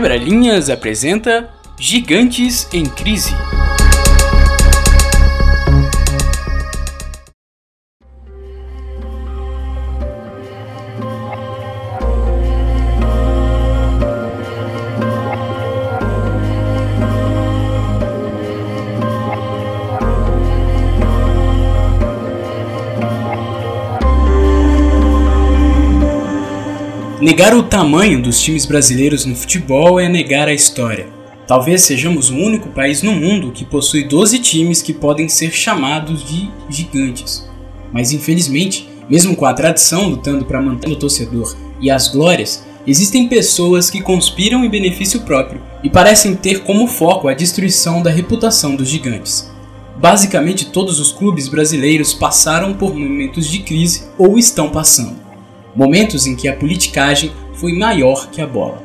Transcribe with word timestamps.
Quebra-Linhas 0.00 0.70
apresenta 0.70 1.50
Gigantes 1.78 2.66
em 2.72 2.86
Crise. 2.86 3.34
Negar 27.30 27.54
o 27.54 27.62
tamanho 27.62 28.20
dos 28.20 28.42
times 28.42 28.66
brasileiros 28.66 29.24
no 29.24 29.36
futebol 29.36 30.00
é 30.00 30.08
negar 30.08 30.48
a 30.48 30.52
história. 30.52 31.06
Talvez 31.46 31.82
sejamos 31.82 32.28
o 32.28 32.34
único 32.34 32.70
país 32.70 33.04
no 33.04 33.12
mundo 33.12 33.52
que 33.52 33.64
possui 33.64 34.02
12 34.02 34.40
times 34.40 34.82
que 34.82 34.92
podem 34.92 35.28
ser 35.28 35.52
chamados 35.52 36.24
de 36.24 36.50
gigantes. 36.68 37.48
Mas 37.92 38.10
infelizmente, 38.10 38.88
mesmo 39.08 39.36
com 39.36 39.46
a 39.46 39.54
tradição 39.54 40.08
lutando 40.08 40.44
para 40.44 40.60
manter 40.60 40.90
o 40.90 40.96
torcedor 40.96 41.56
e 41.80 41.88
as 41.88 42.08
glórias, 42.08 42.64
existem 42.84 43.28
pessoas 43.28 43.88
que 43.88 44.02
conspiram 44.02 44.64
em 44.64 44.68
benefício 44.68 45.20
próprio 45.20 45.62
e 45.84 45.88
parecem 45.88 46.34
ter 46.34 46.64
como 46.64 46.88
foco 46.88 47.28
a 47.28 47.32
destruição 47.32 48.02
da 48.02 48.10
reputação 48.10 48.74
dos 48.74 48.88
gigantes. 48.88 49.48
Basicamente, 49.98 50.72
todos 50.72 50.98
os 50.98 51.12
clubes 51.12 51.46
brasileiros 51.46 52.12
passaram 52.12 52.74
por 52.74 52.92
momentos 52.92 53.46
de 53.48 53.60
crise 53.60 54.08
ou 54.18 54.36
estão 54.36 54.68
passando 54.68 55.29
momentos 55.74 56.26
em 56.26 56.34
que 56.34 56.48
a 56.48 56.56
politicagem 56.56 57.32
foi 57.54 57.72
maior 57.72 58.30
que 58.30 58.40
a 58.40 58.46
bola. 58.46 58.82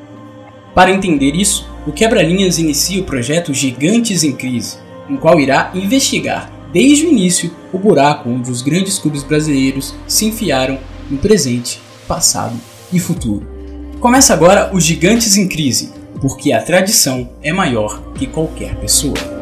Para 0.73 0.92
entender 0.92 1.36
isso, 1.36 1.69
o 1.88 1.92
Quebra-Linhas 1.92 2.58
inicia 2.58 3.02
o 3.02 3.05
projeto 3.05 3.53
Gigantes 3.53 4.23
em 4.23 4.33
Crise, 4.33 4.77
em 5.09 5.16
qual 5.16 5.39
irá 5.39 5.72
investigar, 5.73 6.52
desde 6.73 7.05
o 7.05 7.09
início, 7.09 7.52
o 7.72 7.80
buraco 7.80 8.30
onde 8.30 8.52
os 8.52 8.61
grandes 8.61 9.00
clubes 9.00 9.23
brasileiros 9.23 9.95
se 10.08 10.25
enfiaram 10.25 10.77
no 11.09 11.17
presente, 11.17 11.80
passado 12.08 12.59
e 12.92 12.99
futuro. 12.99 13.47
Começa 13.99 14.33
agora 14.33 14.70
o 14.73 14.80
Gigantes 14.80 15.38
em 15.38 15.47
Crise, 15.47 15.94
porque 16.20 16.52
a 16.52 16.61
tradição 16.61 17.30
é 17.42 17.53
maior 17.53 18.02
que 18.14 18.27
qualquer 18.27 18.75
pessoa. 18.75 19.34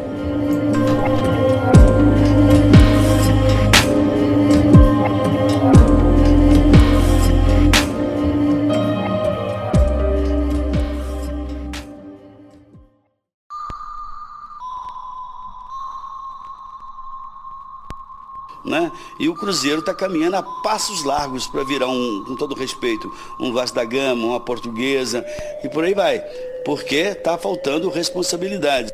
Cruzeiro 19.43 19.81
está 19.81 19.93
caminhando 19.93 20.37
a 20.37 20.41
passos 20.41 21.03
largos 21.03 21.47
para 21.47 21.65
virar 21.65 21.89
um, 21.89 22.23
com 22.25 22.33
todo 22.33 22.55
respeito, 22.55 23.11
um 23.37 23.51
Vasco 23.51 23.75
da 23.75 23.83
Gama, 23.83 24.25
uma 24.25 24.39
portuguesa 24.39 25.25
e 25.61 25.67
por 25.67 25.83
aí 25.83 25.93
vai. 25.93 26.19
Porque 26.63 26.95
está 26.95 27.37
faltando 27.37 27.89
responsabilidade. 27.89 28.89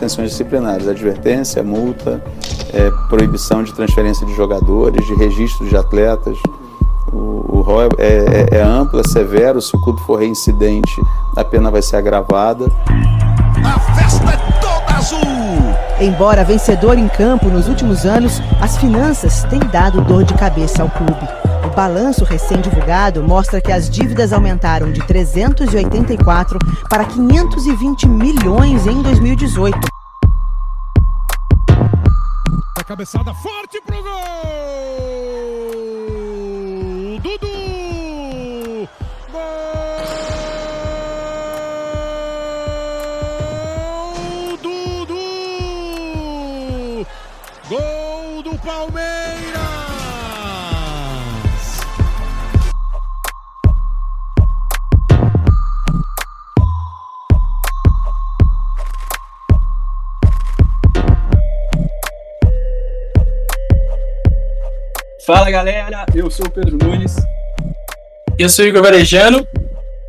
Tensões 0.00 0.30
disciplinares, 0.30 0.88
advertência, 0.88 1.62
multa, 1.62 2.20
é, 2.72 2.90
proibição 3.08 3.62
de 3.62 3.72
transferência 3.72 4.26
de 4.26 4.34
jogadores, 4.34 5.06
de 5.06 5.14
registro 5.14 5.68
de 5.68 5.76
atletas. 5.76 6.36
O, 7.12 7.58
o 7.58 7.60
rol 7.60 7.82
é, 7.82 7.88
é, 8.00 8.58
é 8.58 8.62
amplo, 8.62 8.98
é 8.98 9.04
severo. 9.04 9.62
Se 9.62 9.76
o 9.76 9.80
clube 9.80 10.00
for 10.00 10.18
reincidente, 10.18 11.00
a 11.36 11.44
pena 11.44 11.70
vai 11.70 11.82
ser 11.82 11.94
agravada. 11.98 12.66
A 13.64 13.78
festa 13.94 14.28
é 14.28 14.60
toda 14.60 14.69
azul! 15.00 15.18
Embora 15.98 16.44
vencedor 16.44 16.98
em 16.98 17.08
campo 17.08 17.48
nos 17.48 17.68
últimos 17.68 18.04
anos, 18.04 18.40
as 18.60 18.76
finanças 18.76 19.44
têm 19.44 19.58
dado 19.58 20.02
dor 20.02 20.24
de 20.24 20.34
cabeça 20.34 20.82
ao 20.82 20.90
clube. 20.90 21.26
O 21.64 21.74
balanço 21.74 22.24
recém-divulgado 22.24 23.22
mostra 23.22 23.60
que 23.60 23.72
as 23.72 23.88
dívidas 23.88 24.32
aumentaram 24.32 24.92
de 24.92 25.00
384 25.06 26.58
para 26.88 27.04
520 27.04 28.08
milhões 28.08 28.86
em 28.86 29.02
2018. 29.02 29.78
A 32.78 32.84
cabeçada 32.84 33.32
forte 33.34 33.80
pro 33.86 34.02
gol! 34.02 34.79
Fala 65.32 65.48
galera, 65.48 66.06
eu 66.12 66.28
sou 66.28 66.44
o 66.44 66.50
Pedro 66.50 66.76
Nunes. 66.76 67.14
Eu 68.36 68.48
sou 68.48 68.64
o 68.64 68.68
Igor 68.68 68.82
Varejano. 68.82 69.46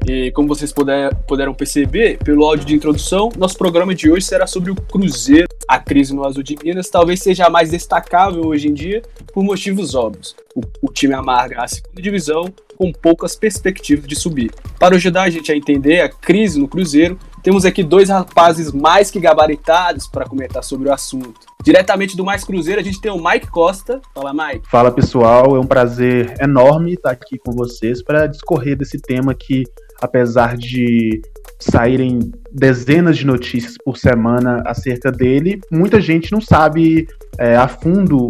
E 0.10 0.32
como 0.32 0.48
vocês 0.48 0.74
puder, 0.74 1.14
puderam 1.28 1.54
perceber 1.54 2.18
pelo 2.18 2.44
áudio 2.44 2.66
de 2.66 2.74
introdução, 2.74 3.30
nosso 3.38 3.56
programa 3.56 3.94
de 3.94 4.12
hoje 4.12 4.26
será 4.26 4.48
sobre 4.48 4.72
o 4.72 4.76
Cruzeiro. 4.76 5.48
A 5.68 5.78
crise 5.78 6.12
no 6.12 6.26
Azul 6.26 6.42
de 6.42 6.58
Minas 6.64 6.90
talvez 6.90 7.20
seja 7.20 7.46
a 7.46 7.52
mais 7.52 7.70
destacável 7.70 8.48
hoje 8.48 8.68
em 8.68 8.74
dia 8.74 9.04
por 9.32 9.44
motivos 9.44 9.94
óbvios. 9.94 10.36
O, 10.56 10.62
o 10.82 10.92
time 10.92 11.14
amarga 11.14 11.62
a 11.62 11.68
segunda 11.68 12.02
divisão 12.02 12.52
com 12.76 12.92
poucas 12.92 13.36
perspectivas 13.36 14.08
de 14.08 14.16
subir. 14.16 14.50
Para 14.80 14.96
ajudar 14.96 15.22
a 15.22 15.30
gente 15.30 15.52
a 15.52 15.56
entender 15.56 16.02
a 16.02 16.10
crise 16.10 16.60
no 16.60 16.68
Cruzeiro, 16.68 17.20
temos 17.44 17.66
aqui 17.66 17.84
dois 17.84 18.10
rapazes 18.10 18.72
mais 18.72 19.10
que 19.10 19.20
gabaritados 19.20 20.08
para 20.08 20.26
comentar 20.26 20.64
sobre 20.64 20.90
o 20.90 20.94
assunto. 20.94 21.40
Diretamente 21.64 22.16
do 22.16 22.26
Mais 22.26 22.44
Cruzeiro, 22.44 22.82
a 22.82 22.84
gente 22.84 23.02
tem 23.02 23.12
o 23.12 23.24
Mike 23.24 23.48
Costa. 23.48 24.02
Fala, 24.14 24.34
Mike. 24.34 24.68
Fala, 24.70 24.92
pessoal. 24.92 25.56
É 25.56 25.60
um 25.60 25.66
prazer 25.66 26.36
enorme 26.40 26.94
estar 26.94 27.12
aqui 27.12 27.38
com 27.38 27.52
vocês 27.52 28.04
para 28.04 28.28
discorrer 28.28 28.78
desse 28.78 29.00
tema 29.00 29.34
que, 29.34 29.64
apesar 30.02 30.58
de 30.58 31.22
saírem 31.60 32.32
dezenas 32.52 33.18
de 33.18 33.26
notícias 33.26 33.76
por 33.84 33.98
semana 33.98 34.64
acerca 34.66 35.12
dele, 35.12 35.62
muita 35.72 36.02
gente 36.02 36.32
não 36.32 36.42
sabe 36.42 37.08
é, 37.38 37.56
a 37.56 37.68
fundo 37.68 38.30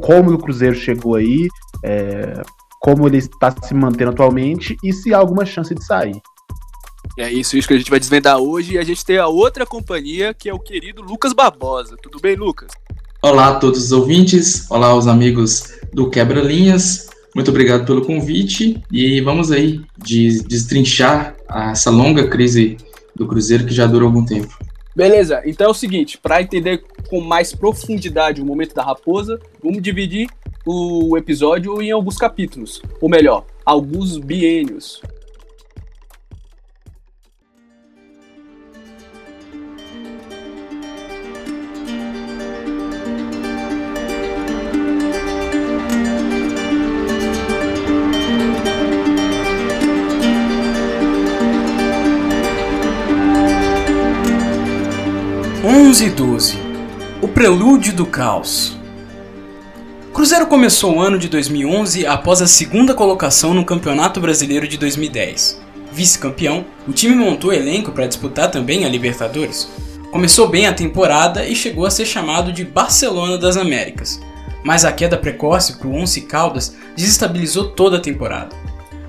como 0.00 0.32
o 0.32 0.38
Cruzeiro 0.38 0.74
chegou 0.74 1.16
aí, 1.16 1.48
é, 1.82 2.42
como 2.80 3.06
ele 3.06 3.18
está 3.18 3.54
se 3.62 3.74
mantendo 3.74 4.10
atualmente 4.10 4.76
e 4.82 4.92
se 4.92 5.12
há 5.12 5.18
alguma 5.18 5.44
chance 5.44 5.74
de 5.74 5.84
sair. 5.84 6.20
É 7.16 7.32
isso, 7.32 7.56
isso 7.56 7.66
que 7.66 7.72
a 7.72 7.78
gente 7.78 7.90
vai 7.90 7.98
desvendar 7.98 8.38
hoje. 8.38 8.74
E 8.74 8.78
a 8.78 8.84
gente 8.84 9.04
tem 9.04 9.16
a 9.16 9.26
outra 9.26 9.64
companhia, 9.64 10.34
que 10.34 10.50
é 10.50 10.54
o 10.54 10.58
querido 10.58 11.00
Lucas 11.02 11.32
Barbosa. 11.32 11.96
Tudo 12.02 12.20
bem, 12.20 12.36
Lucas? 12.36 12.70
Olá 13.22 13.48
a 13.48 13.54
todos 13.54 13.86
os 13.86 13.92
ouvintes, 13.92 14.70
olá 14.70 14.88
aos 14.88 15.06
amigos 15.06 15.78
do 15.94 16.10
Quebra 16.10 16.42
Linhas. 16.42 17.08
Muito 17.34 17.50
obrigado 17.50 17.86
pelo 17.86 18.04
convite 18.04 18.82
e 18.92 19.20
vamos 19.22 19.50
aí 19.50 19.80
de, 19.96 20.42
destrinchar 20.42 21.34
essa 21.70 21.90
longa 21.90 22.28
crise 22.28 22.76
do 23.14 23.26
Cruzeiro 23.26 23.64
que 23.64 23.74
já 23.74 23.86
dura 23.86 24.04
algum 24.04 24.24
tempo. 24.24 24.56
Beleza, 24.94 25.42
então 25.44 25.66
é 25.66 25.70
o 25.70 25.74
seguinte, 25.74 26.18
para 26.18 26.40
entender 26.40 26.84
com 27.08 27.20
mais 27.20 27.54
profundidade 27.54 28.40
o 28.40 28.44
momento 28.44 28.74
da 28.74 28.82
raposa, 28.82 29.40
vamos 29.62 29.82
dividir 29.82 30.28
o 30.66 31.16
episódio 31.16 31.80
em 31.82 31.90
alguns 31.90 32.16
capítulos, 32.16 32.80
ou 33.00 33.08
melhor, 33.08 33.44
alguns 33.64 34.16
biênios. 34.18 35.00
E 55.86 56.10
12 56.10 56.58
O 57.22 57.28
Prelúdio 57.28 57.94
do 57.94 58.04
Caos 58.04 58.76
Cruzeiro 60.12 60.48
começou 60.48 60.96
o 60.96 61.00
ano 61.00 61.16
de 61.16 61.28
2011 61.28 62.04
após 62.04 62.42
a 62.42 62.46
segunda 62.48 62.92
colocação 62.92 63.54
no 63.54 63.64
Campeonato 63.64 64.18
Brasileiro 64.18 64.66
de 64.66 64.76
2010. 64.78 65.62
Vice-campeão, 65.92 66.66
o 66.88 66.92
time 66.92 67.14
montou 67.14 67.52
elenco 67.52 67.92
para 67.92 68.08
disputar 68.08 68.50
também 68.50 68.84
a 68.84 68.88
Libertadores. 68.88 69.68
Começou 70.10 70.48
bem 70.48 70.66
a 70.66 70.74
temporada 70.74 71.46
e 71.46 71.54
chegou 71.54 71.86
a 71.86 71.90
ser 71.90 72.04
chamado 72.04 72.52
de 72.52 72.64
Barcelona 72.64 73.38
das 73.38 73.56
Américas. 73.56 74.20
mas 74.64 74.84
a 74.84 74.90
queda 74.90 75.16
precoce 75.16 75.78
para 75.78 75.86
o 75.86 75.94
Once 75.94 76.20
Caldas 76.22 76.74
desestabilizou 76.96 77.70
toda 77.70 77.98
a 77.98 78.00
temporada. 78.00 78.56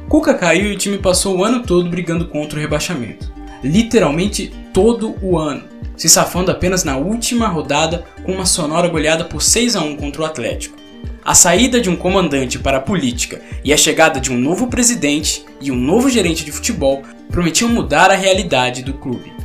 Cuca 0.08 0.36
caiu 0.36 0.72
e 0.72 0.76
o 0.76 0.78
time 0.78 1.00
passou 1.00 1.38
o 1.38 1.44
ano 1.44 1.64
todo 1.64 1.90
brigando 1.90 2.28
contra 2.28 2.60
o 2.60 2.62
rebaixamento. 2.62 3.34
Literalmente 3.64 4.54
todo 4.72 5.16
o 5.20 5.40
ano, 5.40 5.64
se 5.98 6.08
safando 6.08 6.52
apenas 6.52 6.84
na 6.84 6.96
última 6.96 7.48
rodada 7.48 8.06
com 8.24 8.32
uma 8.32 8.46
sonora 8.46 8.88
goleada 8.88 9.26
por 9.26 9.42
6 9.42 9.76
a 9.76 9.82
1 9.82 9.98
contra 9.98 10.22
o 10.22 10.26
Atlético. 10.26 10.78
A 11.26 11.34
saída 11.34 11.82
de 11.82 11.90
um 11.90 11.96
comandante 11.96 12.58
para 12.58 12.78
a 12.78 12.82
política 12.82 13.42
e 13.64 13.74
a 13.74 13.78
chegada 13.78 14.20
de 14.20 14.32
um 14.32 14.38
novo 14.38 14.68
presidente 14.68 15.44
e 15.60 15.72
um 15.72 15.76
novo 15.76 16.10
gerente 16.10 16.46
de 16.46 16.52
futebol 16.52 17.04
prometiam 17.30 17.70
mudar 17.70 18.12
a 18.12 18.16
realidade 18.16 18.84
do 18.84 18.94
clube. 18.94 19.37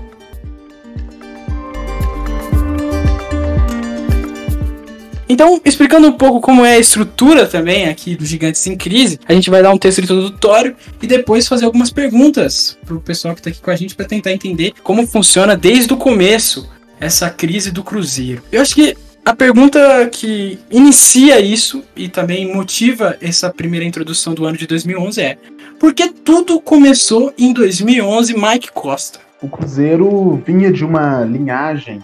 Então, 5.33 5.59
explicando 5.65 6.09
um 6.09 6.13
pouco 6.13 6.43
como 6.43 6.63
é 6.63 6.75
a 6.75 6.79
estrutura 6.79 7.47
também 7.47 7.89
aqui 7.89 8.15
dos 8.15 8.29
Gigantes 8.29 8.67
em 8.67 8.77
Crise, 8.77 9.19
a 9.27 9.33
gente 9.33 9.49
vai 9.49 9.63
dar 9.63 9.71
um 9.73 9.79
texto 9.79 10.03
introdutório 10.03 10.77
e 11.01 11.07
depois 11.07 11.49
fazer 11.49 11.65
algumas 11.65 11.91
perguntas 11.91 12.77
pro 12.85 13.01
pessoal 13.01 13.33
que 13.33 13.41
está 13.41 13.49
aqui 13.49 13.59
com 13.59 13.71
a 13.71 13.75
gente 13.75 13.95
para 13.95 14.05
tentar 14.05 14.31
entender 14.31 14.75
como 14.83 15.07
funciona 15.07 15.57
desde 15.57 15.91
o 15.91 15.97
começo 15.97 16.69
essa 17.01 17.31
crise 17.31 17.71
do 17.71 17.83
Cruzeiro. 17.83 18.43
Eu 18.53 18.61
acho 18.61 18.75
que 18.75 18.95
a 19.25 19.35
pergunta 19.35 20.07
que 20.13 20.59
inicia 20.71 21.41
isso 21.41 21.83
e 21.97 22.11
também 22.11 22.55
motiva 22.55 23.17
essa 23.19 23.49
primeira 23.49 23.87
introdução 23.87 24.35
do 24.35 24.45
ano 24.45 24.59
de 24.59 24.67
2011 24.67 25.19
é: 25.23 25.39
por 25.81 25.95
que 25.95 26.11
tudo 26.11 26.61
começou 26.61 27.33
em 27.39 27.55
2011, 27.55 28.35
Mike 28.35 28.71
Costa? 28.73 29.19
O 29.41 29.49
Cruzeiro 29.49 30.43
vinha 30.47 30.71
de 30.71 30.85
uma 30.85 31.25
linhagem 31.25 32.01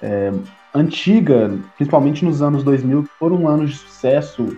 é, 0.00 0.32
antiga, 0.74 1.50
principalmente 1.76 2.24
nos 2.24 2.42
anos 2.42 2.62
2000, 2.64 3.04
que 3.04 3.10
foram 3.18 3.48
anos 3.48 3.70
de 3.70 3.76
sucesso 3.76 4.56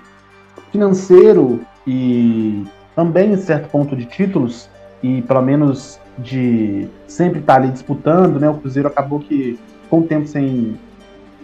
financeiro 0.71 1.61
e 1.87 2.65
também, 2.95 3.33
em 3.33 3.37
certo 3.37 3.69
ponto, 3.71 3.97
de 3.97 4.05
títulos, 4.05 4.69
e 5.03 5.23
pelo 5.23 5.43
menos 5.43 5.99
de 6.19 6.89
sempre 7.07 7.41
estar 7.41 7.57
ali 7.57 7.71
disputando, 7.71 8.39
né? 8.39 8.49
O 8.49 8.55
Cruzeiro 8.55 8.89
acabou 8.89 9.19
que 9.21 9.59
com 9.91 10.01
o 10.01 10.03
tempo 10.05 10.27
sem 10.27 10.79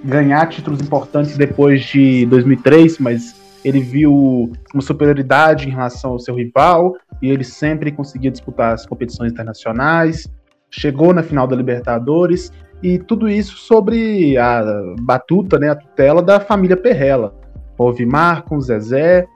ganhar 0.04 0.46
títulos 0.48 0.80
importantes 0.80 1.36
depois 1.36 1.84
de 1.84 2.24
2003, 2.26 2.98
mas 2.98 3.38
ele 3.64 3.80
viu 3.80 4.50
uma 4.72 4.80
superioridade 4.80 5.68
em 5.68 5.70
relação 5.70 6.12
ao 6.12 6.18
seu 6.18 6.34
rival 6.34 6.96
e 7.20 7.28
ele 7.28 7.44
sempre 7.44 7.92
conseguia 7.92 8.30
disputar 8.30 8.72
as 8.72 8.86
competições 8.86 9.32
internacionais. 9.32 10.26
Chegou 10.70 11.12
na 11.12 11.22
final 11.22 11.46
da 11.46 11.56
Libertadores 11.56 12.50
e 12.82 12.98
tudo 12.98 13.28
isso 13.28 13.56
sobre 13.56 14.36
a 14.38 14.62
batuta, 15.00 15.58
né, 15.58 15.70
a 15.70 15.74
tutela 15.74 16.22
da 16.22 16.40
família 16.40 16.76
Perrella. 16.76 17.34
Houve 17.76 18.04
Marcos, 18.06 18.66
Zezé, 18.66 19.26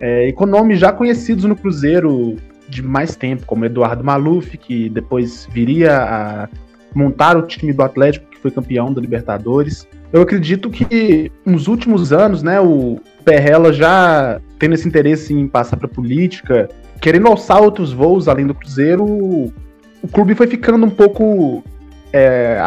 é, 0.00 0.28
e 0.28 0.32
com 0.32 0.46
nomes 0.46 0.78
já 0.78 0.92
conhecidos 0.92 1.44
no 1.44 1.56
Cruzeiro 1.56 2.36
de 2.68 2.82
mais 2.82 3.16
tempo, 3.16 3.44
como 3.46 3.64
Eduardo 3.64 4.02
Maluf, 4.04 4.56
que 4.56 4.88
depois 4.88 5.46
viria 5.52 5.98
a 5.98 6.48
montar 6.94 7.36
o 7.36 7.42
time 7.42 7.72
do 7.72 7.82
Atlético, 7.82 8.30
que 8.30 8.38
foi 8.38 8.50
campeão 8.50 8.92
da 8.92 9.00
Libertadores. 9.00 9.86
Eu 10.12 10.22
acredito 10.22 10.70
que 10.70 11.30
nos 11.44 11.68
últimos 11.68 12.12
anos, 12.12 12.42
né, 12.42 12.60
o 12.60 13.00
Perrella 13.24 13.72
já 13.72 14.40
tendo 14.58 14.74
esse 14.74 14.86
interesse 14.86 15.34
em 15.34 15.46
passar 15.46 15.76
para 15.76 15.88
política, 15.88 16.68
querendo 17.00 17.28
alçar 17.28 17.62
outros 17.62 17.92
voos 17.92 18.28
além 18.28 18.46
do 18.46 18.54
Cruzeiro, 18.54 19.04
o 19.04 20.08
clube 20.12 20.34
foi 20.34 20.46
ficando 20.46 20.86
um 20.86 20.90
pouco 20.90 21.62
é, 22.12 22.60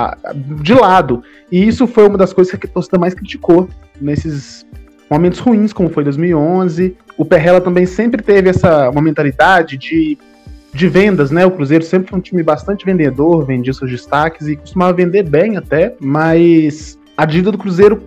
de 0.61 0.73
lado. 0.73 1.23
E 1.51 1.67
isso 1.67 1.87
foi 1.87 2.07
uma 2.07 2.17
das 2.17 2.33
coisas 2.33 2.53
que 2.53 2.65
a 2.65 2.69
torcida 2.69 2.97
mais 2.97 3.13
criticou 3.13 3.67
nesses 3.99 4.65
momentos 5.09 5.39
ruins, 5.39 5.73
como 5.73 5.89
foi 5.89 6.03
2011. 6.03 6.95
O 7.17 7.25
Perrella 7.25 7.61
também 7.61 7.85
sempre 7.85 8.21
teve 8.21 8.49
essa 8.49 8.89
uma 8.89 9.01
mentalidade 9.01 9.77
de, 9.77 10.17
de 10.73 10.87
vendas, 10.87 11.31
né? 11.31 11.45
O 11.45 11.51
Cruzeiro 11.51 11.83
sempre 11.83 12.09
foi 12.09 12.19
um 12.19 12.21
time 12.21 12.41
bastante 12.41 12.85
vendedor, 12.85 13.45
vendia 13.45 13.73
seus 13.73 13.91
destaques 13.91 14.47
e 14.47 14.55
costumava 14.55 14.93
vender 14.93 15.23
bem 15.23 15.57
até, 15.57 15.95
mas 15.99 16.97
a 17.15 17.25
dívida 17.25 17.51
do 17.51 17.57
Cruzeiro 17.57 18.03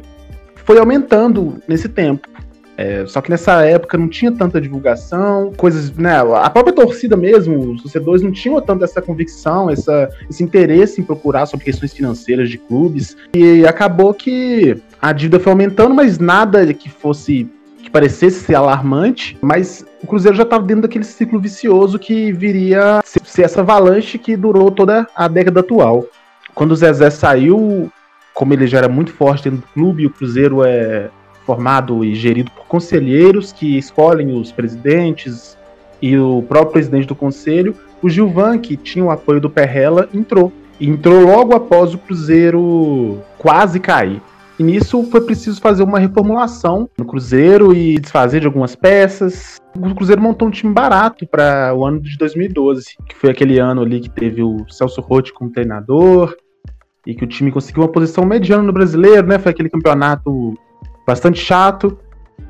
foi 0.64 0.78
aumentando 0.78 1.62
nesse 1.68 1.88
tempo. 1.88 2.28
É, 2.76 3.06
só 3.06 3.22
que 3.22 3.30
nessa 3.30 3.64
época 3.64 3.96
não 3.96 4.06
tinha 4.06 4.30
tanta 4.30 4.60
divulgação, 4.60 5.52
coisas, 5.56 5.90
né? 5.92 6.18
A 6.18 6.50
própria 6.50 6.74
torcida 6.74 7.16
mesmo, 7.16 7.72
os 7.72 7.82
torcedores 7.82 8.22
não 8.22 8.30
tinham 8.30 8.60
tanto 8.60 8.84
essa 8.84 9.00
convicção, 9.00 9.70
essa, 9.70 10.10
esse 10.28 10.42
interesse 10.42 11.00
em 11.00 11.04
procurar 11.04 11.46
sobre 11.46 11.64
questões 11.64 11.94
financeiras 11.94 12.50
de 12.50 12.58
clubes. 12.58 13.16
E 13.34 13.66
acabou 13.66 14.12
que 14.12 14.76
a 15.00 15.12
dívida 15.12 15.40
foi 15.40 15.52
aumentando, 15.52 15.94
mas 15.94 16.18
nada 16.18 16.72
que 16.74 16.90
fosse 16.90 17.48
que 17.82 17.90
parecesse 17.90 18.40
ser 18.40 18.56
alarmante, 18.56 19.38
mas 19.40 19.86
o 20.02 20.08
Cruzeiro 20.08 20.36
já 20.36 20.42
estava 20.42 20.64
dentro 20.64 20.82
daquele 20.82 21.04
ciclo 21.04 21.38
vicioso 21.38 22.00
que 22.00 22.32
viria 22.32 23.00
ser 23.04 23.42
essa 23.42 23.60
avalanche 23.60 24.18
que 24.18 24.36
durou 24.36 24.72
toda 24.72 25.06
a 25.14 25.28
década 25.28 25.60
atual. 25.60 26.04
Quando 26.52 26.72
o 26.72 26.76
Zezé 26.76 27.10
saiu, 27.10 27.90
como 28.34 28.52
ele 28.52 28.66
já 28.66 28.78
era 28.78 28.88
muito 28.88 29.12
forte 29.12 29.44
dentro 29.44 29.60
do 29.60 29.72
clube, 29.72 30.06
o 30.06 30.10
Cruzeiro 30.10 30.64
é 30.64 31.10
formado 31.46 32.04
e 32.04 32.14
gerido 32.14 32.50
por 32.50 32.66
conselheiros 32.66 33.52
que 33.52 33.78
escolhem 33.78 34.38
os 34.38 34.50
presidentes 34.50 35.56
e 36.02 36.18
o 36.18 36.42
próprio 36.42 36.72
presidente 36.72 37.06
do 37.06 37.14
conselho. 37.14 37.74
O 38.02 38.08
Gilvan, 38.08 38.58
que 38.58 38.76
tinha 38.76 39.04
o 39.04 39.10
apoio 39.10 39.40
do 39.40 39.48
Perrella, 39.48 40.08
entrou. 40.12 40.52
Entrou 40.78 41.24
logo 41.24 41.54
após 41.54 41.94
o 41.94 41.98
Cruzeiro 41.98 43.20
quase 43.38 43.80
cair. 43.80 44.20
E 44.58 44.62
nisso 44.62 45.02
foi 45.04 45.20
preciso 45.20 45.60
fazer 45.60 45.82
uma 45.82 45.98
reformulação 45.98 46.88
no 46.98 47.04
Cruzeiro 47.04 47.74
e 47.74 47.98
desfazer 47.98 48.40
de 48.40 48.46
algumas 48.46 48.74
peças. 48.74 49.58
O 49.74 49.94
Cruzeiro 49.94 50.20
montou 50.20 50.48
um 50.48 50.50
time 50.50 50.72
barato 50.72 51.26
para 51.26 51.74
o 51.74 51.84
ano 51.84 52.00
de 52.00 52.16
2012, 52.16 52.96
que 53.06 53.14
foi 53.14 53.30
aquele 53.30 53.58
ano 53.58 53.82
ali 53.82 54.00
que 54.00 54.10
teve 54.10 54.42
o 54.42 54.64
Celso 54.68 55.00
Rotti 55.00 55.32
como 55.32 55.50
treinador 55.50 56.34
e 57.06 57.14
que 57.14 57.24
o 57.24 57.26
time 57.26 57.52
conseguiu 57.52 57.82
uma 57.82 57.92
posição 57.92 58.24
mediana 58.24 58.62
no 58.62 58.72
brasileiro, 58.72 59.26
né? 59.26 59.38
Foi 59.38 59.52
aquele 59.52 59.68
campeonato 59.68 60.54
bastante 61.06 61.38
chato 61.38 61.98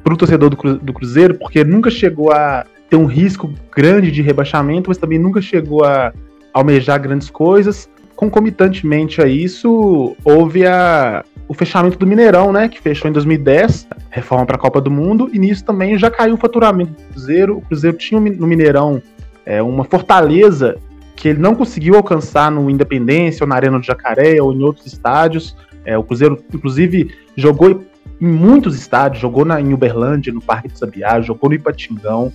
para 0.03 0.14
o 0.14 0.17
torcedor 0.17 0.50
do, 0.50 0.79
do 0.79 0.93
Cruzeiro, 0.93 1.35
porque 1.35 1.62
nunca 1.62 1.91
chegou 1.91 2.32
a 2.32 2.65
ter 2.89 2.96
um 2.96 3.06
risco 3.06 3.53
grande 3.75 4.10
de 4.10 4.22
rebaixamento, 4.22 4.89
mas 4.89 4.98
também 4.98 5.19
nunca 5.19 5.43
chegou 5.43 5.84
a 5.84 6.13
almejar 6.53 7.01
grandes 7.01 7.29
coisas. 7.29 7.89
Concomitantemente 8.15 9.20
a 9.20 9.27
isso, 9.27 10.17
houve 10.25 10.67
a, 10.67 11.22
o 11.46 11.53
fechamento 11.53 11.98
do 11.98 12.06
Mineirão, 12.06 12.53
né, 12.53 12.69
que 12.69 12.81
fechou 12.81 13.10
em 13.10 13.13
2010, 13.13 13.86
reforma 14.10 14.46
para 14.46 14.56
a 14.56 14.58
Copa 14.58 14.81
do 14.81 14.91
Mundo, 14.91 15.29
e 15.32 15.39
nisso 15.39 15.65
também 15.65 15.98
já 15.98 16.10
caiu 16.10 16.34
o 16.34 16.39
faturamento 16.39 16.93
do 16.93 17.03
Cruzeiro. 17.13 17.58
O 17.58 17.60
Cruzeiro 17.60 17.96
tinha 17.96 18.20
no 18.20 18.46
Mineirão 18.46 19.03
é, 19.44 19.63
uma 19.63 19.84
fortaleza 19.84 20.77
que 21.15 21.29
ele 21.29 21.39
não 21.39 21.55
conseguiu 21.55 21.96
alcançar 21.96 22.51
no 22.51 22.70
Independência, 22.70 23.44
ou 23.44 23.48
na 23.48 23.56
Arena 23.56 23.79
do 23.79 23.84
Jacaré, 23.84 24.41
ou 24.41 24.53
em 24.53 24.63
outros 24.63 24.86
estádios. 24.86 25.56
É, 25.84 25.96
o 25.96 26.03
Cruzeiro, 26.03 26.43
inclusive, 26.53 27.15
jogou 27.36 27.84
em 28.20 28.27
muitos 28.27 28.77
estádios, 28.77 29.20
jogou 29.20 29.44
na, 29.44 29.61
em 29.61 29.73
Uberlândia, 29.73 30.32
no 30.32 30.41
Parque 30.41 30.69
do 30.69 30.79
Sabiá, 30.79 31.20
jogou 31.20 31.51
no 31.51 31.56
Ipatingão 31.56 32.32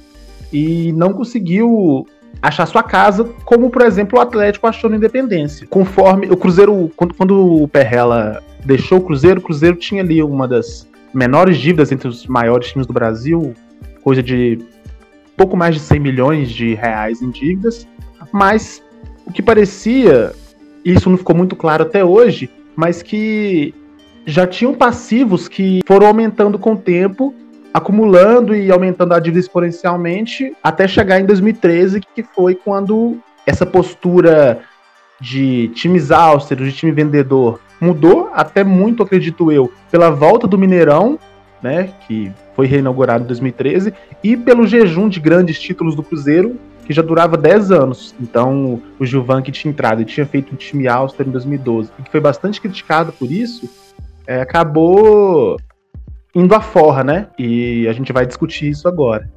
e 0.51 0.91
não 0.93 1.13
conseguiu 1.13 2.05
achar 2.41 2.65
sua 2.65 2.83
casa, 2.83 3.23
como 3.45 3.69
por 3.69 3.81
exemplo 3.83 4.17
o 4.17 4.21
Atlético 4.21 4.67
achou 4.67 4.89
no 4.89 4.95
Independência. 4.95 5.67
Conforme 5.67 6.27
o 6.27 6.37
Cruzeiro, 6.37 6.91
quando, 6.95 7.13
quando 7.13 7.63
o 7.63 7.67
Perrella 7.67 8.41
deixou 8.65 8.99
o 8.99 9.01
Cruzeiro, 9.01 9.39
o 9.39 9.43
Cruzeiro 9.43 9.75
tinha 9.75 10.01
ali 10.01 10.21
uma 10.21 10.47
das 10.47 10.87
menores 11.13 11.57
dívidas 11.57 11.91
entre 11.91 12.07
os 12.07 12.25
maiores 12.25 12.69
times 12.69 12.87
do 12.87 12.93
Brasil, 12.93 13.53
coisa 14.03 14.23
de 14.23 14.59
pouco 15.35 15.57
mais 15.57 15.75
de 15.75 15.81
100 15.81 15.99
milhões 15.99 16.49
de 16.51 16.73
reais 16.73 17.21
em 17.21 17.29
dívidas, 17.29 17.87
mas 18.31 18.83
o 19.25 19.31
que 19.31 19.41
parecia, 19.41 20.33
isso 20.85 21.09
não 21.09 21.17
ficou 21.17 21.35
muito 21.35 21.55
claro 21.55 21.83
até 21.83 22.03
hoje, 22.03 22.49
mas 22.75 23.01
que 23.01 23.73
já 24.25 24.45
tinham 24.45 24.73
passivos 24.73 25.47
que 25.47 25.81
foram 25.87 26.07
aumentando 26.07 26.59
com 26.59 26.73
o 26.73 26.77
tempo, 26.77 27.33
acumulando 27.73 28.55
e 28.55 28.71
aumentando 28.71 29.13
a 29.13 29.19
dívida 29.19 29.39
exponencialmente, 29.39 30.53
até 30.63 30.87
chegar 30.87 31.19
em 31.19 31.25
2013, 31.25 32.01
que 32.01 32.23
foi 32.23 32.55
quando 32.55 33.17
essa 33.45 33.65
postura 33.65 34.61
de 35.19 35.69
times 35.69 36.11
austeros, 36.11 36.67
de 36.67 36.73
time 36.73 36.91
vendedor, 36.91 37.59
mudou, 37.79 38.29
até 38.33 38.63
muito, 38.63 39.03
acredito 39.03 39.51
eu, 39.51 39.71
pela 39.89 40.09
volta 40.09 40.47
do 40.47 40.57
Mineirão, 40.57 41.19
né, 41.61 41.93
que 42.07 42.31
foi 42.55 42.65
reinaugurado 42.65 43.23
em 43.23 43.27
2013, 43.27 43.93
e 44.23 44.35
pelo 44.35 44.67
jejum 44.67 45.07
de 45.07 45.19
grandes 45.19 45.59
títulos 45.59 45.95
do 45.95 46.03
Cruzeiro, 46.03 46.57
que 46.85 46.93
já 46.93 47.01
durava 47.01 47.37
10 47.37 47.71
anos. 47.71 48.15
Então, 48.19 48.81
o 48.99 49.05
Gilvan 49.05 49.41
que 49.41 49.51
tinha 49.51 49.71
entrado 49.71 50.01
e 50.01 50.05
tinha 50.05 50.25
feito 50.25 50.53
um 50.53 50.57
time 50.57 50.87
austero 50.87 51.29
em 51.29 51.31
2012, 51.31 51.91
e 51.99 52.03
que 52.03 52.11
foi 52.11 52.19
bastante 52.19 52.59
criticado 52.59 53.11
por 53.11 53.31
isso, 53.31 53.69
é, 54.27 54.41
acabou 54.41 55.57
indo 56.33 56.53
à 56.55 56.61
forra, 56.61 57.03
né? 57.03 57.27
E 57.37 57.87
a 57.87 57.93
gente 57.93 58.11
vai 58.13 58.25
discutir 58.25 58.69
isso 58.69 58.87
agora. 58.87 59.29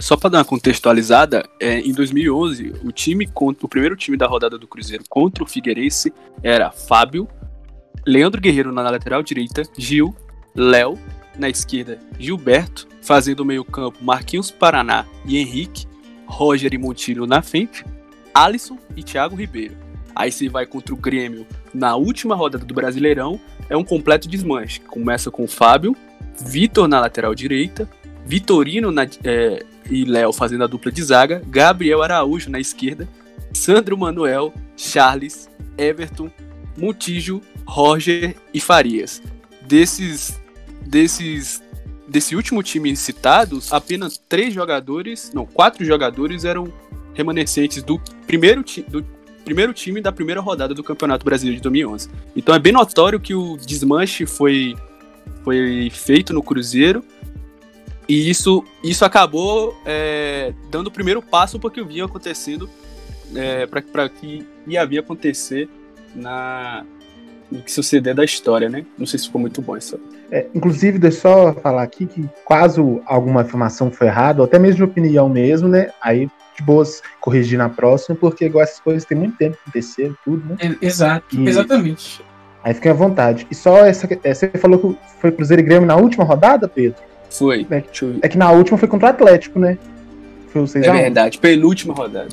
Só 0.00 0.16
para 0.16 0.30
dar 0.30 0.38
uma 0.38 0.44
contextualizada, 0.44 1.44
é, 1.60 1.78
em 1.80 1.92
2011, 1.92 2.74
o 2.84 2.90
time 2.90 3.26
contra, 3.26 3.66
o 3.66 3.68
primeiro 3.68 3.94
time 3.94 4.16
da 4.16 4.26
rodada 4.26 4.58
do 4.58 4.66
Cruzeiro 4.66 5.04
contra 5.08 5.44
o 5.44 5.46
Figueirense 5.46 6.12
era 6.42 6.70
Fábio, 6.70 7.28
Leandro 8.06 8.40
Guerreiro 8.40 8.72
na 8.72 8.88
lateral 8.90 9.22
direita, 9.22 9.62
Gil, 9.76 10.14
Léo, 10.54 10.98
na 11.38 11.48
esquerda, 11.48 11.98
Gilberto, 12.18 12.88
fazendo 13.02 13.40
o 13.40 13.44
meio-campo 13.44 14.02
Marquinhos 14.02 14.50
Paraná 14.50 15.06
e 15.24 15.38
Henrique, 15.38 15.86
Roger 16.26 16.72
e 16.74 16.78
Montilho 16.78 17.26
na 17.26 17.42
frente, 17.42 17.84
Alisson 18.34 18.78
e 18.96 19.02
Thiago 19.02 19.36
Ribeiro. 19.36 19.76
Aí 20.14 20.32
você 20.32 20.48
vai 20.48 20.66
contra 20.66 20.92
o 20.92 20.96
Grêmio 20.96 21.46
na 21.72 21.94
última 21.94 22.34
rodada 22.34 22.64
do 22.64 22.74
Brasileirão, 22.74 23.38
é 23.68 23.76
um 23.76 23.84
completo 23.84 24.28
desmanche. 24.28 24.80
Começa 24.80 25.30
com 25.30 25.46
Fábio, 25.46 25.96
Vitor 26.40 26.88
na 26.88 27.00
lateral 27.00 27.34
direita, 27.34 27.88
Vitorino 28.24 28.90
na, 28.90 29.06
é, 29.24 29.64
e 29.90 30.04
Léo 30.04 30.32
fazendo 30.32 30.64
a 30.64 30.66
dupla 30.66 30.92
de 30.92 31.02
zaga, 31.02 31.42
Gabriel 31.46 32.02
Araújo 32.02 32.50
na 32.50 32.60
esquerda, 32.60 33.08
Sandro 33.52 33.96
Manuel, 33.96 34.52
Charles, 34.76 35.48
Everton, 35.76 36.30
Montijo, 36.76 37.40
Roger 37.66 38.36
e 38.52 38.60
Farias. 38.60 39.22
Desses, 39.62 40.38
desses, 40.86 41.62
desse 42.06 42.36
último 42.36 42.62
time 42.62 42.94
citados, 42.96 43.72
apenas 43.72 44.18
três 44.18 44.54
jogadores, 44.54 45.32
não, 45.34 45.44
quatro 45.44 45.84
jogadores 45.84 46.44
eram 46.44 46.72
remanescentes 47.14 47.82
do 47.82 47.98
primeiro, 48.26 48.64
do 48.88 49.02
primeiro 49.48 49.72
time 49.72 50.00
da 50.02 50.12
primeira 50.12 50.42
rodada 50.42 50.74
do 50.74 50.84
Campeonato 50.84 51.24
Brasileiro 51.24 51.56
de 51.56 51.62
2011. 51.62 52.10
Então 52.36 52.54
é 52.54 52.58
bem 52.58 52.72
notório 52.72 53.18
que 53.18 53.34
o 53.34 53.56
desmanche 53.56 54.26
foi, 54.26 54.76
foi 55.42 55.88
feito 55.90 56.34
no 56.34 56.42
Cruzeiro 56.42 57.02
e 58.06 58.28
isso, 58.28 58.62
isso 58.84 59.06
acabou 59.06 59.74
é, 59.86 60.52
dando 60.70 60.88
o 60.88 60.90
primeiro 60.90 61.22
passo 61.22 61.58
para 61.58 61.68
o 61.68 61.70
que 61.70 61.82
vinha 61.82 62.04
acontecendo, 62.04 62.68
é, 63.34 63.66
para 63.66 64.08
que 64.08 64.46
ia 64.66 64.84
vir 64.84 64.98
acontecer 64.98 65.66
na, 66.14 66.84
no 67.50 67.62
que 67.62 67.72
suceder 67.72 68.14
da 68.14 68.24
história, 68.24 68.68
né? 68.68 68.84
Não 68.98 69.06
sei 69.06 69.18
se 69.18 69.26
ficou 69.26 69.40
muito 69.40 69.62
bom 69.62 69.76
isso. 69.78 69.98
É, 70.30 70.46
inclusive, 70.54 70.98
deixa 70.98 71.16
eu 71.16 71.22
só 71.22 71.54
falar 71.54 71.82
aqui 71.82 72.04
que 72.04 72.28
caso 72.46 73.00
alguma 73.06 73.40
informação 73.40 73.90
foi 73.90 74.08
errada, 74.08 74.42
ou 74.42 74.44
até 74.44 74.58
mesmo 74.58 74.84
opinião 74.84 75.26
mesmo, 75.26 75.68
né? 75.68 75.90
Aí 76.02 76.28
de 76.58 76.64
boas 76.64 77.02
corrigir 77.20 77.56
na 77.56 77.68
próxima, 77.68 78.16
porque 78.16 78.44
igual 78.44 78.64
essas 78.64 78.80
coisas 78.80 79.04
tem 79.04 79.16
muito 79.16 79.36
tempo 79.36 79.56
que 79.56 79.62
aconteceram, 79.62 80.16
tudo, 80.24 80.44
né? 80.48 80.56
É, 80.60 80.86
exato, 80.86 81.36
e, 81.36 81.48
exatamente. 81.48 82.22
Aí 82.62 82.74
fiquem 82.74 82.90
à 82.90 82.94
vontade. 82.94 83.46
E 83.50 83.54
só 83.54 83.86
essa. 83.86 84.08
É, 84.24 84.34
você 84.34 84.48
falou 84.50 84.78
que 84.78 84.98
foi 85.20 85.30
Cruzeiro 85.30 85.62
e 85.62 85.64
Grêmio 85.64 85.86
na 85.86 85.96
última 85.96 86.24
rodada, 86.24 86.68
Pedro? 86.68 87.00
Foi. 87.30 87.66
É, 87.70 87.82
é 88.22 88.28
que 88.28 88.36
na 88.36 88.50
última 88.50 88.76
foi 88.76 88.88
contra 88.88 89.06
o 89.06 89.10
Atlético, 89.10 89.58
né? 89.58 89.78
Foi 90.48 90.62
o 90.62 90.66
6 90.66 90.86
É 90.86 90.92
verdade, 90.92 91.38
penúltima 91.38 91.94
rodada. 91.94 92.28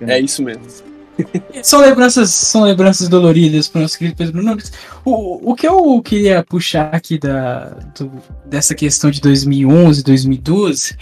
É 0.00 0.18
isso 0.18 0.42
mesmo. 0.42 0.89
São 1.62 1.80
lembranças, 1.80 2.30
são 2.30 2.64
lembranças 2.64 3.08
doloridas 3.08 3.68
para 3.68 3.78
o 3.78 3.82
nosso 3.82 3.98
querido 3.98 4.16
Pedro 4.16 4.42
Nunes. 4.42 4.72
O, 5.04 5.52
o 5.52 5.54
que 5.54 5.66
eu 5.66 6.00
queria 6.02 6.42
puxar 6.42 6.90
aqui 6.92 7.18
da, 7.18 7.76
do, 7.98 8.10
dessa 8.46 8.74
questão 8.74 9.10
de 9.10 9.20
2011, 9.20 10.02
2012 10.02 10.96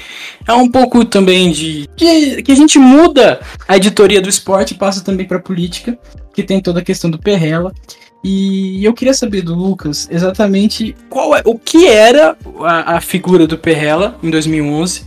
é 0.46 0.52
um 0.52 0.70
pouco 0.70 1.04
também 1.04 1.52
de 1.52 1.88
que, 1.96 2.42
que 2.42 2.52
a 2.52 2.56
gente 2.56 2.78
muda 2.78 3.40
a 3.66 3.76
editoria 3.76 4.20
do 4.20 4.28
esporte 4.28 4.74
passa 4.74 5.02
também 5.02 5.26
para 5.26 5.38
a 5.38 5.42
política, 5.42 5.98
que 6.34 6.42
tem 6.42 6.60
toda 6.60 6.80
a 6.80 6.84
questão 6.84 7.10
do 7.10 7.18
Perrela. 7.18 7.72
E 8.22 8.84
eu 8.84 8.92
queria 8.92 9.14
saber 9.14 9.42
do 9.42 9.54
Lucas 9.54 10.08
exatamente 10.10 10.94
qual 11.08 11.36
é, 11.36 11.42
o 11.44 11.56
que 11.56 11.86
era 11.86 12.36
a, 12.60 12.96
a 12.96 13.00
figura 13.00 13.46
do 13.46 13.56
Perrela 13.56 14.18
em 14.22 14.28
2011 14.28 15.02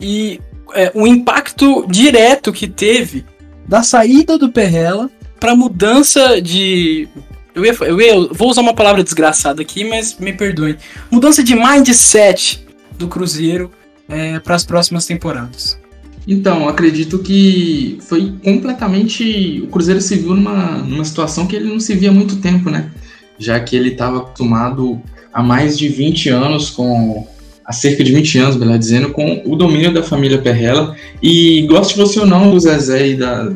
e 0.00 0.40
é, 0.72 0.90
o 0.94 1.06
impacto 1.06 1.86
direto 1.86 2.52
que 2.52 2.66
teve 2.66 3.24
da 3.66 3.82
saída 3.82 4.38
do 4.38 4.50
Perrela 4.50 5.10
para 5.40 5.54
mudança 5.54 6.40
de 6.40 7.08
eu, 7.54 7.64
ia, 7.64 7.74
eu 7.82 8.00
ia, 8.00 8.28
vou 8.32 8.50
usar 8.50 8.62
uma 8.62 8.74
palavra 8.74 9.04
desgraçada 9.04 9.62
aqui, 9.62 9.84
mas 9.84 10.18
me 10.18 10.32
perdoe. 10.32 10.76
Mudança 11.10 11.42
de 11.42 11.54
mindset 11.54 12.66
do 12.98 13.06
Cruzeiro 13.06 13.70
é, 14.08 14.40
para 14.40 14.56
as 14.56 14.64
próximas 14.64 15.06
temporadas. 15.06 15.78
Então, 16.26 16.68
acredito 16.68 17.18
que 17.18 17.98
foi 18.02 18.34
completamente. 18.42 19.60
O 19.62 19.68
Cruzeiro 19.68 20.00
se 20.00 20.16
viu 20.16 20.34
numa, 20.34 20.78
numa 20.78 21.04
situação 21.04 21.46
que 21.46 21.54
ele 21.54 21.68
não 21.68 21.78
se 21.78 21.94
via 21.94 22.10
há 22.10 22.12
muito 22.12 22.36
tempo, 22.36 22.70
né? 22.70 22.90
Já 23.38 23.60
que 23.60 23.76
ele 23.76 23.90
estava 23.90 24.18
acostumado 24.18 25.00
há 25.32 25.42
mais 25.42 25.78
de 25.78 25.88
20 25.88 26.30
anos 26.30 26.70
com. 26.70 27.28
Há 27.64 27.72
cerca 27.72 28.04
de 28.04 28.12
20 28.12 28.38
anos, 28.38 28.56
melhor 28.56 28.78
dizendo, 28.78 29.10
com 29.10 29.42
o 29.44 29.56
domínio 29.56 29.92
da 29.92 30.02
família 30.02 30.38
Perrella. 30.38 30.94
E 31.22 31.62
goste 31.62 31.96
você 31.96 32.20
ou 32.20 32.26
não 32.26 32.50
do 32.50 32.60
Zezé 32.60 33.08
e 33.08 33.16
da, 33.16 33.48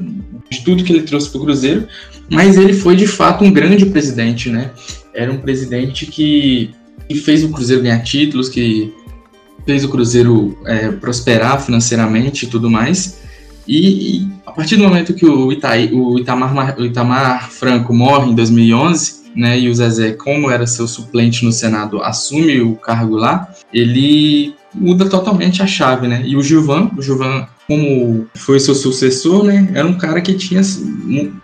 de 0.51 0.65
tudo 0.65 0.83
que 0.83 0.93
ele 0.93 1.03
trouxe 1.03 1.29
para 1.29 1.39
o 1.39 1.45
Cruzeiro, 1.45 1.87
mas 2.31 2.57
ele 2.57 2.73
foi 2.73 2.97
de 2.97 3.07
fato 3.07 3.45
um 3.45 3.51
grande 3.51 3.87
presidente, 3.87 4.51
né? 4.51 4.71
Era 5.15 5.33
um 5.33 5.39
presidente 5.39 6.07
que, 6.07 6.71
que 7.09 7.17
fez 7.17 7.45
o 7.45 7.51
Cruzeiro 7.51 7.83
ganhar 7.83 8.03
títulos, 8.03 8.49
que 8.49 8.93
fez 9.67 9.85
o 9.85 9.89
Cruzeiro 9.89 10.59
é, 10.65 10.91
prosperar 10.91 11.61
financeiramente 11.61 12.47
e 12.47 12.49
tudo 12.49 12.71
mais. 12.71 13.19
E, 13.67 14.17
e, 14.17 14.29
a 14.47 14.53
partir 14.53 14.77
do 14.77 14.85
momento 14.85 15.13
que 15.13 15.27
o, 15.27 15.53
Itaí, 15.53 15.93
o, 15.93 16.19
Itamar, 16.19 16.79
o 16.79 16.87
Itamar 16.87 17.51
Franco 17.51 17.93
morre 17.93 18.31
em 18.31 18.35
2011, 18.35 19.19
né, 19.39 19.59
e 19.59 19.69
o 19.69 19.75
Zezé, 19.75 20.13
como 20.13 20.51
era 20.51 20.67
seu 20.67 20.89
suplente 20.89 21.45
no 21.45 21.53
Senado, 21.53 22.03
assume 22.03 22.61
o 22.61 22.75
cargo 22.75 23.15
lá, 23.15 23.49
ele 23.73 24.57
muda 24.75 25.09
totalmente 25.09 25.63
a 25.63 25.67
chave, 25.67 26.09
né? 26.09 26.23
E 26.27 26.37
o 26.37 26.43
Gilvan, 26.43 26.91
o 26.97 27.01
Gilvan, 27.01 27.47
como 27.67 28.27
foi 28.37 28.59
seu 28.59 28.75
sucessor, 28.75 29.45
né, 29.45 29.71
era 29.75 29.87
um 29.87 29.95
cara 29.95 30.21
que 30.21 30.35
tinha 30.35 30.61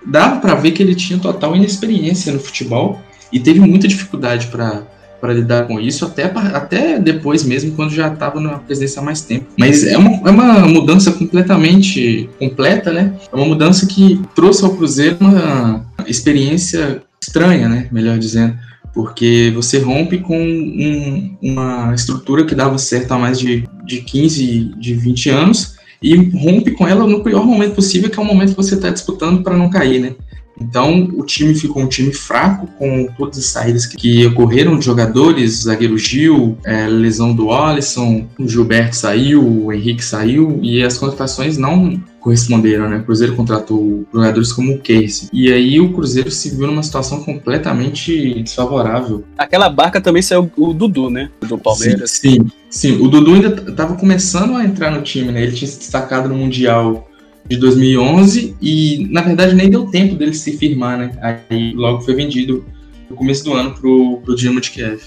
dava 0.04 0.40
para 0.40 0.54
ver 0.56 0.72
que 0.72 0.82
ele 0.82 0.94
tinha 0.94 1.18
total 1.18 1.54
inexperiência 1.54 2.32
no 2.32 2.40
futebol 2.40 3.00
e 3.32 3.38
teve 3.38 3.60
muita 3.60 3.86
dificuldade 3.86 4.48
para 4.48 4.82
para 5.20 5.32
lidar 5.32 5.66
com 5.66 5.80
isso, 5.80 6.04
até, 6.04 6.24
até 6.24 6.98
depois 6.98 7.44
mesmo, 7.44 7.72
quando 7.72 7.94
já 7.94 8.12
estava 8.12 8.38
na 8.38 8.58
presidência 8.58 9.00
há 9.00 9.02
mais 9.02 9.22
tempo. 9.22 9.46
Mas 9.56 9.82
é 9.82 9.96
uma, 9.96 10.28
é 10.28 10.30
uma 10.30 10.68
mudança 10.68 11.10
completamente 11.12 12.28
completa, 12.38 12.92
né? 12.92 13.14
É 13.32 13.34
uma 13.34 13.46
mudança 13.46 13.86
que 13.86 14.20
trouxe 14.34 14.62
ao 14.62 14.76
Cruzeiro 14.76 15.16
uma 15.18 15.82
experiência 16.06 17.02
estranha, 17.26 17.69
né? 17.69 17.88
Melhor 17.90 18.19
dizendo 18.19 18.57
porque 18.95 19.50
você 19.52 19.78
rompe 19.81 20.19
com 20.19 20.38
um, 20.38 21.37
uma 21.43 21.93
estrutura 21.95 22.47
que 22.47 22.54
dava 22.54 22.78
certo 22.78 23.11
há 23.12 23.19
mais 23.19 23.38
de, 23.38 23.69
de 23.85 24.00
15, 24.02 24.73
de 24.78 24.95
20 24.95 25.31
anos, 25.31 25.75
e 26.00 26.14
rompe 26.14 26.71
com 26.71 26.87
ela 26.87 27.07
no 27.07 27.25
pior 27.25 27.45
momento 27.45 27.75
possível, 27.75 28.09
que 28.09 28.19
é 28.19 28.23
o 28.23 28.25
momento 28.25 28.50
que 28.50 28.57
você 28.57 28.76
está 28.76 28.90
disputando 28.90 29.43
para 29.43 29.57
não 29.57 29.69
cair, 29.69 30.00
né? 30.00 30.14
Então, 30.61 31.08
o 31.14 31.25
time 31.25 31.54
ficou 31.54 31.82
um 31.82 31.88
time 31.88 32.12
fraco, 32.12 32.66
com 32.78 33.08
todas 33.16 33.38
as 33.38 33.46
saídas 33.46 33.87
que 33.87 34.26
ocorreram 34.26 34.78
de 34.78 34.84
jogadores, 34.84 35.62
zagueiro 35.62 35.99
Gil, 35.99 36.56
é, 36.64 36.87
lesão 36.87 37.34
do 37.34 37.52
Alisson, 37.52 38.26
o 38.38 38.49
Gilberto 38.49 38.96
saiu, 38.96 39.42
o 39.42 39.73
Henrique 39.73 40.04
saiu, 40.04 40.58
e 40.62 40.82
as 40.82 40.96
contratações 40.96 41.58
não 41.58 42.00
corresponderam, 42.25 42.88
né? 42.88 42.96
O 42.96 43.04
Cruzeiro 43.04 43.37
contratou 43.37 44.06
jogadores 44.12 44.50
como 44.50 44.73
o 44.73 44.78
Casey. 44.78 45.28
E 45.30 45.52
aí 45.52 45.78
o 45.78 45.92
Cruzeiro 45.92 46.30
se 46.30 46.56
viu 46.56 46.66
numa 46.66 46.82
situação 46.82 47.23
completamente 47.23 48.42
desfavorável. 48.42 49.25
Aquela 49.37 49.68
barca 49.68 50.00
também 50.00 50.23
saiu 50.23 50.50
o 50.56 50.73
Dudu, 50.73 51.11
né? 51.11 51.28
Do 51.46 51.58
Palmeiras. 51.58 52.12
Sim, 52.12 52.38
sim, 52.70 52.94
sim. 52.96 53.02
O 53.02 53.08
Dudu 53.08 53.34
ainda 53.34 53.70
estava 53.70 53.94
começando 53.96 54.56
a 54.56 54.64
entrar 54.64 54.90
no 54.90 55.02
time, 55.02 55.32
né? 55.32 55.42
Ele 55.42 55.52
tinha 55.52 55.68
se 55.68 55.78
destacado 55.78 56.30
no 56.30 56.34
Mundial 56.34 57.06
de 57.48 57.56
2011 57.56 58.56
e 58.60 59.06
na 59.10 59.20
verdade 59.20 59.54
nem 59.54 59.68
deu 59.68 59.86
tempo 59.86 60.14
dele 60.14 60.34
se 60.34 60.56
firmar, 60.56 60.98
né? 60.98 61.12
Aí 61.20 61.72
logo 61.74 62.00
foi 62.00 62.14
vendido 62.14 62.64
no 63.08 63.16
começo 63.16 63.44
do 63.44 63.52
ano 63.52 63.74
pro, 63.74 64.20
pro 64.24 64.34
Dinamo 64.34 64.60
de 64.60 64.70
Kiev. 64.70 65.02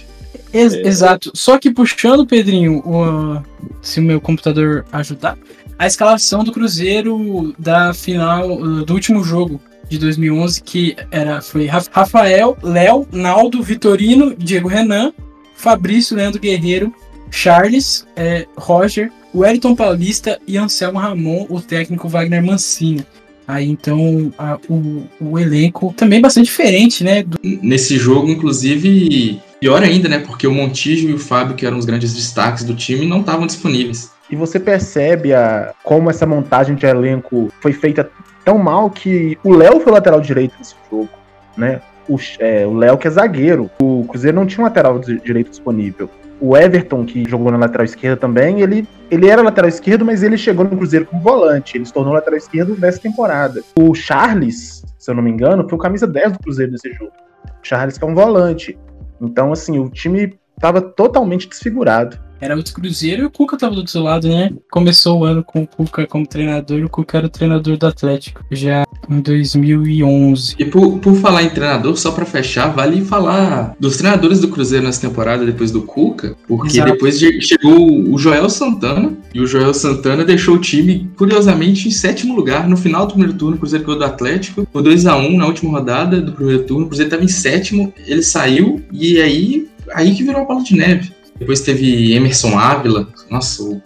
Ex 0.53 0.73
é. 0.73 0.81
Exato. 0.87 1.31
Só 1.33 1.57
que 1.57 1.71
puxando, 1.71 2.25
Pedrinho, 2.25 2.79
o, 2.85 3.41
se 3.81 3.99
o 3.99 4.03
meu 4.03 4.21
computador 4.21 4.85
ajudar, 4.91 5.37
a 5.77 5.85
escalação 5.87 6.43
do 6.43 6.51
Cruzeiro 6.51 7.53
da 7.57 7.93
final 7.93 8.51
uh, 8.51 8.85
do 8.85 8.93
último 8.93 9.23
jogo 9.23 9.59
de 9.89 9.97
2011, 9.97 10.61
que 10.63 10.95
era, 11.11 11.41
foi 11.41 11.65
Rafael, 11.65 12.57
Léo, 12.61 13.07
Naldo, 13.11 13.61
Vitorino, 13.61 14.35
Diego 14.35 14.67
Renan, 14.67 15.13
Fabrício, 15.55 16.15
Leandro 16.15 16.41
Guerreiro, 16.41 16.93
Charles, 17.31 18.05
é, 18.15 18.45
Roger, 18.57 19.11
Wellington 19.37 19.75
Paulista 19.75 20.39
e 20.47 20.57
Anselmo 20.57 20.97
Ramon, 20.97 21.45
o 21.49 21.61
técnico 21.61 22.09
Wagner 22.09 22.43
Mancini. 22.43 23.05
Aí 23.47 23.69
então 23.69 24.33
a, 24.37 24.57
o, 24.67 25.03
o 25.21 25.39
elenco 25.39 25.93
também 25.95 26.19
bastante 26.19 26.45
diferente, 26.45 27.03
né? 27.03 27.23
Do... 27.23 27.37
Nesse 27.43 27.97
jogo, 27.97 28.29
inclusive, 28.29 29.39
pior 29.61 29.81
ainda, 29.83 30.09
né? 30.09 30.19
Porque 30.19 30.47
o 30.47 30.51
Montijo 30.51 31.07
e 31.07 31.13
o 31.13 31.19
Fábio, 31.19 31.55
que 31.55 31.65
eram 31.65 31.77
os 31.77 31.85
grandes 31.85 32.13
destaques 32.13 32.63
do 32.63 32.75
time, 32.75 33.05
não 33.05 33.21
estavam 33.21 33.45
disponíveis. 33.45 34.11
E 34.29 34.35
você 34.35 34.59
percebe 34.59 35.33
a, 35.33 35.73
como 35.83 36.09
essa 36.09 36.25
montagem 36.25 36.75
de 36.75 36.85
elenco 36.85 37.49
foi 37.61 37.71
feita 37.71 38.09
tão 38.43 38.57
mal 38.57 38.89
que 38.89 39.37
o 39.43 39.53
Léo 39.53 39.79
foi 39.79 39.93
lateral 39.93 40.19
direito 40.19 40.55
nesse 40.59 40.75
jogo, 40.91 41.09
né? 41.55 41.79
O, 42.09 42.17
é, 42.39 42.65
o 42.65 42.73
Léo 42.73 42.97
que 42.97 43.07
é 43.07 43.11
zagueiro. 43.11 43.69
O 43.81 44.03
Cruzeiro 44.07 44.35
não 44.35 44.45
tinha 44.45 44.61
um 44.61 44.67
lateral 44.67 44.99
direito 44.99 45.51
disponível 45.51 46.09
o 46.39 46.55
Everton, 46.55 47.05
que 47.05 47.27
jogou 47.27 47.51
na 47.51 47.57
lateral 47.57 47.85
esquerda 47.85 48.17
também, 48.17 48.61
ele, 48.61 48.87
ele 49.09 49.27
era 49.27 49.41
lateral 49.41 49.69
esquerdo, 49.69 50.05
mas 50.05 50.23
ele 50.23 50.37
chegou 50.37 50.65
no 50.65 50.77
Cruzeiro 50.77 51.05
como 51.05 51.21
volante. 51.21 51.77
Ele 51.77 51.85
se 51.85 51.93
tornou 51.93 52.13
lateral 52.13 52.37
esquerdo 52.37 52.77
nessa 52.77 52.99
temporada. 52.99 53.63
O 53.77 53.93
Charles, 53.95 54.83
se 54.97 55.11
eu 55.11 55.15
não 55.15 55.23
me 55.23 55.31
engano, 55.31 55.67
foi 55.67 55.77
o 55.77 55.81
camisa 55.81 56.05
10 56.05 56.33
do 56.33 56.39
Cruzeiro 56.39 56.71
nesse 56.71 56.91
jogo. 56.93 57.11
O 57.45 57.63
Charles 57.63 57.97
que 57.97 58.03
é 58.03 58.07
um 58.07 58.15
volante. 58.15 58.77
Então, 59.19 59.51
assim, 59.51 59.79
o 59.79 59.89
time 59.89 60.37
estava 60.55 60.81
totalmente 60.81 61.47
desfigurado. 61.47 62.19
Era 62.39 62.55
outro 62.55 62.73
Cruzeiro 62.73 63.23
e 63.23 63.25
o 63.25 63.29
Cuca 63.31 63.57
tava 63.57 63.73
do 63.75 63.79
outro 63.79 64.01
lado, 64.01 64.27
né? 64.27 64.51
Começou 64.71 65.19
o 65.19 65.23
ano 65.25 65.43
com 65.43 65.63
o 65.63 65.67
Cuca 65.67 66.05
como 66.05 66.25
treinador 66.27 66.79
e 66.79 66.83
o 66.83 66.89
Cuca 66.89 67.17
era 67.17 67.27
o 67.27 67.29
treinador 67.29 67.77
do 67.77 67.87
Atlético, 67.87 68.43
já 68.51 68.83
em 69.09 69.21
2011. 69.21 70.55
E 70.59 70.65
por, 70.65 70.99
por 70.99 71.15
falar 71.15 71.43
em 71.43 71.49
treinador, 71.49 71.95
só 71.97 72.11
para 72.11 72.25
fechar, 72.25 72.67
vale 72.73 73.01
falar 73.03 73.75
dos 73.79 73.97
treinadores 73.97 74.39
do 74.39 74.47
Cruzeiro 74.49 74.85
nessa 74.85 75.01
temporada 75.01 75.45
depois 75.45 75.71
do 75.71 75.81
Cuca, 75.81 76.35
porque 76.47 76.77
Exato. 76.77 76.91
depois 76.91 77.17
de- 77.19 77.41
chegou 77.41 78.13
o 78.13 78.17
Joel 78.17 78.49
Santana, 78.49 79.13
e 79.33 79.39
o 79.39 79.47
Joel 79.47 79.73
Santana 79.73 80.23
deixou 80.25 80.55
o 80.55 80.59
time, 80.59 81.09
curiosamente, 81.17 81.87
em 81.87 81.91
sétimo 81.91 82.35
lugar 82.35 82.67
no 82.67 82.77
final 82.77 83.05
do 83.05 83.13
primeiro 83.13 83.33
turno. 83.37 83.55
O 83.55 83.59
Cruzeiro 83.59 83.85
ganhou 83.85 83.99
do 83.99 84.05
Atlético, 84.05 84.65
por 84.71 84.83
2x1 84.83 85.35
na 85.37 85.45
última 85.47 85.71
rodada 85.71 86.21
do 86.21 86.31
primeiro 86.31 86.63
turno. 86.63 86.85
O 86.85 86.87
Cruzeiro 86.87 87.07
estava 87.07 87.23
em 87.23 87.27
sétimo, 87.27 87.93
ele 88.05 88.21
saiu, 88.21 88.81
e 88.91 89.19
aí, 89.21 89.67
aí 89.93 90.13
que 90.13 90.23
virou 90.23 90.41
a 90.41 90.45
bola 90.45 90.63
de 90.63 90.75
neve. 90.75 91.11
Depois 91.39 91.61
teve 91.61 92.13
Emerson 92.13 92.57
Ávila. 92.57 93.07
Nossa, 93.29 93.63
o, 93.63 93.81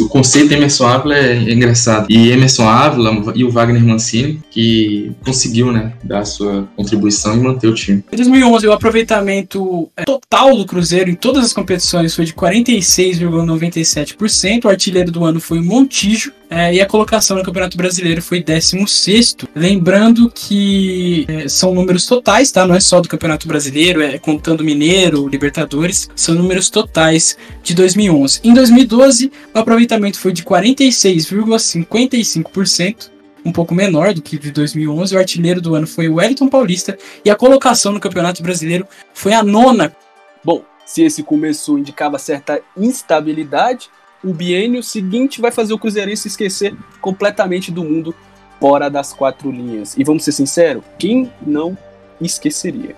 o 0.00 0.08
conceito 0.08 0.52
Emerson 0.52 0.86
Ávila 0.86 1.16
é 1.16 1.52
engraçado. 1.52 2.06
E 2.08 2.30
Emerson 2.30 2.68
Ávila 2.68 3.32
e 3.34 3.44
o 3.44 3.50
Wagner 3.50 3.84
Mancini, 3.84 4.40
que 4.50 5.12
conseguiu, 5.24 5.72
né, 5.72 5.92
dar 6.02 6.24
sua 6.24 6.66
contribuição 6.76 7.36
e 7.36 7.40
manter 7.40 7.68
o 7.68 7.74
time. 7.74 8.04
Em 8.12 8.16
2011, 8.16 8.66
o 8.66 8.72
aproveitamento 8.72 9.88
é, 9.96 10.04
total 10.04 10.56
do 10.56 10.66
Cruzeiro 10.66 11.10
em 11.10 11.14
todas 11.14 11.44
as 11.44 11.52
competições 11.52 12.14
foi 12.14 12.24
de 12.24 12.32
46,97%. 12.32 14.64
O 14.64 14.68
artilheiro 14.68 15.10
do 15.10 15.24
ano 15.24 15.40
foi 15.40 15.58
o 15.58 15.64
Montijo. 15.64 16.32
É, 16.50 16.74
e 16.74 16.80
a 16.80 16.86
colocação 16.86 17.36
no 17.36 17.44
Campeonato 17.44 17.76
Brasileiro 17.76 18.22
foi 18.22 18.42
16. 18.42 19.36
Lembrando 19.54 20.32
que 20.34 21.26
é, 21.28 21.46
são 21.46 21.74
números 21.74 22.06
totais, 22.06 22.50
tá? 22.50 22.66
Não 22.66 22.74
é 22.74 22.80
só 22.80 23.00
do 23.00 23.08
Campeonato 23.08 23.46
Brasileiro, 23.46 24.02
é 24.02 24.18
contando 24.18 24.64
Mineiro, 24.64 25.28
Libertadores. 25.28 26.08
São 26.16 26.34
números 26.34 26.70
totais 26.70 27.36
de 27.62 27.74
2011. 27.74 28.40
Em 28.42 28.54
2012, 28.54 29.30
o 29.54 29.58
aproveitamento 29.58 30.18
foi 30.18 30.32
de 30.32 30.42
46,55% 30.42 33.10
um 33.44 33.52
pouco 33.52 33.74
menor 33.74 34.14
do 34.14 34.22
que 34.22 34.38
de 34.38 34.50
2011. 34.50 35.14
O 35.14 35.18
artilheiro 35.18 35.60
do 35.60 35.74
ano 35.74 35.86
foi 35.86 36.08
o 36.08 36.14
Wellington 36.14 36.48
Paulista 36.48 36.96
e 37.24 37.30
a 37.30 37.36
colocação 37.36 37.92
no 37.92 38.00
Campeonato 38.00 38.42
Brasileiro 38.42 38.88
foi 39.12 39.34
a 39.34 39.42
nona. 39.42 39.94
Bom, 40.42 40.64
se 40.86 41.02
esse 41.02 41.22
começo 41.22 41.78
indicava 41.78 42.18
certa 42.18 42.62
instabilidade, 42.76 43.90
o 44.22 44.32
biênio 44.32 44.82
seguinte 44.82 45.40
vai 45.40 45.50
fazer 45.50 45.72
o 45.72 45.78
Cruzeirense 45.78 46.28
esquecer 46.28 46.74
completamente 47.00 47.70
do 47.70 47.84
mundo 47.84 48.14
fora 48.60 48.88
das 48.88 49.12
quatro 49.12 49.50
linhas. 49.50 49.96
E 49.96 50.04
vamos 50.04 50.24
ser 50.24 50.32
sinceros, 50.32 50.82
quem 50.98 51.32
não 51.46 51.76
esqueceria? 52.20 52.96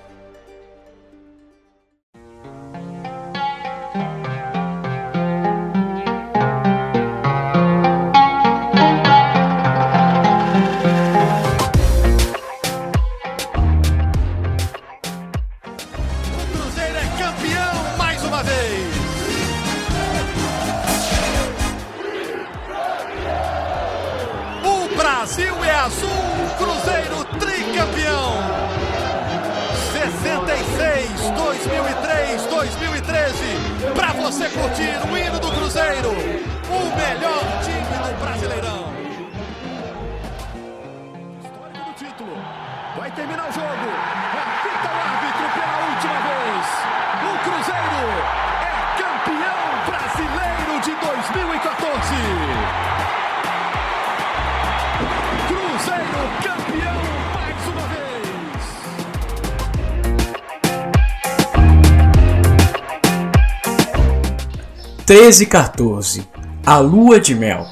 E 65.12 65.44
14. 65.44 66.22
A 66.64 66.78
Lua 66.78 67.18
de 67.18 67.34
Mel. 67.34 67.66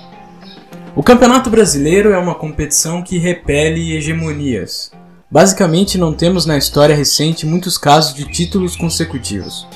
O 0.97 1.05
Campeonato 1.05 1.49
Brasileiro 1.49 2.11
é 2.11 2.19
uma 2.19 2.35
competição 2.35 3.01
que 3.01 3.17
repele 3.17 3.97
hegemonias. 3.97 4.91
Basicamente, 5.31 5.97
não 5.97 6.13
temos 6.13 6.47
na 6.47 6.59
história 6.59 6.97
recente 6.97 7.47
muitos 7.47 7.79
casos 7.79 8.13
de 8.13 8.25
títulos 8.25 8.75
consecutivos. 8.75 9.69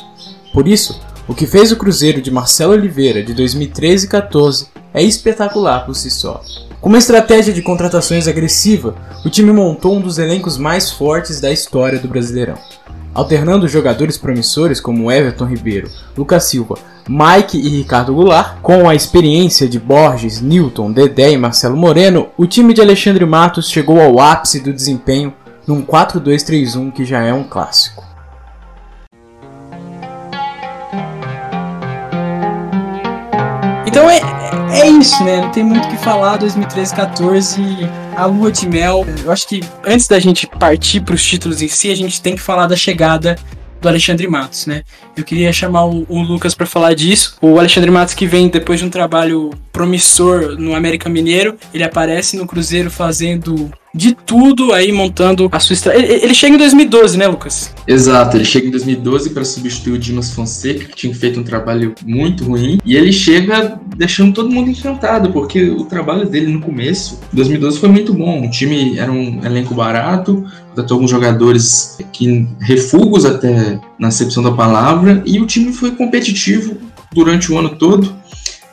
Por 0.52 0.66
isso, 0.66 1.00
o 1.28 1.34
que 1.36 1.46
fez 1.46 1.70
o 1.70 1.76
Cruzeiro 1.76 2.20
de 2.20 2.32
Marcelo 2.32 2.72
Oliveira 2.72 3.22
de 3.22 3.32
2013 3.32 4.06
e 4.06 4.08
14 4.08 4.66
é 4.92 5.00
espetacular 5.00 5.86
por 5.86 5.94
si 5.94 6.10
só. 6.10 6.42
Com 6.80 6.88
uma 6.88 6.98
estratégia 6.98 7.54
de 7.54 7.62
contratações 7.62 8.26
agressiva, 8.26 8.96
o 9.24 9.30
time 9.30 9.52
montou 9.52 9.94
um 9.96 10.00
dos 10.00 10.18
elencos 10.18 10.58
mais 10.58 10.90
fortes 10.90 11.40
da 11.40 11.52
história 11.52 12.00
do 12.00 12.08
Brasileirão. 12.08 12.58
Alternando 13.14 13.68
jogadores 13.68 14.16
promissores 14.16 14.80
como 14.80 15.12
Everton 15.12 15.44
Ribeiro, 15.44 15.90
Lucas 16.16 16.44
Silva, 16.44 16.76
Mike 17.06 17.58
e 17.58 17.68
Ricardo 17.68 18.14
Goulart, 18.14 18.56
com 18.62 18.88
a 18.88 18.94
experiência 18.94 19.68
de 19.68 19.78
Borges, 19.78 20.40
Newton, 20.40 20.90
Dedé 20.90 21.32
e 21.32 21.36
Marcelo 21.36 21.76
Moreno, 21.76 22.28
o 22.38 22.46
time 22.46 22.72
de 22.72 22.80
Alexandre 22.80 23.26
Matos 23.26 23.68
chegou 23.68 24.00
ao 24.00 24.18
ápice 24.18 24.60
do 24.60 24.72
desempenho 24.72 25.34
num 25.66 25.82
4-2-3-1 25.82 26.90
que 26.90 27.04
já 27.04 27.20
é 27.20 27.34
um 27.34 27.44
clássico. 27.44 28.02
Então 33.86 34.08
é, 34.08 34.20
é 34.80 34.88
isso, 34.88 35.22
né? 35.22 35.42
Não 35.42 35.50
tem 35.50 35.62
muito 35.62 35.86
o 35.86 35.90
que 35.90 35.98
falar. 35.98 36.38
2013, 36.38 36.94
14, 36.94 37.62
a 38.16 38.26
lua 38.26 38.50
de 38.50 38.68
mel. 38.68 39.06
Eu 39.24 39.32
acho 39.32 39.46
que 39.48 39.60
antes 39.84 40.06
da 40.06 40.18
gente 40.18 40.46
partir 40.46 41.00
para 41.00 41.14
os 41.14 41.24
títulos 41.24 41.62
em 41.62 41.68
si, 41.68 41.90
a 41.90 41.96
gente 41.96 42.20
tem 42.20 42.34
que 42.34 42.40
falar 42.40 42.66
da 42.66 42.76
chegada 42.76 43.36
do 43.80 43.88
Alexandre 43.88 44.28
Matos, 44.28 44.66
né? 44.66 44.84
Eu 45.16 45.24
queria 45.24 45.52
chamar 45.52 45.84
o, 45.86 46.06
o 46.08 46.22
Lucas 46.22 46.54
para 46.54 46.66
falar 46.66 46.94
disso. 46.94 47.36
O 47.42 47.58
Alexandre 47.58 47.90
Matos 47.90 48.14
que 48.14 48.26
vem 48.26 48.48
depois 48.48 48.78
de 48.78 48.86
um 48.86 48.90
trabalho 48.90 49.50
promissor 49.72 50.56
no 50.56 50.74
América 50.74 51.08
Mineiro, 51.08 51.56
ele 51.74 51.82
aparece 51.82 52.36
no 52.36 52.46
Cruzeiro 52.46 52.90
fazendo 52.90 53.70
de 53.94 54.14
tudo 54.14 54.72
aí 54.72 54.90
montando 54.90 55.48
a 55.52 55.58
sua 55.58 55.74
estrada. 55.74 55.98
Ele, 55.98 56.12
ele 56.12 56.34
chega 56.34 56.54
em 56.54 56.58
2012, 56.58 57.18
né, 57.18 57.26
Lucas? 57.26 57.74
Exato, 57.86 58.36
ele 58.36 58.44
chega 58.44 58.66
em 58.66 58.70
2012 58.70 59.30
para 59.30 59.44
substituir 59.44 59.94
o 59.94 59.98
Dimas 59.98 60.32
Fonseca, 60.32 60.84
que 60.84 60.96
tinha 60.96 61.14
feito 61.14 61.38
um 61.38 61.42
trabalho 61.42 61.94
muito 62.04 62.44
ruim, 62.44 62.80
e 62.84 62.96
ele 62.96 63.12
chega 63.12 63.78
deixando 63.96 64.32
todo 64.32 64.50
mundo 64.50 64.70
encantado, 64.70 65.32
porque 65.32 65.68
o 65.70 65.84
trabalho 65.84 66.26
dele 66.26 66.52
no 66.52 66.60
começo, 66.60 67.20
2012, 67.32 67.78
foi 67.78 67.88
muito 67.88 68.14
bom. 68.14 68.46
O 68.46 68.50
time 68.50 68.98
era 68.98 69.12
um 69.12 69.44
elenco 69.44 69.74
barato, 69.74 70.44
contratou 70.70 70.96
alguns 70.96 71.10
jogadores 71.10 71.98
que 72.12 72.48
refugos 72.60 73.24
até 73.24 73.78
na 73.98 74.08
acepção 74.08 74.42
da 74.42 74.52
palavra, 74.52 75.22
e 75.26 75.40
o 75.40 75.46
time 75.46 75.72
foi 75.72 75.90
competitivo 75.90 76.76
durante 77.12 77.52
o 77.52 77.58
ano 77.58 77.70
todo. 77.70 78.21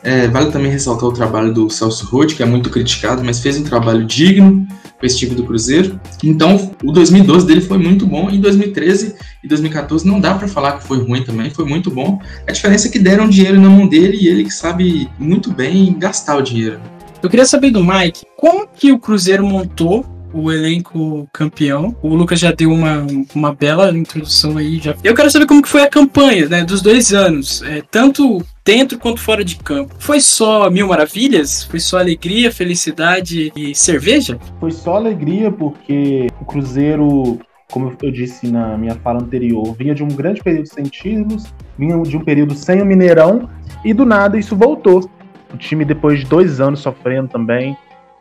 É, 0.02 0.28
vale 0.28 0.50
também 0.50 0.70
ressaltar 0.70 1.08
o 1.08 1.12
trabalho 1.12 1.52
do 1.52 1.68
Celso 1.68 2.06
Roth, 2.06 2.34
que 2.34 2.42
é 2.42 2.46
muito 2.46 2.70
criticado, 2.70 3.22
mas 3.22 3.40
fez 3.40 3.58
um 3.58 3.64
trabalho 3.64 4.04
digno 4.04 4.66
com 4.98 5.06
esse 5.06 5.18
time 5.18 5.34
do 5.34 5.44
Cruzeiro. 5.44 6.00
Então, 6.22 6.72
o 6.82 6.92
2012 6.92 7.46
dele 7.46 7.60
foi 7.60 7.78
muito 7.78 8.06
bom. 8.06 8.30
Em 8.30 8.40
2013 8.40 9.14
e 9.42 9.48
2014 9.48 10.06
não 10.06 10.20
dá 10.20 10.34
para 10.34 10.48
falar 10.48 10.78
que 10.78 10.86
foi 10.86 11.02
ruim 11.02 11.22
também, 11.22 11.50
foi 11.50 11.64
muito 11.64 11.90
bom. 11.90 12.20
A 12.48 12.52
diferença 12.52 12.88
é 12.88 12.90
que 12.90 12.98
deram 12.98 13.28
dinheiro 13.28 13.60
na 13.60 13.68
mão 13.68 13.86
dele 13.86 14.18
e 14.20 14.28
ele 14.28 14.44
que 14.44 14.52
sabe 14.52 15.08
muito 15.18 15.52
bem 15.52 15.98
gastar 15.98 16.36
o 16.36 16.42
dinheiro. 16.42 16.80
Eu 17.22 17.28
queria 17.28 17.44
saber 17.44 17.70
do 17.70 17.84
Mike, 17.84 18.24
como 18.36 18.66
que 18.66 18.92
o 18.92 18.98
Cruzeiro 18.98 19.46
montou 19.46 20.04
o 20.32 20.50
elenco 20.50 21.28
campeão. 21.32 21.94
O 22.02 22.14
Lucas 22.14 22.38
já 22.38 22.52
deu 22.52 22.70
uma, 22.70 23.06
uma 23.34 23.54
bela 23.54 23.96
introdução 23.96 24.56
aí. 24.56 24.78
Já. 24.78 24.94
Eu 25.02 25.14
quero 25.14 25.30
saber 25.30 25.46
como 25.46 25.62
que 25.62 25.68
foi 25.68 25.82
a 25.82 25.88
campanha 25.88 26.48
né, 26.48 26.64
dos 26.64 26.82
dois 26.82 27.12
anos, 27.12 27.62
é, 27.62 27.82
tanto 27.90 28.44
dentro 28.64 28.98
quanto 28.98 29.20
fora 29.20 29.44
de 29.44 29.56
campo. 29.56 29.94
Foi 29.98 30.20
só 30.20 30.70
mil 30.70 30.88
maravilhas? 30.88 31.64
Foi 31.64 31.80
só 31.80 31.98
alegria, 31.98 32.52
felicidade 32.52 33.52
e 33.56 33.74
cerveja? 33.74 34.38
Foi 34.58 34.70
só 34.70 34.96
alegria 34.96 35.50
porque 35.50 36.28
o 36.40 36.44
Cruzeiro, 36.44 37.38
como 37.70 37.96
eu 38.02 38.10
disse 38.10 38.48
na 38.48 38.76
minha 38.76 38.94
fala 38.96 39.20
anterior, 39.20 39.74
vinha 39.76 39.94
de 39.94 40.02
um 40.02 40.08
grande 40.08 40.42
período 40.42 40.66
sem 40.66 40.84
títulos, 40.84 41.44
vinha 41.78 42.00
de 42.02 42.16
um 42.16 42.24
período 42.24 42.54
sem 42.54 42.80
o 42.80 42.86
Mineirão 42.86 43.48
e 43.84 43.92
do 43.92 44.04
nada 44.04 44.38
isso 44.38 44.54
voltou. 44.54 45.08
O 45.52 45.56
time, 45.56 45.84
depois 45.84 46.20
de 46.20 46.26
dois 46.26 46.60
anos 46.60 46.78
sofrendo 46.80 47.28
também, 47.28 47.76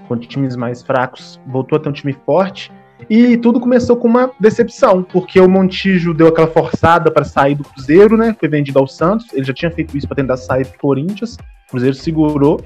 com 0.09 0.17
times 0.17 0.55
mais 0.55 0.81
fracos, 0.81 1.39
voltou 1.45 1.77
a 1.77 1.79
ter 1.79 1.87
um 1.87 1.93
time 1.93 2.13
forte. 2.25 2.71
E 3.09 3.37
tudo 3.37 3.59
começou 3.59 3.95
com 3.95 4.07
uma 4.07 4.31
decepção, 4.39 5.03
porque 5.03 5.39
o 5.39 5.47
Montijo 5.47 6.13
deu 6.13 6.27
aquela 6.27 6.47
forçada 6.47 7.09
para 7.09 7.23
sair 7.23 7.55
do 7.55 7.63
Cruzeiro, 7.63 8.17
né? 8.17 8.35
Foi 8.37 8.49
vendido 8.49 8.77
ao 8.77 8.87
Santos. 8.87 9.27
Ele 9.31 9.45
já 9.45 9.53
tinha 9.53 9.71
feito 9.71 9.95
isso 9.95 10.07
para 10.07 10.17
tentar 10.17 10.35
sair 10.35 10.65
do 10.65 10.77
Corinthians. 10.77 11.35
O 11.67 11.71
Cruzeiro 11.71 11.95
segurou. 11.95 12.59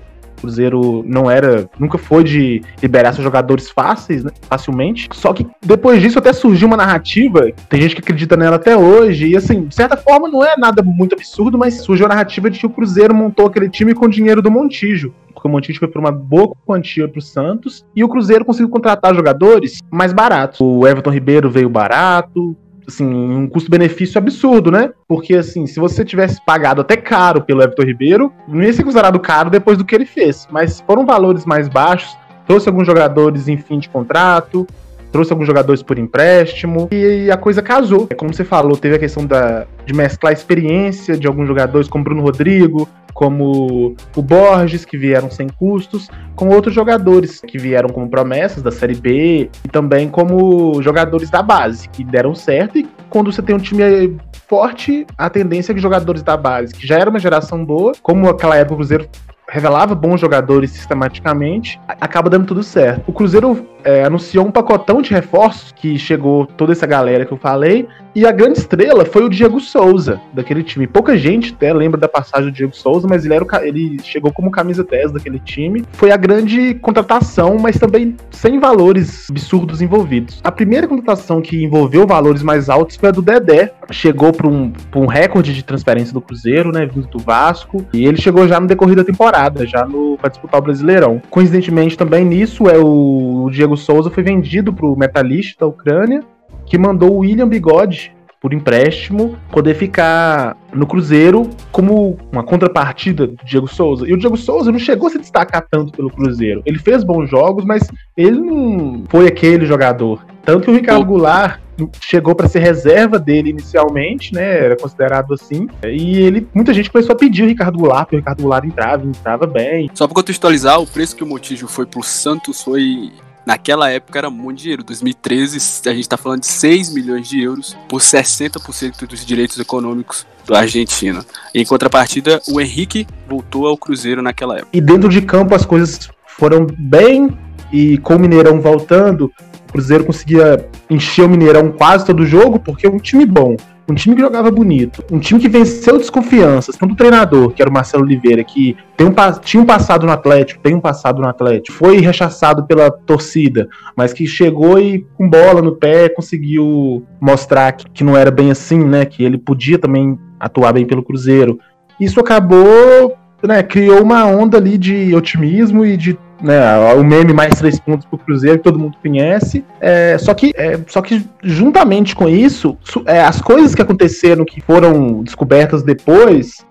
Cruzeiro 0.43 1.03
não 1.07 1.31
era, 1.31 1.69
nunca 1.79 1.97
foi 1.97 2.21
de 2.21 2.61
liberar 2.81 3.13
seus 3.13 3.23
jogadores 3.23 3.69
fáceis, 3.69 4.25
né, 4.25 4.31
facilmente. 4.41 5.07
Só 5.13 5.31
que 5.31 5.47
depois 5.65 6.01
disso 6.01 6.19
até 6.19 6.33
surgiu 6.33 6.67
uma 6.67 6.75
narrativa, 6.75 7.49
tem 7.69 7.81
gente 7.81 7.95
que 7.95 8.01
acredita 8.01 8.35
nela 8.35 8.57
até 8.57 8.75
hoje, 8.75 9.27
e 9.27 9.37
assim, 9.37 9.65
de 9.65 9.73
certa 9.73 9.95
forma 9.95 10.27
não 10.27 10.43
é 10.43 10.57
nada 10.57 10.83
muito 10.83 11.15
absurdo, 11.15 11.57
mas 11.57 11.75
surgiu 11.75 12.05
a 12.05 12.09
narrativa 12.09 12.49
de 12.49 12.59
que 12.59 12.65
o 12.65 12.69
Cruzeiro 12.69 13.15
montou 13.15 13.47
aquele 13.47 13.69
time 13.69 13.93
com 13.93 14.09
dinheiro 14.09 14.41
do 14.41 14.51
Montijo 14.51 15.13
porque 15.33 15.47
o 15.47 15.51
Montijo 15.51 15.79
foi 15.79 15.87
por 15.87 15.99
uma 15.99 16.11
boa 16.11 16.55
quantia 16.65 17.07
para 17.07 17.19
o 17.19 17.21
Santos 17.21 17.85
e 17.95 18.03
o 18.03 18.07
Cruzeiro 18.07 18.45
conseguiu 18.45 18.69
contratar 18.69 19.13
jogadores 19.13 19.79
mais 19.91 20.13
baratos. 20.13 20.61
O 20.61 20.87
Everton 20.87 21.09
Ribeiro 21.09 21.49
veio 21.49 21.67
barato, 21.67 22.55
assim, 22.87 23.05
um 23.05 23.47
custo-benefício 23.47 24.17
absurdo, 24.17 24.71
né? 24.71 24.91
Porque, 25.07 25.35
assim, 25.35 25.65
se 25.67 25.79
você 25.79 26.03
tivesse 26.03 26.43
pagado 26.45 26.81
até 26.81 26.95
caro 26.97 27.41
pelo 27.41 27.61
Everton 27.61 27.83
Ribeiro, 27.83 28.33
não 28.47 28.61
ia 28.61 28.73
ser 28.73 28.83
considerado 28.83 29.19
caro 29.19 29.49
depois 29.49 29.77
do 29.77 29.85
que 29.85 29.95
ele 29.95 30.05
fez. 30.05 30.47
Mas 30.51 30.81
foram 30.81 31.05
valores 31.05 31.45
mais 31.45 31.67
baixos, 31.67 32.15
trouxe 32.45 32.67
alguns 32.67 32.85
jogadores 32.85 33.47
em 33.47 33.57
fim 33.57 33.79
de 33.79 33.89
contrato, 33.89 34.67
trouxe 35.13 35.31
alguns 35.31 35.45
jogadores 35.45 35.83
por 35.83 35.99
empréstimo 35.99 36.89
e 36.91 37.29
a 37.29 37.37
coisa 37.37 37.61
casou. 37.61 38.09
Como 38.17 38.33
você 38.33 38.43
falou, 38.43 38.75
teve 38.75 38.95
a 38.95 38.99
questão 38.99 39.25
da, 39.25 39.65
de 39.85 39.93
mesclar 39.93 40.31
a 40.31 40.33
experiência 40.33 41.15
de 41.15 41.27
alguns 41.27 41.47
jogadores, 41.47 41.87
como 41.87 42.03
Bruno 42.03 42.23
Rodrigo, 42.23 42.89
como 43.13 43.95
o 44.15 44.21
Borges, 44.23 44.83
que 44.83 44.97
vieram 44.97 45.29
sem 45.29 45.47
custos, 45.47 46.09
com 46.35 46.49
outros 46.49 46.73
jogadores 46.73 47.39
que 47.39 47.59
vieram 47.59 47.89
como 47.89 48.09
promessas 48.09 48.63
da 48.63 48.71
Série 48.71 48.95
B 48.95 49.51
e 49.63 49.69
também 49.69 50.09
como 50.09 50.81
jogadores 50.81 51.29
da 51.29 51.43
base, 51.43 51.87
que 51.89 52.03
deram 52.03 52.33
certo. 52.33 52.79
E 52.79 52.87
quando 53.07 53.31
você 53.31 53.43
tem 53.43 53.55
um 53.55 53.59
time 53.59 54.17
forte, 54.47 55.05
a 55.15 55.29
tendência 55.29 55.71
é 55.71 55.75
que 55.75 55.81
jogadores 55.81 56.23
da 56.23 56.35
base, 56.35 56.73
que 56.73 56.87
já 56.87 56.97
era 56.97 57.09
uma 57.09 57.19
geração 57.19 57.63
boa, 57.63 57.93
como 58.01 58.27
aquela 58.27 58.57
época 58.57 58.73
o 58.73 58.77
Cruzeiro 58.77 59.07
revelava 59.53 59.93
bons 59.93 60.19
jogadores 60.19 60.71
sistematicamente, 60.71 61.79
acaba 61.87 62.27
dando 62.27 62.47
tudo 62.47 62.63
certo. 62.63 63.03
O 63.05 63.13
Cruzeiro 63.13 63.67
é, 63.83 64.03
anunciou 64.03 64.47
um 64.47 64.51
pacotão 64.51 64.99
de 64.99 65.11
reforços 65.11 65.71
que 65.71 65.95
chegou 65.99 66.47
toda 66.47 66.71
essa 66.71 66.87
galera 66.87 67.23
que 67.23 67.31
eu 67.31 67.37
falei, 67.37 67.87
e 68.15 68.27
a 68.27 68.31
grande 68.31 68.59
estrela 68.59 69.05
foi 69.05 69.23
o 69.23 69.29
Diego 69.29 69.59
Souza, 69.59 70.21
daquele 70.33 70.63
time. 70.63 70.85
Pouca 70.85 71.17
gente 71.17 71.53
até 71.53 71.73
lembra 71.73 71.99
da 71.99 72.07
passagem 72.07 72.51
do 72.51 72.55
Diego 72.55 72.75
Souza, 72.75 73.07
mas 73.07 73.25
ele, 73.25 73.33
era 73.33 73.43
o, 73.43 73.47
ele 73.63 73.99
chegou 74.03 74.31
como 74.31 74.51
camisa 74.51 74.83
10 74.83 75.13
daquele 75.13 75.39
time. 75.39 75.83
Foi 75.93 76.11
a 76.11 76.17
grande 76.17 76.75
contratação, 76.75 77.57
mas 77.57 77.79
também 77.79 78.15
sem 78.29 78.59
valores 78.59 79.27
absurdos 79.31 79.81
envolvidos. 79.81 80.39
A 80.43 80.51
primeira 80.51 80.87
contratação 80.87 81.41
que 81.41 81.63
envolveu 81.63 82.05
valores 82.05 82.43
mais 82.43 82.69
altos 82.69 82.97
foi 82.97 83.09
a 83.09 83.11
do 83.11 83.21
Dedé. 83.21 83.73
Chegou 83.89 84.31
para 84.31 84.47
um, 84.47 84.71
um 84.95 85.07
recorde 85.07 85.53
de 85.53 85.63
transferência 85.63 86.13
do 86.13 86.21
Cruzeiro, 86.21 86.71
né, 86.71 86.85
vindo 86.85 87.07
do 87.07 87.17
Vasco, 87.17 87.83
e 87.91 88.05
ele 88.05 88.21
chegou 88.21 88.47
já 88.47 88.59
no 88.59 88.67
decorrer 88.67 88.95
da 88.95 89.03
temporada, 89.03 89.42
já 89.65 89.85
no 89.85 90.17
para 90.17 90.29
disputar 90.29 90.59
o 90.59 90.63
Brasileirão. 90.63 91.21
Coincidentemente 91.29 91.97
também 91.97 92.23
nisso 92.25 92.67
é 92.67 92.77
o, 92.77 93.45
o 93.45 93.51
Diego 93.51 93.75
Souza 93.75 94.09
foi 94.09 94.23
vendido 94.23 94.73
para 94.73 94.85
o 94.85 94.97
Metalist 94.97 95.57
da 95.57 95.65
Ucrânia 95.65 96.21
que 96.65 96.77
mandou 96.77 97.11
o 97.13 97.19
William 97.19 97.47
Bigode 97.47 98.13
por 98.43 98.53
empréstimo 98.53 99.37
poder 99.49 99.73
ficar 99.73 100.57
no 100.73 100.85
Cruzeiro 100.85 101.49
como 101.71 102.17
uma 102.29 102.43
contrapartida 102.43 103.25
do 103.25 103.37
Diego 103.45 103.69
Souza. 103.69 104.05
E 104.05 104.13
o 104.13 104.17
Diego 104.17 104.35
Souza 104.35 104.69
não 104.69 104.79
chegou 104.79 105.07
a 105.07 105.11
se 105.11 105.19
destacar 105.19 105.65
tanto 105.71 105.93
pelo 105.93 106.09
Cruzeiro. 106.09 106.61
Ele 106.65 106.77
fez 106.77 107.05
bons 107.05 107.29
jogos, 107.29 107.63
mas 107.63 107.89
ele 108.17 108.37
não 108.37 109.05
foi 109.07 109.27
aquele 109.27 109.65
jogador. 109.65 110.25
Tanto 110.43 110.65
que 110.65 110.71
o 110.71 110.73
Ricardo 110.73 111.05
Goulart 111.05 111.59
chegou 111.99 112.35
para 112.35 112.47
ser 112.47 112.59
reserva 112.59 113.17
dele 113.17 113.49
inicialmente, 113.49 114.33
né? 114.33 114.65
Era 114.65 114.75
considerado 114.75 115.33
assim. 115.33 115.67
E 115.83 116.17
ele, 116.19 116.47
muita 116.53 116.73
gente 116.73 116.91
começou 116.91 117.13
a 117.13 117.17
pedir 117.17 117.43
o 117.43 117.47
Ricardo 117.47 117.77
Goulart, 117.79 118.03
porque 118.03 118.17
o 118.17 118.19
Ricardo 118.19 118.41
Goulart 118.41 118.65
entrava, 118.65 119.05
entrava 119.05 119.47
bem. 119.47 119.89
Só 119.93 120.05
para 120.05 120.15
contextualizar, 120.15 120.79
o 120.79 120.87
preço 120.87 121.15
que 121.15 121.23
o 121.23 121.27
Montijo 121.27 121.67
foi 121.67 121.85
pro 121.85 122.03
Santos 122.03 122.61
foi 122.61 123.11
Naquela 123.45 123.89
época 123.89 124.19
era 124.19 124.29
muito 124.29 124.59
dinheiro. 124.59 124.83
2013, 124.83 125.57
a 125.89 125.93
gente 125.93 126.07
tá 126.07 126.15
falando 126.15 126.41
de 126.41 126.47
6 126.47 126.93
milhões 126.93 127.27
de 127.27 127.41
euros 127.41 127.77
por 127.89 127.99
60% 127.99 129.05
dos 129.05 129.25
direitos 129.25 129.59
econômicos 129.59 130.25
da 130.47 130.59
Argentina. 130.59 131.25
Em 131.53 131.65
contrapartida, 131.65 132.41
o 132.47 132.61
Henrique 132.61 133.05
voltou 133.27 133.67
ao 133.67 133.77
Cruzeiro 133.77 134.21
naquela 134.21 134.55
época. 134.55 134.69
E 134.71 134.79
dentro 134.79 135.09
de 135.09 135.21
campo 135.21 135.53
as 135.53 135.65
coisas 135.65 136.09
foram 136.25 136.65
bem 136.65 137.37
e 137.71 137.97
com 137.97 138.15
o 138.15 138.19
Mineirão 138.19 138.61
voltando, 138.61 139.31
Cruzeiro 139.73 140.05
conseguia 140.05 140.65
encher 140.89 141.25
o 141.25 141.29
Mineirão 141.29 141.71
quase 141.71 142.05
todo 142.05 142.25
jogo, 142.25 142.59
porque 142.59 142.87
é 142.87 142.89
um 142.89 142.99
time 142.99 143.25
bom 143.25 143.57
um 143.87 143.93
time 143.93 144.15
que 144.15 144.21
jogava 144.21 144.49
bonito, 144.49 145.03
um 145.11 145.19
time 145.19 145.39
que 145.39 145.49
venceu 145.49 145.97
desconfianças, 145.97 146.77
tanto 146.77 146.93
o 146.93 146.95
treinador, 146.95 147.51
que 147.51 147.61
era 147.61 147.69
o 147.69 147.73
Marcelo 147.73 148.03
Oliveira, 148.03 148.43
que 148.43 148.77
tem 148.95 149.05
um, 149.05 149.13
tinha 149.41 149.61
um 149.61 149.65
passado 149.65 150.05
no 150.05 150.11
Atlético, 150.11 150.61
tem 150.61 150.73
um 150.73 150.79
passado 150.79 151.21
no 151.21 151.27
Atlético, 151.27 151.77
foi 151.77 151.97
rechaçado 151.97 152.65
pela 152.65 152.89
torcida, 152.89 153.67
mas 153.95 154.13
que 154.13 154.25
chegou 154.25 154.79
e 154.79 155.05
com 155.17 155.29
bola 155.29 155.61
no 155.61 155.75
pé 155.75 156.07
conseguiu 156.07 157.05
mostrar 157.19 157.73
que, 157.73 157.89
que 157.89 158.03
não 158.03 158.15
era 158.15 158.31
bem 158.31 158.51
assim, 158.51 158.79
né? 158.83 159.05
Que 159.05 159.23
ele 159.23 159.37
podia 159.37 159.77
também 159.77 160.17
atuar 160.39 160.73
bem 160.73 160.85
pelo 160.85 161.03
Cruzeiro. 161.03 161.59
Isso 161.99 162.19
acabou, 162.19 163.17
né? 163.43 163.61
Criou 163.63 164.01
uma 164.01 164.25
onda 164.25 164.57
ali 164.57 164.77
de 164.77 165.13
otimismo 165.13 165.85
e 165.85 165.97
de 165.97 166.17
né, 166.41 166.93
o 166.93 167.03
meme 167.03 167.33
mais 167.33 167.55
três 167.55 167.79
pontos 167.79 168.05
pro 168.05 168.17
Cruzeiro 168.17 168.57
que 168.57 168.63
todo 168.63 168.79
mundo 168.79 168.97
conhece. 169.01 169.63
É, 169.79 170.17
só, 170.17 170.33
que, 170.33 170.51
é, 170.55 170.79
só 170.87 171.01
que 171.01 171.25
juntamente 171.41 172.15
com 172.15 172.27
isso, 172.27 172.77
é, 173.05 173.21
as 173.21 173.41
coisas 173.41 173.73
que 173.73 173.81
aconteceram 173.81 174.45
que 174.45 174.61
foram 174.61 175.23
descobertas 175.23 175.83
depois, 175.83 176.65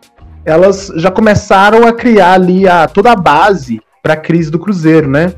elas 0.44 0.92
já 0.96 1.10
começaram 1.10 1.86
a 1.86 1.92
criar 1.92 2.34
ali 2.34 2.68
a, 2.68 2.86
toda 2.86 3.12
a 3.12 3.16
base 3.16 3.80
para 4.02 4.14
a 4.14 4.16
crise 4.16 4.50
do 4.50 4.58
Cruzeiro, 4.58 5.08
né? 5.08 5.32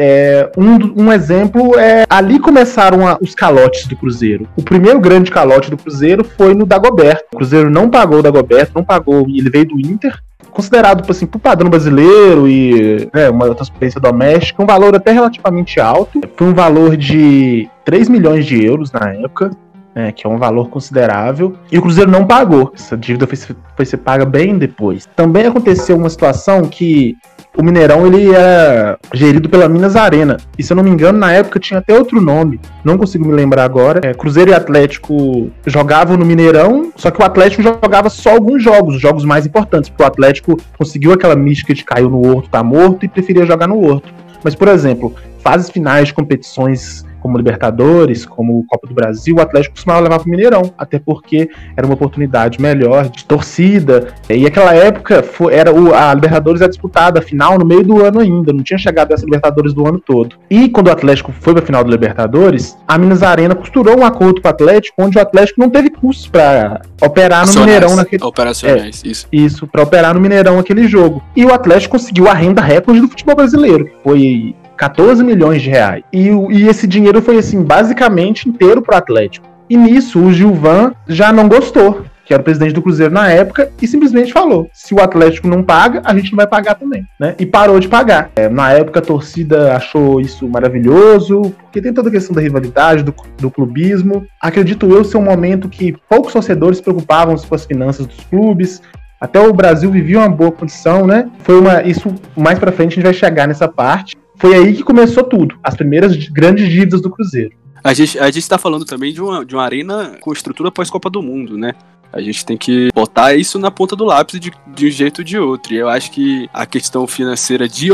É, 0.00 0.48
um, 0.56 1.06
um, 1.06 1.12
exemplo 1.12 1.76
é 1.76 2.06
ali 2.08 2.38
começaram 2.38 3.04
a, 3.04 3.18
os 3.20 3.34
calotes 3.34 3.86
do 3.88 3.96
Cruzeiro. 3.96 4.48
O 4.56 4.62
primeiro 4.62 5.00
grande 5.00 5.28
calote 5.28 5.70
do 5.70 5.76
Cruzeiro 5.76 6.24
foi 6.36 6.54
no 6.54 6.64
Dagoberto. 6.64 7.24
O 7.32 7.36
Cruzeiro 7.38 7.68
não 7.68 7.90
pagou 7.90 8.20
o 8.20 8.22
Dagoberto, 8.22 8.72
não 8.76 8.84
pagou, 8.84 9.26
ele 9.28 9.50
veio 9.50 9.66
do 9.66 9.80
Inter 9.80 10.16
considerado 10.50 11.08
assim, 11.08 11.26
por 11.26 11.38
padrão 11.38 11.70
brasileiro 11.70 12.48
e 12.48 13.08
né, 13.14 13.30
uma 13.30 13.54
transferência 13.54 14.00
doméstica, 14.00 14.62
um 14.62 14.66
valor 14.66 14.94
até 14.94 15.12
relativamente 15.12 15.80
alto. 15.80 16.20
Foi 16.36 16.46
um 16.46 16.54
valor 16.54 16.96
de 16.96 17.68
3 17.84 18.08
milhões 18.08 18.46
de 18.46 18.64
euros 18.64 18.92
na 18.92 19.12
época. 19.12 19.50
É, 19.98 20.12
que 20.12 20.24
é 20.24 20.30
um 20.30 20.38
valor 20.38 20.70
considerável, 20.70 21.56
e 21.72 21.76
o 21.76 21.82
Cruzeiro 21.82 22.08
não 22.08 22.24
pagou. 22.24 22.70
Essa 22.72 22.96
dívida 22.96 23.26
foi, 23.26 23.36
foi 23.76 23.84
ser 23.84 23.96
paga 23.96 24.24
bem 24.24 24.56
depois. 24.56 25.06
Também 25.16 25.44
aconteceu 25.44 25.96
uma 25.96 26.08
situação 26.08 26.62
que 26.62 27.16
o 27.56 27.64
Mineirão 27.64 28.06
ele 28.06 28.32
era 28.32 28.96
gerido 29.12 29.48
pela 29.48 29.68
Minas 29.68 29.96
Arena. 29.96 30.36
E 30.56 30.62
se 30.62 30.72
eu 30.72 30.76
não 30.76 30.84
me 30.84 30.90
engano, 30.90 31.18
na 31.18 31.32
época 31.32 31.58
tinha 31.58 31.80
até 31.80 31.98
outro 31.98 32.20
nome. 32.20 32.60
Não 32.84 32.96
consigo 32.96 33.26
me 33.26 33.32
lembrar 33.32 33.64
agora. 33.64 34.00
É, 34.08 34.14
Cruzeiro 34.14 34.52
e 34.52 34.54
Atlético 34.54 35.50
jogavam 35.66 36.16
no 36.16 36.24
Mineirão, 36.24 36.92
só 36.94 37.10
que 37.10 37.20
o 37.20 37.24
Atlético 37.24 37.60
jogava 37.60 38.08
só 38.08 38.30
alguns 38.30 38.62
jogos, 38.62 38.94
os 38.94 39.00
jogos 39.00 39.24
mais 39.24 39.46
importantes, 39.46 39.90
porque 39.90 40.04
o 40.04 40.06
Atlético 40.06 40.56
conseguiu 40.78 41.12
aquela 41.12 41.34
mística 41.34 41.74
de 41.74 41.84
caiu 41.84 42.08
no 42.08 42.24
Horto, 42.24 42.48
tá 42.48 42.62
morto, 42.62 43.04
e 43.04 43.08
preferia 43.08 43.44
jogar 43.44 43.66
no 43.66 43.84
Horto. 43.84 44.14
Mas, 44.44 44.54
por 44.54 44.68
exemplo, 44.68 45.12
fases 45.42 45.68
finais 45.68 46.06
de 46.06 46.14
competições 46.14 47.04
como 47.28 47.36
Libertadores, 47.36 48.24
como 48.24 48.64
Copa 48.66 48.88
do 48.88 48.94
Brasil, 48.94 49.36
o 49.36 49.40
Atlético 49.40 49.74
costumava 49.74 50.00
levar 50.00 50.18
para 50.18 50.26
o 50.26 50.30
Mineirão, 50.30 50.72
até 50.78 50.98
porque 50.98 51.50
era 51.76 51.86
uma 51.86 51.94
oportunidade 51.94 52.60
melhor 52.60 53.08
de 53.08 53.24
torcida. 53.26 54.14
E 54.30 54.46
aquela 54.46 54.74
época 54.74 55.22
foi, 55.22 55.54
era 55.54 55.72
o, 55.72 55.94
a 55.94 56.14
Libertadores 56.14 56.62
era 56.62 56.70
disputada 56.70 57.18
a 57.18 57.22
final 57.22 57.58
no 57.58 57.66
meio 57.66 57.84
do 57.84 58.02
ano 58.02 58.20
ainda, 58.20 58.52
não 58.52 58.62
tinha 58.62 58.78
chegado 58.78 59.12
essa 59.12 59.24
Libertadores 59.24 59.74
do 59.74 59.86
ano 59.86 60.00
todo. 60.00 60.36
E 60.48 60.70
quando 60.70 60.88
o 60.88 60.90
Atlético 60.90 61.32
foi 61.38 61.52
para 61.52 61.62
a 61.62 61.66
final 61.66 61.84
do 61.84 61.90
Libertadores, 61.90 62.76
a 62.86 62.96
Minas 62.96 63.22
Arena 63.22 63.54
costurou 63.54 64.00
um 64.00 64.04
acordo 64.04 64.40
com 64.40 64.48
o 64.48 64.50
Atlético, 64.50 65.02
onde 65.02 65.18
o 65.18 65.20
Atlético 65.20 65.60
não 65.60 65.68
teve 65.68 65.90
custos 65.90 66.28
para 66.28 66.80
operar 67.02 67.46
no 67.46 67.60
Mineirão 67.60 67.94
naquele 67.94 68.24
operacionais, 68.24 69.02
é, 69.04 69.08
isso. 69.08 69.26
Isso, 69.30 69.66
para 69.66 69.82
operar 69.82 70.14
no 70.14 70.20
Mineirão 70.20 70.58
aquele 70.58 70.88
jogo. 70.88 71.22
E 71.36 71.44
o 71.44 71.52
Atlético 71.52 71.92
conseguiu 71.92 72.26
a 72.26 72.32
renda 72.32 72.62
recorde 72.62 73.00
do 73.00 73.08
futebol 73.08 73.36
brasileiro, 73.36 73.84
que 73.84 74.02
foi 74.02 74.54
14 74.78 75.24
milhões 75.24 75.60
de 75.60 75.68
reais. 75.68 76.04
E, 76.12 76.28
e 76.28 76.68
esse 76.68 76.86
dinheiro 76.86 77.20
foi, 77.20 77.36
assim, 77.36 77.62
basicamente 77.62 78.48
inteiro 78.48 78.80
pro 78.80 78.96
Atlético. 78.96 79.46
E 79.68 79.76
nisso, 79.76 80.20
o 80.20 80.32
Gilvan 80.32 80.92
já 81.06 81.32
não 81.32 81.48
gostou, 81.48 82.04
que 82.24 82.32
era 82.32 82.40
o 82.40 82.44
presidente 82.44 82.72
do 82.72 82.80
Cruzeiro 82.80 83.12
na 83.12 83.28
época, 83.28 83.70
e 83.82 83.86
simplesmente 83.86 84.32
falou: 84.32 84.70
se 84.72 84.94
o 84.94 85.00
Atlético 85.00 85.48
não 85.48 85.62
paga, 85.62 86.00
a 86.04 86.14
gente 86.14 86.30
não 86.30 86.36
vai 86.36 86.46
pagar 86.46 86.74
também, 86.74 87.04
né? 87.20 87.34
E 87.38 87.44
parou 87.44 87.80
de 87.80 87.88
pagar. 87.88 88.30
É, 88.36 88.48
na 88.48 88.70
época 88.72 89.00
a 89.00 89.02
torcida 89.02 89.76
achou 89.76 90.20
isso 90.20 90.48
maravilhoso, 90.48 91.54
porque 91.62 91.82
tem 91.82 91.92
toda 91.92 92.08
a 92.08 92.12
questão 92.12 92.34
da 92.34 92.40
rivalidade, 92.40 93.02
do, 93.02 93.14
do 93.36 93.50
clubismo. 93.50 94.26
Acredito 94.40 94.86
eu 94.86 95.04
ser 95.04 95.18
um 95.18 95.22
momento 95.22 95.68
que 95.68 95.94
poucos 96.08 96.32
torcedores 96.32 96.78
se 96.78 96.82
preocupavam 96.82 97.36
com 97.36 97.54
as 97.54 97.66
finanças 97.66 98.06
dos 98.06 98.20
clubes, 98.24 98.80
até 99.20 99.40
o 99.40 99.52
Brasil 99.52 99.90
vivia 99.90 100.18
uma 100.18 100.28
boa 100.28 100.52
condição, 100.52 101.06
né? 101.06 101.28
Foi 101.40 101.58
uma 101.58 101.82
isso 101.82 102.14
mais 102.36 102.58
para 102.58 102.70
frente 102.70 102.92
a 102.92 102.94
gente 102.94 103.04
vai 103.04 103.14
chegar 103.14 103.48
nessa 103.48 103.66
parte 103.66 104.16
foi 104.38 104.54
aí 104.54 104.74
que 104.74 104.82
começou 104.82 105.24
tudo, 105.24 105.58
as 105.62 105.74
primeiras 105.74 106.16
grandes 106.28 106.68
dívidas 106.68 107.00
do 107.00 107.10
Cruzeiro. 107.10 107.52
A 107.82 107.94
gente, 107.94 108.18
a 108.18 108.30
gente 108.30 108.48
tá 108.48 108.58
falando 108.58 108.84
também 108.84 109.12
de 109.12 109.20
uma, 109.20 109.44
de 109.44 109.54
uma 109.54 109.64
arena 109.64 110.16
com 110.20 110.32
estrutura 110.32 110.70
pós-Copa 110.70 111.08
do 111.08 111.22
Mundo, 111.22 111.56
né? 111.56 111.72
A 112.12 112.20
gente 112.20 112.44
tem 112.44 112.56
que 112.56 112.88
botar 112.94 113.34
isso 113.34 113.58
na 113.58 113.70
ponta 113.70 113.94
do 113.94 114.04
lápis 114.04 114.40
de, 114.40 114.50
de 114.74 114.86
um 114.86 114.90
jeito 114.90 115.18
ou 115.18 115.24
de 115.24 115.38
outro. 115.38 115.74
E 115.74 115.76
eu 115.76 115.88
acho 115.88 116.10
que 116.10 116.48
a 116.52 116.64
questão 116.64 117.06
financeira 117.06 117.68
de, 117.68 117.88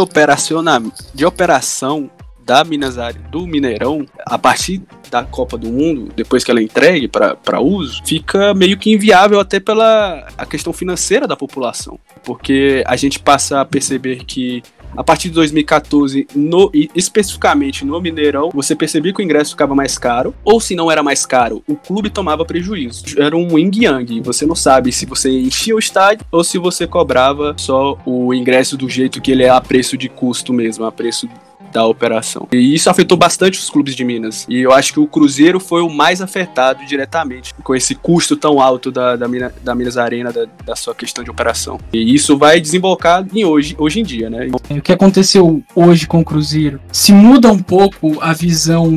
de 1.15 1.27
operação 1.27 2.11
da 2.45 2.63
Minas 2.63 2.97
do 3.31 3.47
Mineirão, 3.47 4.07
a 4.25 4.39
partir 4.39 4.83
da 5.11 5.25
Copa 5.25 5.57
do 5.57 5.69
Mundo, 5.69 6.13
depois 6.15 6.45
que 6.45 6.51
ela 6.51 6.61
é 6.61 6.63
entregue 6.63 7.09
para 7.09 7.61
uso, 7.61 8.03
fica 8.05 8.55
meio 8.55 8.77
que 8.77 8.93
inviável 8.93 9.41
até 9.41 9.59
pela 9.59 10.27
a 10.37 10.47
questão 10.47 10.73
financeira 10.73 11.27
da 11.27 11.37
população. 11.37 11.99
Porque 12.23 12.85
a 12.87 12.97
gente 12.97 13.19
passa 13.19 13.61
a 13.61 13.65
perceber 13.65 14.25
que 14.25 14.63
a 14.97 15.05
partir 15.05 15.29
de 15.29 15.35
2014, 15.35 16.27
no, 16.35 16.71
especificamente 16.95 17.85
no 17.85 18.01
Mineirão, 18.01 18.51
você 18.53 18.75
percebia 18.75 19.13
que 19.13 19.21
o 19.21 19.25
ingresso 19.25 19.53
ficava 19.53 19.75
mais 19.75 19.99
caro, 19.99 20.35
ou 20.45 20.61
se 20.61 20.75
não 20.75 20.91
era 20.91 21.03
mais 21.03 21.27
caro, 21.27 21.63
o 21.67 21.77
clube 21.77 22.11
tomava 22.11 22.45
prejuízo. 22.45 23.05
Era 23.19 23.37
um 23.37 23.59
yin-yang, 23.59 24.21
você 24.21 24.47
não 24.47 24.55
sabe 24.55 24.93
se 24.93 25.07
você 25.07 25.31
enchia 25.31 25.75
o 25.75 25.79
estádio 25.79 26.25
ou 26.31 26.45
se 26.45 26.59
você 26.59 26.87
cobrava 26.87 27.55
só 27.57 27.99
o 28.05 28.33
ingresso 28.33 28.77
do 28.77 28.89
jeito 28.89 29.21
que 29.21 29.33
ele 29.33 29.43
é 29.43 29.51
a 29.51 29.61
preço 29.61 29.97
de 29.97 30.09
custo 30.09 30.53
mesmo, 30.53 30.85
a 30.85 30.93
preço 30.93 31.29
da 31.75 31.85
operação. 31.85 32.47
E 32.53 32.73
isso 32.73 32.89
afetou 32.89 33.19
bastante 33.19 33.59
os 33.59 33.69
clubes 33.69 33.97
de 33.97 34.05
Minas. 34.05 34.47
E 34.49 34.61
eu 34.61 34.73
acho 34.73 34.93
que 34.93 35.01
o 35.01 35.09
Cruzeiro 35.09 35.59
foi 35.59 35.83
o 35.83 35.91
mais 35.91 36.23
afetado 36.23 36.87
diretamente 36.87 37.53
com 37.65 37.75
esse 37.75 37.97
custo 37.97 38.37
tão 38.37 38.61
alto 38.61 38.93
da, 38.93 39.17
da, 39.17 39.27
Minas, 39.27 39.53
da 39.63 39.75
Minas 39.75 39.99
Arena, 39.99 40.33
da, 40.33 40.47
da, 40.65 40.77
sua 40.77 40.95
questão 40.95 41.25
de 41.25 41.31
operação. 41.31 41.81
E 41.93 42.15
isso 42.15 42.39
vai 42.39 42.61
desembocar 42.61 43.27
em 43.35 43.45
hoje, 43.45 43.75
hoje 43.77 44.01
em 44.01 44.05
dia, 44.05 44.31
né? 44.31 44.49
O 44.71 44.81
que 44.81 44.93
aconteceu 44.93 45.61
hoje 45.75 46.07
com 46.07 46.21
o 46.21 46.25
Cruzeiro? 46.25 46.81
Se 46.93 47.13
muda 47.13 47.51
um 47.51 47.59
pouco 47.59 48.19
a 48.21 48.33
visão 48.33 48.97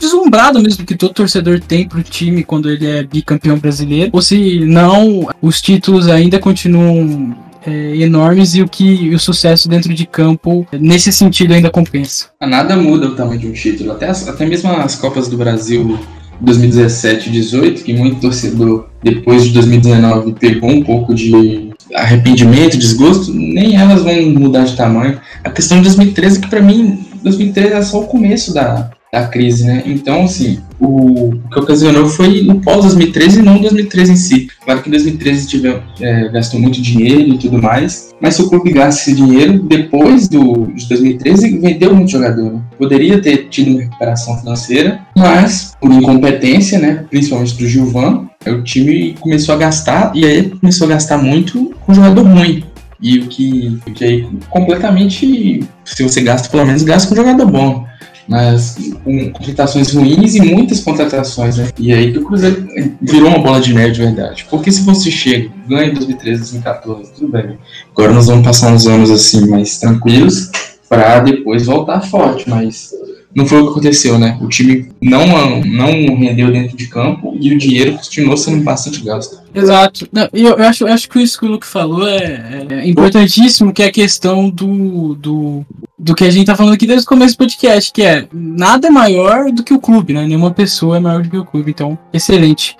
deslumbrada 0.00 0.58
mesmo 0.58 0.84
que 0.84 0.96
todo 0.96 1.14
torcedor 1.14 1.60
tem 1.60 1.88
pro 1.88 2.02
time 2.02 2.42
quando 2.42 2.68
ele 2.68 2.86
é 2.86 3.04
bicampeão 3.04 3.56
brasileiro, 3.56 4.10
ou 4.12 4.20
se 4.20 4.60
não, 4.64 5.28
os 5.40 5.60
títulos 5.60 6.08
ainda 6.08 6.40
continuam 6.40 7.45
é, 7.66 7.96
enormes 7.96 8.54
e 8.54 8.62
o 8.62 8.68
que 8.68 9.14
o 9.14 9.18
sucesso 9.18 9.68
dentro 9.68 9.92
de 9.92 10.06
campo 10.06 10.66
nesse 10.72 11.12
sentido 11.12 11.54
ainda 11.54 11.70
compensa. 11.70 12.26
Nada 12.40 12.76
muda 12.76 13.08
o 13.08 13.14
tamanho 13.14 13.40
de 13.40 13.46
um 13.48 13.52
título, 13.52 13.92
até, 13.92 14.08
as, 14.08 14.28
até 14.28 14.46
mesmo 14.46 14.70
as 14.70 14.94
Copas 14.96 15.28
do 15.28 15.36
Brasil 15.36 15.98
2017 16.40 17.28
e 17.28 17.32
18, 17.32 17.82
que 17.82 17.92
muito 17.92 18.20
torcedor 18.20 18.88
depois 19.02 19.44
de 19.44 19.52
2019 19.52 20.32
pegou 20.34 20.70
um 20.70 20.82
pouco 20.82 21.14
de 21.14 21.70
arrependimento, 21.94 22.76
desgosto, 22.76 23.32
nem 23.32 23.76
elas 23.76 24.02
vão 24.02 24.30
mudar 24.30 24.64
de 24.64 24.76
tamanho. 24.76 25.18
A 25.42 25.50
questão 25.50 25.78
de 25.78 25.84
2013 25.84 26.40
que 26.40 26.48
para 26.48 26.60
mim 26.60 27.04
2013 27.22 27.72
é 27.72 27.82
só 27.82 28.00
o 28.00 28.06
começo 28.06 28.52
da, 28.52 28.90
da 29.12 29.26
crise, 29.26 29.64
né? 29.64 29.82
Então, 29.86 30.24
assim, 30.24 30.60
o, 30.80 31.30
o 31.30 31.48
que 31.50 31.58
ocasionou 31.58 32.06
foi 32.06 32.42
no 32.42 32.60
pós-2013 32.60 33.38
e 33.38 33.42
não 33.42 33.60
2013 33.60 34.12
em 34.12 34.16
si. 34.16 34.48
Claro 34.64 34.82
que 34.82 34.88
em 34.88 34.92
2013 34.92 35.46
tive, 35.46 35.80
é, 36.00 36.28
gastou 36.28 36.60
muito 36.60 36.82
dinheiro 36.82 37.34
e 37.34 37.38
tudo 37.38 37.60
mais, 37.60 38.14
mas 38.20 38.34
se 38.34 38.42
o 38.42 38.48
clube 38.48 38.72
gasta 38.72 39.00
esse 39.00 39.14
dinheiro, 39.14 39.62
depois 39.62 40.28
do, 40.28 40.66
de 40.74 40.88
2013, 40.88 41.58
vendeu 41.58 41.94
muito 41.94 42.10
jogador. 42.10 42.52
Né? 42.52 42.60
Poderia 42.78 43.20
ter 43.20 43.48
tido 43.48 43.70
uma 43.70 43.80
recuperação 43.80 44.38
financeira, 44.38 45.00
mas 45.16 45.74
por 45.80 45.92
incompetência, 45.92 46.78
né, 46.78 47.04
principalmente 47.08 47.56
do 47.56 47.66
Gilvan, 47.66 48.28
o 48.46 48.62
time 48.62 49.14
começou 49.20 49.54
a 49.54 49.58
gastar, 49.58 50.12
e 50.14 50.24
aí 50.24 50.50
começou 50.50 50.86
a 50.86 50.90
gastar 50.90 51.18
muito 51.18 51.74
com 51.84 51.94
jogador 51.94 52.22
ruim. 52.22 52.64
E 53.00 53.18
o 53.18 53.26
que, 53.26 53.78
o 53.86 53.92
que 53.92 54.04
aí 54.04 54.28
completamente, 54.48 55.60
se 55.84 56.02
você 56.02 56.22
gasta, 56.22 56.48
pelo 56.48 56.64
menos 56.64 56.82
gasta 56.82 57.08
com 57.08 57.14
jogador 57.14 57.46
bom 57.46 57.86
mas 58.28 58.76
com 59.04 59.30
contratações 59.30 59.92
ruins 59.92 60.34
e 60.34 60.40
muitas 60.40 60.80
contratações, 60.80 61.58
né? 61.58 61.68
E 61.78 61.92
aí 61.92 62.12
que 62.12 62.18
o 62.18 62.24
Cruzeiro 62.24 62.66
virou 63.00 63.28
uma 63.28 63.38
bola 63.38 63.60
de 63.60 63.72
neve 63.72 63.92
de 63.92 64.00
verdade. 64.00 64.46
Porque 64.50 64.70
se 64.72 64.82
você 64.82 65.10
chega, 65.10 65.50
ganha 65.68 65.90
em 65.90 65.94
2013, 65.94 66.40
2014, 66.40 67.12
tudo 67.12 67.28
bem. 67.28 67.58
Agora 67.92 68.12
nós 68.12 68.26
vamos 68.26 68.44
passar 68.44 68.72
uns 68.72 68.86
anos 68.86 69.10
assim 69.10 69.48
mais 69.48 69.78
tranquilos 69.78 70.50
para 70.88 71.20
depois 71.20 71.66
voltar 71.66 72.00
forte, 72.00 72.48
mas 72.48 72.92
não 73.36 73.44
foi 73.44 73.60
o 73.60 73.64
que 73.64 73.70
aconteceu, 73.72 74.18
né? 74.18 74.38
O 74.40 74.48
time 74.48 74.88
não, 74.98 75.60
não 75.62 76.16
rendeu 76.16 76.50
dentro 76.50 76.74
de 76.74 76.86
campo 76.86 77.36
e 77.38 77.52
o 77.52 77.58
dinheiro 77.58 77.92
continuou 77.92 78.34
sendo 78.34 78.64
bastante 78.64 79.04
gasto. 79.04 79.42
Exato. 79.54 80.08
Não, 80.10 80.26
eu, 80.32 80.56
eu, 80.56 80.64
acho, 80.64 80.84
eu 80.84 80.92
acho 80.92 81.06
que 81.06 81.20
isso 81.20 81.38
que 81.38 81.44
o 81.44 81.50
Luke 81.50 81.66
falou 81.66 82.08
é, 82.08 82.66
é 82.70 82.88
importantíssimo, 82.88 83.74
que 83.74 83.82
é 83.82 83.86
a 83.88 83.92
questão 83.92 84.48
do, 84.48 85.14
do, 85.16 85.66
do 85.98 86.14
que 86.14 86.24
a 86.24 86.30
gente 86.30 86.46
tá 86.46 86.56
falando 86.56 86.72
aqui 86.72 86.86
desde 86.86 87.04
o 87.04 87.08
começo 87.08 87.34
do 87.34 87.38
podcast, 87.38 87.92
que 87.92 88.00
é 88.00 88.26
nada 88.32 88.88
é 88.88 88.90
maior 88.90 89.52
do 89.52 89.62
que 89.62 89.74
o 89.74 89.80
clube, 89.80 90.14
né? 90.14 90.26
Nenhuma 90.26 90.50
pessoa 90.50 90.96
é 90.96 91.00
maior 91.00 91.22
do 91.22 91.28
que 91.28 91.36
o 91.36 91.44
clube, 91.44 91.72
então, 91.72 91.98
excelente. 92.14 92.74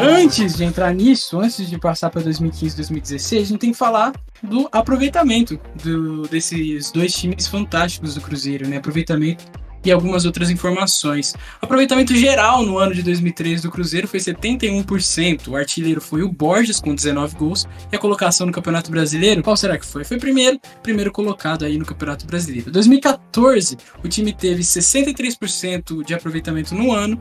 Antes 0.00 0.56
de 0.56 0.64
entrar 0.64 0.94
nisso, 0.94 1.38
antes 1.38 1.68
de 1.68 1.78
passar 1.78 2.08
para 2.08 2.22
2015 2.22 2.74
2016, 2.74 3.42
a 3.42 3.44
gente 3.44 3.58
tem 3.58 3.72
que 3.72 3.76
falar 3.76 4.12
do 4.42 4.66
aproveitamento 4.72 5.60
do, 5.84 6.22
desses 6.22 6.90
dois 6.90 7.12
times 7.12 7.46
fantásticos 7.46 8.14
do 8.14 8.20
Cruzeiro, 8.22 8.66
né? 8.66 8.78
Aproveitamento 8.78 9.44
e 9.84 9.90
algumas 9.90 10.24
outras 10.24 10.50
informações. 10.50 11.34
Aproveitamento 11.60 12.14
geral 12.14 12.64
no 12.64 12.78
ano 12.78 12.94
de 12.94 13.02
2013 13.02 13.62
do 13.62 13.70
Cruzeiro 13.70 14.06
foi 14.06 14.20
71%. 14.20 15.48
O 15.48 15.56
artilheiro 15.56 16.00
foi 16.00 16.22
o 16.22 16.30
Borges 16.30 16.80
com 16.80 16.94
19 16.94 17.36
gols 17.36 17.66
e 17.90 17.96
a 17.96 17.98
colocação 17.98 18.46
no 18.46 18.52
Campeonato 18.52 18.90
Brasileiro, 18.90 19.42
qual 19.42 19.56
será 19.56 19.78
que 19.78 19.86
foi? 19.86 20.04
Foi 20.04 20.18
primeiro, 20.18 20.60
primeiro 20.82 21.12
colocado 21.12 21.64
aí 21.64 21.78
no 21.78 21.84
Campeonato 21.84 22.26
Brasileiro. 22.26 22.70
2014, 22.70 23.76
o 24.04 24.08
time 24.08 24.32
teve 24.32 24.62
63% 24.62 26.04
de 26.04 26.14
aproveitamento 26.14 26.74
no 26.74 26.92
ano. 26.92 27.20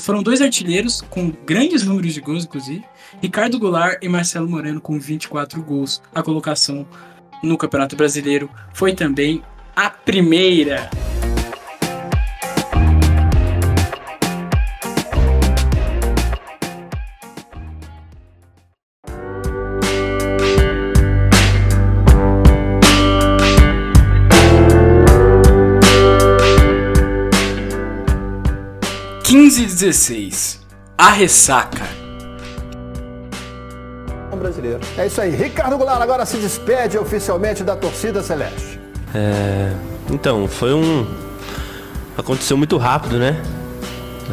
Foram 0.00 0.22
dois 0.22 0.40
artilheiros 0.40 1.02
com 1.02 1.32
grandes 1.46 1.84
números 1.84 2.14
de 2.14 2.20
gols, 2.20 2.44
inclusive. 2.44 2.84
Ricardo 3.22 3.58
Goulart 3.58 3.98
e 4.02 4.08
Marcelo 4.08 4.48
Moreno 4.48 4.80
com 4.80 4.98
24 4.98 5.62
gols. 5.62 6.02
A 6.14 6.22
colocação 6.22 6.86
no 7.42 7.56
Campeonato 7.56 7.96
Brasileiro 7.96 8.50
foi 8.72 8.94
também 8.94 9.42
a 9.74 9.90
primeira. 9.90 10.90
15 29.58 29.62
e 29.62 29.66
16. 29.66 30.60
A 30.96 31.10
ressaca. 31.10 31.84
Brasileiro. 34.36 34.78
É 34.96 35.06
isso 35.08 35.20
aí. 35.20 35.34
Ricardo 35.34 35.76
Goulart 35.76 36.00
agora 36.00 36.24
se 36.24 36.36
despede 36.36 36.96
oficialmente 36.96 37.64
da 37.64 37.74
torcida 37.74 38.22
celeste. 38.22 38.78
É, 39.12 39.72
então, 40.08 40.46
foi 40.46 40.72
um. 40.72 41.04
Aconteceu 42.16 42.56
muito 42.56 42.76
rápido, 42.76 43.18
né? 43.18 43.42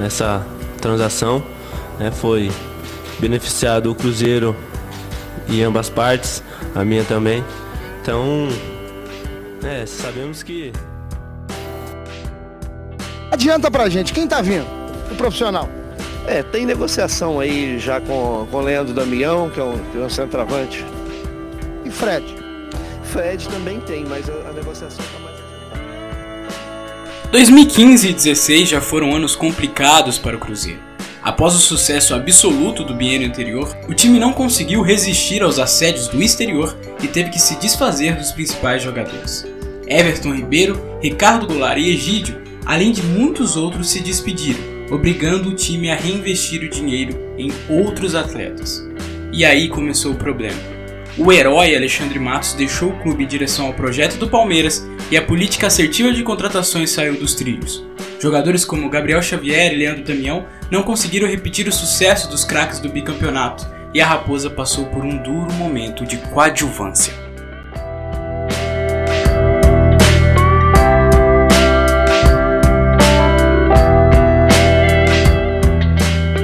Essa 0.05 0.45
transação. 0.79 1.43
Né? 1.97 2.11
Foi 2.11 2.51
beneficiado 3.19 3.89
o 3.89 3.95
Cruzeiro 3.95 4.55
e 5.47 5.63
ambas 5.63 5.89
partes, 5.89 6.43
a 6.75 6.85
minha 6.85 7.03
também. 7.03 7.43
Então, 7.99 8.47
é, 9.63 9.87
sabemos 9.87 10.43
que. 10.43 10.71
Adianta 13.31 13.71
pra 13.71 13.89
gente, 13.89 14.13
quem 14.13 14.27
tá 14.27 14.39
vindo? 14.39 14.84
O 15.11 15.15
profissional? 15.15 15.69
É, 16.27 16.41
tem 16.41 16.65
negociação 16.65 17.39
aí 17.39 17.77
já 17.77 18.01
com, 18.01 18.47
com 18.49 18.57
o 18.57 18.61
Leandro 18.61 18.93
Damião, 18.93 19.49
que 19.49 19.59
é 19.59 19.63
um, 19.63 19.77
que 19.91 19.97
é 19.97 20.01
um 20.01 20.09
centroavante. 20.09 20.83
E 21.85 21.91
Fred? 21.91 22.25
Fred 23.03 23.47
também 23.47 23.79
tem, 23.81 24.03
mas 24.05 24.27
a, 24.27 24.33
a 24.49 24.53
negociação 24.53 25.05
está 25.05 25.19
mais. 25.19 25.35
2015 27.31 28.07
e 28.07 28.11
2016 28.11 28.69
já 28.69 28.81
foram 28.81 29.15
anos 29.15 29.35
complicados 29.35 30.17
para 30.17 30.35
o 30.35 30.39
Cruzeiro. 30.39 30.79
Após 31.21 31.53
o 31.55 31.59
sucesso 31.59 32.13
absoluto 32.13 32.83
do 32.83 32.93
biênio 32.93 33.27
anterior, 33.27 33.75
o 33.87 33.93
time 33.93 34.19
não 34.19 34.31
conseguiu 34.31 34.81
resistir 34.81 35.41
aos 35.41 35.59
assédios 35.59 36.07
do 36.07 36.21
exterior 36.21 36.75
e 37.03 37.07
teve 37.07 37.29
que 37.29 37.39
se 37.39 37.55
desfazer 37.57 38.15
dos 38.15 38.31
principais 38.31 38.81
jogadores. 38.81 39.45
Everton 39.87 40.33
Ribeiro, 40.33 40.81
Ricardo 41.01 41.47
Goulart 41.47 41.79
e 41.79 41.89
Egídio, 41.89 42.41
além 42.65 42.91
de 42.91 43.03
muitos 43.03 43.55
outros, 43.55 43.89
se 43.89 44.01
despediram 44.01 44.74
obrigando 44.89 45.49
o 45.49 45.55
time 45.55 45.89
a 45.89 45.95
reinvestir 45.95 46.63
o 46.63 46.69
dinheiro 46.69 47.17
em 47.37 47.51
outros 47.69 48.15
atletas. 48.15 48.85
E 49.31 49.43
aí 49.43 49.67
começou 49.67 50.13
o 50.13 50.17
problema. 50.17 50.57
O 51.17 51.31
herói 51.31 51.75
Alexandre 51.75 52.19
Matos 52.19 52.53
deixou 52.53 52.89
o 52.89 52.99
clube 52.99 53.23
em 53.23 53.27
direção 53.27 53.67
ao 53.67 53.73
projeto 53.73 54.17
do 54.17 54.29
Palmeiras 54.29 54.85
e 55.09 55.15
a 55.15 55.21
política 55.21 55.67
assertiva 55.67 56.11
de 56.11 56.23
contratações 56.23 56.89
saiu 56.89 57.17
dos 57.17 57.33
trilhos. 57.33 57.85
Jogadores 58.19 58.65
como 58.65 58.89
Gabriel 58.89 59.21
Xavier 59.21 59.71
e 59.71 59.77
Leandro 59.77 60.03
Damião 60.03 60.45
não 60.69 60.83
conseguiram 60.83 61.27
repetir 61.27 61.67
o 61.67 61.71
sucesso 61.71 62.29
dos 62.29 62.43
craques 62.43 62.79
do 62.79 62.89
bicampeonato 62.89 63.65
e 63.93 64.01
a 64.01 64.05
Raposa 64.05 64.49
passou 64.49 64.85
por 64.87 65.05
um 65.05 65.17
duro 65.17 65.53
momento 65.53 66.05
de 66.05 66.17
coadjuvância. 66.17 67.24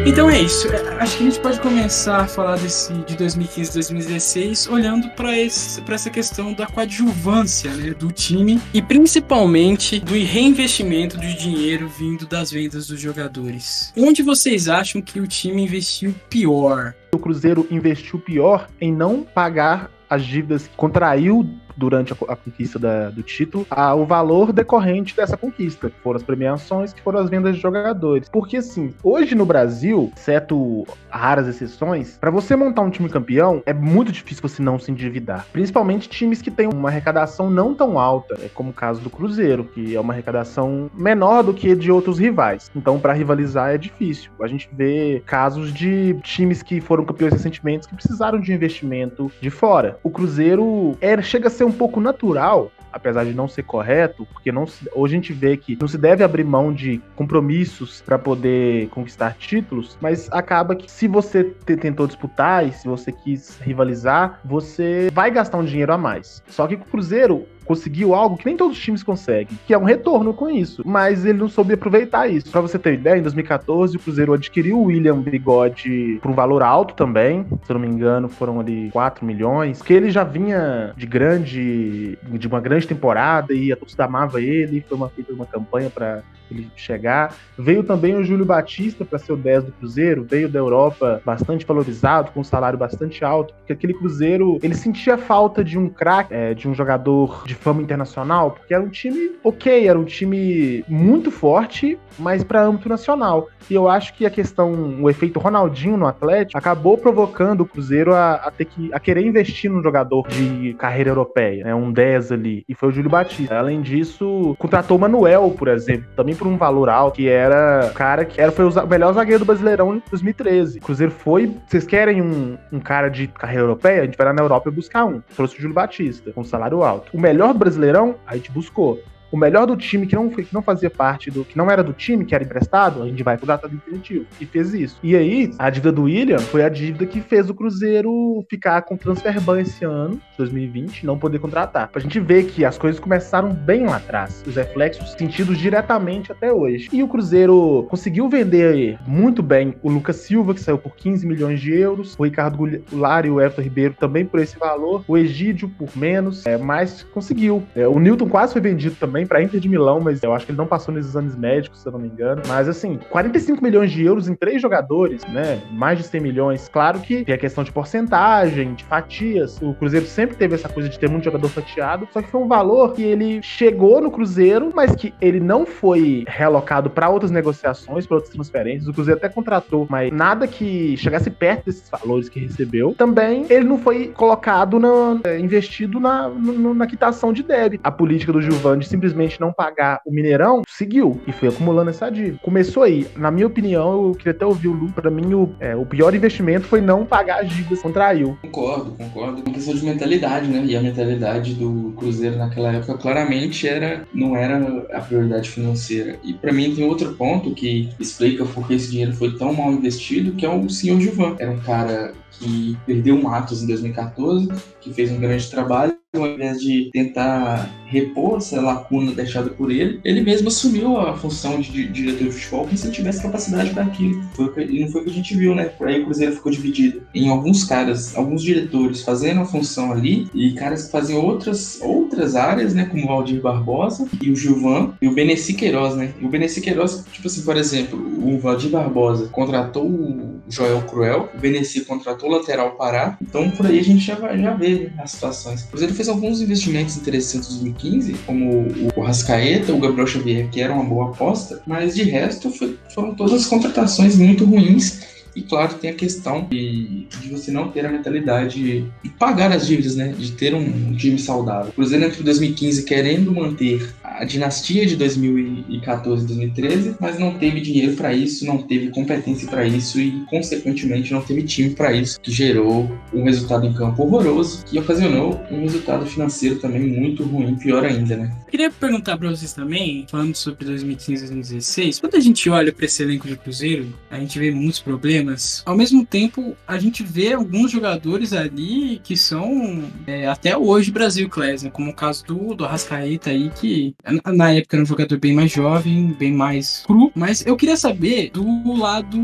Então 0.06 0.28
é 0.30 0.42
isso. 0.42 0.68
É, 0.68 0.98
acho 1.00 1.18
que 1.18 1.24
a 1.24 1.30
gente 1.30 1.40
pode 1.40 1.62
começar 1.62 2.22
a 2.22 2.28
falar 2.28 2.58
desse 2.58 2.92
de 3.04 3.16
2015 3.16 3.74
2016 3.74 4.68
olhando 4.68 5.10
para 5.12 5.38
essa 5.38 6.10
questão 6.10 6.54
da 6.54 6.66
coadjuvância 6.66 7.72
né, 7.76 7.94
do 7.94 8.12
time 8.12 8.60
e 8.74 8.82
principalmente 8.82 10.00
do 10.00 10.14
reinvestimento 10.14 11.20
de 11.20 11.36
dinheiro 11.38 11.88
vindo 11.88 12.26
das 12.26 12.52
vendas 12.52 12.88
dos 12.88 13.00
jogadores. 13.00 13.94
Onde 13.96 14.24
vocês 14.24 14.68
acham 14.68 15.02
que 15.04 15.20
o 15.20 15.28
time 15.28 15.64
investiu 15.64 16.16
pior? 16.30 16.96
O 17.14 17.20
Cruzeiro 17.20 17.68
investiu 17.70 18.20
pior 18.20 18.68
em 18.80 18.92
não 18.92 19.24
pagar 19.24 19.92
as 20.10 20.26
dívidas 20.26 20.68
que 20.68 20.76
contraiu 20.76 21.48
durante 21.76 22.14
a, 22.14 22.16
a 22.28 22.36
conquista 22.36 22.78
da, 22.78 23.10
do 23.10 23.24
título 23.24 23.66
a, 23.70 23.94
o 23.94 24.06
valor 24.06 24.52
decorrente 24.52 25.16
dessa 25.16 25.38
conquista, 25.38 25.90
que 25.90 26.00
foram 26.02 26.18
as 26.18 26.24
premiações, 26.24 26.94
que 26.94 27.02
foram 27.02 27.20
as 27.20 27.30
vendas 27.30 27.56
de 27.56 27.62
jogadores. 27.62 28.30
Porque 28.30 28.58
assim, 28.58 28.94
hoje 29.04 29.36
no 29.36 29.46
Brasil, 29.46 30.12
exceto 30.16 30.86
raras 31.10 31.48
exceções, 31.48 32.18
para 32.18 32.32
você 32.32 32.56
montar 32.56 32.82
um 32.82 32.90
time 32.90 33.10
campeão 33.10 33.62
é 33.66 33.74
muito 33.74 34.12
difícil 34.12 34.42
você 34.42 34.62
não 34.62 34.80
se 34.80 34.92
endividar. 34.92 35.46
Principalmente 35.52 36.10
times 36.10 36.42
que 36.42 36.52
têm 36.52 36.68
uma 36.68 36.90
arrecadação 36.90 37.50
não 37.50 37.74
tão 37.74 38.00
alta, 38.00 38.38
é 38.44 38.50
como 38.50 38.72
o 38.72 38.74
caso 38.74 39.02
do 39.02 39.10
Cruzeiro, 39.10 39.66
que 39.66 39.96
é 39.96 40.00
uma 40.00 40.14
arrecadação 40.14 40.90
menor 40.94 41.44
do 41.44 41.54
que 41.54 41.76
de 41.76 41.92
outros 41.92 42.20
rivais. 42.20 42.72
Então, 42.76 43.00
para 43.00 43.14
rivalizar 43.14 43.72
é 43.72 43.78
difícil. 43.78 44.32
A 44.42 44.48
gente 44.48 44.70
vê 44.74 45.22
casos 45.26 45.74
de 45.74 46.16
times 46.24 46.62
que 46.62 46.82
foram 46.82 47.06
campeões 47.06 47.34
recentemente 47.34 47.88
que 47.88 47.96
precisaram 47.96 48.40
de 48.40 48.54
investimento 48.54 49.32
de 49.42 49.50
fora. 49.50 49.98
O 50.04 50.10
Cruzeiro 50.10 50.98
era, 51.02 51.22
chega 51.22 51.48
a 51.48 51.52
ser 51.52 51.61
um 51.64 51.72
pouco 51.72 52.00
natural 52.00 52.72
apesar 52.92 53.24
de 53.24 53.34
não 53.34 53.48
ser 53.48 53.64
correto, 53.64 54.28
porque 54.34 54.52
não 54.52 54.68
se, 54.68 54.90
hoje 54.94 55.14
a 55.14 55.18
gente 55.18 55.34
vê 55.34 55.56
que 55.56 55.78
não 55.80 55.88
se 55.88 55.98
deve 55.98 56.24
abrir 56.24 56.44
mão 56.44 56.74
de 56.74 57.02
compromissos 57.16 58.02
para 58.02 58.20
poder 58.20 58.90
conquistar 58.90 59.36
títulos, 59.38 59.98
mas 60.02 60.30
acaba 60.32 60.76
que 60.76 60.92
se 60.92 61.08
você 61.08 61.44
tentou 61.44 62.06
disputar 62.06 62.68
e 62.68 62.72
se 62.72 62.88
você 62.88 63.12
quis 63.12 63.58
rivalizar, 63.60 64.40
você 64.44 65.10
vai 65.14 65.32
gastar 65.32 65.58
um 65.58 65.66
dinheiro 65.66 65.94
a 65.94 65.98
mais. 65.98 66.44
Só 66.48 66.68
que 66.68 66.76
o 66.76 66.80
Cruzeiro 66.80 67.46
conseguiu 67.72 68.14
algo 68.14 68.36
que 68.36 68.46
nem 68.46 68.58
todos 68.58 68.78
os 68.78 68.84
times 68.84 69.02
conseguem, 69.02 69.58
que 69.66 69.74
é 69.74 69.78
um 69.78 69.86
retorno 69.86 70.34
com 70.34 70.50
isso. 70.50 70.84
Mas 70.86 71.24
ele 71.24 71.38
não 71.38 71.48
soube 71.48 71.74
aproveitar 71.74 72.28
isso. 72.28 72.52
Para 72.52 72.60
você 72.60 72.78
ter 72.78 72.96
ideia, 72.96 73.18
em 73.18 73.22
2014 73.22 73.96
o 73.96 74.00
Cruzeiro 74.00 74.34
adquiriu 74.34 74.78
o 74.78 74.84
William 74.88 75.22
Bigode 75.22 76.20
por 76.22 76.30
um 76.30 76.34
valor 76.34 76.62
alto 76.62 76.94
também. 76.96 77.46
Se 77.64 77.72
eu 77.72 77.76
não 77.76 77.80
me 77.80 77.88
engano, 77.88 78.28
foram 78.28 78.60
ali 78.60 78.90
4 78.92 79.26
milhões. 79.26 79.82
Que 79.82 79.94
ele 79.94 80.12
já 80.12 80.26
vinha 80.26 80.92
de 80.98 81.06
grande. 81.06 82.18
de 82.30 82.48
uma 82.48 82.60
grande 82.60 82.86
temporada 82.86 83.54
e 83.54 83.72
a 83.72 83.78
torcida 83.78 84.04
amava 84.04 84.42
ele. 84.42 84.84
Foi 84.86 84.98
uma, 84.98 85.08
feita 85.08 85.32
uma 85.32 85.46
campanha 85.46 85.90
para 85.90 86.24
ele 86.52 86.70
chegar. 86.76 87.36
Veio 87.58 87.84
também 87.84 88.16
o 88.16 88.24
Júlio 88.24 88.46
Batista 88.46 89.06
para 89.06 89.20
ser 89.20 89.34
o 89.34 89.38
10 89.38 89.66
do 89.66 89.72
Cruzeiro, 89.72 90.24
veio 90.24 90.50
da 90.50 90.60
Europa 90.60 91.22
bastante 91.26 91.66
valorizado, 91.66 92.32
com 92.32 92.42
um 92.42 92.44
salário 92.44 92.78
bastante 92.78 93.24
alto, 93.24 93.54
porque 93.54 93.74
aquele 93.74 93.94
Cruzeiro, 93.94 94.60
ele 94.62 94.76
sentia 94.76 95.18
falta 95.18 95.64
de 95.64 95.78
um 95.78 95.90
craque, 95.90 96.34
é, 96.34 96.54
de 96.54 96.68
um 96.68 96.74
jogador 96.74 97.44
de 97.46 97.56
fama 97.56 97.82
internacional, 97.82 98.52
porque 98.52 98.74
era 98.74 98.84
um 98.84 98.90
time 98.90 99.32
ok, 99.44 99.88
era 99.88 99.98
um 99.98 100.06
time 100.06 100.84
muito 100.88 101.32
forte, 101.32 101.98
mas 102.18 102.44
para 102.44 102.64
âmbito 102.64 102.90
nacional. 102.90 103.48
E 103.70 103.74
eu 103.74 103.88
acho 103.88 104.14
que 104.14 104.26
a 104.26 104.30
questão, 104.30 104.98
o 105.02 105.10
efeito 105.10 105.40
Ronaldinho 105.40 105.98
no 105.98 106.08
Atlético, 106.08 106.58
acabou 106.58 106.98
provocando 106.98 107.62
o 107.62 107.66
Cruzeiro 107.66 108.14
a, 108.14 108.36
a 108.36 108.52
ter 108.52 108.66
que 108.66 108.92
a 108.94 109.00
querer 109.00 109.26
investir 109.26 109.72
num 109.72 109.82
jogador 109.82 110.28
de 110.28 110.74
carreira 110.74 111.10
europeia, 111.10 111.64
né, 111.64 111.76
um 111.76 111.92
10 111.92 112.32
ali, 112.32 112.64
e 112.68 112.74
foi 112.74 112.90
o 112.90 112.92
Júlio 112.92 113.10
Batista. 113.10 113.58
Além 113.58 113.82
disso, 113.82 114.56
contratou 114.58 114.98
o 114.98 115.00
Manuel, 115.00 115.54
por 115.58 115.68
exemplo, 115.68 116.06
também 116.16 116.36
por 116.42 116.48
um 116.48 116.58
valor 116.58 116.90
alto, 116.90 117.18
que 117.18 117.30
era 117.30 117.92
o 117.92 117.94
cara 117.94 118.26
que 118.26 118.42
era, 118.42 118.52
foi 118.52 118.66
o 118.66 118.88
melhor 118.88 119.14
zagueiro 119.14 119.40
do 119.40 119.46
Brasileirão 119.46 119.96
em 119.96 120.04
2013. 120.10 120.80
O 120.80 120.82
Cruzeiro 120.82 121.12
foi, 121.12 121.56
vocês 121.68 121.86
querem 121.86 122.20
um, 122.20 122.58
um 122.72 122.80
cara 122.80 123.10
de 123.10 123.28
carreira 123.28 123.62
europeia? 123.62 124.02
A 124.02 124.06
gente 124.06 124.18
vai 124.18 124.26
lá 124.26 124.34
na 124.34 124.42
Europa 124.42 124.72
buscar 124.72 125.06
um. 125.06 125.22
Trouxe 125.36 125.56
o 125.56 125.62
Júlio 125.62 125.76
Batista, 125.76 126.32
com 126.32 126.44
salário 126.44 126.82
alto. 126.82 127.16
O 127.16 127.22
melhor 127.22 127.54
do 127.54 127.60
Brasileirão, 127.60 128.16
a 128.26 128.36
gente 128.36 128.52
buscou 128.52 129.00
o 129.32 129.38
melhor 129.38 129.66
do 129.66 129.76
time 129.78 130.06
que 130.06 130.16
não, 130.16 130.30
que 130.30 130.48
não 130.54 130.62
fazia 130.62 130.90
parte 130.90 131.32
do. 131.32 131.46
que 131.46 131.58
não 131.58 131.70
era 131.70 131.84
do 131.84 131.94
time, 131.94 132.26
que 132.26 132.36
era 132.36 132.44
emprestado, 132.44 133.04
a 133.04 133.08
gente 133.08 133.24
vai 133.24 133.38
pro 133.38 133.48
data 133.48 133.68
definitivo. 133.68 134.26
E 134.40 134.46
fez 134.46 134.74
isso. 134.74 135.00
E 135.02 135.16
aí, 135.16 135.52
a 135.58 135.70
dívida 135.70 135.92
do 135.92 136.04
William 136.04 136.40
foi 136.40 136.64
a 136.64 136.70
dívida 136.70 137.06
que 137.06 137.22
fez 137.22 137.50
o 137.50 137.54
Cruzeiro 137.54 138.46
ficar 138.50 138.82
com 138.84 138.98
transferban 138.98 139.62
esse 139.62 139.86
ano, 139.86 140.20
2020, 140.38 141.06
não 141.06 141.18
poder 141.18 141.40
contratar. 141.40 141.88
Pra 141.88 142.02
gente 142.02 142.20
ver 142.20 142.46
que 142.46 142.66
as 142.66 142.78
coisas 142.78 143.00
começaram 143.00 143.54
bem 143.54 143.86
lá 143.86 143.98
atrás. 143.98 144.44
Os 144.46 144.56
reflexos 144.56 145.12
sentidos 145.14 145.58
diretamente 145.58 146.32
até 146.32 146.52
hoje. 146.52 146.90
E 146.92 147.02
o 147.04 147.08
Cruzeiro 147.08 147.86
conseguiu 147.90 148.30
vender 148.30 149.00
muito 149.08 149.42
bem 149.42 149.76
o 149.82 149.90
Lucas 149.90 150.18
Silva, 150.18 150.54
que 150.54 150.60
saiu 150.60 150.78
por 150.78 150.96
15 150.96 151.26
milhões 151.26 151.60
de 151.60 151.74
euros, 151.74 152.16
o 152.18 152.24
Ricardo 152.24 152.58
Goulart 152.58 153.26
e 153.26 153.30
o 153.30 153.40
Everton 153.40 153.62
Ribeiro 153.62 153.96
também 154.00 154.26
por 154.26 154.40
esse 154.40 154.58
valor, 154.58 155.04
o 155.08 155.18
Egídio 155.18 155.70
por 155.70 155.90
menos, 155.96 156.46
é, 156.46 156.58
mas 156.58 157.04
conseguiu. 157.04 157.64
É, 157.76 157.88
o 157.88 158.00
Newton 158.00 158.28
quase 158.28 158.54
foi 158.54 158.62
vendido 158.62 158.96
também 158.96 159.21
também 159.22 159.28
para 159.28 159.42
Inter 159.42 159.60
de 159.60 159.70
Milão, 159.70 160.00
mas 160.00 160.22
eu 160.24 160.34
acho 160.34 160.46
que 160.46 160.52
ele 160.52 160.58
não 160.58 160.68
passou 160.68 160.94
nos 160.94 161.06
exames 161.06 161.36
médicos, 161.36 161.80
se 161.80 161.88
eu 161.88 161.92
não 161.92 162.00
me 162.00 162.08
engano. 162.08 162.42
Mas 162.48 162.68
assim, 162.68 163.00
45 163.10 163.64
milhões 163.64 163.92
de 163.92 164.04
euros 164.04 164.28
em 164.28 164.36
três 164.36 164.62
jogadores, 164.62 165.24
né? 165.26 165.62
Mais 165.72 165.98
de 165.98 166.04
100 166.06 166.22
milhões. 166.22 166.70
Claro 166.70 167.00
que 167.00 167.24
tem 167.24 167.36
a 167.36 167.38
questão 167.38 167.64
de 167.64 167.72
porcentagem, 167.72 168.74
de 168.74 168.84
fatias. 168.84 169.60
O 169.62 169.74
Cruzeiro 169.74 170.06
sempre 170.06 170.36
teve 170.36 170.56
essa 170.56 170.70
coisa 170.70 170.90
de 170.90 170.98
ter 170.98 171.10
muito 171.10 171.26
jogador 171.26 171.50
fatiado, 171.50 172.08
só 172.12 172.22
que 172.22 172.30
foi 172.30 172.42
um 172.42 172.48
valor 172.48 172.94
que 172.94 173.04
ele 173.04 173.42
chegou 173.42 174.02
no 174.02 174.12
Cruzeiro, 174.12 174.72
mas 174.74 174.96
que 174.96 175.14
ele 175.22 175.40
não 175.40 175.66
foi 175.66 176.24
relocado 176.28 176.90
para 176.90 177.10
outras 177.10 177.32
negociações, 177.32 178.06
para 178.06 178.18
outras 178.18 178.34
transferências. 178.34 178.88
O 178.88 178.94
Cruzeiro 178.94 179.18
até 179.18 179.30
contratou, 179.30 179.88
mas 179.90 180.12
nada 180.12 180.48
que 180.48 180.96
chegasse 180.98 181.30
perto 181.30 181.66
desses 181.66 181.90
valores 181.90 182.30
que 182.30 182.40
recebeu. 182.40 182.94
Também 182.98 183.46
ele 183.50 183.66
não 183.66 183.78
foi 183.78 184.08
colocado 184.08 184.80
na, 184.80 185.20
é, 185.24 185.40
investido 185.40 186.00
na, 186.00 186.30
na, 186.30 186.74
na 186.74 186.88
quitação 186.88 187.34
de 187.34 187.44
débito. 187.44 187.82
A 187.84 187.92
política 187.92 188.32
do 188.32 188.42
Gilvan 188.42 188.80
de 188.80 188.88
simplesmente 188.88 189.11
simplesmente 189.12 189.40
não 189.40 189.54
pagar 189.54 190.02
o 190.06 190.12
Mineirão, 190.12 190.62
seguiu 190.68 191.22
e 191.28 191.32
foi 191.32 191.50
acumulando 191.50 191.90
essa 191.90 192.10
dívida. 192.10 192.40
Começou 192.42 192.84
aí. 192.84 193.08
Na 193.16 193.30
minha 193.30 193.48
opinião, 193.48 194.08
eu 194.08 194.16
queria 194.16 194.32
até 194.32 194.46
ouvir 194.46 194.70
o 194.70 194.74
Lu, 194.74 194.92
pra 194.92 195.12
mim 195.12 195.34
o, 195.34 195.54
é, 195.60 195.76
o 195.76 195.86
pior 195.86 196.16
investimento 196.16 196.68
foi 196.68 196.82
não 196.82 197.06
pagar 197.06 197.42
as 197.42 197.50
dívidas 197.50 197.82
contraiu. 197.82 198.38
Concordo, 198.42 198.92
concordo. 198.92 199.42
Uma 199.42 199.54
questão 199.54 199.74
de 199.74 199.86
mentalidade, 199.86 200.48
né? 200.48 200.64
E 200.66 200.76
a 200.76 200.82
mentalidade 200.82 201.54
do 201.54 201.94
Cruzeiro 201.98 202.38
naquela 202.38 202.72
época 202.72 202.98
claramente 202.98 203.68
era 203.68 204.06
não 204.14 204.36
era 204.36 204.58
a 204.94 205.02
prioridade 205.02 205.50
financeira. 205.50 206.18
E 206.24 206.34
para 206.34 206.54
mim 206.54 206.74
tem 206.74 206.86
outro 206.86 207.14
ponto 207.14 207.54
que 207.54 207.90
explica 208.00 208.46
por 208.46 208.68
que 208.68 208.74
esse 208.74 208.92
dinheiro 208.92 209.14
foi 209.14 209.38
tão 209.38 209.54
mal 209.54 209.72
investido, 209.72 210.34
que 210.34 210.46
é 210.46 210.50
o 210.50 210.70
senhor 210.70 211.00
Gilvan. 211.00 211.36
Era 211.40 211.52
um 211.52 211.60
cara 211.60 212.14
que 212.32 212.78
perdeu 212.86 213.16
um 213.16 213.30
Atos 213.30 213.64
em 213.64 213.68
2014, 213.68 214.50
que 214.80 214.94
fez 214.94 215.12
um 215.12 215.20
grande 215.20 215.50
trabalho 215.50 216.02
ao 216.18 216.28
invés 216.28 216.60
de 216.60 216.90
tentar 216.92 217.70
repor 217.86 218.38
essa 218.38 218.60
lacuna 218.60 219.14
deixada 219.14 219.50
por 219.50 219.72
ele, 219.72 220.00
ele 220.04 220.22
mesmo 220.22 220.50
assumiu 220.50 220.98
a 220.98 221.16
função 221.16 221.60
de 221.60 221.88
diretor 221.88 222.26
de 222.26 222.32
futebol 222.32 222.66
como 222.66 222.78
se 222.78 222.86
ele 222.86 222.94
tivesse 222.94 223.22
capacidade 223.22 223.70
para 223.70 223.84
aquilo. 223.84 224.22
E 224.58 224.80
não 224.82 224.90
foi 224.90 225.02
o 225.02 225.04
que 225.06 225.10
a 225.10 225.14
gente 225.14 225.36
viu, 225.36 225.56
né? 225.56 225.66
Por 225.66 225.88
aí 225.88 226.02
o 226.02 226.06
Cruzeiro 226.06 226.34
ficou 226.34 226.52
dividido 226.52 227.02
em 227.14 227.30
alguns 227.30 227.64
caras, 227.64 228.16
alguns 228.16 228.42
diretores 228.42 229.04
fazendo 229.04 229.42
a 229.42 229.46
função 229.46 229.92
ali 229.92 230.28
e 230.34 230.52
caras 230.54 230.86
que 230.86 230.92
faziam 230.92 231.24
outras, 231.24 231.80
outras 231.82 232.36
áreas, 232.36 232.74
né? 232.74 232.86
Como 232.86 233.06
o 233.06 233.08
Valdir 233.08 233.42
Barbosa 233.42 234.08
e 234.22 234.30
o 234.30 234.36
Gilvan 234.36 234.94
e 235.02 235.08
o 235.08 235.14
Beneci 235.14 235.54
Queiroz, 235.54 235.96
né? 235.96 236.14
E 236.20 236.26
o 236.26 236.30
Beneci 236.30 236.60
Queiroz, 236.60 237.06
tipo 237.12 237.28
assim, 237.28 237.42
por 237.44 237.56
exemplo, 237.56 238.00
o 238.22 238.38
Valdir 238.38 238.70
Barbosa 238.70 239.28
contratou 239.28 239.86
o 239.86 240.42
Joel 240.50 240.82
Cruel, 240.82 241.30
o 241.34 241.40
Beneci 241.40 241.86
contratou 241.86 242.21
o 242.22 242.30
lateral 242.30 242.72
Pará, 242.72 243.18
então 243.22 243.50
por 243.52 243.66
aí 243.66 243.80
a 243.80 243.84
gente 243.84 244.06
já, 244.06 244.16
já 244.38 244.54
vê 244.54 244.92
as 244.98 245.12
situações. 245.12 245.64
O 245.64 245.68
Cruzeiro 245.68 245.94
fez 245.94 246.10
alguns 246.10 246.42
investimentos 246.42 246.98
interessantes 246.98 247.50
em 247.50 247.72
2015, 247.72 248.14
como 248.26 248.68
o 248.96 249.02
Rascaeta, 249.02 249.74
o 249.74 249.80
Gabriel 249.80 250.08
Xavier, 250.08 250.50
que 250.50 250.62
era 250.62 250.74
uma 250.74 250.84
boa 250.84 251.10
aposta, 251.10 251.62
mas 251.66 251.96
de 251.96 252.04
resto 252.04 252.52
foi, 252.52 252.78
foram 252.94 253.14
todas 253.16 253.46
contratações 253.46 254.16
muito 254.18 254.46
ruins 254.46 255.12
e 255.36 255.42
claro, 255.42 255.76
tem 255.76 255.92
a 255.92 255.94
questão 255.94 256.48
de, 256.50 257.06
de, 257.06 257.30
você 257.30 257.52
não 257.52 257.70
ter 257.70 257.86
a 257.86 257.92
mentalidade 257.92 258.86
de 259.02 259.10
pagar 259.18 259.52
as 259.52 259.66
dívidas, 259.66 259.96
né? 259.96 260.10
De 260.10 260.32
ter 260.34 260.54
um, 260.54 260.94
time 260.96 261.18
saudável. 261.18 261.70
O 261.70 261.74
Cruzeiro 261.74 262.04
entrou 262.04 262.22
em 262.22 262.26
2015 262.26 262.84
querendo 262.84 263.32
manter 263.32 263.94
a 264.22 264.26
dinastia 264.26 264.86
de 264.86 264.96
2014 264.96 266.24
e 266.24 266.28
2013, 266.28 266.96
mas 267.00 267.20
não 267.20 267.38
teve 267.38 267.60
dinheiro 267.60 267.96
para 267.96 268.14
isso, 268.14 268.46
não 268.46 268.60
teve 268.60 268.90
competência 268.90 269.48
para 269.48 269.66
isso 269.66 270.00
e, 270.00 270.24
consequentemente, 270.30 271.12
não 271.12 271.22
teve 271.22 271.44
time 271.44 271.72
para 271.72 271.92
isso, 271.92 272.20
que 272.22 272.32
gerou 272.32 272.90
um 273.14 273.24
resultado 273.24 273.66
em 273.66 273.74
campo 273.74 274.04
horroroso, 274.04 274.64
que 274.66 274.80
ocasionou 274.80 275.42
um 275.52 275.62
resultado 275.62 276.06
financeiro 276.06 276.58
também 276.60 276.88
muito 276.88 277.24
ruim, 277.24 277.56
pior 277.56 277.84
ainda, 277.84 278.16
né? 278.16 278.32
Queria 278.50 278.72
perguntar 278.72 279.18
para 279.18 279.30
vocês 279.30 279.54
também, 279.54 280.06
falando 280.10 280.36
sobre 280.36 280.66
2015 280.66 281.12
e 281.12 281.28
2016, 281.28 282.00
quando 282.00 282.16
a 282.16 282.20
gente 282.20 282.50
olha 282.50 282.72
para 282.72 282.86
esse 282.86 283.02
elenco 283.02 283.28
de 283.28 283.36
Cruzeiro, 283.36 283.88
a 284.10 284.20
gente 284.20 284.38
vê 284.38 284.52
muitos 284.52 284.80
problemas 284.80 285.02
problemas. 285.02 285.64
Ao 285.66 285.76
mesmo 285.76 286.06
tempo, 286.06 286.56
a 286.68 286.78
gente 286.78 287.04
vê 287.04 287.34
alguns 287.34 287.72
jogadores 287.72 288.34
ali 288.34 289.00
que 289.04 289.18
são 289.18 289.84
é, 290.06 290.28
até 290.28 290.56
hoje 290.56 290.92
Brasil 290.92 291.28
Class, 291.28 291.64
né? 291.64 291.70
como 291.70 291.90
o 291.90 291.94
caso 291.94 292.26
do, 292.26 292.54
do 292.54 292.66
Arrascaeta 292.66 293.32
aí, 293.32 293.50
que 293.50 293.96
Na 294.26 294.52
época 294.52 294.78
era 294.78 294.84
um 294.84 294.86
jogador 294.86 295.18
bem 295.20 295.34
mais 295.34 295.52
jovem, 295.52 296.16
bem 296.18 296.34
mais 296.34 296.84
cru, 296.86 297.12
mas 297.16 297.46
eu 297.46 297.56
queria 297.56 297.78
saber 297.78 298.32
do 298.32 298.74
lado 298.74 299.18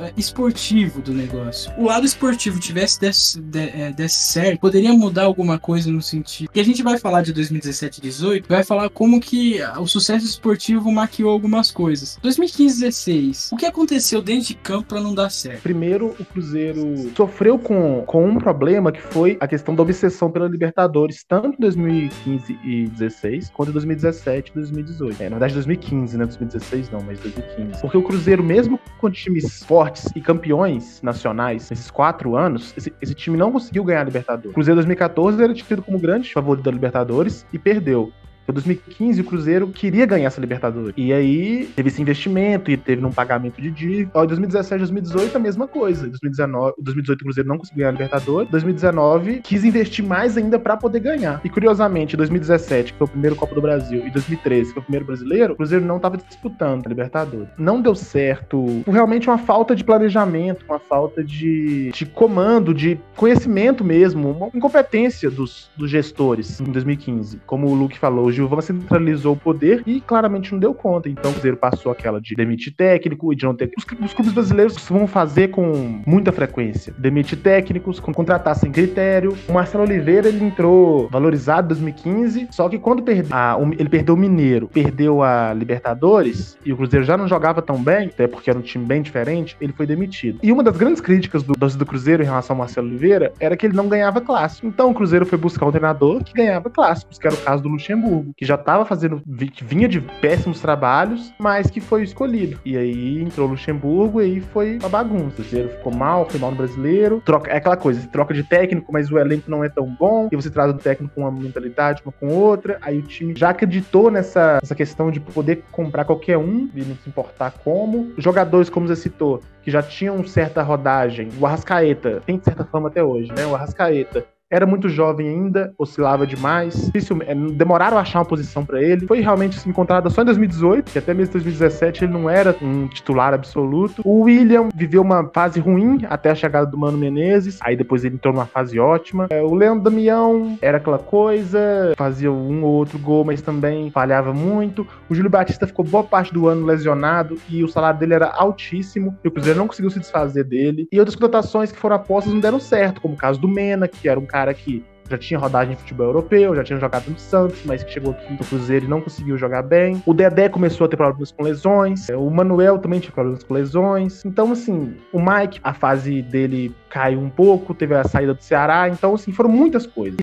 é, 0.00 0.12
esportivo 0.16 1.00
do 1.00 1.12
negócio. 1.12 1.72
O 1.76 1.84
lado 1.84 2.06
esportivo 2.06 2.58
tivesse 2.58 3.00
desse, 3.00 3.40
de, 3.40 3.58
é, 3.58 3.92
desse 3.92 4.32
certo, 4.32 4.60
poderia 4.60 4.92
mudar 4.92 5.24
alguma 5.24 5.58
coisa 5.58 5.90
no 5.90 6.02
sentido. 6.02 6.50
Que 6.50 6.60
a 6.60 6.64
gente 6.64 6.82
vai 6.82 6.98
falar 6.98 7.22
de 7.22 7.32
2017 7.32 7.98
e 7.98 8.02
18, 8.02 8.48
vai 8.48 8.64
falar 8.64 8.88
como 8.90 9.20
que 9.20 9.60
o 9.78 9.86
sucesso 9.86 10.24
esportivo 10.24 10.90
maquiou 10.90 11.30
algumas 11.30 11.70
coisas. 11.70 12.18
2015 12.22 12.76
e 12.76 12.80
16, 12.80 13.50
o 13.52 13.56
que 13.56 13.66
aconteceu 13.66 14.22
dentro 14.22 14.48
de 14.48 14.54
campo 14.54 14.88
para 14.88 15.00
não 15.00 15.14
dar 15.14 15.30
certo? 15.30 15.62
Primeiro, 15.62 16.14
o 16.18 16.24
Cruzeiro 16.24 17.10
sofreu 17.16 17.58
com, 17.58 18.02
com 18.06 18.28
um 18.28 18.38
problema 18.38 18.92
que 18.92 19.00
foi 19.00 19.36
a 19.40 19.46
questão 19.46 19.74
da 19.74 19.82
obsessão 19.82 20.30
pela 20.30 20.48
Libertadores, 20.48 21.24
tanto 21.26 21.56
em 21.56 21.60
2015 21.60 22.58
e 22.64 22.86
16, 22.88 23.50
quanto 23.50 23.70
em 23.70 23.72
2017 23.72 24.29
e 24.38 24.42
2018. 24.54 25.22
É, 25.22 25.24
na 25.24 25.30
verdade, 25.30 25.54
2015, 25.54 26.16
né? 26.16 26.24
2016 26.24 26.90
não, 26.90 27.00
mas 27.00 27.20
2015. 27.20 27.80
Porque 27.80 27.96
o 27.96 28.02
Cruzeiro, 28.02 28.42
mesmo 28.42 28.78
com 28.98 29.10
times 29.10 29.62
fortes 29.64 30.06
e 30.14 30.20
campeões 30.20 31.00
nacionais 31.02 31.68
nesses 31.70 31.90
quatro 31.90 32.36
anos, 32.36 32.74
esse, 32.76 32.92
esse 33.00 33.14
time 33.14 33.36
não 33.36 33.52
conseguiu 33.52 33.84
ganhar 33.84 34.00
a 34.00 34.04
Libertadores. 34.04 34.50
O 34.50 34.54
Cruzeiro 34.54 34.76
2014 34.76 35.42
era 35.42 35.54
tido 35.54 35.82
como 35.82 35.98
grande 35.98 36.32
favorito 36.32 36.64
da 36.64 36.70
Libertadores 36.70 37.46
e 37.52 37.58
perdeu. 37.58 38.12
Em 38.50 38.52
2015, 38.52 39.20
o 39.20 39.24
Cruzeiro 39.24 39.68
queria 39.68 40.04
ganhar 40.04 40.26
essa 40.26 40.40
Libertadores. 40.40 40.92
E 40.96 41.12
aí 41.12 41.70
teve 41.76 41.88
esse 41.88 42.02
investimento 42.02 42.70
e 42.70 42.76
teve 42.76 43.04
um 43.04 43.12
pagamento 43.12 43.60
de 43.60 43.70
dívida. 43.70 44.10
Em 44.14 44.26
2017, 44.26 44.78
2018, 44.78 45.36
a 45.36 45.38
mesma 45.38 45.68
coisa. 45.68 46.06
Em 46.06 46.10
2019, 46.10 46.74
2018, 46.78 47.20
o 47.20 47.24
Cruzeiro 47.24 47.48
não 47.48 47.58
conseguiu 47.58 47.78
ganhar 47.78 47.90
a 47.90 47.92
Libertadores. 47.92 48.48
Em 48.48 48.52
2019, 48.52 49.40
quis 49.40 49.64
investir 49.64 50.04
mais 50.04 50.36
ainda 50.36 50.58
para 50.58 50.76
poder 50.76 51.00
ganhar. 51.00 51.40
E 51.44 51.48
curiosamente, 51.48 52.14
em 52.14 52.16
2017, 52.16 52.92
que 52.92 52.98
foi 52.98 53.06
o 53.06 53.10
primeiro 53.10 53.36
Copa 53.36 53.54
do 53.54 53.62
Brasil, 53.62 54.04
e 54.06 54.10
2013, 54.10 54.68
que 54.68 54.74
foi 54.74 54.80
o 54.80 54.84
primeiro 54.84 55.06
brasileiro, 55.06 55.52
o 55.52 55.56
Cruzeiro 55.56 55.84
não 55.84 55.96
estava 55.96 56.16
disputando 56.16 56.86
a 56.86 56.88
Libertadores. 56.88 57.48
Não 57.56 57.80
deu 57.80 57.94
certo. 57.94 58.82
Realmente 58.86 59.28
uma 59.28 59.38
falta 59.38 59.76
de 59.76 59.84
planejamento, 59.84 60.64
uma 60.68 60.80
falta 60.80 61.22
de, 61.22 61.90
de 61.92 62.04
comando, 62.04 62.74
de 62.74 62.98
conhecimento 63.16 63.84
mesmo, 63.84 64.30
uma 64.30 64.50
incompetência 64.52 65.30
dos, 65.30 65.70
dos 65.76 65.88
gestores 65.88 66.60
em 66.60 66.64
2015. 66.64 67.40
Como 67.46 67.68
o 67.68 67.74
Luke 67.74 67.98
falou, 67.98 68.26
o 68.26 68.32
Gilvan 68.40 68.60
centralizou 68.60 69.34
o 69.34 69.36
poder 69.36 69.82
e 69.86 70.00
claramente 70.00 70.52
não 70.52 70.58
deu 70.58 70.74
conta. 70.74 71.08
Então 71.08 71.30
o 71.30 71.34
Cruzeiro 71.34 71.56
passou 71.56 71.92
aquela 71.92 72.20
de 72.20 72.34
demitir 72.34 72.74
técnico 72.74 73.32
e 73.32 73.36
de 73.36 73.44
não 73.44 73.54
ter. 73.54 73.70
Os, 73.76 73.84
os 73.84 74.14
clubes 74.14 74.32
brasileiros 74.32 74.76
vão 74.88 75.06
fazer 75.06 75.48
com 75.48 76.02
muita 76.06 76.32
frequência. 76.32 76.94
Demitir 76.98 77.38
técnicos, 77.38 78.00
contratar 78.00 78.54
sem 78.56 78.72
critério. 78.72 79.36
O 79.48 79.52
Marcelo 79.52 79.84
Oliveira 79.84 80.28
ele 80.28 80.44
entrou 80.44 81.08
valorizado 81.08 81.66
em 81.66 81.68
2015, 81.68 82.48
só 82.50 82.68
que 82.68 82.78
quando 82.78 83.02
perdeu, 83.02 83.36
a, 83.36 83.56
ele 83.78 83.88
perdeu 83.88 84.14
o 84.14 84.18
Mineiro, 84.18 84.68
perdeu 84.68 85.22
a 85.22 85.52
Libertadores 85.52 86.58
e 86.64 86.72
o 86.72 86.76
Cruzeiro 86.76 87.04
já 87.04 87.16
não 87.16 87.28
jogava 87.28 87.62
tão 87.62 87.82
bem, 87.82 88.06
até 88.06 88.26
porque 88.26 88.50
era 88.50 88.58
um 88.58 88.62
time 88.62 88.84
bem 88.84 89.02
diferente, 89.02 89.56
ele 89.60 89.72
foi 89.72 89.86
demitido. 89.86 90.38
E 90.42 90.52
uma 90.52 90.62
das 90.62 90.76
grandes 90.76 91.00
críticas 91.00 91.42
do, 91.42 91.54
do 91.54 91.86
Cruzeiro 91.86 92.22
em 92.22 92.26
relação 92.26 92.54
ao 92.54 92.58
Marcelo 92.58 92.88
Oliveira 92.88 93.32
era 93.38 93.56
que 93.56 93.66
ele 93.66 93.76
não 93.76 93.88
ganhava 93.88 94.20
clássico. 94.20 94.66
Então 94.66 94.90
o 94.90 94.94
Cruzeiro 94.94 95.26
foi 95.26 95.38
buscar 95.38 95.66
um 95.66 95.70
treinador 95.70 96.22
que 96.24 96.32
ganhava 96.32 96.70
clássicos, 96.70 97.18
que 97.18 97.26
era 97.26 97.34
o 97.34 97.38
caso 97.38 97.62
do 97.62 97.68
Luxemburgo 97.68 98.19
que 98.36 98.44
já 98.44 98.54
estava 98.54 98.84
fazendo, 98.84 99.22
vinha 99.26 99.88
de 99.88 100.00
péssimos 100.00 100.60
trabalhos, 100.60 101.32
mas 101.38 101.70
que 101.70 101.80
foi 101.80 102.02
escolhido. 102.02 102.58
E 102.64 102.76
aí 102.76 103.22
entrou 103.22 103.46
o 103.46 103.50
Luxemburgo 103.50 104.20
e 104.20 104.24
aí 104.24 104.40
foi 104.40 104.78
uma 104.78 104.88
bagunça. 104.88 105.28
O 105.28 105.32
Cruzeiro 105.32 105.68
ficou 105.70 105.94
mal, 105.94 106.28
foi 106.28 106.40
mal 106.40 106.50
no 106.50 106.56
brasileiro. 106.56 107.22
Troca, 107.24 107.50
é 107.50 107.56
aquela 107.56 107.76
coisa, 107.76 108.06
troca 108.08 108.34
de 108.34 108.42
técnico, 108.42 108.92
mas 108.92 109.10
o 109.10 109.18
elenco 109.18 109.50
não 109.50 109.64
é 109.64 109.68
tão 109.68 109.86
bom, 109.86 110.28
e 110.30 110.36
você 110.36 110.50
traz 110.50 110.72
um 110.72 110.76
técnico 110.76 111.14
com 111.14 111.22
uma 111.22 111.30
mentalidade, 111.30 112.02
uma 112.04 112.12
com 112.12 112.28
outra. 112.28 112.78
Aí 112.82 112.98
o 112.98 113.02
time 113.02 113.34
já 113.36 113.50
acreditou 113.50 114.10
nessa, 114.10 114.58
nessa 114.62 114.74
questão 114.74 115.10
de 115.10 115.20
poder 115.20 115.64
comprar 115.70 116.04
qualquer 116.04 116.38
um 116.38 116.68
e 116.74 116.82
não 116.82 116.96
se 116.96 117.08
importar 117.08 117.52
como. 117.64 118.12
Jogadores, 118.18 118.68
como 118.68 118.86
você 118.86 118.96
citou, 118.96 119.40
que 119.62 119.70
já 119.70 119.82
tinham 119.82 120.24
certa 120.26 120.62
rodagem. 120.62 121.28
O 121.38 121.46
Arrascaeta 121.46 122.22
tem 122.24 122.40
certa 122.42 122.64
fama 122.64 122.88
até 122.88 123.02
hoje, 123.02 123.32
né? 123.32 123.46
O 123.46 123.54
Arrascaeta 123.54 124.26
era 124.50 124.66
muito 124.66 124.88
jovem 124.88 125.28
ainda, 125.28 125.72
oscilava 125.78 126.26
demais. 126.26 126.90
É, 127.26 127.34
demoraram 127.52 127.96
a 127.96 128.00
achar 128.00 128.18
uma 128.18 128.24
posição 128.24 128.64
para 128.64 128.82
ele. 128.82 129.06
Foi 129.06 129.20
realmente 129.20 129.56
assim, 129.56 129.70
encontrada 129.70 130.10
só 130.10 130.22
em 130.22 130.24
2018, 130.24 130.90
que 130.90 130.98
até 130.98 131.14
mesmo 131.14 131.30
em 131.30 131.34
2017 131.34 132.04
ele 132.04 132.12
não 132.12 132.28
era 132.28 132.56
um 132.60 132.88
titular 132.88 133.32
absoluto. 133.32 134.02
O 134.04 134.22
William 134.22 134.68
viveu 134.74 135.02
uma 135.02 135.30
fase 135.32 135.60
ruim 135.60 136.04
até 136.08 136.30
a 136.30 136.34
chegada 136.34 136.66
do 136.66 136.76
Mano 136.76 136.98
Menezes, 136.98 137.58
aí 137.62 137.76
depois 137.76 138.04
ele 138.04 138.16
entrou 138.16 138.34
numa 138.34 138.46
fase 138.46 138.78
ótima. 138.78 139.28
É, 139.30 139.40
o 139.40 139.54
Leandro 139.54 139.84
Damião 139.84 140.58
era 140.60 140.78
aquela 140.78 140.98
coisa, 140.98 141.94
fazia 141.96 142.32
um 142.32 142.64
ou 142.64 142.72
outro 142.72 142.98
gol, 142.98 143.24
mas 143.24 143.40
também 143.40 143.90
falhava 143.90 144.32
muito. 144.32 144.86
O 145.08 145.14
Júlio 145.14 145.30
Batista 145.30 145.66
ficou 145.66 145.84
boa 145.84 146.02
parte 146.02 146.34
do 146.34 146.48
ano 146.48 146.66
lesionado 146.66 147.38
e 147.48 147.62
o 147.62 147.68
salário 147.68 148.00
dele 148.00 148.14
era 148.14 148.26
altíssimo, 148.26 149.16
e 149.22 149.28
o 149.28 149.30
Cruzeiro 149.30 149.58
não 149.58 149.68
conseguiu 149.68 149.90
se 149.90 150.00
desfazer 150.00 150.44
dele. 150.44 150.88
E 150.90 150.98
outras 150.98 151.14
contratações 151.14 151.70
que 151.70 151.78
foram 151.78 151.96
apostas 151.96 152.32
não 152.32 152.40
deram 152.40 152.58
certo, 152.58 153.00
como 153.00 153.14
o 153.14 153.16
caso 153.16 153.40
do 153.40 153.48
Mena, 153.48 153.86
que 153.86 154.08
era 154.08 154.18
um 154.18 154.26
cara 154.26 154.39
cara 154.40 154.54
que 154.54 154.82
já 155.10 155.18
tinha 155.18 155.38
rodagem 155.38 155.74
em 155.74 155.76
futebol 155.76 156.06
europeu, 156.06 156.54
já 156.54 156.62
tinha 156.62 156.78
jogado 156.78 157.10
no 157.10 157.18
Santos, 157.18 157.60
mas 157.64 157.82
que 157.82 157.92
chegou 157.92 158.12
aqui 158.12 158.32
no 158.32 158.38
Cruzeiro 158.38 158.86
e 158.86 158.88
não 158.88 159.00
conseguiu 159.00 159.36
jogar 159.36 159.62
bem. 159.62 160.00
O 160.06 160.14
Dedé 160.14 160.48
começou 160.48 160.84
a 160.84 160.88
ter 160.88 160.96
problemas 160.96 161.32
com 161.32 161.42
lesões, 161.42 162.08
o 162.10 162.30
Manuel 162.30 162.78
também 162.78 163.00
tinha 163.00 163.12
problemas 163.12 163.42
com 163.42 163.52
lesões. 163.52 164.24
Então, 164.24 164.52
assim, 164.52 164.96
o 165.12 165.20
Mike, 165.20 165.60
a 165.62 165.74
fase 165.74 166.22
dele 166.22 166.74
caiu 166.88 167.20
um 167.20 167.28
pouco, 167.28 167.74
teve 167.74 167.94
a 167.94 168.04
saída 168.04 168.32
do 168.32 168.42
Ceará, 168.42 168.88
então, 168.88 169.14
assim, 169.14 169.32
foram 169.32 169.50
muitas 169.50 169.84
coisas. 169.84 170.20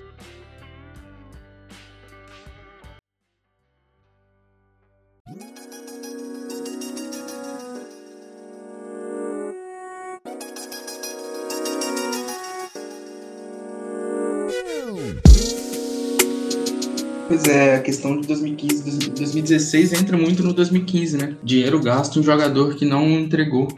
Pois 17.28 17.44
é, 17.44 17.76
a 17.76 17.82
questão 17.82 18.18
de 18.18 18.26
2015, 18.26 19.10
2016 19.10 19.92
entra 19.92 20.16
muito 20.16 20.42
no 20.42 20.54
2015, 20.54 21.18
né? 21.18 21.36
Dinheiro 21.44 21.78
gasto 21.78 22.18
em 22.18 22.22
jogador 22.22 22.74
que 22.74 22.86
não 22.86 23.06
entregou. 23.06 23.68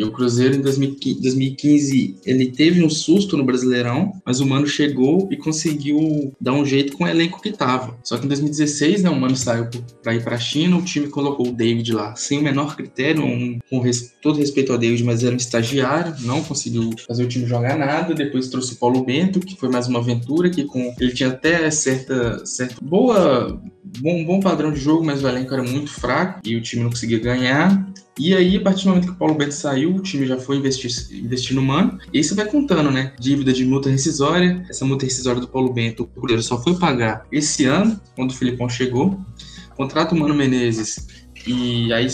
E 0.00 0.02
o 0.02 0.10
Cruzeiro 0.10 0.56
em 0.56 0.62
2015 0.62 2.16
ele 2.24 2.46
teve 2.46 2.82
um 2.82 2.88
susto 2.88 3.36
no 3.36 3.44
Brasileirão, 3.44 4.14
mas 4.24 4.40
o 4.40 4.46
Mano 4.46 4.66
chegou 4.66 5.28
e 5.30 5.36
conseguiu 5.36 6.32
dar 6.40 6.54
um 6.54 6.64
jeito 6.64 6.96
com 6.96 7.04
o 7.04 7.06
elenco 7.06 7.38
que 7.42 7.52
tava. 7.52 7.98
Só 8.02 8.16
que 8.16 8.24
em 8.24 8.28
2016, 8.28 9.02
né, 9.02 9.10
o 9.10 9.20
Mano 9.20 9.36
saiu 9.36 9.68
para 10.02 10.14
ir 10.14 10.24
para 10.24 10.36
a 10.36 10.38
China, 10.38 10.78
o 10.78 10.82
time 10.82 11.08
colocou 11.08 11.48
o 11.48 11.52
David 11.52 11.92
lá 11.92 12.16
sem 12.16 12.38
o 12.38 12.42
menor 12.42 12.76
critério, 12.76 13.22
um, 13.22 13.58
com 13.68 13.78
res, 13.80 14.14
todo 14.22 14.38
respeito 14.38 14.72
ao 14.72 14.78
David, 14.78 15.04
mas 15.04 15.22
era 15.22 15.34
um 15.34 15.36
estagiário, 15.36 16.14
não 16.20 16.42
conseguiu 16.42 16.92
fazer 17.06 17.24
o 17.24 17.28
time 17.28 17.44
jogar 17.44 17.76
nada. 17.76 18.14
Depois 18.14 18.48
trouxe 18.48 18.72
o 18.72 18.76
Paulo 18.76 19.04
Bento, 19.04 19.38
que 19.38 19.54
foi 19.54 19.68
mais 19.68 19.86
uma 19.86 19.98
aventura, 19.98 20.48
que 20.48 20.64
com 20.64 20.94
ele 20.98 21.12
tinha 21.12 21.28
até 21.28 21.70
certa, 21.70 22.46
certa 22.46 22.76
boa 22.80 23.60
bom, 23.98 24.24
bom 24.24 24.40
padrão 24.40 24.72
de 24.72 24.80
jogo, 24.80 25.04
mas 25.04 25.22
o 25.22 25.28
elenco 25.28 25.52
era 25.52 25.62
muito 25.62 25.90
fraco 25.90 26.40
e 26.44 26.56
o 26.56 26.62
time 26.62 26.82
não 26.82 26.90
conseguia 26.90 27.18
ganhar. 27.18 27.86
E 28.18 28.34
aí, 28.34 28.56
a 28.56 28.60
partir 28.60 28.84
do 28.84 28.90
momento 28.90 29.06
que 29.06 29.12
o 29.12 29.16
Paulo 29.16 29.34
Bento 29.34 29.54
saiu, 29.54 29.94
o 29.94 30.00
time 30.00 30.26
já 30.26 30.38
foi 30.38 30.56
investir, 30.56 30.90
investir 31.12 31.54
no 31.54 31.62
Mano. 31.62 31.98
E 32.12 32.22
você 32.22 32.34
vai 32.34 32.46
contando, 32.46 32.90
né? 32.90 33.14
Dívida 33.18 33.52
de 33.52 33.64
multa 33.64 33.88
rescisória. 33.88 34.64
Essa 34.68 34.84
multa 34.84 35.04
rescisória 35.04 35.40
do 35.40 35.48
Paulo 35.48 35.72
Bento, 35.72 36.02
o 36.02 36.06
Cruzeiro 36.06 36.42
só 36.42 36.60
foi 36.62 36.74
pagar 36.78 37.26
esse 37.32 37.64
ano, 37.64 37.98
quando 38.14 38.30
o 38.30 38.34
Filipão 38.34 38.68
chegou. 38.68 39.18
Contrato 39.76 40.14
Mano 40.14 40.34
Menezes 40.34 41.06
e 41.46 41.92
aí, 41.92 42.08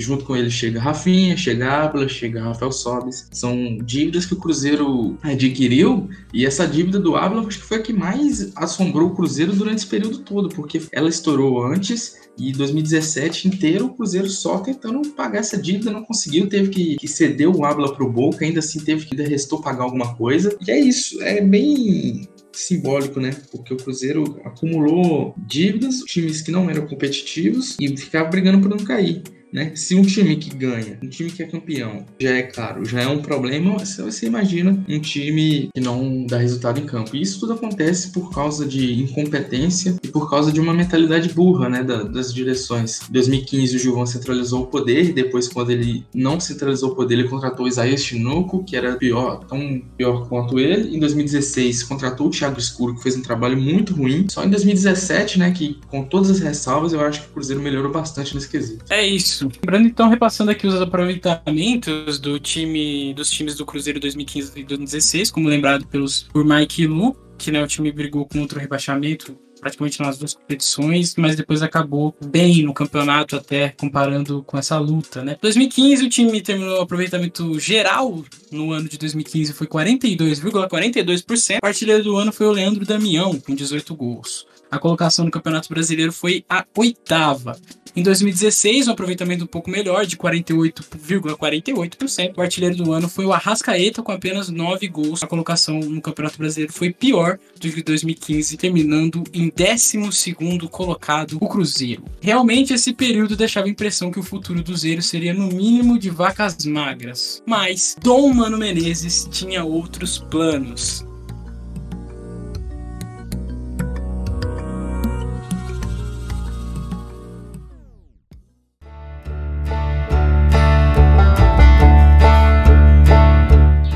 junto 0.00 0.24
com 0.24 0.36
ele, 0.36 0.50
chega 0.50 0.80
Rafinha, 0.80 1.36
chega 1.36 1.84
Ábila, 1.84 2.08
chega 2.08 2.42
Rafael 2.42 2.72
Sobes. 2.72 3.28
São 3.32 3.78
dívidas 3.78 4.26
que 4.26 4.34
o 4.34 4.38
Cruzeiro 4.38 5.16
adquiriu. 5.22 6.08
E 6.32 6.44
essa 6.44 6.66
dívida 6.66 6.98
do 6.98 7.16
Ábila, 7.16 7.46
acho 7.46 7.60
que 7.60 7.66
foi 7.66 7.78
a 7.78 7.82
que 7.82 7.92
mais 7.92 8.52
assombrou 8.56 9.08
o 9.08 9.14
Cruzeiro 9.14 9.52
durante 9.52 9.78
esse 9.78 9.86
período 9.86 10.18
todo, 10.18 10.48
porque 10.48 10.82
ela 10.92 11.08
estourou 11.08 11.64
antes 11.64 12.24
e 12.36 12.52
2017 12.52 13.46
inteiro 13.46 13.86
o 13.86 13.94
Cruzeiro 13.94 14.28
só 14.28 14.58
tentando 14.58 15.08
pagar 15.10 15.38
essa 15.38 15.56
dívida, 15.56 15.90
não 15.90 16.02
conseguiu, 16.02 16.48
teve 16.48 16.68
que, 16.68 16.96
que 16.96 17.06
ceder 17.06 17.48
o 17.48 17.64
Ábila 17.64 17.94
pro 17.94 18.10
Boca, 18.10 18.44
ainda 18.44 18.58
assim 18.58 18.80
teve 18.80 19.06
que, 19.06 19.14
ainda 19.14 19.28
restou 19.28 19.60
pagar 19.60 19.84
alguma 19.84 20.16
coisa. 20.16 20.56
E 20.66 20.70
é 20.70 20.78
isso, 20.78 21.22
é 21.22 21.40
bem 21.40 22.28
simbólico, 22.58 23.20
né? 23.20 23.34
Porque 23.50 23.74
o 23.74 23.76
Cruzeiro 23.76 24.40
acumulou 24.44 25.34
dívidas, 25.36 25.96
times 26.00 26.42
que 26.42 26.50
não 26.50 26.68
eram 26.70 26.86
competitivos 26.86 27.76
e 27.80 27.96
ficava 27.96 28.28
brigando 28.28 28.60
por 28.60 28.70
não 28.70 28.84
cair. 28.84 29.22
Né? 29.54 29.70
Se 29.76 29.94
um 29.94 30.02
time 30.02 30.34
que 30.34 30.50
ganha, 30.50 30.98
um 31.00 31.08
time 31.08 31.30
que 31.30 31.40
é 31.40 31.46
campeão, 31.46 32.04
já 32.20 32.30
é 32.30 32.42
caro, 32.42 32.84
já 32.84 33.02
é 33.02 33.06
um 33.06 33.22
problema, 33.22 33.76
você 33.78 34.26
imagina 34.26 34.84
um 34.88 34.98
time 34.98 35.70
que 35.72 35.80
não 35.80 36.26
dá 36.26 36.38
resultado 36.38 36.80
em 36.80 36.84
campo. 36.84 37.14
E 37.14 37.22
isso 37.22 37.38
tudo 37.38 37.52
acontece 37.52 38.10
por 38.10 38.34
causa 38.34 38.66
de 38.66 39.00
incompetência 39.00 39.94
e 40.02 40.08
por 40.08 40.28
causa 40.28 40.50
de 40.50 40.58
uma 40.58 40.74
mentalidade 40.74 41.32
burra, 41.32 41.68
né, 41.68 41.84
das 41.84 42.34
direções. 42.34 43.00
Em 43.08 43.12
2015 43.12 43.76
o 43.76 43.78
Gilvan 43.78 44.06
centralizou 44.06 44.62
o 44.62 44.66
poder, 44.66 45.12
depois 45.12 45.46
quando 45.46 45.70
ele 45.70 46.04
não 46.12 46.40
centralizou 46.40 46.90
o 46.90 46.96
poder, 46.96 47.14
ele 47.14 47.28
contratou 47.28 47.66
o 47.66 47.68
Isaías 47.68 48.02
Chinoco, 48.02 48.64
que 48.64 48.74
era 48.74 48.96
pior, 48.96 49.44
tão 49.44 49.80
pior 49.96 50.28
quanto 50.28 50.58
ele. 50.58 50.96
Em 50.96 50.98
2016 50.98 51.84
contratou 51.84 52.26
o 52.26 52.30
Thiago 52.30 52.58
Escuro, 52.58 52.96
que 52.96 53.02
fez 53.04 53.16
um 53.16 53.22
trabalho 53.22 53.56
muito 53.56 53.94
ruim. 53.94 54.26
Só 54.28 54.44
em 54.44 54.50
2017, 54.50 55.38
né, 55.38 55.52
que 55.52 55.78
com 55.86 56.02
todas 56.02 56.28
as 56.30 56.40
ressalvas, 56.40 56.92
eu 56.92 57.00
acho 57.00 57.22
que 57.22 57.28
o 57.28 57.32
Cruzeiro 57.34 57.62
melhorou 57.62 57.92
bastante 57.92 58.34
nesse 58.34 58.48
quesito. 58.48 58.84
É 58.90 59.06
isso. 59.06 59.43
Lembrando 59.62 59.86
então, 59.86 60.08
repassando 60.08 60.50
aqui 60.50 60.66
os 60.66 60.80
aproveitamentos 60.80 62.18
do 62.18 62.38
time, 62.38 63.12
dos 63.14 63.30
times 63.30 63.54
do 63.56 63.66
Cruzeiro 63.66 64.00
2015 64.00 64.52
e 64.56 64.64
2016, 64.64 65.30
como 65.30 65.48
lembrado 65.48 65.86
pelos 65.86 66.24
por 66.24 66.44
Mike 66.44 66.86
Lu, 66.86 67.16
que 67.38 67.50
né, 67.50 67.62
o 67.62 67.66
time 67.66 67.90
brigou 67.90 68.26
contra 68.26 68.58
o 68.58 68.60
rebaixamento 68.60 69.36
praticamente 69.60 70.00
nas 70.00 70.18
duas 70.18 70.34
competições, 70.34 71.14
mas 71.16 71.36
depois 71.36 71.62
acabou 71.62 72.14
bem 72.26 72.62
no 72.62 72.74
campeonato, 72.74 73.34
até 73.34 73.70
comparando 73.70 74.42
com 74.42 74.58
essa 74.58 74.78
luta, 74.78 75.24
né? 75.24 75.38
2015 75.40 76.04
o 76.04 76.08
time 76.10 76.42
terminou 76.42 76.78
o 76.78 76.82
aproveitamento 76.82 77.58
geral 77.58 78.22
no 78.52 78.72
ano 78.72 78.86
de 78.88 78.98
2015 78.98 79.54
foi 79.54 79.66
42,42%. 79.66 80.68
,42%. 80.68 81.58
O 81.62 81.66
artilheiro 81.66 82.04
do 82.04 82.16
ano 82.16 82.30
foi 82.30 82.46
o 82.46 82.52
Leandro 82.52 82.84
Damião, 82.84 83.38
com 83.40 83.54
18 83.54 83.94
gols. 83.94 84.46
A 84.70 84.78
colocação 84.78 85.24
no 85.24 85.30
Campeonato 85.30 85.68
Brasileiro 85.68 86.12
foi 86.12 86.44
a 86.48 86.64
oitava. 86.76 87.56
Em 87.96 88.02
2016, 88.02 88.88
um 88.88 88.92
aproveitamento 88.92 89.44
um 89.44 89.46
pouco 89.46 89.70
melhor, 89.70 90.04
de 90.04 90.16
48,48%. 90.16 91.36
,48%. 91.38 92.32
O 92.36 92.40
artilheiro 92.40 92.76
do 92.76 92.92
ano 92.92 93.08
foi 93.08 93.24
o 93.24 93.32
Arrascaeta, 93.32 94.02
com 94.02 94.10
apenas 94.10 94.48
9 94.48 94.88
gols. 94.88 95.22
A 95.22 95.28
colocação 95.28 95.78
no 95.78 96.00
Campeonato 96.00 96.36
Brasileiro 96.36 96.72
foi 96.72 96.92
pior 96.92 97.38
do 97.60 97.70
que 97.70 97.82
2015, 97.82 98.56
terminando 98.56 99.22
em 99.32 99.48
12 99.48 100.34
colocado 100.70 101.38
o 101.40 101.48
Cruzeiro. 101.48 102.02
Realmente, 102.20 102.74
esse 102.74 102.92
período 102.92 103.36
deixava 103.36 103.68
a 103.68 103.70
impressão 103.70 104.10
que 104.10 104.18
o 104.18 104.24
futuro 104.24 104.62
do 104.62 104.76
Zero 104.76 105.00
seria 105.00 105.32
no 105.32 105.46
mínimo 105.46 105.96
de 105.96 106.10
vacas 106.10 106.64
magras. 106.66 107.42
Mas 107.46 107.96
Dom 108.00 108.32
Mano 108.34 108.58
Menezes 108.58 109.28
tinha 109.30 109.64
outros 109.64 110.18
planos. 110.18 111.04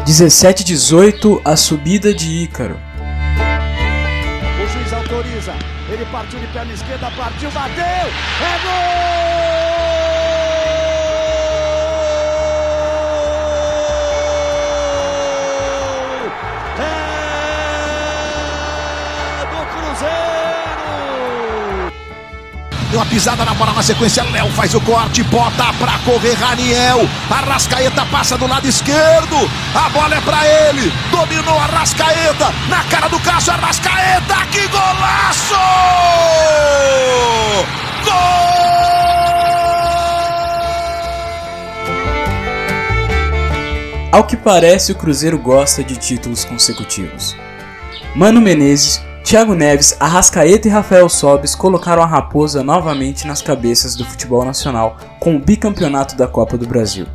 17 0.09 0.65
18 0.65 1.43
a 1.45 1.55
subida 1.55 2.15
de 2.15 2.45
Ícaro. 2.45 2.81
O 4.57 4.73
juiz 4.73 4.91
autoriza. 4.91 5.53
Ele 5.93 6.07
partiu 6.07 6.41
de 6.41 6.47
perna 6.47 6.73
esquerda, 6.73 7.11
partiu, 7.11 7.51
bateu. 7.51 7.85
É 7.85 8.59
gol! 8.63 9.28
Deu 22.91 22.99
uma 22.99 23.07
pisada 23.07 23.45
na 23.45 23.53
bola 23.55 23.73
na 23.75 23.83
sequência. 23.83 24.23
Léo 24.25 24.51
faz 24.53 24.75
o 24.75 24.81
corte, 24.81 25.23
bota 25.25 25.73
pra 25.75 25.99
correr 26.05 26.35
Raniel. 26.35 27.07
Arrascaeta 27.31 28.07
passa 28.07 28.39
do 28.39 28.47
lado 28.47 28.67
esquerdo. 28.67 29.37
A 29.75 29.91
bola 29.91 30.15
é 30.15 30.21
pra 30.23 30.47
ele. 30.47 30.91
Dominou 31.11 31.59
Arrascaeta. 31.59 32.53
Na 32.69 32.83
cara 32.85 33.09
do 33.09 33.21
Cássio, 33.21 33.53
Arrascaeta. 33.53 34.37
Que 34.51 34.67
golaço! 34.69 35.55
Gol! 38.05 38.49
Ao 44.11 44.25
que 44.25 44.37
parece, 44.37 44.93
o 44.93 44.95
Cruzeiro 44.95 45.39
gosta 45.39 45.85
de 45.85 45.97
títulos 45.97 46.43
consecutivos. 46.45 47.37
Mano 48.15 48.41
Menezes 48.41 49.07
Thiago 49.29 49.55
Neves, 49.55 49.95
Arrascaeta 50.01 50.69
e 50.69 50.71
Rafael 50.71 51.07
Sobis 51.07 51.55
colocaram 51.55 52.03
a 52.03 52.07
raposa 52.07 52.65
novamente 52.65 53.27
nas 53.27 53.43
cabeças 53.43 53.95
do 53.95 54.03
futebol 54.03 54.43
nacional 54.43 54.97
com 55.21 55.37
o 55.37 55.39
bicampeonato 55.39 56.17
da 56.17 56.27
Copa 56.27 56.57
do 56.57 56.67
Brasil. 56.67 57.07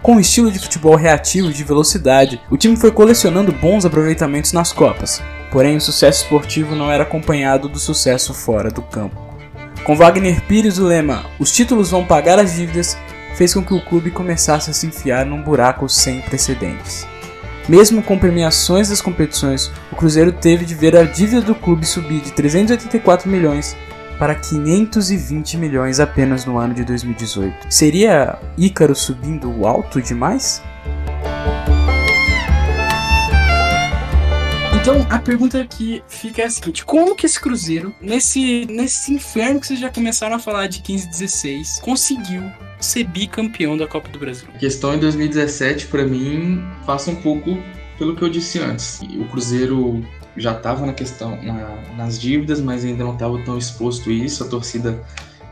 Com 0.00 0.12
um 0.12 0.20
estilo 0.20 0.48
de 0.48 0.60
futebol 0.60 0.94
reativo 0.94 1.50
e 1.50 1.52
de 1.52 1.64
velocidade, 1.64 2.40
o 2.48 2.56
time 2.56 2.76
foi 2.76 2.92
colecionando 2.92 3.50
bons 3.50 3.84
aproveitamentos 3.84 4.52
nas 4.52 4.72
Copas, 4.72 5.20
porém 5.50 5.76
o 5.76 5.80
sucesso 5.80 6.22
esportivo 6.22 6.76
não 6.76 6.88
era 6.88 7.02
acompanhado 7.02 7.68
do 7.68 7.80
sucesso 7.80 8.32
fora 8.32 8.70
do 8.70 8.82
campo. 8.82 9.20
Com 9.82 9.96
Wagner 9.96 10.42
Pires 10.42 10.78
o 10.78 10.84
lema 10.84 11.26
Os 11.36 11.50
títulos 11.50 11.90
vão 11.90 12.04
pagar 12.04 12.38
as 12.38 12.54
dívidas 12.54 12.96
fez 13.34 13.52
com 13.52 13.64
que 13.64 13.74
o 13.74 13.84
clube 13.84 14.12
começasse 14.12 14.70
a 14.70 14.72
se 14.72 14.86
enfiar 14.86 15.26
num 15.26 15.42
buraco 15.42 15.88
sem 15.88 16.20
precedentes. 16.20 17.08
Mesmo 17.68 18.00
com 18.00 18.16
premiações 18.16 18.90
das 18.90 19.00
competições, 19.00 19.72
o 19.90 19.96
Cruzeiro 19.96 20.30
teve 20.30 20.64
de 20.64 20.74
ver 20.74 20.96
a 20.96 21.02
dívida 21.02 21.40
do 21.40 21.54
clube 21.54 21.84
subir 21.84 22.20
de 22.20 22.32
384 22.32 23.28
milhões 23.28 23.76
para 24.20 24.36
520 24.36 25.56
milhões 25.56 25.98
apenas 25.98 26.44
no 26.44 26.58
ano 26.58 26.72
de 26.72 26.84
2018. 26.84 27.66
Seria 27.68 28.38
Ícaro 28.56 28.94
subindo 28.94 29.66
alto 29.66 30.00
demais? 30.00 30.62
Então 34.86 35.04
a 35.10 35.18
pergunta 35.18 35.66
que 35.66 36.00
fica 36.06 36.42
é 36.42 36.44
a 36.44 36.50
seguinte: 36.50 36.84
como 36.84 37.16
que 37.16 37.26
esse 37.26 37.40
Cruzeiro, 37.40 37.92
nesse, 38.00 38.66
nesse 38.66 39.12
inferno 39.12 39.58
que 39.58 39.66
vocês 39.66 39.80
já 39.80 39.90
começaram 39.90 40.36
a 40.36 40.38
falar 40.38 40.68
de 40.68 40.80
15 40.80 41.08
16, 41.08 41.80
conseguiu 41.80 42.44
ser 42.78 43.02
bicampeão 43.02 43.76
da 43.76 43.88
Copa 43.88 44.08
do 44.08 44.16
Brasil. 44.16 44.46
A 44.54 44.58
questão 44.58 44.94
em 44.94 45.00
2017, 45.00 45.88
para 45.88 46.06
mim, 46.06 46.64
passa 46.86 47.10
um 47.10 47.16
pouco 47.16 47.60
pelo 47.98 48.14
que 48.14 48.22
eu 48.22 48.28
disse 48.28 48.60
antes. 48.60 49.00
O 49.02 49.24
Cruzeiro 49.24 50.06
já 50.36 50.52
estava 50.52 50.86
na 50.86 50.92
questão 50.92 51.36
na, 51.42 51.82
nas 51.96 52.20
dívidas, 52.20 52.60
mas 52.60 52.84
ainda 52.84 53.02
não 53.02 53.14
estava 53.14 53.42
tão 53.42 53.58
exposto 53.58 54.08
a 54.08 54.12
isso. 54.12 54.44
A 54.44 54.46
torcida 54.46 55.02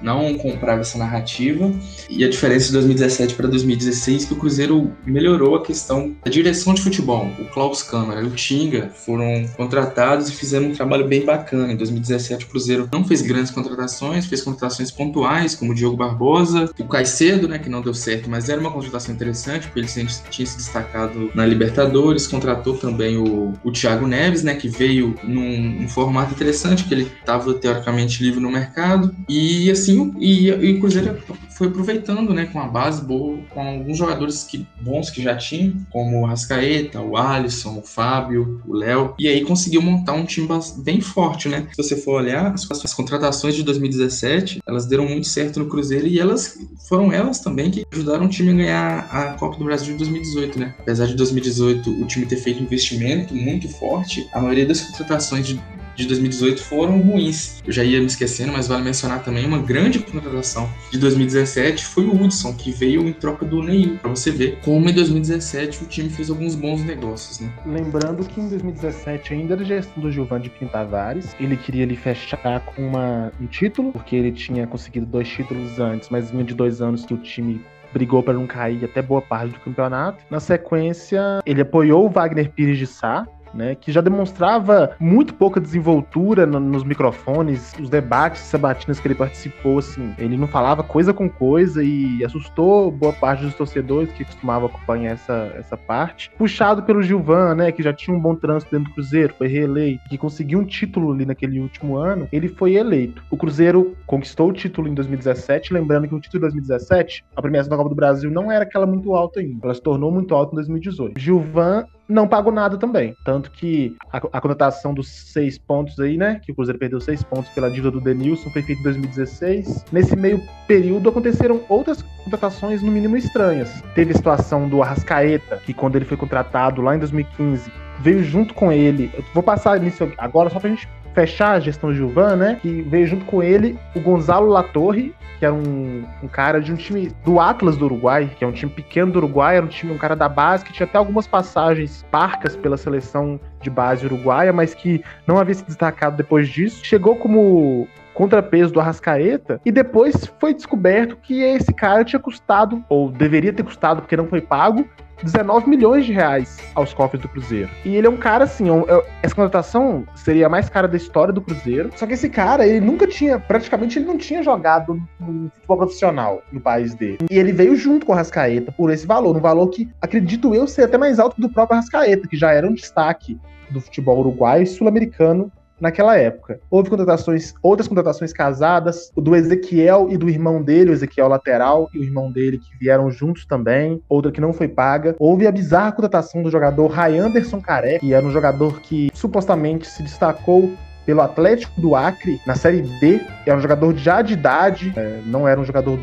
não 0.04 0.36
comprava 0.36 0.82
essa 0.82 0.98
narrativa. 0.98 1.72
E 2.10 2.22
a 2.24 2.28
diferença 2.28 2.66
de 2.66 2.72
2017 2.74 3.34
para 3.34 3.48
2016 3.48 4.24
é 4.24 4.26
que 4.26 4.34
o 4.34 4.36
Cruzeiro 4.36 4.92
melhorou 5.06 5.56
a 5.56 5.62
questão 5.62 6.14
da 6.22 6.30
direção 6.30 6.74
de 6.74 6.82
futebol. 6.82 7.30
O 7.38 7.46
Klaus 7.46 7.82
Câmara 7.82 8.20
e 8.20 8.26
o 8.26 8.30
Tinga 8.30 8.90
foram 8.90 9.48
contratados 9.56 10.28
e 10.28 10.32
fizeram 10.32 10.66
um 10.66 10.72
trabalho 10.72 11.08
bem 11.08 11.24
bacana. 11.24 11.72
Em 11.72 11.76
2017 11.76 12.44
o 12.44 12.48
Cruzeiro 12.48 12.88
não 12.92 13.04
fez 13.04 13.22
grandes 13.22 13.50
contratações, 13.50 14.26
fez 14.26 14.42
contratações 14.42 14.90
pontuais, 14.90 15.54
como 15.54 15.72
o 15.72 15.74
Diogo 15.74 15.96
Barbosa, 15.96 16.70
o 16.78 16.84
Caicedo, 16.84 17.48
né, 17.48 17.58
que 17.58 17.70
não 17.70 17.80
deu 17.80 17.94
certo, 17.94 18.28
mas 18.28 18.48
era 18.48 18.60
uma 18.60 18.70
contratação 18.70 19.14
interessante, 19.14 19.66
porque 19.66 19.80
ele 19.80 19.88
tinha 19.88 20.46
se 20.46 20.56
destacado 20.56 21.30
na 21.34 21.46
Libertadores, 21.46 22.26
contratou 22.26 22.76
também 22.76 23.16
o, 23.16 23.54
o 23.64 23.72
Thiago 23.72 24.06
Neves, 24.06 24.42
né, 24.42 24.54
que 24.54 24.68
veio 24.68 25.14
num, 25.24 25.80
num 25.80 25.88
formato 25.88 26.34
interessante, 26.34 26.84
que 26.84 26.92
ele 26.92 27.10
estava 27.20 27.54
teoricamente 27.54 28.22
livre 28.22 28.40
no 28.40 28.50
mercado. 28.50 29.14
E 29.28 29.70
assim, 29.70 29.93
e, 30.18 30.48
e 30.48 30.72
o 30.74 30.80
Cruzeiro 30.80 31.18
foi 31.56 31.68
aproveitando, 31.68 32.34
né, 32.34 32.46
com 32.46 32.60
a 32.60 32.66
base 32.66 33.02
boa, 33.02 33.38
com 33.50 33.60
alguns 33.60 33.96
jogadores 33.96 34.42
que, 34.42 34.66
bons 34.80 35.08
que 35.10 35.22
já 35.22 35.36
tinha, 35.36 35.72
como 35.90 36.20
o 36.20 36.26
Rascaeta, 36.26 37.00
o 37.00 37.16
Alisson, 37.16 37.78
o 37.78 37.82
Fábio, 37.82 38.60
o 38.66 38.74
Léo, 38.74 39.14
e 39.18 39.28
aí 39.28 39.42
conseguiu 39.42 39.80
montar 39.80 40.14
um 40.14 40.24
time 40.24 40.48
bem 40.78 41.00
forte, 41.00 41.48
né? 41.48 41.68
Se 41.70 41.82
você 41.82 41.96
for 41.96 42.20
olhar, 42.20 42.52
as, 42.52 42.68
as 42.70 42.92
contratações 42.92 43.54
de 43.54 43.62
2017, 43.62 44.60
elas 44.66 44.86
deram 44.86 45.06
muito 45.06 45.28
certo 45.28 45.60
no 45.60 45.66
Cruzeiro 45.66 46.06
e 46.06 46.18
elas 46.18 46.58
foram 46.88 47.12
elas 47.12 47.40
também 47.40 47.70
que 47.70 47.86
ajudaram 47.92 48.26
o 48.26 48.28
time 48.28 48.50
a 48.50 48.54
ganhar 48.54 48.98
a 49.10 49.32
Copa 49.34 49.56
do 49.56 49.64
Brasil 49.64 49.92
de 49.92 49.98
2018, 49.98 50.58
né? 50.58 50.74
Apesar 50.78 51.06
de 51.06 51.14
2018 51.14 51.90
o 51.90 52.06
time 52.06 52.26
ter 52.26 52.36
feito 52.36 52.60
um 52.60 52.64
investimento 52.64 53.34
muito 53.34 53.68
forte, 53.68 54.28
a 54.32 54.40
maioria 54.40 54.66
das 54.66 54.80
contratações 54.80 55.46
de 55.46 55.60
de 55.94 56.06
2018 56.06 56.62
foram 56.62 56.98
ruins. 57.00 57.62
Eu 57.66 57.72
já 57.72 57.84
ia 57.84 58.00
me 58.00 58.06
esquecendo, 58.06 58.52
mas 58.52 58.68
vale 58.68 58.82
mencionar 58.82 59.22
também 59.22 59.46
uma 59.46 59.58
grande 59.58 59.98
contratação 59.98 60.68
de 60.90 60.98
2017 60.98 61.84
foi 61.86 62.04
o 62.04 62.14
Hudson, 62.14 62.54
que 62.54 62.70
veio 62.70 63.06
em 63.08 63.12
troca 63.12 63.44
do 63.44 63.62
Neil, 63.62 63.98
para 63.98 64.10
você 64.10 64.30
ver 64.30 64.58
como 64.64 64.88
em 64.88 64.92
2017 64.92 65.84
o 65.84 65.86
time 65.86 66.08
fez 66.08 66.30
alguns 66.30 66.54
bons 66.54 66.84
negócios, 66.84 67.40
né? 67.40 67.50
Lembrando 67.66 68.24
que 68.24 68.40
em 68.40 68.48
2017 68.48 69.34
ainda 69.34 69.54
era 69.54 69.64
gestão 69.64 70.02
do 70.02 70.10
Gilvan 70.10 70.40
de 70.40 70.50
Pintavares, 70.50 71.34
ele 71.40 71.56
queria 71.56 71.84
ali 71.84 71.96
fechar 71.96 72.60
com 72.60 72.82
uma, 72.82 73.32
um 73.40 73.46
título, 73.46 73.92
porque 73.92 74.16
ele 74.16 74.32
tinha 74.32 74.66
conseguido 74.66 75.06
dois 75.06 75.28
títulos 75.28 75.78
antes, 75.78 76.08
mas 76.10 76.30
vinha 76.30 76.44
de 76.44 76.54
dois 76.54 76.80
anos 76.80 77.04
que 77.04 77.14
o 77.14 77.18
time 77.18 77.60
brigou 77.94 78.22
para 78.22 78.34
não 78.34 78.46
cair 78.46 78.84
até 78.84 79.00
boa 79.00 79.22
parte 79.22 79.52
do 79.52 79.60
campeonato. 79.60 80.18
Na 80.28 80.40
sequência, 80.40 81.40
ele 81.46 81.62
apoiou 81.62 82.06
o 82.06 82.10
Wagner 82.10 82.50
Pires 82.50 82.76
de 82.76 82.86
Sá, 82.88 83.24
né, 83.54 83.74
que 83.74 83.92
já 83.92 84.00
demonstrava 84.00 84.96
muito 84.98 85.34
pouca 85.34 85.60
desenvoltura 85.60 86.46
no, 86.46 86.58
nos 86.60 86.84
microfones, 86.84 87.74
os 87.80 87.88
debates 87.88 88.42
sabatinas 88.42 89.00
que 89.00 89.06
ele 89.06 89.14
participou, 89.14 89.78
assim, 89.78 90.14
ele 90.18 90.36
não 90.36 90.46
falava 90.46 90.82
coisa 90.82 91.12
com 91.12 91.28
coisa 91.28 91.82
e 91.82 92.24
assustou 92.24 92.90
boa 92.90 93.12
parte 93.12 93.44
dos 93.44 93.54
torcedores 93.54 94.12
que 94.12 94.24
costumavam 94.24 94.68
acompanhar 94.68 95.12
essa, 95.12 95.52
essa 95.56 95.76
parte. 95.76 96.30
Puxado 96.36 96.82
pelo 96.82 97.02
Gilvan, 97.02 97.54
né, 97.54 97.72
que 97.72 97.82
já 97.82 97.92
tinha 97.92 98.16
um 98.16 98.20
bom 98.20 98.34
trânsito 98.34 98.72
dentro 98.72 98.90
do 98.90 98.94
Cruzeiro, 98.94 99.34
foi 99.36 99.48
reeleito, 99.48 100.08
que 100.08 100.18
conseguiu 100.18 100.58
um 100.58 100.64
título 100.64 101.12
ali 101.12 101.24
naquele 101.24 101.60
último 101.60 101.96
ano, 101.96 102.28
ele 102.32 102.48
foi 102.48 102.74
eleito. 102.74 103.22
O 103.30 103.36
Cruzeiro 103.36 103.96
conquistou 104.06 104.50
o 104.50 104.52
título 104.52 104.88
em 104.88 104.94
2017, 104.94 105.72
lembrando 105.72 106.08
que 106.08 106.14
o 106.14 106.20
título 106.20 106.40
de 106.40 106.54
2017, 106.54 107.24
a 107.36 107.42
premiação 107.42 107.70
da 107.70 107.76
Copa 107.76 107.88
do 107.88 107.94
Brasil 107.94 108.30
não 108.30 108.50
era 108.50 108.64
aquela 108.64 108.86
muito 108.86 109.14
alta 109.14 109.40
ainda, 109.40 109.60
ela 109.64 109.74
se 109.74 109.82
tornou 109.82 110.10
muito 110.10 110.34
alta 110.34 110.52
em 110.52 110.56
2018. 110.56 111.20
Gilvan 111.20 111.84
não 112.08 112.28
pagou 112.28 112.52
nada 112.52 112.76
também. 112.76 113.16
Tanto 113.24 113.50
que 113.50 113.96
a, 114.12 114.18
a 114.18 114.40
conotação 114.40 114.92
dos 114.92 115.08
seis 115.08 115.58
pontos 115.58 115.98
aí, 115.98 116.16
né? 116.16 116.40
Que 116.42 116.52
o 116.52 116.54
Cruzeiro 116.54 116.78
perdeu 116.78 117.00
seis 117.00 117.22
pontos 117.22 117.50
pela 117.52 117.70
dívida 117.70 117.90
do 117.90 118.00
Denilson, 118.00 118.50
foi 118.50 118.62
feita 118.62 118.80
em 118.80 118.84
2016. 118.84 119.86
Nesse 119.90 120.16
meio 120.16 120.42
período 120.66 121.08
aconteceram 121.08 121.62
outras 121.68 122.02
contratações, 122.24 122.82
no 122.82 122.90
mínimo, 122.90 123.16
estranhas. 123.16 123.82
Teve 123.94 124.12
a 124.12 124.16
situação 124.16 124.68
do 124.68 124.82
Arrascaeta, 124.82 125.56
que 125.58 125.72
quando 125.72 125.96
ele 125.96 126.04
foi 126.04 126.16
contratado 126.16 126.82
lá 126.82 126.94
em 126.94 126.98
2015, 126.98 127.70
veio 128.00 128.22
junto 128.22 128.54
com 128.54 128.72
ele. 128.72 129.10
Eu 129.14 129.24
vou 129.32 129.42
passar 129.42 129.78
nisso 129.80 130.10
agora 130.18 130.50
só 130.50 130.58
pra 130.58 130.70
gente 130.70 130.88
fechar 131.14 131.52
a 131.52 131.60
gestão 131.60 131.90
do 131.90 131.96
Gilvan, 131.96 132.36
né? 132.36 132.58
Que 132.60 132.82
veio 132.82 133.06
junto 133.06 133.24
com 133.24 133.42
ele 133.42 133.78
o 133.94 134.00
Gonzalo 134.00 134.48
Latorre, 134.48 135.14
que 135.38 135.44
era 135.44 135.54
um, 135.54 136.04
um, 136.22 136.28
cara 136.28 136.60
de 136.60 136.72
um 136.72 136.76
time 136.76 137.10
do 137.24 137.40
Atlas 137.40 137.76
do 137.76 137.84
Uruguai, 137.86 138.30
que 138.36 138.44
é 138.44 138.46
um 138.46 138.52
time 138.52 138.70
pequeno 138.70 139.12
do 139.12 139.18
Uruguai, 139.18 139.56
era 139.56 139.64
um 139.64 139.68
time, 139.68 139.92
um 139.92 139.98
cara 139.98 140.14
da 140.14 140.28
base, 140.28 140.64
que 140.64 140.72
tinha 140.72 140.86
até 140.86 140.98
algumas 140.98 141.26
passagens 141.26 142.04
parcas 142.10 142.56
pela 142.56 142.76
seleção 142.76 143.40
de 143.60 143.70
base 143.70 144.04
uruguaia, 144.04 144.52
mas 144.52 144.74
que 144.74 145.02
não 145.26 145.38
havia 145.38 145.54
se 145.54 145.64
destacado 145.64 146.16
depois 146.16 146.48
disso. 146.48 146.84
Chegou 146.84 147.16
como 147.16 147.88
contrapeso 148.12 148.72
do 148.72 148.80
Arrascaeta, 148.80 149.60
e 149.64 149.72
depois 149.72 150.32
foi 150.38 150.54
descoberto 150.54 151.16
que 151.16 151.42
esse 151.42 151.72
cara 151.74 152.04
tinha 152.04 152.20
custado, 152.20 152.82
ou 152.88 153.10
deveria 153.10 153.52
ter 153.52 153.64
custado 153.64 154.02
porque 154.02 154.16
não 154.16 154.28
foi 154.28 154.40
pago, 154.40 154.88
19 155.22 155.68
milhões 155.68 156.04
de 156.06 156.12
reais 156.12 156.58
aos 156.74 156.92
cofres 156.92 157.22
do 157.22 157.28
Cruzeiro. 157.28 157.70
E 157.84 157.94
ele 157.96 158.06
é 158.06 158.10
um 158.10 158.16
cara 158.16 158.44
assim, 158.44 158.70
um, 158.70 158.82
é, 158.82 159.04
essa 159.22 159.34
contratação 159.34 160.06
seria 160.14 160.46
a 160.46 160.48
mais 160.48 160.68
cara 160.68 160.88
da 160.88 160.96
história 160.96 161.32
do 161.32 161.40
Cruzeiro. 161.40 161.90
Só 161.96 162.06
que 162.06 162.14
esse 162.14 162.28
cara, 162.28 162.66
ele 162.66 162.80
nunca 162.80 163.06
tinha, 163.06 163.38
praticamente 163.38 163.98
ele 163.98 164.06
não 164.06 164.18
tinha 164.18 164.42
jogado 164.42 165.00
no 165.20 165.50
futebol 165.50 165.76
profissional 165.78 166.42
no 166.52 166.60
país 166.60 166.94
dele. 166.94 167.18
E 167.30 167.38
ele 167.38 167.52
veio 167.52 167.76
junto 167.76 168.06
com 168.06 168.12
o 168.12 168.14
Rascaeta 168.14 168.72
por 168.72 168.90
esse 168.90 169.06
valor, 169.06 169.36
um 169.36 169.40
valor 169.40 169.68
que 169.68 169.88
acredito 170.00 170.54
eu 170.54 170.66
ser 170.66 170.82
até 170.82 170.98
mais 170.98 171.18
alto 171.18 171.40
do 171.40 171.48
próprio 171.48 171.76
Rascaeta, 171.76 172.28
que 172.28 172.36
já 172.36 172.52
era 172.52 172.66
um 172.66 172.74
destaque 172.74 173.38
do 173.70 173.80
futebol 173.80 174.18
uruguaio 174.18 174.62
e 174.62 174.66
sul-americano 174.66 175.50
naquela 175.80 176.16
época. 176.16 176.60
Houve 176.70 176.90
contratações, 176.90 177.54
outras 177.62 177.88
contratações 177.88 178.32
casadas, 178.32 179.10
do 179.16 179.34
Ezequiel 179.34 180.08
e 180.10 180.16
do 180.16 180.28
irmão 180.28 180.62
dele, 180.62 180.90
o 180.90 180.92
Ezequiel 180.92 181.28
lateral 181.28 181.88
e 181.92 181.98
o 181.98 182.02
irmão 182.04 182.30
dele 182.30 182.58
que 182.58 182.76
vieram 182.78 183.10
juntos 183.10 183.44
também, 183.44 184.02
outra 184.08 184.32
que 184.32 184.40
não 184.40 184.52
foi 184.52 184.68
paga. 184.68 185.14
Houve 185.18 185.46
a 185.46 185.52
bizarra 185.52 185.92
contratação 185.92 186.42
do 186.42 186.50
jogador 186.50 186.88
Ray 186.88 187.18
Anderson 187.18 187.60
Careca, 187.60 188.00
que 188.00 188.14
era 188.14 188.24
um 188.24 188.30
jogador 188.30 188.80
que 188.80 189.10
supostamente 189.14 189.86
se 189.86 190.02
destacou 190.02 190.72
pelo 191.04 191.20
Atlético 191.20 191.80
do 191.80 191.94
Acre 191.94 192.40
na 192.46 192.54
Série 192.54 192.82
D. 192.82 193.20
Era 193.46 193.56
um 193.56 193.60
jogador 193.60 193.94
já 193.96 194.22
de 194.22 194.32
idade, 194.32 194.92
é, 194.96 195.20
não 195.26 195.46
era 195.46 195.60
um 195.60 195.64
jogador 195.64 195.98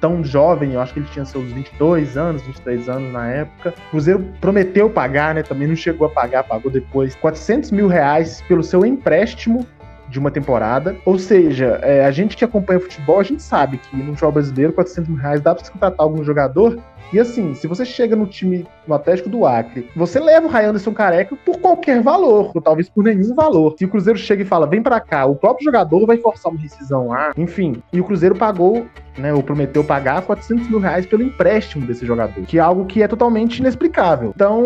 tão 0.00 0.24
jovem, 0.24 0.74
eu 0.74 0.80
acho 0.80 0.92
que 0.92 1.00
ele 1.00 1.08
tinha 1.12 1.24
seus 1.24 1.50
22 1.52 2.16
anos, 2.16 2.42
23 2.42 2.88
anos 2.88 3.12
na 3.12 3.28
época. 3.28 3.74
O 3.88 3.90
Cruzeiro 3.90 4.24
prometeu 4.40 4.88
pagar, 4.90 5.34
né? 5.34 5.42
Também 5.42 5.68
não 5.68 5.76
chegou 5.76 6.06
a 6.06 6.10
pagar, 6.10 6.44
pagou 6.44 6.70
depois 6.70 7.14
400 7.16 7.70
mil 7.70 7.88
reais 7.88 8.42
pelo 8.48 8.62
seu 8.62 8.84
empréstimo 8.84 9.66
de 10.08 10.18
uma 10.18 10.30
temporada. 10.30 10.96
Ou 11.04 11.18
seja, 11.18 11.78
é, 11.82 12.04
a 12.04 12.10
gente 12.10 12.36
que 12.36 12.44
acompanha 12.44 12.80
futebol, 12.80 13.20
a 13.20 13.22
gente 13.22 13.42
sabe 13.42 13.78
que 13.78 13.96
no 13.96 14.12
futebol 14.12 14.32
brasileiro, 14.32 14.72
400 14.72 15.08
mil 15.08 15.18
reais 15.18 15.40
dá 15.40 15.54
pra 15.54 15.64
se 15.64 15.70
contratar 15.70 16.04
algum 16.04 16.22
jogador 16.22 16.78
e 17.12 17.20
assim, 17.20 17.54
se 17.54 17.66
você 17.66 17.84
chega 17.84 18.16
no 18.16 18.26
time 18.26 18.66
no 18.86 18.94
Atlético 18.94 19.28
do 19.28 19.46
Acre, 19.46 19.88
você 19.96 20.18
leva 20.20 20.46
o 20.46 20.50
Ray 20.50 20.66
Anderson 20.66 20.92
Careca 20.92 21.36
por 21.36 21.58
qualquer 21.58 22.02
valor, 22.02 22.50
ou 22.54 22.62
talvez 22.62 22.88
por 22.88 23.04
nenhum 23.04 23.34
valor. 23.34 23.74
Se 23.78 23.84
o 23.84 23.88
Cruzeiro 23.88 24.18
chega 24.18 24.42
e 24.42 24.46
fala, 24.46 24.66
vem 24.66 24.82
para 24.82 25.00
cá, 25.00 25.26
o 25.26 25.36
próprio 25.36 25.64
jogador 25.64 26.06
vai 26.06 26.16
forçar 26.18 26.52
uma 26.52 26.60
rescisão 26.60 27.08
lá, 27.08 27.32
enfim. 27.36 27.82
E 27.92 28.00
o 28.00 28.04
Cruzeiro 28.04 28.34
pagou 28.34 28.86
né, 29.18 29.32
ou 29.32 29.42
prometeu 29.42 29.84
pagar 29.84 30.22
400 30.22 30.68
mil 30.68 30.78
reais 30.78 31.06
pelo 31.06 31.22
empréstimo 31.22 31.86
desse 31.86 32.04
jogador, 32.04 32.44
que 32.44 32.58
é 32.58 32.60
algo 32.60 32.84
que 32.84 33.02
é 33.02 33.08
totalmente 33.08 33.58
inexplicável. 33.58 34.32
Então, 34.34 34.62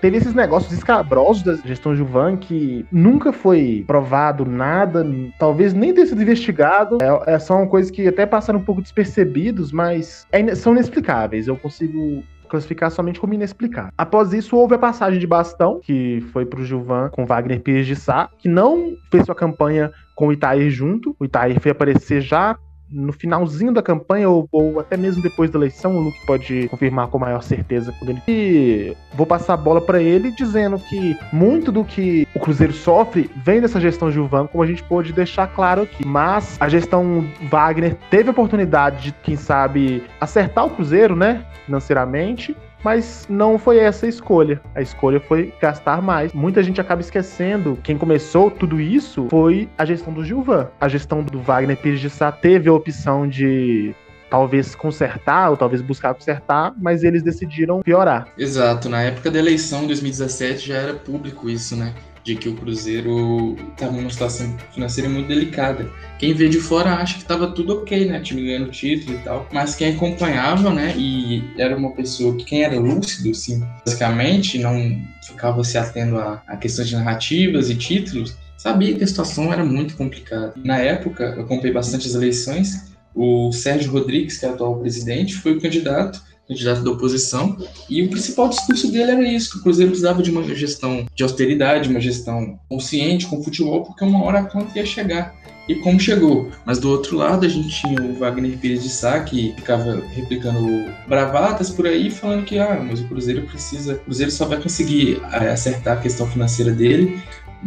teve 0.00 0.16
esses 0.16 0.34
negócios 0.34 0.72
escabrosos 0.72 1.42
da 1.42 1.56
gestão 1.56 1.94
Juvan 1.94 2.36
que 2.36 2.86
nunca 2.90 3.32
foi 3.32 3.84
provado 3.86 4.44
nada, 4.44 5.06
talvez 5.38 5.74
nem 5.74 5.92
tenha 5.92 6.06
sido 6.06 6.22
investigado. 6.22 6.98
É, 7.02 7.34
é 7.34 7.38
são 7.38 7.66
coisas 7.66 7.90
que 7.90 8.06
até 8.06 8.26
passaram 8.26 8.58
um 8.58 8.64
pouco 8.64 8.82
despercebidos, 8.82 9.72
mas 9.72 10.26
é, 10.30 10.54
são 10.54 10.72
inexplicáveis. 10.72 11.48
Eu 11.48 11.56
consigo 11.70 12.24
classificar 12.48 12.90
somente 12.90 13.20
como 13.20 13.32
inexplicável. 13.32 13.92
Após 13.96 14.32
isso, 14.32 14.56
houve 14.56 14.74
a 14.74 14.78
passagem 14.78 15.20
de 15.20 15.26
bastão, 15.26 15.78
que 15.80 16.20
foi 16.32 16.44
pro 16.44 16.64
Gilvan 16.64 17.08
com 17.10 17.24
Wagner 17.24 17.60
Pires 17.60 17.86
de 17.86 17.94
Sá, 17.94 18.28
que 18.38 18.48
não 18.48 18.96
fez 19.10 19.24
sua 19.24 19.36
campanha 19.36 19.92
com 20.16 20.26
o 20.26 20.32
Itair 20.32 20.68
junto. 20.68 21.14
O 21.18 21.24
Itair 21.24 21.60
foi 21.60 21.70
aparecer 21.70 22.20
já 22.20 22.58
no 22.90 23.12
finalzinho 23.12 23.72
da 23.72 23.82
campanha, 23.82 24.28
ou, 24.28 24.48
ou, 24.50 24.80
até 24.80 24.96
mesmo 24.96 25.22
depois 25.22 25.50
da 25.50 25.58
eleição, 25.58 25.96
o 25.96 26.00
Luke 26.00 26.26
pode 26.26 26.68
confirmar 26.68 27.08
com 27.08 27.18
maior 27.18 27.42
certeza 27.42 27.94
quando 27.98 28.10
ele. 28.10 28.22
E 28.28 28.96
vou 29.14 29.26
passar 29.26 29.54
a 29.54 29.56
bola 29.56 29.80
para 29.80 30.02
ele 30.02 30.30
dizendo 30.32 30.78
que 30.78 31.16
muito 31.32 31.70
do 31.70 31.84
que 31.84 32.26
o 32.34 32.40
Cruzeiro 32.40 32.72
sofre 32.72 33.30
vem 33.44 33.60
dessa 33.60 33.80
gestão 33.80 34.10
Gilvan, 34.10 34.46
como 34.46 34.64
a 34.64 34.66
gente 34.66 34.82
pôde 34.82 35.12
deixar 35.12 35.46
claro 35.48 35.82
aqui. 35.82 36.06
Mas 36.06 36.56
a 36.60 36.68
gestão 36.68 37.24
Wagner 37.48 37.96
teve 38.10 38.28
a 38.28 38.32
oportunidade 38.32 39.04
de, 39.04 39.12
quem 39.22 39.36
sabe, 39.36 40.04
acertar 40.20 40.66
o 40.66 40.70
Cruzeiro, 40.70 41.14
né? 41.14 41.44
Financeiramente 41.66 42.56
mas 42.82 43.26
não 43.28 43.58
foi 43.58 43.78
essa 43.78 44.06
a 44.06 44.08
escolha. 44.08 44.60
A 44.74 44.80
escolha 44.80 45.20
foi 45.20 45.52
gastar 45.60 46.00
mais. 46.02 46.32
Muita 46.32 46.62
gente 46.62 46.80
acaba 46.80 47.00
esquecendo. 47.00 47.78
Quem 47.82 47.96
começou 47.96 48.50
tudo 48.50 48.80
isso 48.80 49.26
foi 49.30 49.68
a 49.76 49.84
gestão 49.84 50.12
do 50.12 50.24
Gilvan. 50.24 50.68
A 50.80 50.88
gestão 50.88 51.22
do 51.22 51.40
Wagner 51.40 51.76
Pires 51.76 52.00
de 52.00 52.10
Sá 52.10 52.32
teve 52.32 52.68
a 52.68 52.72
opção 52.72 53.28
de 53.28 53.94
talvez 54.30 54.74
consertar 54.76 55.50
ou 55.50 55.56
talvez 55.56 55.82
buscar 55.82 56.14
consertar, 56.14 56.72
mas 56.80 57.02
eles 57.02 57.22
decidiram 57.22 57.82
piorar. 57.82 58.28
Exato. 58.38 58.88
Na 58.88 59.02
época 59.02 59.30
da 59.30 59.38
eleição, 59.38 59.86
2017, 59.86 60.68
já 60.68 60.76
era 60.76 60.94
público 60.94 61.50
isso, 61.50 61.74
né? 61.74 61.92
De 62.24 62.36
que 62.36 62.48
o 62.48 62.54
Cruzeiro 62.54 63.56
estava 63.72 63.92
numa 63.92 64.10
situação 64.10 64.56
financeira 64.72 65.08
muito 65.08 65.28
delicada. 65.28 65.90
Quem 66.18 66.34
vê 66.34 66.48
de 66.48 66.60
fora 66.60 66.94
acha 66.94 67.14
que 67.14 67.22
estava 67.22 67.48
tudo 67.52 67.78
ok, 67.78 68.06
né? 68.06 68.20
Time 68.20 68.42
ganhando 68.42 68.70
título 68.70 69.16
e 69.16 69.22
tal. 69.22 69.48
Mas 69.52 69.74
quem 69.74 69.94
acompanhava, 69.94 70.72
né? 70.72 70.94
E 70.96 71.42
era 71.56 71.76
uma 71.76 71.92
pessoa 71.92 72.36
que, 72.36 72.44
quem 72.44 72.62
era 72.62 72.78
lúcido, 72.78 73.30
assim, 73.30 73.62
basicamente, 73.84 74.58
não 74.58 75.00
ficava 75.22 75.62
se 75.64 75.78
atendo 75.78 76.18
a, 76.18 76.42
a 76.46 76.56
questões 76.56 76.88
de 76.88 76.96
narrativas 76.96 77.70
e 77.70 77.74
títulos, 77.74 78.36
sabia 78.56 78.94
que 78.94 79.02
a 79.02 79.06
situação 79.06 79.52
era 79.52 79.64
muito 79.64 79.96
complicada. 79.96 80.52
Na 80.56 80.78
época, 80.78 81.34
eu 81.36 81.42
acompanhei 81.42 81.72
bastante 81.72 82.06
as 82.06 82.14
eleições. 82.14 82.90
O 83.14 83.50
Sérgio 83.52 83.90
Rodrigues, 83.90 84.38
que 84.38 84.46
é 84.46 84.50
o 84.50 84.52
atual 84.52 84.78
presidente, 84.78 85.34
foi 85.34 85.56
o 85.56 85.60
candidato 85.60 86.22
candidato 86.50 86.82
da 86.82 86.90
oposição, 86.90 87.56
e 87.88 88.02
o 88.02 88.10
principal 88.10 88.48
discurso 88.48 88.90
dele 88.90 89.12
era 89.12 89.22
isso, 89.22 89.52
que 89.52 89.58
o 89.58 89.62
Cruzeiro 89.62 89.92
precisava 89.92 90.20
de 90.20 90.32
uma 90.32 90.42
gestão 90.54 91.06
de 91.14 91.22
austeridade, 91.22 91.88
uma 91.88 92.00
gestão 92.00 92.58
consciente 92.68 93.26
com 93.26 93.38
o 93.38 93.44
futebol, 93.44 93.84
porque 93.84 94.04
uma 94.04 94.24
hora 94.24 94.40
a 94.40 94.44
conta 94.44 94.76
ia 94.76 94.84
chegar. 94.84 95.38
E 95.68 95.76
como 95.76 96.00
chegou? 96.00 96.50
Mas 96.66 96.80
do 96.80 96.90
outro 96.90 97.16
lado 97.16 97.46
a 97.46 97.48
gente 97.48 97.68
tinha 97.68 98.02
o 98.02 98.14
Wagner 98.14 98.58
Pires 98.58 98.82
de 98.82 98.88
Sá, 98.88 99.20
que 99.20 99.54
ficava 99.54 100.02
replicando 100.12 100.90
bravatas 101.06 101.70
por 101.70 101.86
aí, 101.86 102.10
falando 102.10 102.44
que 102.44 102.58
ah, 102.58 102.84
mas 102.84 103.00
o 103.00 103.04
Cruzeiro 103.06 103.42
precisa, 103.42 103.94
o 103.94 103.98
Cruzeiro 104.00 104.32
só 104.32 104.46
vai 104.46 104.60
conseguir 104.60 105.22
eh, 105.32 105.50
acertar 105.50 105.98
a 105.98 106.00
questão 106.00 106.26
financeira 106.26 106.72
dele 106.72 107.22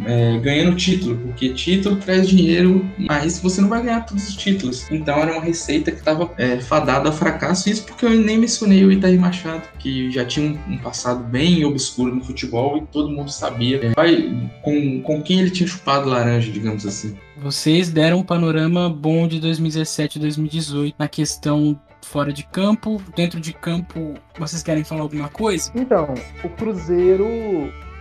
é, 0.06 0.38
ganhando 0.40 0.76
título, 0.76 1.16
porque 1.18 1.50
título 1.50 1.98
traz 1.98 2.28
dinheiro, 2.28 2.86
mas 2.98 3.40
você 3.40 3.62
não 3.62 3.70
vai 3.70 3.84
ganhar 3.84 4.02
todos 4.02 4.28
os 4.28 4.36
títulos. 4.36 4.90
Então 4.92 5.18
era 5.18 5.34
uma 5.34 5.42
receita 5.42 5.92
que 5.92 6.00
estava 6.00 6.32
é, 6.38 6.60
fadada 6.60 7.10
ao 7.10 7.16
fracasso. 7.16 7.70
Isso 7.70 7.84
porque 7.84 8.06
eu 8.06 8.12
nem 8.12 8.38
mencionei 8.38 8.84
o 8.84 8.92
Itaí 8.92 9.18
Machado, 9.18 9.64
que 9.80 10.12
já 10.12 10.26
tinha 10.26 10.50
um, 10.50 10.74
um 10.74 10.78
passado 10.78 11.24
bem 11.24 11.64
obscuro 11.66 12.16
no 12.16 12.24
futebol 12.24 12.78
e 12.78 12.82
todo 12.92 13.10
mundo 13.10 13.32
sabia 13.32 13.86
é, 13.86 13.90
vai, 13.96 14.32
com, 14.62 15.02
com 15.02 15.22
quem 15.22 15.40
ele 15.40 15.50
tinha 15.50 15.68
chupado 15.68 16.10
laranja, 16.10 16.52
digamos 16.52 16.86
assim. 16.86 17.16
Vocês 17.38 17.90
deram 17.90 18.20
um 18.20 18.24
panorama 18.24 18.90
bom 18.90 19.28
de 19.28 19.40
2017 19.40 20.18
e 20.18 20.22
2018 20.22 20.96
na 20.98 21.08
questão 21.08 21.80
fora 22.04 22.32
de 22.32 22.44
campo, 22.44 23.02
dentro 23.16 23.40
de 23.40 23.54
campo, 23.54 24.14
vocês 24.38 24.62
querem 24.62 24.84
falar 24.84 25.02
alguma 25.02 25.30
coisa? 25.30 25.72
Então, 25.74 26.14
o 26.44 26.50
Cruzeiro 26.50 27.26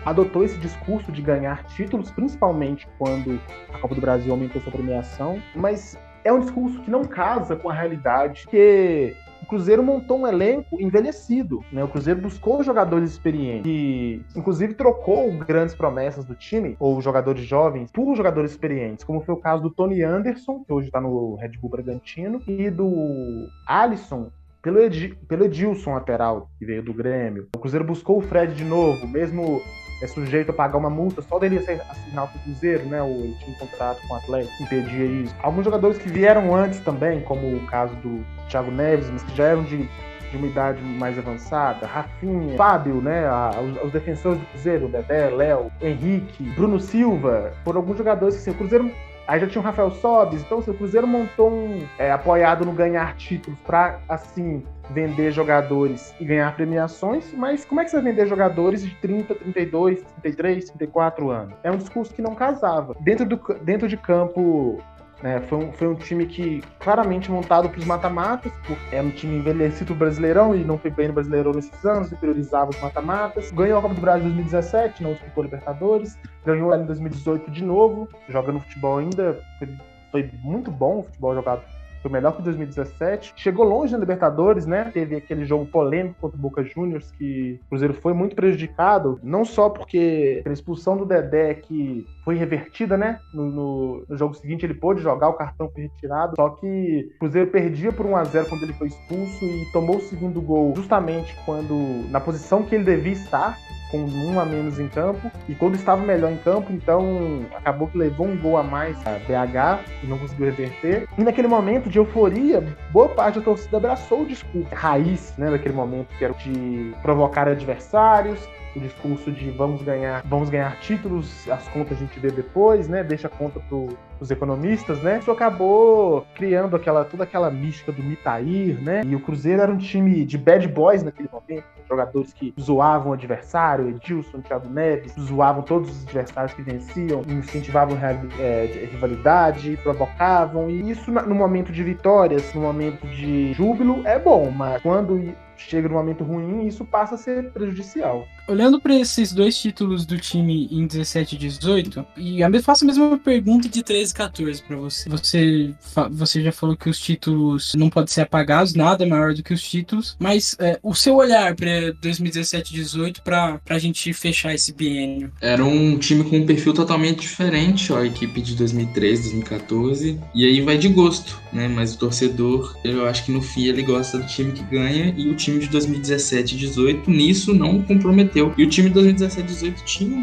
adotou 0.05 0.45
esse 0.45 0.59
discurso 0.59 1.13
de 1.13 1.23
ganhar 1.23 1.65
títulos, 1.65 2.11
principalmente 2.11 2.89
quando 2.99 3.41
a 3.73 3.79
Copa 3.79 3.95
do 3.95 4.01
Brasil 4.01 4.33
aumentou 4.33 4.61
sua 4.61 4.73
premiação, 4.73 5.41
mas 5.55 5.99
é 6.25 6.33
um 6.33 6.41
discurso 6.41 6.81
que 6.81 6.91
não 6.91 7.05
casa 7.05 7.57
com 7.57 7.69
a 7.69 7.75
realidade, 7.75 8.47
que 8.49 9.15
o 9.43 9.47
Cruzeiro 9.47 9.83
montou 9.83 10.21
um 10.21 10.27
elenco 10.27 10.81
envelhecido, 10.81 11.65
né? 11.73 11.83
O 11.83 11.89
Cruzeiro 11.89 12.21
buscou 12.21 12.63
jogadores 12.63 13.11
experientes 13.11 13.71
e, 13.71 14.25
inclusive, 14.37 14.75
trocou 14.75 15.31
grandes 15.39 15.75
promessas 15.75 16.25
do 16.25 16.35
time, 16.35 16.77
ou 16.79 17.01
jogadores 17.01 17.45
jovens, 17.45 17.91
por 17.91 18.15
jogadores 18.15 18.53
experientes, 18.53 19.05
como 19.05 19.21
foi 19.21 19.35
o 19.35 19.39
caso 19.39 19.63
do 19.63 19.71
Tony 19.71 20.03
Anderson, 20.03 20.63
que 20.65 20.73
hoje 20.73 20.87
está 20.87 21.01
no 21.01 21.35
Red 21.35 21.59
Bull 21.61 21.71
Bragantino, 21.71 22.41
e 22.47 22.71
do 22.71 23.49
Alisson, 23.67 24.31
pelo, 24.63 24.79
pelo 25.27 25.45
Edilson 25.45 25.95
lateral, 25.95 26.49
que 26.59 26.65
veio 26.65 26.83
do 26.83 26.95
Grêmio. 26.95 27.49
O 27.57 27.59
Cruzeiro 27.59 27.85
buscou 27.85 28.19
o 28.19 28.23
Fred 28.23 28.55
de 28.55 28.65
novo, 28.65 29.09
mesmo 29.09 29.61
é 30.03 30.07
sujeito 30.07 30.51
a 30.51 30.53
pagar 30.53 30.79
uma 30.79 30.91
multa 30.91 31.23
só 31.23 31.39
dele 31.39 31.59
assinar 31.59 32.25
o 32.25 32.39
Cruzeiro, 32.41 32.85
né? 32.87 33.03
Ou 33.03 33.11
ele 33.11 33.37
tinha 33.39 33.51
um 33.51 33.59
contrato 33.59 34.01
com 34.07 34.15
o 34.15 34.17
Atlético 34.17 34.63
impedia 34.63 35.05
isso. 35.05 35.35
Alguns 35.43 35.65
jogadores 35.65 35.99
que 35.99 36.09
vieram 36.09 36.55
antes 36.55 36.81
também, 36.81 37.21
como 37.21 37.57
o 37.57 37.67
caso 37.67 37.95
do 37.97 38.25
Thiago 38.49 38.71
Neves, 38.71 39.09
mas 39.11 39.23
que 39.23 39.37
já 39.37 39.45
eram 39.45 39.63
de, 39.65 39.89
de 40.31 40.37
uma 40.37 40.47
idade 40.47 40.83
mais 40.83 41.19
avançada, 41.19 41.87
Rafinha, 41.87 42.57
Fábio, 42.57 43.01
né? 43.01 43.25
os, 43.61 43.85
os, 43.85 43.93
defensores 43.93 44.39
do 44.39 44.47
Cruzeiro, 44.47 44.89
Dedé, 44.89 45.31
Léo, 45.31 45.71
Henrique, 45.81 46.43
Bruno 46.55 46.81
Silva, 46.81 47.53
foram 47.65 47.81
alguns 47.81 47.99
jogadores 47.99 48.35
que 48.35 48.41
assim, 48.41 48.51
o 48.51 48.55
Cruzeiro 48.55 48.91
Aí 49.27 49.41
já 49.41 49.47
tinha 49.47 49.61
o 49.61 49.65
Rafael 49.65 49.91
Sobis, 49.91 50.41
então 50.41 50.59
assim, 50.59 50.71
o 50.71 50.75
Cruzeiro 50.75 51.07
montou 51.07 51.51
um 51.51 51.87
é, 51.99 52.11
apoiado 52.11 52.65
no 52.65 52.73
ganhar 52.73 53.17
títulos 53.17 53.59
para 53.61 54.01
assim 54.09 54.63
vender 54.91 55.31
jogadores 55.33 56.15
e 56.21 56.25
ganhar 56.25 56.55
premiações, 56.55 57.33
mas 57.33 57.65
como 57.65 57.81
é 57.81 57.85
que 57.85 57.91
você 57.91 58.01
vai 58.01 58.13
vender 58.13 58.27
jogadores 58.27 58.83
de 58.83 58.95
30, 58.97 59.35
32, 59.35 60.03
33, 60.23 60.65
34 60.67 61.31
anos? 61.31 61.55
É 61.63 61.71
um 61.71 61.77
discurso 61.77 62.13
que 62.13 62.21
não 62.21 62.35
casava. 62.35 62.95
Dentro, 63.01 63.25
do, 63.25 63.37
dentro 63.63 63.89
de 63.89 63.97
campo, 63.97 64.79
né, 65.23 65.41
foi, 65.49 65.59
um, 65.59 65.73
foi 65.73 65.89
um 65.89 65.95
time 65.95 66.27
que 66.27 66.63
claramente 66.81 67.31
montado 67.31 67.69
para 67.69 67.79
os 67.79 67.85
mata-matas, 67.85 68.53
é 68.91 69.01
um 69.01 69.11
time 69.11 69.37
envelhecido 69.37 69.95
brasileirão 69.95 70.55
e 70.55 70.65
não 70.65 70.77
foi 70.77 70.91
bem 70.91 71.09
no 71.09 71.15
Brasileirão 71.15 71.53
nesses 71.53 71.85
anos, 71.85 72.11
e 72.11 72.17
priorizava 72.17 72.71
os 72.71 72.81
mata-matas. 72.81 73.53
Ganhou 73.53 73.79
a 73.79 73.83
Copa 73.83 73.95
do 73.95 74.01
Brasil 74.01 74.29
em 74.29 74.35
2017, 74.35 75.03
não 75.03 75.13
disputou 75.13 75.45
Libertadores. 75.45 76.19
Ganhou 76.45 76.73
ela 76.73 76.83
em 76.83 76.87
2018 76.87 77.51
de 77.51 77.65
novo, 77.65 78.09
jogando 78.29 78.61
futebol 78.61 78.99
ainda. 78.99 79.41
Foi, 79.59 79.69
foi 80.11 80.31
muito 80.43 80.71
bom 80.71 80.99
o 80.99 81.03
futebol 81.05 81.35
jogado 81.35 81.63
foi 82.03 82.11
melhor 82.11 82.37
que 82.37 82.43
2017. 82.43 83.33
Chegou 83.37 83.65
longe 83.65 83.93
na 83.93 83.99
Libertadores, 83.99 84.67
né? 84.67 84.91
Teve 84.93 85.17
aquele 85.17 85.45
jogo 85.45 85.65
polêmico 85.67 86.21
contra 86.21 86.37
o 86.37 86.41
Boca 86.41 86.65
Juniors 86.65 87.11
que 87.13 87.61
o 87.67 87.69
Cruzeiro 87.71 87.95
foi 87.95 88.13
muito 88.13 88.35
prejudicado, 88.35 89.19
não 89.23 89.45
só 89.45 89.71
porque 89.71 90.43
a 90.45 90.51
expulsão 90.51 90.97
do 90.97 91.07
Dedé 91.07 91.55
que 91.55 92.07
foi 92.25 92.37
revertida, 92.37 92.97
né? 92.97 93.19
No, 93.33 93.47
no, 93.47 94.05
no, 94.09 94.17
jogo 94.17 94.35
seguinte 94.35 94.67
ele 94.67 94.75
pôde 94.75 95.01
jogar, 95.01 95.29
o 95.29 95.35
cartão 95.35 95.71
foi 95.71 95.83
retirado. 95.83 96.35
Só 96.37 96.51
que 96.51 97.11
o 97.17 97.19
Cruzeiro 97.21 97.51
perdia 97.51 97.93
por 97.93 98.07
1 98.07 98.17
a 98.17 98.25
0 98.25 98.49
quando 98.49 98.63
ele 98.65 98.73
foi 98.75 98.89
expulso 98.89 99.45
e 99.45 99.65
tomou 99.73 99.97
o 99.97 100.03
segundo 100.03 100.41
gol 100.41 100.73
justamente 100.75 101.35
quando 101.45 102.11
na 102.11 102.21
posição 102.21 102.63
que 102.63 102.75
ele 102.75 102.85
devia 102.85 103.13
estar, 103.13 103.57
com 103.93 103.99
um 103.99 104.41
a 104.41 104.45
menos 104.45 104.81
em 104.81 104.89
campo. 104.89 105.31
E 105.49 105.55
quando 105.55 105.75
estava 105.75 106.03
melhor 106.03 106.33
em 106.33 106.39
campo, 106.39 106.73
então 106.73 107.47
acabou 107.55 107.87
que 107.87 107.99
levou 107.99 108.27
um 108.27 108.37
gol 108.37 108.57
a 108.57 108.63
mais 108.63 108.97
a 109.07 109.19
BH 109.19 109.85
e 110.03 110.07
não 110.07 110.19
conseguiu 110.19 110.47
reverter. 110.47 111.07
E 111.17 111.23
naquele 111.23 111.47
momento 111.47 111.91
de 111.91 111.99
euforia, 111.99 112.65
boa 112.91 113.11
parte 113.11 113.39
da 113.39 113.45
torcida 113.45 113.77
abraçou 113.77 114.23
o 114.23 114.27
discurso 114.27 114.67
raiz, 114.73 115.35
né, 115.37 115.51
daquele 115.51 115.75
momento, 115.75 116.09
que 116.17 116.25
era 116.25 116.33
de 116.35 116.95
provocar 117.03 117.47
adversários, 117.47 118.49
o 118.75 118.81
discurso 118.81 119.31
de 119.31 119.51
vamos 119.51 119.83
ganhar, 119.83 120.23
vamos 120.25 120.51
ganhar 120.51 120.79
títulos, 120.81 121.49
as 121.51 121.67
contas 121.69 121.99
a 121.99 122.01
gente 122.01 122.19
vê 122.19 122.31
depois, 122.31 122.89
né? 122.89 123.03
Deixa 123.03 123.27
a 123.27 123.31
conta 123.31 123.61
para 123.61 123.77
os 124.21 124.31
economistas, 124.31 125.03
né? 125.03 125.19
Isso 125.19 125.31
acabou 125.31 126.27
criando 126.35 126.77
aquela 126.77 127.05
toda 127.05 127.25
aquela 127.25 127.51
mística 127.51 127.93
do 127.93 128.03
Mitair, 128.03 128.81
né? 128.83 129.03
E 129.05 129.15
o 129.15 129.21
Cruzeiro 129.21 129.63
era 129.63 129.73
um 129.73 129.79
time 129.79 130.25
de 130.25 130.39
bad 130.39 130.67
boys 130.69 131.03
naquele 131.03 131.29
momento, 131.31 131.65
jogadores 131.89 132.33
que 132.33 132.55
zoavam 132.59 133.11
o 133.11 133.15
adversário, 133.15 133.89
Edilson, 133.89 134.41
Thiago 134.41 134.69
Neves, 134.69 135.13
zoavam 135.19 135.63
todos 135.63 135.91
os 135.91 136.05
adversários 136.05 136.55
que 136.55 136.63
venciam, 136.63 137.23
incentivavam 137.29 137.99
é, 138.39 138.89
rivalidade, 138.91 139.79
provocavam, 139.83 140.71
e 140.71 140.91
isso 140.91 141.11
no 141.11 141.35
momento 141.35 141.73
de 141.73 141.83
vitórias, 141.83 142.55
no 142.55 142.63
momento 142.63 143.07
de 143.07 143.53
júbilo, 143.53 144.07
é 144.07 144.19
bom, 144.19 144.51
mas 144.51 144.81
quando 144.83 145.35
chega 145.57 145.89
num 145.89 145.95
momento 145.95 146.25
ruim, 146.25 146.67
isso 146.67 146.85
passa 146.85 147.15
a 147.15 147.19
ser 147.19 147.51
prejudicial. 147.53 148.27
Olhando 148.49 148.81
para 148.81 148.95
esses 148.99 149.33
dois 149.33 149.57
títulos 149.57 150.05
do 150.05 150.19
time 150.19 150.69
em 150.71 150.87
17 150.87 151.37
e 151.37 151.39
18, 151.39 152.07
e 152.17 152.41
eu 152.41 152.63
faço 152.63 152.85
a 152.85 152.87
mesma 152.87 153.17
pergunta 153.19 153.69
de 153.69 153.83
13 153.83 154.11
e 154.11 154.15
14 154.15 154.63
para 154.63 154.77
você. 154.77 155.09
Você, 155.09 155.75
você 156.11 156.43
já 156.43 156.53
falou 156.53 156.77
que 156.77 156.91
os 156.91 156.99
títulos 156.99 157.73
não 157.77 157.89
podem 157.89 158.13
ser 158.13 158.23
apagados, 158.23 158.75
nada 158.75 159.05
é 159.05 159.07
maior 159.07 159.33
do 159.33 159.43
que 159.43 159.55
os 159.55 159.63
títulos, 159.63 160.17
mas 160.19 160.57
é, 160.59 160.79
o 160.83 160.95
seu 160.95 161.17
olhar 161.17 161.55
para 161.55 161.93
2017 162.01 162.73
e 162.73 162.75
18 162.75 163.23
para 163.23 163.61
a 163.69 163.79
gente 163.79 164.13
fechar 164.13 164.55
esse 164.55 164.73
biênio? 164.73 165.33
Era 165.41 165.65
um 165.65 165.97
time 165.97 166.25
com 166.25 166.39
um 166.39 166.47
perfil 166.47 166.75
totalmente 166.75 167.21
diferente, 167.21 167.93
ó, 167.93 167.99
a 167.99 168.07
equipe 168.07 168.43
de 168.43 168.55
2013, 168.57 169.23
2014, 169.23 170.21
e 170.35 170.45
aí 170.45 170.61
vai 170.61 170.77
de 170.77 170.89
gosto, 170.89 171.41
né? 171.53 171.69
Mas 171.69 171.95
o 171.95 171.99
torcedor, 171.99 172.77
eu 172.85 173.07
acho 173.07 173.25
que 173.25 173.33
no 173.33 173.41
fim 173.41 173.67
ele 173.67 173.83
gosta 173.83 174.19
do 174.19 174.27
time 174.27 174.53
que 174.53 174.63
ganha 174.65 175.15
e 175.17 175.29
o 175.29 175.35
time 175.35 175.61
de 175.61 175.69
2017 175.69 176.55
e 176.55 176.59
18 176.59 177.11
nisso 177.11 177.55
não 177.55 177.81
comprometeu 177.83 178.32
comprometeu. 178.33 178.55
E 178.57 178.65
o 178.65 178.69
time 178.69 178.91
de 178.91 178.99
2017-18 178.99 179.85
tinha 179.85 180.17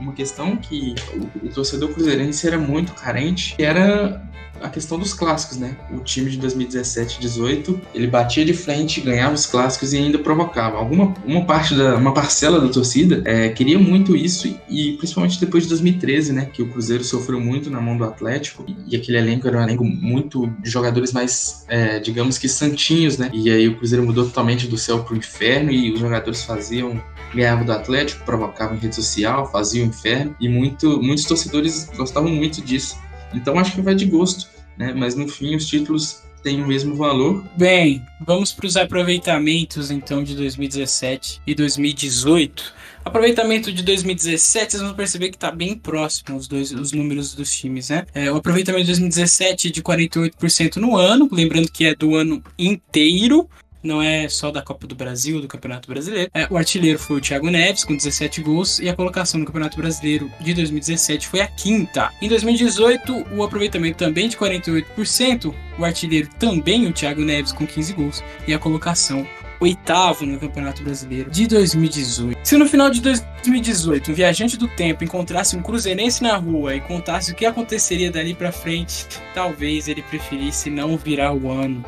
uma 0.00 0.12
questão 0.12 0.56
que 0.56 0.94
o, 1.14 1.46
o 1.46 1.48
torcedor 1.50 1.92
cruzeirense 1.92 2.46
era 2.46 2.58
muito 2.58 2.92
carente, 2.94 3.54
que 3.56 3.62
era 3.62 4.22
a 4.62 4.68
questão 4.68 4.98
dos 4.98 5.12
clássicos, 5.12 5.58
né? 5.58 5.76
O 5.90 5.98
time 6.00 6.30
de 6.30 6.38
2017 6.38 7.20
18, 7.20 7.80
ele 7.94 8.06
batia 8.06 8.44
de 8.44 8.54
frente, 8.54 9.00
ganhava 9.00 9.34
os 9.34 9.46
clássicos 9.46 9.92
e 9.92 9.98
ainda 9.98 10.18
provocava. 10.18 10.78
Alguma 10.78 11.14
uma 11.24 11.44
parte 11.44 11.74
da 11.74 11.96
uma 11.96 12.14
parcela 12.14 12.60
da 12.60 12.68
torcida 12.68 13.22
é, 13.24 13.48
queria 13.48 13.78
muito 13.78 14.16
isso 14.16 14.58
e 14.68 14.92
principalmente 14.92 15.38
depois 15.38 15.64
de 15.64 15.68
2013, 15.70 16.32
né, 16.32 16.48
que 16.52 16.62
o 16.62 16.68
Cruzeiro 16.68 17.04
sofreu 17.04 17.40
muito 17.40 17.70
na 17.70 17.80
mão 17.80 17.96
do 17.96 18.04
Atlético 18.04 18.64
e, 18.86 18.96
aquele 18.96 19.18
elenco 19.18 19.48
era 19.48 19.58
um 19.58 19.62
elenco 19.62 19.84
muito 19.84 20.46
de 20.62 20.70
jogadores 20.70 21.12
mais, 21.12 21.64
é, 21.68 21.98
digamos 21.98 22.38
que 22.38 22.48
santinhos, 22.48 23.18
né? 23.18 23.30
E 23.32 23.50
aí 23.50 23.68
o 23.68 23.76
Cruzeiro 23.76 24.04
mudou 24.04 24.24
totalmente 24.24 24.68
do 24.68 24.78
céu 24.78 25.02
pro 25.02 25.16
inferno 25.16 25.70
e 25.72 25.92
os 25.92 26.00
jogadores 26.00 26.42
faziam 26.44 27.02
ganhavam 27.34 27.64
do 27.64 27.72
Atlético, 27.72 28.24
provocavam 28.24 28.76
em 28.76 28.78
rede 28.78 28.94
social, 28.94 29.50
faziam 29.50 29.86
o 29.86 29.88
inferno 29.88 30.36
e 30.38 30.48
muito, 30.48 31.02
muitos 31.02 31.24
torcedores 31.24 31.90
gostavam 31.96 32.30
muito 32.30 32.60
disso. 32.60 32.96
Então 33.34 33.58
acho 33.58 33.74
que 33.74 33.80
vai 33.80 33.94
de 33.94 34.04
gosto, 34.04 34.48
né? 34.76 34.92
Mas 34.96 35.14
no 35.14 35.28
fim 35.28 35.54
os 35.54 35.66
títulos 35.66 36.22
têm 36.42 36.62
o 36.62 36.66
mesmo 36.66 36.94
valor. 36.96 37.44
Bem, 37.56 38.04
vamos 38.20 38.52
para 38.52 38.66
os 38.66 38.76
aproveitamentos 38.76 39.90
então 39.90 40.22
de 40.22 40.34
2017 40.34 41.40
e 41.46 41.54
2018. 41.54 42.74
Aproveitamento 43.04 43.72
de 43.72 43.82
2017, 43.82 44.70
vocês 44.70 44.82
vão 44.82 44.94
perceber 44.94 45.30
que 45.30 45.36
está 45.36 45.50
bem 45.50 45.74
próximo 45.74 46.36
os 46.36 46.46
dois 46.46 46.70
os 46.70 46.92
números 46.92 47.34
dos 47.34 47.52
times, 47.52 47.88
né? 47.88 48.06
É, 48.14 48.30
o 48.30 48.36
aproveitamento 48.36 48.84
de 48.84 48.92
2017 48.92 49.70
de 49.70 49.82
48% 49.82 50.76
no 50.76 50.96
ano, 50.96 51.28
lembrando 51.32 51.70
que 51.70 51.84
é 51.84 51.94
do 51.94 52.14
ano 52.14 52.42
inteiro, 52.56 53.48
não 53.82 54.02
é 54.02 54.28
só 54.28 54.50
da 54.50 54.62
Copa 54.62 54.86
do 54.86 54.94
Brasil, 54.94 55.40
do 55.40 55.48
Campeonato 55.48 55.88
Brasileiro. 55.88 56.30
É, 56.34 56.46
o 56.50 56.56
artilheiro 56.56 56.98
foi 56.98 57.16
o 57.16 57.20
Thiago 57.20 57.50
Neves, 57.50 57.84
com 57.84 57.96
17 57.96 58.40
gols, 58.42 58.78
e 58.78 58.88
a 58.88 58.94
colocação 58.94 59.40
no 59.40 59.46
Campeonato 59.46 59.76
Brasileiro 59.76 60.30
de 60.40 60.54
2017 60.54 61.28
foi 61.28 61.40
a 61.40 61.46
quinta. 61.46 62.10
Em 62.20 62.28
2018, 62.28 63.26
o 63.32 63.42
aproveitamento 63.42 63.98
também 63.98 64.28
de 64.28 64.36
48%, 64.36 65.54
o 65.78 65.84
artilheiro 65.84 66.28
também 66.38 66.86
o 66.86 66.92
Thiago 66.92 67.22
Neves, 67.22 67.52
com 67.52 67.66
15 67.66 67.92
gols, 67.92 68.24
e 68.46 68.54
a 68.54 68.58
colocação 68.58 69.26
oitavo 69.62 70.26
no 70.26 70.38
Campeonato 70.38 70.82
Brasileiro 70.82 71.30
de 71.30 71.46
2018. 71.46 72.38
Se 72.42 72.56
no 72.56 72.66
final 72.66 72.90
de 72.90 73.00
2018 73.00 74.10
um 74.10 74.14
viajante 74.14 74.56
do 74.56 74.66
tempo 74.66 75.04
encontrasse 75.04 75.56
um 75.56 75.62
cruzeirense 75.62 76.22
na 76.22 76.36
rua 76.36 76.74
e 76.74 76.80
contasse 76.80 77.32
o 77.32 77.34
que 77.34 77.46
aconteceria 77.46 78.10
dali 78.10 78.34
para 78.34 78.50
frente, 78.50 79.06
talvez 79.34 79.86
ele 79.86 80.02
preferisse 80.02 80.68
não 80.68 80.96
virar 80.96 81.32
o 81.32 81.50
ano. 81.50 81.84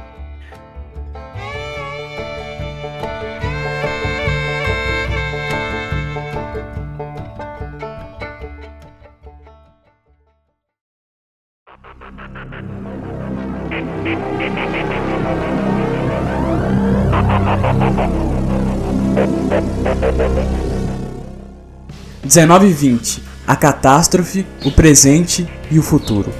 19 22.22 22.66
e 22.66 22.72
20. 22.72 23.22
A 23.46 23.54
catástrofe, 23.54 24.46
o 24.64 24.72
presente 24.72 25.46
e 25.70 25.78
o 25.78 25.82
futuro. 25.82 26.32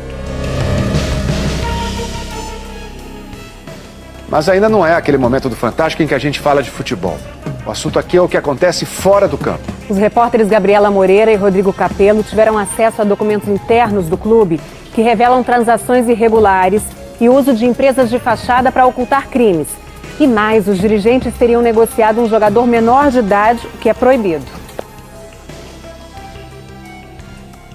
Mas 4.29 4.49
ainda 4.49 4.69
não 4.69 4.85
é 4.85 4.95
aquele 4.95 5.19
momento 5.19 5.49
do 5.49 5.55
Fantástico 5.55 6.03
em 6.03 6.07
que 6.07 6.15
a 6.15 6.19
gente 6.19 6.41
fala 6.41 6.63
de 6.63 6.71
futebol. 6.71 7.19
O 7.65 7.71
assunto 7.71 7.99
aqui 7.99 8.17
é 8.17 8.21
o 8.21 8.29
que 8.29 8.37
acontece 8.37 8.85
fora 8.85 9.29
do 9.29 9.39
campo. 9.39 9.63
Os 9.89 9.97
repórteres 9.97 10.49
Gabriela 10.49 10.91
Moreira 10.91 11.31
e 11.31 11.37
Rodrigo 11.37 11.73
Capello 11.73 12.23
tiveram 12.23 12.59
acesso 12.59 13.03
a 13.03 13.05
documentos 13.05 13.49
internos 13.49 14.07
do 14.07 14.17
clube 14.17 14.61
que 14.95 15.03
revelam 15.03 15.43
transações 15.43 16.09
irregulares 16.09 16.83
e 17.21 17.29
uso 17.29 17.55
de 17.55 17.65
empresas 17.65 18.11
de 18.11 18.19
fachada 18.19 18.71
para 18.71 18.87
ocultar 18.87 19.29
crimes. 19.29 19.69
E 20.19 20.27
mais, 20.27 20.69
os 20.69 20.79
dirigentes 20.79 21.35
teriam 21.35 21.61
negociado 21.61 22.21
um 22.21 22.29
jogador 22.29 22.67
menor 22.67 23.11
de 23.11 23.19
idade, 23.19 23.67
o 23.75 23.79
que 23.79 23.89
é 23.89 23.95
proibido. 23.95 24.45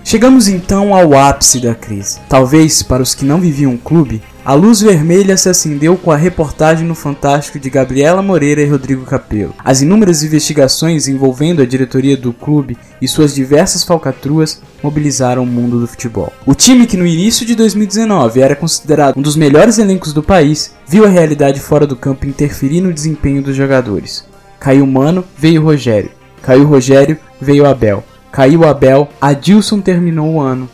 Chegamos 0.04 0.48
então 0.48 0.96
ao 0.96 1.14
ápice 1.14 1.60
da 1.60 1.76
crise. 1.76 2.20
Talvez 2.28 2.82
para 2.82 3.04
os 3.04 3.14
que 3.14 3.24
não 3.24 3.40
viviam 3.40 3.76
o 3.76 3.78
clube, 3.78 4.24
a 4.44 4.56
luz 4.56 4.82
vermelha 4.82 5.38
se 5.38 5.50
acendeu 5.50 5.96
com 5.96 6.10
a 6.10 6.16
reportagem 6.16 6.88
no 6.88 6.96
Fantástico 6.96 7.60
de 7.60 7.70
Gabriela 7.70 8.20
Moreira 8.20 8.62
e 8.62 8.66
Rodrigo 8.68 9.06
Capello. 9.06 9.54
As 9.64 9.84
inúmeras 9.84 10.24
investigações 10.24 11.08
envolvendo 11.08 11.62
a 11.62 11.66
diretoria 11.66 12.18
do 12.18 12.34
clube 12.34 12.76
e 13.00 13.08
suas 13.08 13.36
diversas 13.36 13.84
falcatruas 13.84 14.60
mobilizaram 14.82 15.44
o 15.44 15.46
mundo 15.46 15.80
do 15.80 15.88
futebol. 15.88 16.32
O 16.46 16.54
time 16.54 16.86
que 16.86 16.98
no 16.98 17.06
início 17.06 17.46
de 17.46 17.56
2019 17.56 18.42
era 18.42 18.56
considerado 18.56 19.18
um 19.18 19.22
dos 19.22 19.36
melhores 19.36 19.78
elencos 19.78 20.14
do 20.14 20.24
país, 20.24 20.74
viu 20.88 21.06
a 21.06 21.10
realidade 21.10 21.60
fora 21.60 21.86
do 21.86 21.96
campo 21.96 22.26
interferir 22.26 22.82
no 22.82 22.94
desempenho 22.94 23.42
dos 23.42 23.56
jogadores. 23.56 24.26
Caiu 24.60 24.86
Mano, 24.86 25.24
veio 25.38 25.64
Rogério. 25.64 26.12
Caiu 26.42 26.66
Rogério, 26.66 27.18
veio 27.40 27.66
Abel. 27.66 28.04
Caiu 28.32 28.64
Abel, 28.66 29.10
Adilson 29.20 29.82
terminou 29.82 30.34
o 30.34 30.42
ano 30.42 30.70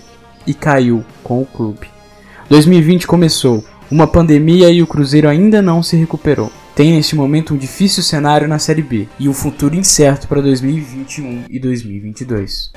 e 0.45 0.53
caiu 0.53 1.03
com 1.23 1.41
o 1.41 1.45
clube. 1.45 1.87
2020 2.49 3.07
começou, 3.07 3.63
uma 3.89 4.07
pandemia 4.07 4.69
e 4.69 4.81
o 4.81 4.87
Cruzeiro 4.87 5.27
ainda 5.27 5.61
não 5.61 5.81
se 5.81 5.95
recuperou. 5.95 6.51
Tem 6.75 6.93
neste 6.93 7.15
momento 7.15 7.53
um 7.53 7.57
difícil 7.57 8.03
cenário 8.03 8.47
na 8.47 8.59
Série 8.59 8.81
B 8.81 9.07
e 9.17 9.29
um 9.29 9.33
futuro 9.33 9.75
incerto 9.75 10.27
para 10.27 10.41
2021 10.41 11.45
e 11.49 11.59
2022. 11.59 12.71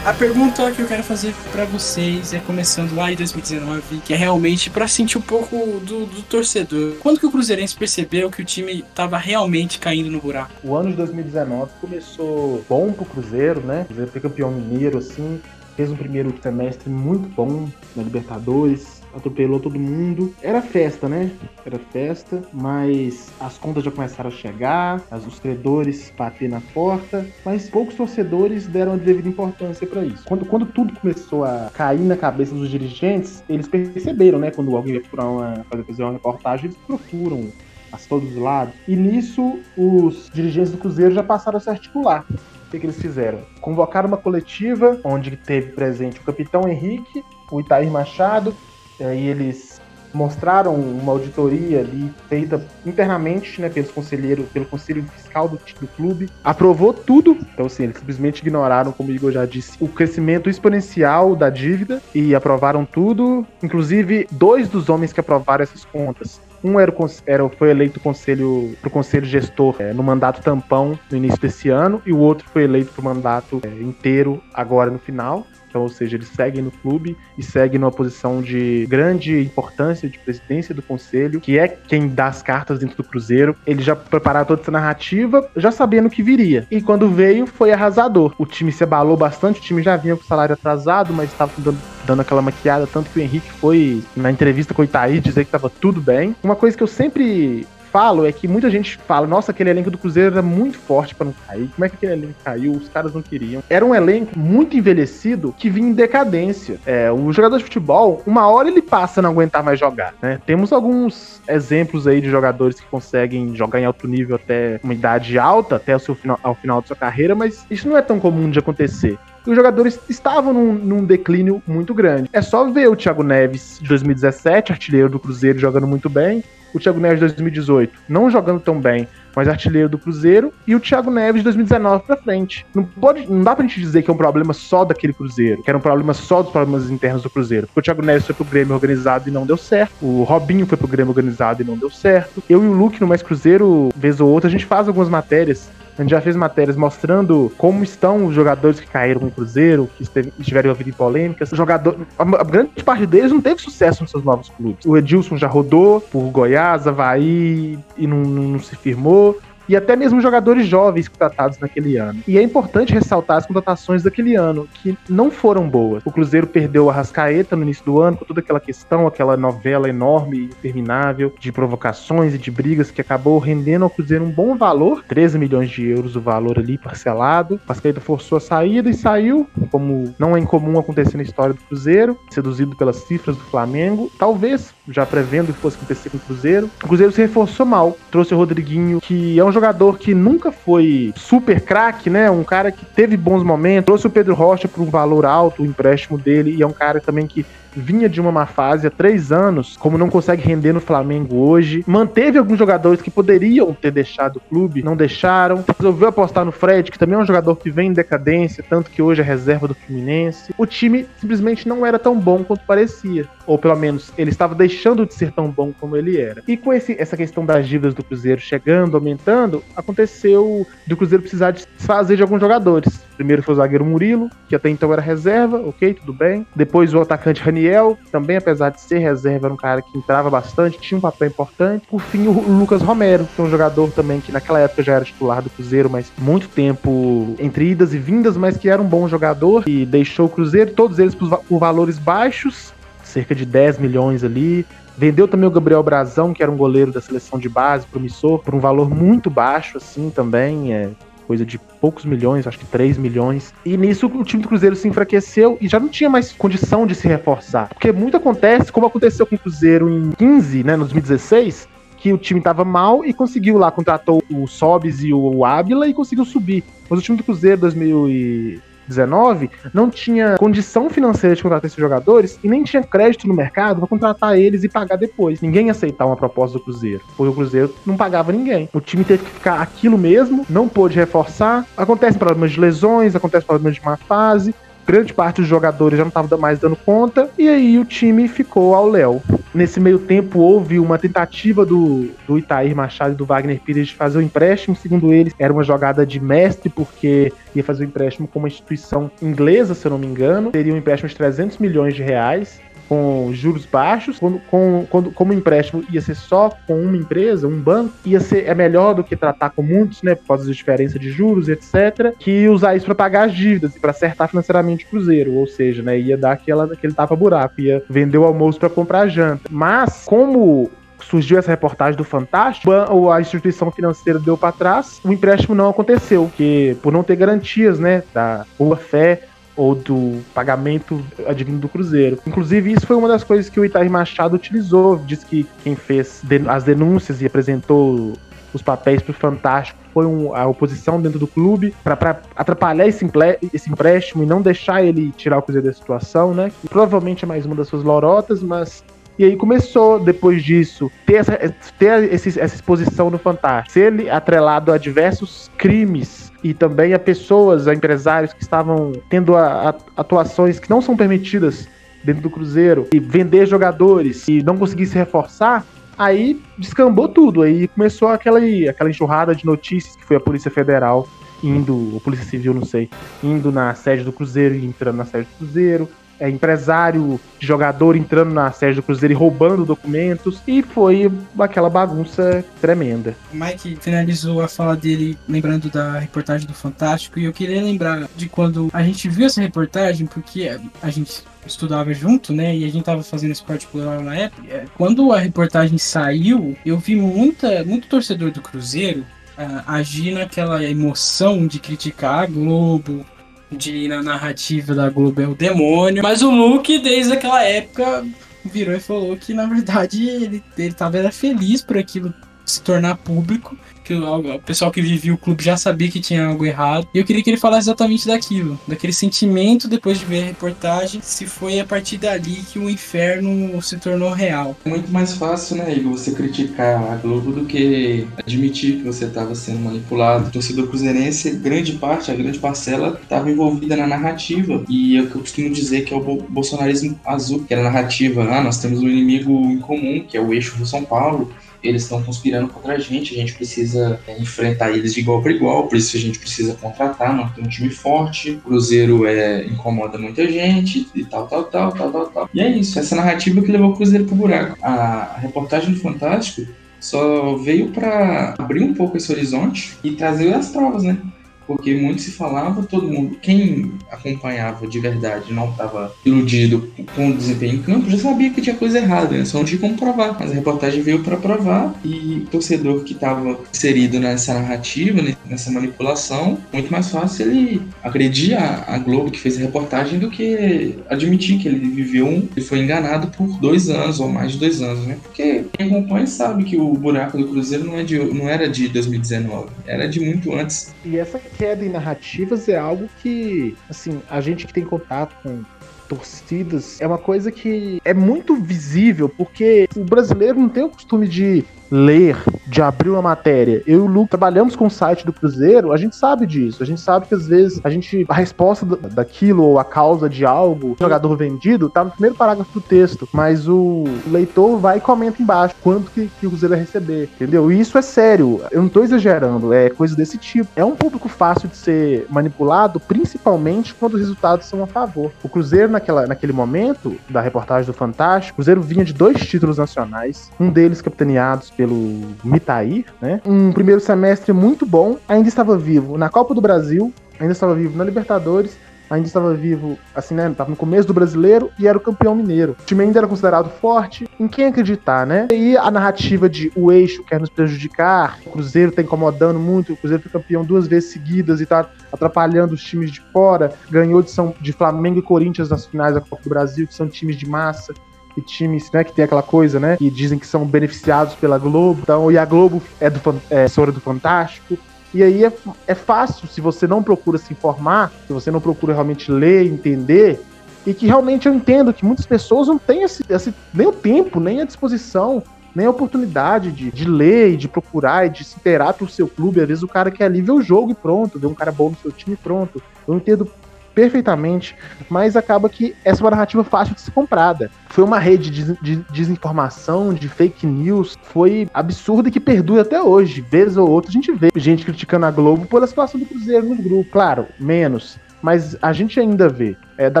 A 0.06 0.14
pergunta 0.14 0.70
que 0.70 0.80
eu 0.80 0.86
quero 0.86 1.02
fazer 1.02 1.34
para 1.50 1.64
vocês 1.64 2.32
é 2.32 2.38
começando 2.38 2.94
lá 2.94 3.10
em 3.10 3.16
2019, 3.16 4.02
que 4.04 4.14
é 4.14 4.16
realmente 4.16 4.70
para 4.70 4.86
sentir 4.86 5.18
um 5.18 5.20
pouco 5.20 5.56
do, 5.80 6.06
do, 6.06 6.22
torcedor. 6.22 6.94
Quando 7.00 7.18
que 7.18 7.26
o 7.26 7.30
Cruzeirense 7.32 7.74
percebeu 7.74 8.30
que 8.30 8.40
o 8.40 8.44
time 8.44 8.84
estava 8.88 9.18
realmente 9.18 9.80
caindo 9.80 10.08
no 10.08 10.20
buraco? 10.20 10.52
O 10.62 10.76
ano 10.76 10.90
de 10.90 10.96
2019 10.98 11.72
começou 11.80 12.64
bom 12.68 12.92
pro 12.92 13.04
Cruzeiro, 13.04 13.60
né? 13.62 13.82
O 13.82 13.84
Cruzeiro 13.86 14.12
foi 14.12 14.20
campeão 14.20 14.52
mineiro, 14.52 14.98
assim, 14.98 15.40
fez 15.76 15.90
um 15.90 15.96
primeiro 15.96 16.32
semestre 16.40 16.88
muito 16.88 17.28
bom 17.30 17.68
na 17.96 18.04
Libertadores, 18.04 18.95
atropelou 19.16 19.58
todo 19.58 19.78
mundo. 19.78 20.34
Era 20.42 20.60
festa, 20.60 21.08
né? 21.08 21.30
Era 21.64 21.78
festa, 21.78 22.42
mas 22.52 23.32
as 23.40 23.56
contas 23.58 23.82
já 23.84 23.90
começaram 23.90 24.28
a 24.28 24.32
chegar, 24.32 25.02
os 25.26 25.38
credores 25.38 26.12
bater 26.16 26.48
na 26.48 26.60
porta, 26.72 27.26
mas 27.44 27.68
poucos 27.68 27.94
torcedores 27.94 28.66
deram 28.66 28.92
a 28.92 28.96
devida 28.96 29.28
importância 29.28 29.86
para 29.86 30.04
isso. 30.04 30.24
Quando, 30.26 30.44
quando 30.44 30.66
tudo 30.66 30.98
começou 31.00 31.44
a 31.44 31.70
cair 31.72 32.00
na 32.00 32.16
cabeça 32.16 32.54
dos 32.54 32.70
dirigentes, 32.70 33.42
eles 33.48 33.66
perceberam, 33.66 34.38
né? 34.38 34.50
Quando 34.50 34.76
alguém 34.76 34.94
vai 34.94 35.02
procurar 35.02 35.28
uma, 35.28 35.66
fazer 35.86 36.02
uma 36.02 36.12
reportagem, 36.12 36.66
eles 36.66 36.78
procuram 36.86 37.48
a 37.92 37.98
todos 37.98 38.30
os 38.30 38.36
lados. 38.36 38.74
E 38.86 38.94
nisso, 38.94 39.58
os 39.76 40.30
dirigentes 40.32 40.72
do 40.72 40.78
Cruzeiro 40.78 41.14
já 41.14 41.22
passaram 41.22 41.56
a 41.56 41.60
se 41.60 41.70
articular. 41.70 42.26
O 42.30 42.70
que, 42.70 42.80
que 42.80 42.86
eles 42.86 43.00
fizeram? 43.00 43.40
Convocaram 43.60 44.08
uma 44.08 44.16
coletiva 44.16 45.00
onde 45.04 45.36
teve 45.36 45.70
presente 45.72 46.20
o 46.20 46.24
capitão 46.24 46.68
Henrique, 46.68 47.22
o 47.50 47.60
Itair 47.60 47.88
Machado 47.90 48.54
Aí 49.00 49.26
eles 49.26 49.80
mostraram 50.16 50.74
uma 50.74 51.12
auditoria 51.12 51.80
ali 51.80 52.10
feita 52.28 52.64
internamente, 52.84 53.60
né, 53.60 53.68
pelos 53.68 53.90
conselheiros, 53.90 54.46
pelo 54.48 54.64
conselho 54.64 55.04
fiscal 55.14 55.48
do, 55.48 55.60
do 55.80 55.86
clube, 55.88 56.28
aprovou 56.42 56.92
tudo. 56.92 57.36
Então, 57.52 57.66
assim, 57.66 57.84
eles 57.84 57.98
simplesmente 57.98 58.40
ignoraram, 58.40 58.92
como 58.92 59.10
o 59.10 59.12
Igor 59.12 59.30
já 59.30 59.44
disse, 59.44 59.76
o 59.78 59.88
crescimento 59.88 60.48
exponencial 60.48 61.36
da 61.36 61.50
dívida 61.50 62.02
e 62.14 62.34
aprovaram 62.34 62.84
tudo. 62.84 63.46
Inclusive, 63.62 64.26
dois 64.30 64.68
dos 64.68 64.88
homens 64.88 65.12
que 65.12 65.20
aprovaram 65.20 65.62
essas 65.62 65.84
contas 65.84 66.40
um 66.64 66.80
era, 66.80 66.92
era, 67.26 67.48
foi 67.50 67.70
eleito 67.70 68.00
conselho, 68.00 68.74
pro 68.80 68.90
conselho 68.90 69.26
gestor 69.26 69.76
é, 69.78 69.92
no 69.92 70.02
mandato 70.02 70.42
tampão 70.42 70.98
no 71.10 71.16
início 71.16 71.38
desse 71.38 71.68
ano, 71.68 72.02
e 72.04 72.12
o 72.12 72.18
outro 72.18 72.48
foi 72.48 72.64
eleito 72.64 72.92
pro 72.92 73.04
mandato 73.04 73.60
é, 73.62 73.68
inteiro 73.82 74.42
agora 74.52 74.90
no 74.90 74.98
final. 74.98 75.46
Então, 75.68 75.82
ou 75.82 75.88
seja, 75.88 76.16
eles 76.16 76.28
seguem 76.28 76.62
no 76.62 76.70
clube 76.70 77.16
e 77.36 77.42
seguem 77.42 77.78
numa 77.78 77.90
posição 77.90 78.40
de 78.40 78.86
grande 78.88 79.40
importância 79.40 80.08
de 80.08 80.18
presidência 80.18 80.74
do 80.74 80.82
conselho, 80.82 81.40
que 81.40 81.58
é 81.58 81.68
quem 81.68 82.08
dá 82.08 82.28
as 82.28 82.42
cartas 82.42 82.78
dentro 82.78 82.96
do 82.96 83.04
Cruzeiro. 83.04 83.56
Ele 83.66 83.82
já 83.82 83.94
prepararam 83.94 84.46
toda 84.46 84.62
essa 84.62 84.70
narrativa, 84.70 85.48
já 85.56 85.70
sabendo 85.70 86.10
que 86.10 86.22
viria. 86.22 86.66
E 86.70 86.80
quando 86.80 87.10
veio, 87.10 87.46
foi 87.46 87.72
arrasador. 87.72 88.34
O 88.38 88.46
time 88.46 88.72
se 88.72 88.84
abalou 88.84 89.16
bastante, 89.16 89.60
o 89.60 89.62
time 89.62 89.82
já 89.82 89.96
vinha 89.96 90.16
com 90.16 90.22
o 90.22 90.26
salário 90.26 90.54
atrasado, 90.54 91.12
mas 91.12 91.30
estava 91.30 91.52
dando, 91.58 91.78
dando 92.06 92.20
aquela 92.22 92.42
maquiada, 92.42 92.86
tanto 92.86 93.10
que 93.10 93.18
o 93.18 93.22
Henrique 93.22 93.50
foi 93.52 94.02
na 94.16 94.30
entrevista 94.30 94.72
com 94.72 94.82
o 94.82 94.84
Itaí 94.84 95.20
dizer 95.20 95.44
que 95.44 95.48
estava 95.48 95.68
tudo 95.68 96.00
bem. 96.00 96.34
Uma 96.42 96.56
coisa 96.56 96.76
que 96.76 96.82
eu 96.82 96.86
sempre 96.86 97.66
falo 97.96 98.26
é 98.26 98.32
que 98.32 98.46
muita 98.46 98.70
gente 98.70 98.98
fala, 98.98 99.26
nossa, 99.26 99.52
aquele 99.52 99.70
elenco 99.70 99.90
do 99.90 99.96
Cruzeiro 99.96 100.32
era 100.32 100.42
muito 100.42 100.76
forte 100.76 101.14
para 101.14 101.24
não 101.24 101.34
cair. 101.46 101.66
Como 101.74 101.82
é 101.82 101.88
que 101.88 101.96
aquele 101.96 102.12
elenco 102.12 102.34
caiu? 102.44 102.72
Os 102.72 102.90
caras 102.90 103.14
não 103.14 103.22
queriam. 103.22 103.62
Era 103.70 103.86
um 103.86 103.94
elenco 103.94 104.38
muito 104.38 104.76
envelhecido 104.76 105.54
que 105.56 105.70
vinha 105.70 105.88
em 105.88 105.94
decadência. 105.94 106.78
É, 106.84 107.10
o 107.10 107.32
jogador 107.32 107.56
de 107.56 107.64
futebol, 107.64 108.22
uma 108.26 108.50
hora 108.50 108.68
ele 108.68 108.82
passa 108.82 109.20
a 109.20 109.22
não 109.22 109.30
aguentar 109.30 109.62
mais 109.62 109.80
jogar, 109.80 110.12
né? 110.20 110.38
Temos 110.44 110.74
alguns 110.74 111.40
exemplos 111.48 112.06
aí 112.06 112.20
de 112.20 112.28
jogadores 112.28 112.78
que 112.78 112.86
conseguem 112.86 113.56
jogar 113.56 113.80
em 113.80 113.86
alto 113.86 114.06
nível 114.06 114.36
até 114.36 114.78
uma 114.84 114.92
idade 114.92 115.38
alta, 115.38 115.76
até 115.76 115.96
o 115.96 115.98
seu 115.98 116.14
final, 116.14 116.38
ao 116.42 116.54
final 116.54 116.82
da 116.82 116.88
sua 116.88 116.96
carreira, 116.96 117.34
mas 117.34 117.64
isso 117.70 117.88
não 117.88 117.96
é 117.96 118.02
tão 118.02 118.20
comum 118.20 118.50
de 118.50 118.58
acontecer 118.58 119.18
os 119.46 119.54
jogadores 119.54 120.00
estavam 120.08 120.52
num, 120.52 120.72
num, 120.72 121.04
declínio 121.04 121.62
muito 121.64 121.94
grande. 121.94 122.28
É 122.32 122.42
só 122.42 122.68
ver 122.68 122.88
o 122.88 122.96
Thiago 122.96 123.22
Neves 123.22 123.78
de 123.80 123.88
2017, 123.88 124.72
artilheiro 124.72 125.08
do 125.08 125.20
Cruzeiro, 125.20 125.56
jogando 125.56 125.86
muito 125.86 126.10
bem 126.10 126.42
o 126.76 126.80
Thiago 126.80 127.00
Neves 127.00 127.20
de 127.20 127.26
2018 127.26 127.98
não 128.08 128.30
jogando 128.30 128.60
tão 128.60 128.78
bem, 128.78 129.08
mas 129.36 129.46
artilheiro 129.46 129.88
do 129.88 129.98
Cruzeiro, 129.98 130.50
e 130.66 130.74
o 130.74 130.80
Thiago 130.80 131.10
Neves 131.10 131.40
de 131.40 131.44
2019 131.44 132.04
para 132.06 132.16
frente. 132.16 132.66
Não, 132.74 132.82
pode, 132.82 133.30
não 133.30 133.42
dá 133.42 133.54
pra 133.54 133.66
gente 133.66 133.78
dizer 133.78 134.02
que 134.02 134.10
é 134.10 134.14
um 134.14 134.16
problema 134.16 134.54
só 134.54 134.82
daquele 134.82 135.12
Cruzeiro, 135.12 135.62
que 135.62 135.70
era 135.70 135.76
um 135.76 135.80
problema 135.80 136.14
só 136.14 136.42
dos 136.42 136.50
problemas 136.50 136.90
internos 136.90 137.22
do 137.22 137.28
Cruzeiro. 137.28 137.66
Porque 137.66 137.80
o 137.80 137.82
Thiago 137.82 138.02
Neves 138.02 138.24
foi 138.24 138.34
pro 138.34 138.44
Grêmio 138.46 138.74
organizado 138.74 139.28
e 139.28 139.32
não 139.32 139.44
deu 139.44 139.58
certo, 139.58 139.94
o 140.00 140.22
Robinho 140.22 140.66
foi 140.66 140.78
pro 140.78 140.88
Grêmio 140.88 141.10
organizado 141.10 141.60
e 141.62 141.64
não 141.64 141.76
deu 141.76 141.90
certo. 141.90 142.42
Eu 142.48 142.64
e 142.64 142.66
o 142.66 142.72
Luke 142.72 143.00
no 143.00 143.06
Mais 143.06 143.22
Cruzeiro, 143.22 143.90
vez 143.94 144.20
ou 144.20 144.30
outra, 144.30 144.48
a 144.48 144.50
gente 144.50 144.64
faz 144.64 144.88
algumas 144.88 145.10
matérias 145.10 145.68
a 145.98 146.02
gente 146.02 146.10
já 146.10 146.20
fez 146.20 146.36
matérias 146.36 146.76
mostrando 146.76 147.50
como 147.56 147.82
estão 147.82 148.26
os 148.26 148.34
jogadores 148.34 148.78
que 148.78 148.86
caíram 148.86 149.22
no 149.22 149.30
Cruzeiro, 149.30 149.88
que 149.96 150.02
estiveram 150.38 150.68
envolvidos 150.68 150.92
em 150.92 150.96
polêmicas. 150.96 151.48
Jogador, 151.50 151.96
a, 152.18 152.44
grande 152.44 152.84
parte 152.84 153.06
deles 153.06 153.32
não 153.32 153.40
teve 153.40 153.62
sucesso 153.62 154.02
nos 154.02 154.10
seus 154.10 154.22
novos 154.22 154.50
clubes. 154.50 154.84
O 154.84 154.96
Edilson 154.96 155.38
já 155.38 155.46
rodou 155.46 156.00
por 156.00 156.24
Goiás, 156.30 156.86
Havaí 156.86 157.78
e 157.96 158.06
não, 158.06 158.18
não 158.18 158.58
se 158.58 158.76
firmou 158.76 159.25
e 159.68 159.76
até 159.76 159.96
mesmo 159.96 160.20
jogadores 160.20 160.66
jovens 160.66 161.08
contratados 161.08 161.58
naquele 161.58 161.96
ano. 161.96 162.20
E 162.26 162.38
é 162.38 162.42
importante 162.42 162.92
ressaltar 162.92 163.38
as 163.38 163.46
contratações 163.46 164.02
daquele 164.02 164.34
ano, 164.34 164.68
que 164.82 164.96
não 165.08 165.30
foram 165.30 165.68
boas. 165.68 166.02
O 166.04 166.10
Cruzeiro 166.10 166.46
perdeu 166.46 166.88
a 166.88 166.92
Rascaeta 166.92 167.56
no 167.56 167.62
início 167.62 167.84
do 167.84 168.00
ano, 168.00 168.16
com 168.16 168.24
toda 168.24 168.40
aquela 168.40 168.60
questão, 168.60 169.06
aquela 169.06 169.36
novela 169.36 169.88
enorme 169.88 170.38
e 170.38 170.44
interminável 170.44 171.32
de 171.38 171.52
provocações 171.52 172.34
e 172.34 172.38
de 172.38 172.50
brigas 172.50 172.90
que 172.90 173.00
acabou 173.00 173.38
rendendo 173.38 173.84
ao 173.84 173.90
Cruzeiro 173.90 174.24
um 174.24 174.30
bom 174.30 174.56
valor, 174.56 175.04
13 175.08 175.38
milhões 175.38 175.70
de 175.70 175.86
euros 175.86 176.16
o 176.16 176.20
valor 176.20 176.58
ali 176.58 176.78
parcelado. 176.78 177.60
O 177.64 177.68
Rascaeta 177.68 178.00
forçou 178.00 178.38
a 178.38 178.40
saída 178.40 178.88
e 178.88 178.94
saiu, 178.94 179.48
como 179.70 180.14
não 180.18 180.36
é 180.36 180.40
incomum 180.40 180.78
acontecer 180.78 181.16
na 181.16 181.22
história 181.22 181.54
do 181.54 181.60
Cruzeiro, 181.62 182.18
seduzido 182.30 182.76
pelas 182.76 182.96
cifras 182.96 183.36
do 183.36 183.42
Flamengo. 183.44 184.10
Talvez, 184.18 184.74
já 184.88 185.04
prevendo 185.04 185.52
que 185.52 185.60
fosse 185.60 185.76
acontecer 185.76 186.10
com 186.10 186.16
o 186.16 186.20
Cruzeiro. 186.20 186.70
O 186.82 186.88
Cruzeiro 186.88 187.12
se 187.12 187.20
reforçou 187.20 187.66
mal, 187.66 187.96
trouxe 188.10 188.34
o 188.34 188.36
Rodriguinho, 188.36 189.00
que 189.00 189.38
é 189.38 189.44
um 189.44 189.52
jogador 189.52 189.98
que 189.98 190.14
nunca 190.14 190.52
foi 190.52 191.12
super 191.16 191.60
craque, 191.60 192.08
né? 192.08 192.30
Um 192.30 192.44
cara 192.44 192.70
que 192.70 192.84
teve 192.84 193.16
bons 193.16 193.42
momentos. 193.42 193.86
Trouxe 193.86 194.06
o 194.06 194.10
Pedro 194.10 194.34
Rocha 194.34 194.68
por 194.68 194.82
um 194.82 194.90
valor 194.90 195.24
alto, 195.24 195.62
o 195.62 195.66
empréstimo 195.66 196.18
dele, 196.18 196.54
e 196.56 196.62
é 196.62 196.66
um 196.66 196.72
cara 196.72 197.00
também 197.00 197.26
que 197.26 197.44
vinha 197.76 198.08
de 198.08 198.20
uma 198.20 198.32
má 198.32 198.46
fase 198.46 198.86
há 198.86 198.90
três 198.90 199.30
anos, 199.30 199.76
como 199.76 199.98
não 199.98 200.08
consegue 200.08 200.42
render 200.42 200.72
no 200.72 200.80
Flamengo 200.80 201.36
hoje. 201.36 201.84
Manteve 201.86 202.38
alguns 202.38 202.58
jogadores 202.58 203.02
que 203.02 203.10
poderiam 203.10 203.72
ter 203.74 203.90
deixado 203.90 204.36
o 204.36 204.40
clube, 204.40 204.82
não 204.82 204.96
deixaram. 204.96 205.62
Resolveu 205.78 206.08
apostar 206.08 206.44
no 206.44 206.52
Fred, 206.52 206.90
que 206.90 206.98
também 206.98 207.18
é 207.18 207.22
um 207.22 207.26
jogador 207.26 207.54
que 207.56 207.70
vem 207.70 207.88
em 207.88 207.92
decadência, 207.92 208.64
tanto 208.68 208.90
que 208.90 209.02
hoje 209.02 209.20
é 209.20 209.24
reserva 209.24 209.68
do 209.68 209.74
Fluminense. 209.74 210.54
O 210.56 210.64
time 210.64 211.06
simplesmente 211.20 211.68
não 211.68 211.84
era 211.84 211.98
tão 211.98 212.18
bom 212.18 212.42
quanto 212.42 212.64
parecia. 212.64 213.26
Ou 213.46 213.58
pelo 213.58 213.76
menos 213.76 214.12
ele 214.16 214.30
estava 214.30 214.54
deixando 214.54 215.06
de 215.06 215.14
ser 215.14 215.32
tão 215.32 215.50
bom 215.50 215.72
como 215.78 215.96
ele 215.96 216.18
era. 216.20 216.42
E 216.46 216.56
com 216.56 216.72
esse, 216.72 216.96
essa 216.98 217.16
questão 217.16 217.44
das 217.44 217.66
dívidas 217.66 217.94
do 217.94 218.02
Cruzeiro 218.02 218.40
chegando, 218.40 218.96
aumentando, 218.96 219.62
aconteceu 219.76 220.66
do 220.86 220.96
Cruzeiro 220.96 221.22
precisar 221.22 221.52
desfazer 221.52 222.16
de 222.16 222.22
alguns 222.22 222.40
jogadores. 222.40 223.00
Primeiro 223.16 223.42
foi 223.42 223.54
o 223.54 223.56
zagueiro 223.56 223.84
Murilo, 223.84 224.28
que 224.48 224.54
até 224.54 224.68
então 224.68 224.92
era 224.92 225.00
reserva, 225.00 225.58
ok, 225.58 225.94
tudo 225.94 226.12
bem. 226.12 226.46
Depois 226.54 226.92
o 226.92 227.00
atacante 227.00 227.42
Raniel, 227.42 227.98
também 228.12 228.36
apesar 228.36 228.70
de 228.70 228.80
ser 228.80 228.98
reserva, 228.98 229.46
era 229.46 229.54
um 229.54 229.56
cara 229.56 229.80
que 229.80 229.96
entrava 229.96 230.28
bastante, 230.28 230.78
tinha 230.78 230.98
um 230.98 231.00
papel 231.00 231.28
importante. 231.28 231.86
Por 231.88 232.00
fim, 232.00 232.26
o 232.26 232.32
Lucas 232.32 232.82
Romero, 232.82 233.26
que 233.34 233.40
é 233.40 233.44
um 233.44 233.50
jogador 233.50 233.90
também 233.92 234.20
que 234.20 234.32
naquela 234.32 234.60
época 234.60 234.82
já 234.82 234.94
era 234.94 235.04
titular 235.04 235.42
do 235.42 235.50
Cruzeiro, 235.50 235.88
mas 235.88 236.12
muito 236.18 236.48
tempo 236.48 237.34
entre 237.38 237.70
idas 237.70 237.94
e 237.94 237.98
vindas, 237.98 238.36
mas 238.36 238.56
que 238.56 238.68
era 238.68 238.80
um 238.80 238.86
bom 238.86 239.08
jogador 239.08 239.64
e 239.66 239.86
deixou 239.86 240.26
o 240.26 240.28
Cruzeiro, 240.28 240.72
todos 240.72 240.98
eles 240.98 241.14
por, 241.14 241.38
por 241.44 241.58
valores 241.58 241.98
baixos, 241.98 242.72
cerca 243.16 243.34
de 243.34 243.46
10 243.46 243.78
milhões 243.78 244.22
ali. 244.22 244.66
Vendeu 244.98 245.26
também 245.26 245.48
o 245.48 245.50
Gabriel 245.50 245.82
Brazão, 245.82 246.34
que 246.34 246.42
era 246.42 246.52
um 246.52 246.56
goleiro 246.56 246.92
da 246.92 247.00
seleção 247.00 247.38
de 247.38 247.48
base, 247.48 247.86
promissor, 247.86 248.40
por 248.40 248.54
um 248.54 248.60
valor 248.60 248.90
muito 248.90 249.30
baixo, 249.30 249.78
assim, 249.78 250.10
também. 250.10 250.74
É, 250.74 250.90
coisa 251.26 251.44
de 251.44 251.58
poucos 251.58 252.04
milhões, 252.04 252.46
acho 252.46 252.58
que 252.58 252.66
3 252.66 252.98
milhões. 252.98 253.52
E 253.64 253.76
nisso 253.76 254.06
o 254.06 254.22
time 254.22 254.42
do 254.42 254.48
Cruzeiro 254.48 254.76
se 254.76 254.86
enfraqueceu 254.86 255.56
e 255.60 255.66
já 255.66 255.80
não 255.80 255.88
tinha 255.88 256.10
mais 256.10 256.30
condição 256.30 256.86
de 256.86 256.94
se 256.94 257.08
reforçar. 257.08 257.68
Porque 257.70 257.90
muito 257.90 258.16
acontece, 258.16 258.70
como 258.70 258.86
aconteceu 258.86 259.26
com 259.26 259.34
o 259.34 259.38
Cruzeiro 259.38 259.88
em 259.90 260.10
15, 260.12 260.62
né, 260.62 260.76
no 260.76 260.84
2016, 260.84 261.66
que 261.96 262.12
o 262.12 262.18
time 262.18 262.40
tava 262.40 262.64
mal 262.64 263.04
e 263.04 263.12
conseguiu 263.12 263.58
lá, 263.58 263.72
contratou 263.72 264.22
o 264.30 264.46
Sobis 264.46 265.02
e 265.02 265.12
o 265.12 265.44
Ábila 265.44 265.88
e 265.88 265.94
conseguiu 265.94 266.24
subir. 266.24 266.62
Mas 266.88 267.00
o 267.00 267.02
time 267.02 267.18
do 267.18 267.24
Cruzeiro 267.24 267.62
2000 267.62 268.08
e 268.08 268.60
19, 268.88 269.50
não 269.72 269.90
tinha 269.90 270.36
condição 270.38 270.88
financeira 270.88 271.34
de 271.34 271.42
contratar 271.42 271.66
esses 271.66 271.78
jogadores 271.78 272.38
e 272.42 272.48
nem 272.48 272.62
tinha 272.62 272.82
crédito 272.82 273.26
no 273.28 273.34
mercado 273.34 273.78
para 273.78 273.88
contratar 273.88 274.38
eles 274.38 274.64
e 274.64 274.68
pagar 274.68 274.96
depois. 274.96 275.40
Ninguém 275.40 275.66
ia 275.66 275.72
aceitar 275.72 276.06
uma 276.06 276.16
proposta 276.16 276.58
do 276.58 276.64
Cruzeiro, 276.64 277.02
porque 277.16 277.30
o 277.30 277.34
Cruzeiro 277.34 277.74
não 277.84 277.96
pagava 277.96 278.32
ninguém. 278.32 278.68
O 278.72 278.80
time 278.80 279.04
teve 279.04 279.24
que 279.24 279.30
ficar 279.30 279.60
aquilo 279.60 279.98
mesmo, 279.98 280.46
não 280.48 280.68
pôde 280.68 280.96
reforçar. 280.96 281.66
Acontecem 281.76 282.18
problemas 282.18 282.52
de 282.52 282.60
lesões, 282.60 283.14
acontecem 283.14 283.46
problemas 283.46 283.76
de 283.76 283.84
má 283.84 283.96
fase, 283.96 284.54
grande 284.86 285.12
parte 285.12 285.40
dos 285.40 285.48
jogadores 285.48 285.98
já 285.98 286.04
não 286.04 286.08
estava 286.08 286.36
mais 286.36 286.58
dando 286.58 286.76
conta, 286.76 287.28
e 287.36 287.48
aí 287.48 287.78
o 287.78 287.84
time 287.84 288.28
ficou 288.28 288.74
ao 288.74 288.88
Léo. 288.88 289.20
Nesse 289.54 289.80
meio 289.80 289.98
tempo, 289.98 290.38
houve 290.40 290.78
uma 290.78 290.98
tentativa 290.98 291.64
do, 291.64 292.10
do 292.26 292.38
Itair 292.38 292.76
Machado 292.76 293.14
e 293.14 293.16
do 293.16 293.24
Wagner 293.24 293.58
Pires 293.58 293.88
de 293.88 293.94
fazer 293.94 294.18
o 294.18 294.22
empréstimo. 294.22 294.76
Segundo 294.76 295.12
eles, 295.12 295.34
era 295.38 295.52
uma 295.52 295.64
jogada 295.64 296.04
de 296.04 296.20
mestre, 296.20 296.68
porque 296.68 297.32
ia 297.54 297.64
fazer 297.64 297.84
o 297.84 297.86
empréstimo 297.86 298.28
com 298.28 298.38
uma 298.38 298.48
instituição 298.48 299.10
inglesa, 299.20 299.74
se 299.74 299.86
eu 299.86 299.90
não 299.90 299.98
me 299.98 300.06
engano. 300.06 300.50
Seria 300.52 300.74
um 300.74 300.76
empréstimo 300.76 301.08
de 301.08 301.16
300 301.16 301.58
milhões 301.58 301.94
de 301.94 302.02
reais 302.02 302.60
com 302.88 303.30
juros 303.32 303.66
baixos, 303.66 304.18
quando, 304.18 304.38
com, 304.50 304.86
quando, 304.90 305.10
como 305.10 305.32
empréstimo 305.32 305.84
ia 305.90 306.00
ser 306.00 306.14
só 306.14 306.50
com 306.66 306.80
uma 306.80 306.96
empresa, 306.96 307.46
um 307.46 307.60
banco, 307.60 307.92
ia 308.04 308.20
ser 308.20 308.46
é 308.46 308.54
melhor 308.54 308.94
do 308.94 309.04
que 309.04 309.16
tratar 309.16 309.50
com 309.50 309.62
muitos, 309.62 310.02
né, 310.02 310.14
por 310.14 310.26
causa 310.26 310.46
da 310.46 310.52
diferença 310.52 310.98
de 310.98 311.10
juros, 311.10 311.48
etc, 311.48 312.14
que 312.18 312.48
usar 312.48 312.76
isso 312.76 312.86
para 312.86 312.94
pagar 312.94 313.26
as 313.28 313.34
dívidas 313.34 313.74
e 313.76 313.80
para 313.80 313.90
acertar 313.90 314.28
financeiramente 314.28 314.84
o 314.84 314.88
Cruzeiro, 314.88 315.34
ou 315.34 315.46
seja, 315.46 315.82
né, 315.82 315.98
ia 315.98 316.16
dar 316.16 316.32
aquela, 316.32 316.64
aquele 316.64 316.92
tapa-buraco, 316.92 317.60
ia 317.60 317.82
vender 317.88 318.18
o 318.18 318.24
almoço 318.24 318.58
para 318.58 318.68
comprar 318.68 319.08
janta. 319.08 319.48
Mas, 319.50 320.04
como 320.04 320.70
surgiu 321.00 321.38
essa 321.38 321.50
reportagem 321.50 321.96
do 321.96 322.04
Fantástico, 322.04 322.70
a 323.10 323.20
instituição 323.20 323.70
financeira 323.70 324.18
deu 324.18 324.36
para 324.36 324.52
trás, 324.52 325.00
o 325.04 325.12
empréstimo 325.12 325.54
não 325.54 325.68
aconteceu, 325.68 326.24
porque 326.24 326.76
por 326.82 326.92
não 326.92 327.02
ter 327.02 327.16
garantias, 327.16 327.78
né, 327.78 328.02
da 328.12 328.44
boa 328.58 328.76
fé 328.76 329.22
ou 329.56 329.74
do 329.74 330.20
pagamento 330.34 331.02
advindo 331.26 331.58
do 331.58 331.68
Cruzeiro. 331.68 332.18
Inclusive, 332.26 332.72
isso 332.72 332.86
foi 332.86 332.96
uma 332.96 333.08
das 333.08 333.24
coisas 333.24 333.48
que 333.48 333.58
o 333.58 333.64
Itair 333.64 333.90
Machado 333.90 334.36
utilizou. 334.36 334.98
Diz 334.98 335.24
que 335.24 335.46
quem 335.64 335.74
fez 335.74 336.22
as 336.48 336.64
denúncias 336.64 337.22
e 337.22 337.26
apresentou 337.26 338.12
os 338.52 338.62
papéis 338.62 339.02
para 339.02 339.10
o 339.10 339.14
Fantástico 339.14 339.78
foi 339.92 340.06
um, 340.06 340.34
a 340.34 340.46
oposição 340.46 341.00
dentro 341.00 341.18
do 341.18 341.26
clube 341.26 341.74
para 341.82 342.20
atrapalhar 342.34 342.86
esse, 342.86 343.06
esse, 343.52 343.70
empréstimo 343.70 344.22
e 344.22 344.26
não 344.26 344.42
deixar 344.42 344.82
ele 344.84 345.10
tirar 345.12 345.38
o 345.38 345.42
Cruzeiro 345.42 345.66
da 345.66 345.72
situação, 345.72 346.34
né? 346.34 346.52
Que 346.60 346.68
provavelmente 346.68 347.24
é 347.24 347.28
mais 347.28 347.46
uma 347.46 347.54
das 347.54 347.68
suas 347.68 347.82
lorotas, 347.82 348.42
mas 348.42 348.84
e 349.18 349.24
aí 349.24 349.34
começou, 349.34 349.98
depois 349.98 350.44
disso, 350.44 350.90
ter 351.06 351.14
essa, 351.14 351.38
ter 351.78 352.12
essa 352.12 352.44
exposição 352.44 353.08
no 353.08 353.18
Fantástico. 353.18 353.72
Ser 353.72 353.92
ele 353.92 354.10
atrelado 354.10 354.70
a 354.70 354.76
diversos 354.76 355.50
crimes 355.56 356.25
e 356.42 356.54
também 356.54 356.94
a 356.94 356.98
pessoas, 356.98 357.66
a 357.66 357.74
empresários 357.74 358.32
que 358.32 358.42
estavam 358.42 358.92
tendo 359.08 359.36
a, 359.36 359.70
a, 359.70 359.74
atuações 360.00 360.58
que 360.58 360.70
não 360.70 360.80
são 360.80 360.96
permitidas 360.96 361.68
dentro 362.04 362.22
do 362.22 362.30
Cruzeiro 362.30 362.86
e 362.92 363.00
vender 363.00 363.46
jogadores 363.46 364.28
e 364.28 364.42
não 364.42 364.56
conseguir 364.56 364.86
se 364.86 364.94
reforçar, 364.94 365.64
aí 365.98 366.40
descambou 366.58 367.08
tudo. 367.08 367.42
Aí 367.42 367.66
começou 367.68 368.08
aquela, 368.08 368.38
aquela 368.68 368.90
enxurrada 368.90 369.34
de 369.34 369.44
notícias 369.44 369.96
que 369.96 370.04
foi 370.04 370.16
a 370.16 370.20
Polícia 370.20 370.50
Federal 370.50 371.08
indo, 371.42 371.94
ou 371.94 372.00
Polícia 372.00 372.24
Civil, 372.24 372.54
não 372.54 372.64
sei, 372.64 372.88
indo 373.22 373.52
na 373.52 373.74
sede 373.74 374.04
do 374.04 374.12
Cruzeiro 374.12 374.54
e 374.54 374.64
entrando 374.64 374.96
na 374.96 375.04
sede 375.04 375.26
do 375.26 375.36
Cruzeiro, 375.38 375.88
é, 376.18 376.28
empresário, 376.28 377.20
jogador 377.38 377.96
entrando 377.96 378.32
na 378.32 378.50
sede 378.52 378.76
do 378.76 378.82
Cruzeiro 378.82 379.12
e 379.12 379.16
roubando 379.16 379.64
documentos. 379.64 380.40
E 380.46 380.62
foi 380.62 381.10
aquela 381.38 381.68
bagunça 381.70 382.44
tremenda. 382.60 383.14
O 383.32 383.36
Mike 383.36 383.78
finalizou 383.80 384.40
a 384.42 384.48
fala 384.48 384.76
dele 384.76 385.18
lembrando 385.28 385.70
da 385.70 385.98
reportagem 385.98 386.46
do 386.46 386.54
Fantástico. 386.54 387.18
E 387.18 387.24
eu 387.24 387.32
queria 387.32 387.62
lembrar 387.62 388.08
de 388.16 388.28
quando 388.28 388.68
a 388.72 388.82
gente 388.82 389.08
viu 389.08 389.26
essa 389.26 389.40
reportagem, 389.40 390.06
porque 390.06 390.58
a 390.82 390.90
gente 390.90 391.22
estudava 391.46 391.92
junto, 391.94 392.32
né? 392.32 392.56
E 392.56 392.64
a 392.64 392.68
gente 392.68 392.84
tava 392.84 393.02
fazendo 393.02 393.30
esse 393.30 393.42
particular 393.42 394.00
na 394.00 394.16
época. 394.16 394.42
É, 394.48 394.64
quando 394.76 395.12
a 395.12 395.18
reportagem 395.18 395.78
saiu, 395.78 396.56
eu 396.64 396.78
vi 396.78 396.96
muita, 396.96 397.64
muito 397.64 397.88
torcedor 397.88 398.30
do 398.32 398.40
Cruzeiro 398.40 399.04
uh, 399.38 399.62
agir 399.66 400.12
naquela 400.12 400.62
emoção 400.64 401.46
de 401.46 401.58
criticar 401.58 402.24
a 402.24 402.26
Globo, 402.26 403.06
de 403.50 403.88
na 403.88 404.02
narrativa 404.02 404.74
da 404.74 404.88
Globo 404.90 405.20
é 405.20 405.26
o 405.26 405.34
demônio. 405.34 406.02
Mas 406.02 406.22
o 406.22 406.30
Luke, 406.30 406.78
desde 406.78 407.12
aquela 407.12 407.42
época, 407.42 408.04
virou 408.44 408.74
e 408.74 408.80
falou 408.80 409.16
que 409.16 409.34
na 409.34 409.46
verdade 409.46 410.08
ele, 410.08 410.42
ele 410.56 410.74
tava 410.74 411.10
feliz 411.10 411.62
por 411.62 411.78
aquilo 411.78 412.12
se 412.46 412.62
tornar 412.62 412.96
público 412.96 413.56
que 413.86 413.94
o, 413.94 414.38
pessoal 414.40 414.72
que 414.72 414.82
vivia 414.82 415.14
o 415.14 415.18
clube 415.18 415.44
já 415.44 415.56
sabia 415.56 415.88
que 415.88 416.00
tinha 416.00 416.26
algo 416.26 416.44
errado. 416.44 416.88
E 416.92 416.98
eu 416.98 417.04
queria 417.04 417.22
que 417.22 417.30
ele 417.30 417.36
falasse 417.36 417.68
exatamente 417.68 418.06
daquilo, 418.06 418.58
daquele 418.66 418.92
sentimento 418.92 419.68
depois 419.68 419.98
de 419.98 420.04
ver 420.04 420.22
a 420.22 420.26
reportagem, 420.26 421.00
se 421.02 421.24
foi 421.24 421.60
a 421.60 421.64
partir 421.64 421.96
dali 421.96 422.42
que 422.50 422.58
o 422.58 422.68
inferno 422.68 423.62
se 423.62 423.76
tornou 423.76 424.10
real. 424.10 424.56
É 424.64 424.68
muito 424.68 424.90
mais 424.90 425.14
fácil, 425.14 425.56
né, 425.56 425.72
Igor, 425.72 425.92
você 425.92 426.10
criticar 426.10 426.82
a 426.92 426.96
Globo 426.96 427.30
do 427.30 427.44
que 427.44 428.08
admitir 428.18 428.78
que 428.78 428.82
você 428.82 429.04
estava 429.04 429.34
sendo 429.36 429.60
manipulado. 429.60 430.28
O 430.28 430.30
torcedor 430.32 430.66
cruzeirense, 430.66 431.30
grande 431.30 431.74
parte, 431.74 432.10
a 432.10 432.14
grande 432.14 432.40
parcela, 432.40 432.98
estava 433.00 433.30
envolvida 433.30 433.76
na 433.76 433.86
narrativa. 433.86 434.64
E 434.68 434.96
é 434.96 435.02
o 435.02 435.06
que 435.08 435.14
eu 435.14 435.20
costumo 435.20 435.50
dizer 435.50 435.84
que 435.84 435.94
é 435.94 435.96
o 435.96 436.00
bolsonarismo 436.00 436.98
azul, 437.04 437.44
que 437.44 437.54
é 437.54 437.60
a 437.60 437.62
narrativa, 437.62 438.24
ah, 438.24 438.42
nós 438.42 438.58
temos 438.58 438.80
um 438.80 438.88
inimigo 438.88 439.32
em 439.50 439.58
comum, 439.58 440.04
que 440.08 440.16
é 440.16 440.20
o 440.20 440.34
eixo 440.34 440.56
do 440.56 440.66
São 440.66 440.82
Paulo 440.84 441.32
eles 441.68 441.82
estão 441.82 442.02
conspirando 442.02 442.48
contra 442.48 442.74
a 442.74 442.78
gente, 442.78 443.14
a 443.14 443.18
gente 443.18 443.34
precisa 443.34 444.00
é, 444.06 444.20
enfrentar 444.20 444.70
eles 444.70 444.94
de 444.94 445.00
igual 445.00 445.22
para 445.22 445.32
igual, 445.32 445.66
por 445.66 445.76
isso 445.76 445.96
a 445.96 446.00
gente 446.00 446.18
precisa 446.18 446.54
contratar, 446.54 447.14
manter 447.14 447.42
um 447.42 447.48
time 447.48 447.70
forte, 447.70 448.32
o 448.32 448.40
Cruzeiro 448.40 449.06
é, 449.06 449.44
incomoda 449.44 449.98
muita 449.98 450.30
gente 450.30 450.88
e 450.94 451.04
tal, 451.04 451.26
tal, 451.26 451.44
tal, 451.44 451.72
tal, 451.72 451.90
tal, 451.90 452.06
tal. 452.06 452.30
E 452.32 452.40
é 452.40 452.48
isso, 452.48 452.78
essa 452.78 452.96
narrativa 452.96 453.42
que 453.42 453.52
levou 453.52 453.70
o 453.70 453.76
Cruzeiro 453.76 454.04
pro 454.04 454.14
buraco. 454.14 454.56
A, 454.62 455.16
reportagem 455.18 455.72
do 455.72 455.80
Fantástico 455.80 456.46
só 456.80 457.36
veio 457.36 457.68
para 457.68 458.34
abrir 458.38 458.62
um 458.62 458.74
pouco 458.74 458.96
esse 458.96 459.10
horizonte 459.10 459.76
e 459.82 459.92
trazer 459.92 460.32
as 460.34 460.48
provas, 460.48 460.82
né? 460.82 460.98
Porque 461.46 461.74
muito 461.74 462.02
se 462.02 462.12
falava, 462.12 462.62
todo 462.62 462.88
mundo, 462.88 463.16
quem 463.20 463.72
acompanhava 463.90 464.66
de 464.66 464.78
verdade, 464.78 465.32
não 465.32 465.50
estava 465.50 465.94
iludido 466.04 466.70
com 466.94 467.10
o 467.10 467.14
desempenho 467.14 467.54
em 467.54 467.62
campo, 467.62 467.90
já 467.90 467.98
sabia 467.98 468.30
que 468.30 468.40
tinha 468.40 468.56
coisa 468.56 468.78
errada, 468.78 469.16
né? 469.16 469.24
só 469.24 469.38
não 469.38 469.44
tinha 469.44 469.60
como 469.60 469.76
provar. 469.76 470.16
Mas 470.18 470.30
a 470.30 470.34
reportagem 470.34 470.82
veio 470.82 471.02
para 471.02 471.16
provar 471.16 471.74
e 471.84 472.24
o 472.26 472.30
torcedor 472.30 472.82
que 472.84 472.92
estava 472.92 473.38
inserido 473.52 473.98
nessa 474.00 474.34
narrativa, 474.34 475.02
né, 475.02 475.16
nessa 475.26 475.50
manipulação, 475.50 476.38
muito 476.52 476.70
mais 476.70 476.90
fácil 476.90 477.26
ele 477.26 477.62
agredir 477.82 478.36
a, 478.36 478.64
a, 478.74 478.78
Globo 478.78 479.10
que 479.10 479.18
fez 479.18 479.36
a 479.36 479.40
reportagem 479.40 479.98
do 479.98 480.10
que 480.10 480.78
admitir 480.88 481.38
que 481.38 481.48
ele 481.48 481.58
viveu, 481.58 482.06
um, 482.06 482.28
ele 482.36 482.44
foi 482.44 482.60
enganado 482.60 483.08
por 483.08 483.26
dois 483.38 483.68
anos 483.68 484.00
ou 484.00 484.08
mais 484.08 484.32
de 484.32 484.38
dois 484.38 484.62
anos, 484.62 484.86
né? 484.86 484.98
Porque 485.02 485.44
quem 485.52 485.66
acompanha 485.66 486.06
sabe 486.06 486.44
que 486.44 486.56
o 486.56 486.72
buraco 486.74 487.18
do 487.18 487.28
Cruzeiro 487.28 487.64
não, 487.64 487.78
é 487.78 487.82
de, 487.82 487.98
não 487.98 488.28
era 488.28 488.48
de 488.48 488.68
2019, 488.68 489.48
era 489.66 489.88
de 489.88 490.00
muito 490.00 490.34
antes. 490.34 490.74
E 490.84 490.96
essa 490.96 491.18
queda 491.36 491.64
em 491.64 491.68
narrativas 491.68 492.48
é 492.48 492.56
algo 492.56 492.88
que, 493.02 493.56
assim, 493.68 494.00
a 494.08 494.20
gente 494.20 494.46
que 494.46 494.52
tem 494.52 494.64
contato 494.64 495.14
com 495.22 495.42
torcidas 495.88 496.80
é 496.80 496.86
uma 496.86 496.98
coisa 496.98 497.30
que 497.30 497.80
é 497.84 497.94
muito 497.94 498.34
visível 498.34 499.08
porque 499.08 499.68
o 499.76 499.84
brasileiro 499.84 500.38
não 500.38 500.48
tem 500.48 500.64
o 500.64 500.68
costume 500.68 501.06
de 501.06 501.44
ler 501.70 502.16
de 502.46 502.62
abrir 502.62 502.90
uma 502.90 503.02
matéria, 503.02 503.62
eu 503.66 503.80
e 503.80 503.82
o 503.82 503.86
Lu 503.86 504.06
trabalhamos 504.06 504.54
com 504.54 504.66
o 504.66 504.70
site 504.70 505.04
do 505.04 505.12
Cruzeiro, 505.12 505.72
a 505.72 505.76
gente 505.76 505.96
sabe 505.96 506.26
disso. 506.26 506.62
A 506.62 506.66
gente 506.66 506.80
sabe 506.80 507.06
que 507.06 507.14
às 507.14 507.26
vezes 507.26 507.60
a 507.64 507.70
gente. 507.70 508.06
A 508.08 508.14
resposta 508.14 508.64
daquilo 508.64 509.42
ou 509.42 509.58
a 509.58 509.64
causa 509.64 510.08
de 510.08 510.24
algo, 510.24 510.76
jogador 510.78 511.16
vendido, 511.16 511.68
tá 511.68 511.84
no 511.84 511.90
primeiro 511.90 512.14
parágrafo 512.14 512.52
do 512.52 512.60
texto. 512.60 513.08
Mas 513.12 513.48
o 513.48 513.84
leitor 514.06 514.58
vai 514.58 514.78
e 514.78 514.80
comenta 514.80 515.20
embaixo 515.22 515.54
quanto 515.62 515.90
que, 515.90 516.08
que 516.20 516.26
o 516.26 516.30
Cruzeiro 516.30 516.54
vai 516.54 516.64
receber. 516.64 517.10
Entendeu? 517.14 517.50
E 517.50 517.60
isso 517.60 517.76
é 517.76 517.82
sério. 517.82 518.40
Eu 518.50 518.62
não 518.62 518.68
tô 518.68 518.82
exagerando, 518.82 519.52
é 519.52 519.70
coisa 519.70 519.96
desse 519.96 520.18
tipo. 520.18 520.48
É 520.54 520.64
um 520.64 520.76
público 520.76 521.08
fácil 521.08 521.48
de 521.48 521.56
ser 521.56 522.06
manipulado, 522.08 522.78
principalmente 522.78 523.74
quando 523.74 523.94
os 523.94 524.00
resultados 524.00 524.46
são 524.46 524.62
a 524.62 524.66
favor. 524.66 525.12
O 525.22 525.28
Cruzeiro, 525.28 525.70
naquela, 525.70 526.06
naquele 526.06 526.32
momento 526.32 526.96
da 527.08 527.20
reportagem 527.20 527.66
do 527.66 527.72
Fantástico, 527.72 528.34
o 528.34 528.36
Cruzeiro 528.36 528.62
vinha 528.62 528.84
de 528.84 528.92
dois 528.92 529.20
títulos 529.26 529.58
nacionais, 529.58 530.30
um 530.38 530.50
deles 530.50 530.80
capitaneados 530.80 531.50
pelo 531.56 532.00
Mitair, 532.24 532.84
né? 533.00 533.20
Um 533.24 533.52
primeiro 533.52 533.80
semestre 533.80 534.32
muito 534.32 534.66
bom, 534.66 534.98
ainda 535.08 535.28
estava 535.28 535.56
vivo 535.56 535.96
na 535.96 536.08
Copa 536.08 536.34
do 536.34 536.40
Brasil, 536.40 536.92
ainda 537.18 537.32
estava 537.32 537.54
vivo 537.54 537.76
na 537.76 537.84
Libertadores, 537.84 538.56
ainda 538.88 539.06
estava 539.06 539.34
vivo, 539.34 539.78
assim, 539.94 540.14
né? 540.14 540.32
Tava 540.36 540.50
no 540.50 540.56
começo 540.56 540.86
do 540.86 540.94
brasileiro 540.94 541.50
e 541.58 541.66
era 541.66 541.76
o 541.76 541.80
campeão 541.80 542.14
mineiro. 542.14 542.56
O 542.60 542.64
time 542.64 542.84
ainda 542.84 543.00
era 543.00 543.06
considerado 543.06 543.50
forte. 543.60 544.08
Em 544.18 544.28
quem 544.28 544.46
acreditar, 544.46 545.06
né? 545.06 545.28
E 545.32 545.56
a 545.56 545.70
narrativa 545.70 546.28
de 546.28 546.52
o 546.54 546.70
eixo 546.70 547.02
quer 547.04 547.20
nos 547.20 547.30
prejudicar, 547.30 548.18
o 548.24 548.30
Cruzeiro 548.30 548.72
tá 548.72 548.82
incomodando 548.82 549.38
muito, 549.38 549.72
o 549.72 549.76
Cruzeiro 549.76 550.02
foi 550.02 550.12
campeão 550.12 550.44
duas 550.44 550.66
vezes 550.66 550.92
seguidas 550.92 551.40
e 551.40 551.46
tá 551.46 551.68
atrapalhando 551.92 552.54
os 552.54 552.62
times 552.62 552.90
de 552.90 553.00
fora. 553.12 553.52
Ganhou 553.70 554.02
de, 554.02 554.10
São, 554.10 554.34
de 554.40 554.52
Flamengo 554.52 554.98
e 554.98 555.02
Corinthians 555.02 555.48
nas 555.48 555.66
finais 555.66 555.94
da 555.94 556.00
Copa 556.00 556.22
do 556.22 556.28
Brasil, 556.28 556.66
que 556.66 556.74
são 556.74 556.88
times 556.88 557.16
de 557.16 557.28
massa 557.28 557.74
e 558.16 558.20
times, 558.20 558.70
né, 558.72 558.82
que 558.82 558.92
tem 558.92 559.04
aquela 559.04 559.22
coisa, 559.22 559.60
né, 559.60 559.76
que 559.76 559.90
dizem 559.90 560.18
que 560.18 560.26
são 560.26 560.44
beneficiados 560.44 561.14
pela 561.14 561.38
Globo, 561.38 561.80
então, 561.82 562.10
e 562.10 562.16
a 562.16 562.24
Globo 562.24 562.62
é 562.80 562.88
do 562.88 563.00
é, 563.30 563.46
Sora 563.48 563.70
do 563.70 563.80
Fantástico. 563.80 564.56
E 564.94 565.02
aí 565.02 565.24
é, 565.24 565.32
é 565.66 565.74
fácil, 565.74 566.26
se 566.26 566.40
você 566.40 566.66
não 566.66 566.82
procura 566.82 567.18
se 567.18 567.32
informar, 567.32 567.92
se 568.06 568.12
você 568.12 568.30
não 568.30 568.40
procura 568.40 568.72
realmente 568.72 569.12
ler, 569.12 569.44
entender, 569.44 570.24
e 570.66 570.72
que 570.72 570.86
realmente 570.86 571.28
eu 571.28 571.34
entendo 571.34 571.72
que 571.72 571.84
muitas 571.84 572.06
pessoas 572.06 572.48
não 572.48 572.58
têm 572.58 572.82
esse, 572.82 573.04
esse, 573.08 573.34
nem 573.52 573.66
o 573.66 573.72
tempo, 573.72 574.18
nem 574.18 574.40
a 574.40 574.44
disposição, 574.44 575.22
nem 575.54 575.66
a 575.66 575.70
oportunidade 575.70 576.50
de, 576.50 576.70
de 576.70 576.84
ler 576.84 577.32
e 577.32 577.36
de 577.36 577.48
procurar 577.48 578.06
e 578.06 578.10
de 578.10 578.24
se 578.24 578.36
inteirar 578.36 578.74
pro 578.74 578.88
seu 578.88 579.06
clube. 579.06 579.40
Às 579.40 579.48
vezes 579.48 579.62
o 579.62 579.68
cara 579.68 579.90
quer 579.90 580.04
ali 580.04 580.20
ver 580.20 580.32
o 580.32 580.42
jogo 580.42 580.72
e 580.72 580.74
pronto, 580.74 581.18
ver 581.18 581.26
um 581.26 581.34
cara 581.34 581.52
bom 581.52 581.70
no 581.70 581.76
seu 581.76 581.92
time 581.92 582.14
e 582.14 582.16
pronto. 582.16 582.62
Eu 582.86 582.94
entendo 582.94 583.30
perfeitamente, 583.76 584.56
mas 584.88 585.16
acaba 585.16 585.50
que 585.50 585.76
essa 585.84 586.00
é 586.00 586.04
uma 586.04 586.10
narrativa 586.10 586.42
fácil 586.42 586.74
de 586.74 586.80
ser 586.80 586.92
comprada. 586.92 587.50
Foi 587.68 587.84
uma 587.84 587.98
rede 587.98 588.30
de, 588.30 588.54
de 588.62 588.76
desinformação, 588.90 589.92
de 589.92 590.08
fake 590.08 590.46
news, 590.46 590.96
foi 591.02 591.46
absurda 591.52 592.10
que 592.10 592.18
perdura 592.18 592.62
até 592.62 592.82
hoje. 592.82 593.20
Vez 593.20 593.58
ou 593.58 593.68
outra 593.68 593.90
a 593.90 593.92
gente 593.92 594.10
vê 594.12 594.30
gente 594.34 594.64
criticando 594.64 595.04
a 595.04 595.10
Globo 595.10 595.44
pela 595.44 595.66
situação 595.66 596.00
do 596.00 596.06
Cruzeiro 596.06 596.48
no 596.48 596.56
grupo. 596.56 596.90
Claro, 596.90 597.26
menos. 597.38 597.98
Mas 598.22 598.56
a 598.62 598.72
gente 598.72 598.98
ainda 598.98 599.28
vê. 599.28 599.54
É, 599.76 599.90
da 599.90 600.00